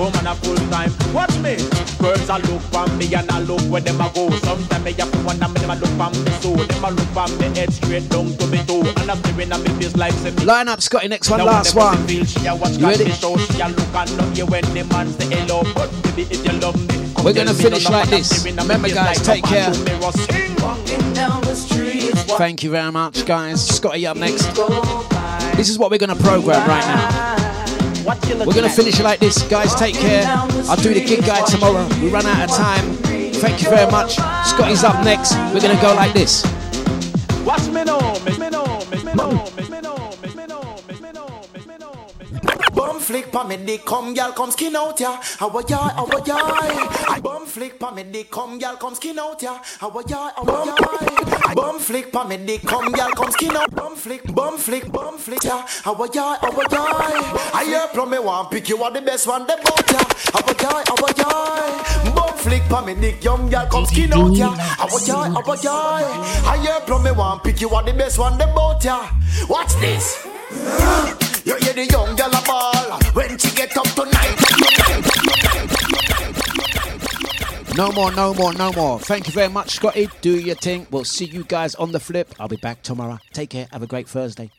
Woman 0.00 0.26
a 0.26 0.34
full 0.40 0.56
time. 0.72 0.90
Watch 1.12 1.36
me. 1.38 1.56
Girls 2.00 2.28
look 2.48 2.62
for 2.72 2.86
me 2.96 3.12
and 3.14 3.30
I 3.30 3.40
look 3.40 3.60
where 3.70 3.80
them 3.82 4.00
go. 4.14 4.30
Sometimes 4.40 4.84
me 4.84 4.92
have 4.92 5.12
to 5.12 5.18
wonder 5.20 5.48
me 5.48 5.60
them 5.60 5.70
a 5.70 5.76
look 5.76 5.92
for 6.00 6.10
me 6.16 6.30
so. 6.40 6.56
Them 6.56 6.84
look 6.90 7.08
for 7.12 7.28
me 7.36 7.46
head 7.58 7.72
straight 7.72 8.08
down 8.08 8.34
to 8.36 8.46
me 8.46 8.58
toe. 8.64 8.80
And 9.00 9.10
I'm 9.10 9.18
staring 9.18 9.52
at 9.52 9.60
me 9.60 9.68
face 9.80 9.96
like 9.96 10.14
say 10.14 10.30
Line 10.44 10.68
up, 10.68 10.80
Scotty. 10.80 11.08
Next 11.08 11.28
one, 11.30 11.38
now 11.40 11.44
last 11.46 11.74
one. 11.74 11.96
feel 12.06 12.24
she 12.24 12.46
a 12.46 12.56
watch 12.56 12.78
You 12.78 12.86
ready? 12.86 13.10
Show, 13.12 13.36
she 13.36 13.60
a 13.60 13.68
look 13.68 13.94
and 13.94 14.38
you 14.38 14.46
when 14.46 14.64
the 14.72 14.84
man 14.90 15.08
say 15.12 15.26
hello. 15.28 15.62
But 15.74 15.90
baby, 16.02 16.22
if 16.30 16.44
you 16.44 16.52
love 16.58 16.76
me, 16.88 17.12
We're 17.22 17.34
gonna 17.34 17.52
finish 17.54 17.88
like 17.90 18.08
this. 18.08 18.40
staring 18.40 18.58
at 18.58 18.64
me 18.66 18.74
Remember, 18.74 18.88
guys, 18.88 19.20
take 19.20 19.44
care. 19.44 19.68
man 19.70 19.74
who 19.74 19.84
mirror 19.84 20.12
sing. 20.12 20.56
Walking 20.62 21.12
down 21.12 21.40
the 21.42 21.54
streets, 21.54 22.22
Thank 22.38 22.62
you 22.62 22.70
very 22.70 22.90
much, 22.92 23.26
guys. 23.26 23.66
Scotty 23.76 24.06
up 24.06 24.16
next. 24.16 24.46
This 25.56 25.68
is 25.68 25.78
what 25.78 25.90
we're 25.90 25.98
to 26.16 26.16
program 26.16 26.66
right 26.66 26.86
now. 26.86 27.41
We're 28.04 28.54
going 28.54 28.68
to 28.68 28.70
finish 28.70 28.98
it 28.98 29.04
like 29.04 29.20
this. 29.20 29.42
Guys, 29.48 29.74
take 29.74 29.94
care. 29.94 30.24
I'll 30.26 30.76
do 30.76 30.92
the 30.92 31.04
gig 31.04 31.24
guide 31.24 31.46
tomorrow. 31.46 31.86
We 32.00 32.08
run 32.08 32.26
out 32.26 32.50
of 32.50 32.56
time. 32.56 32.96
Thank 33.42 33.60
you 33.60 33.70
very 33.70 33.90
much. 33.90 34.14
Scotty's 34.46 34.84
up 34.84 35.04
next. 35.04 35.34
We're 35.52 35.60
gonna 35.60 35.80
go 35.82 35.94
like 35.94 36.12
this. 36.12 36.44
Watch 37.44 37.66
me 37.66 37.82
know, 37.82 37.98
me 38.24 38.38
me 38.38 38.50
know, 38.50 38.64
me 38.92 39.02
me 39.02 39.14
know, 39.14 39.32
me 39.56 39.61
me 39.61 39.61
know, 39.61 39.61
flick 43.02 43.32
pa 43.32 43.44
me 43.44 43.56
dick, 43.56 43.84
come 43.84 44.14
gal, 44.14 44.32
come 44.32 44.50
skin 44.50 44.76
out 44.76 44.98
ya. 45.00 45.18
How 45.38 45.48
a 45.48 45.62
yai, 45.68 45.92
how 45.96 46.06
a 46.06 46.24
yai. 46.24 47.20
Bum 47.20 47.46
flick 47.46 47.78
pa 47.78 47.90
me 47.90 48.04
dick, 48.04 48.30
come 48.30 48.58
gal, 48.58 48.76
come 48.76 48.94
skin 48.94 49.18
out 49.18 49.42
ya. 49.42 49.58
How 49.80 49.90
a 49.90 50.02
yai, 50.08 50.30
how 50.36 50.44
a 50.44 50.66
yai. 50.66 51.54
Bum 51.54 51.78
flick 51.78 52.12
pa 52.12 52.24
me 52.24 52.36
dick, 52.36 52.62
come 52.62 52.92
gal, 52.92 53.10
come 53.10 53.30
skin 53.32 53.56
out. 53.56 53.70
Bum 53.74 53.96
flick, 53.96 54.22
bum 54.34 54.56
flick, 54.56 54.90
bum 54.92 55.18
flick 55.18 55.42
ya. 55.44 55.64
How 55.82 55.94
a 55.94 56.08
yai, 56.14 56.36
how 56.40 56.60
a 56.60 56.64
yai. 56.70 57.50
I 57.54 57.64
hear 57.64 57.88
from 57.88 58.10
me 58.10 58.18
one 58.18 58.46
pick 58.46 58.68
you 58.68 58.82
are 58.82 58.90
the 58.92 59.02
best 59.02 59.26
one, 59.26 59.46
the 59.46 59.56
bout 59.64 59.90
ya. 59.90 60.02
How 60.32 60.40
a 60.40 60.54
yai, 60.62 60.82
how 60.86 61.04
a 61.04 61.12
yai. 61.18 62.14
Bum 62.14 62.36
flick 62.38 62.62
pa 62.68 62.84
me 62.84 62.94
dick, 62.94 63.24
young 63.24 63.50
gal, 63.50 63.66
come 63.66 63.86
skin 63.86 64.12
out 64.12 64.36
ya. 64.36 64.54
How 64.54 64.86
a 64.86 65.00
yai, 65.04 65.28
how 65.28 65.52
a 65.52 65.56
yai. 65.62 66.04
I 66.46 66.58
hear 66.62 66.80
from 66.86 67.02
me 67.02 67.10
one 67.10 67.40
pick 67.40 67.60
you 67.60 67.70
are 67.70 67.82
the 67.82 67.92
best 67.92 68.18
one, 68.18 68.38
the 68.38 68.46
bout 68.46 68.84
ya. 68.84 69.08
Watch 69.48 69.74
this. 69.80 71.31
You 71.44 71.56
hear 71.56 71.72
the 71.72 71.86
young 71.90 72.14
girl 72.14 72.30
a 72.32 72.42
ball 72.46 73.00
when 73.14 73.36
she 73.36 73.50
get 73.56 73.76
up 73.76 73.86
tonight. 73.98 74.38
No 77.76 77.90
more, 77.90 78.12
no 78.12 78.34
more, 78.34 78.52
no 78.52 78.72
more. 78.72 79.00
Thank 79.00 79.26
you 79.26 79.32
very 79.32 79.48
much, 79.48 79.70
Scotty. 79.70 80.08
Do 80.20 80.38
your 80.38 80.54
thing. 80.56 80.86
We'll 80.90 81.04
see 81.04 81.24
you 81.24 81.42
guys 81.44 81.74
on 81.74 81.90
the 81.90 82.00
flip. 82.00 82.34
I'll 82.38 82.48
be 82.48 82.56
back 82.56 82.82
tomorrow. 82.82 83.18
Take 83.32 83.50
care. 83.50 83.66
Have 83.72 83.82
a 83.82 83.86
great 83.86 84.08
Thursday. 84.08 84.50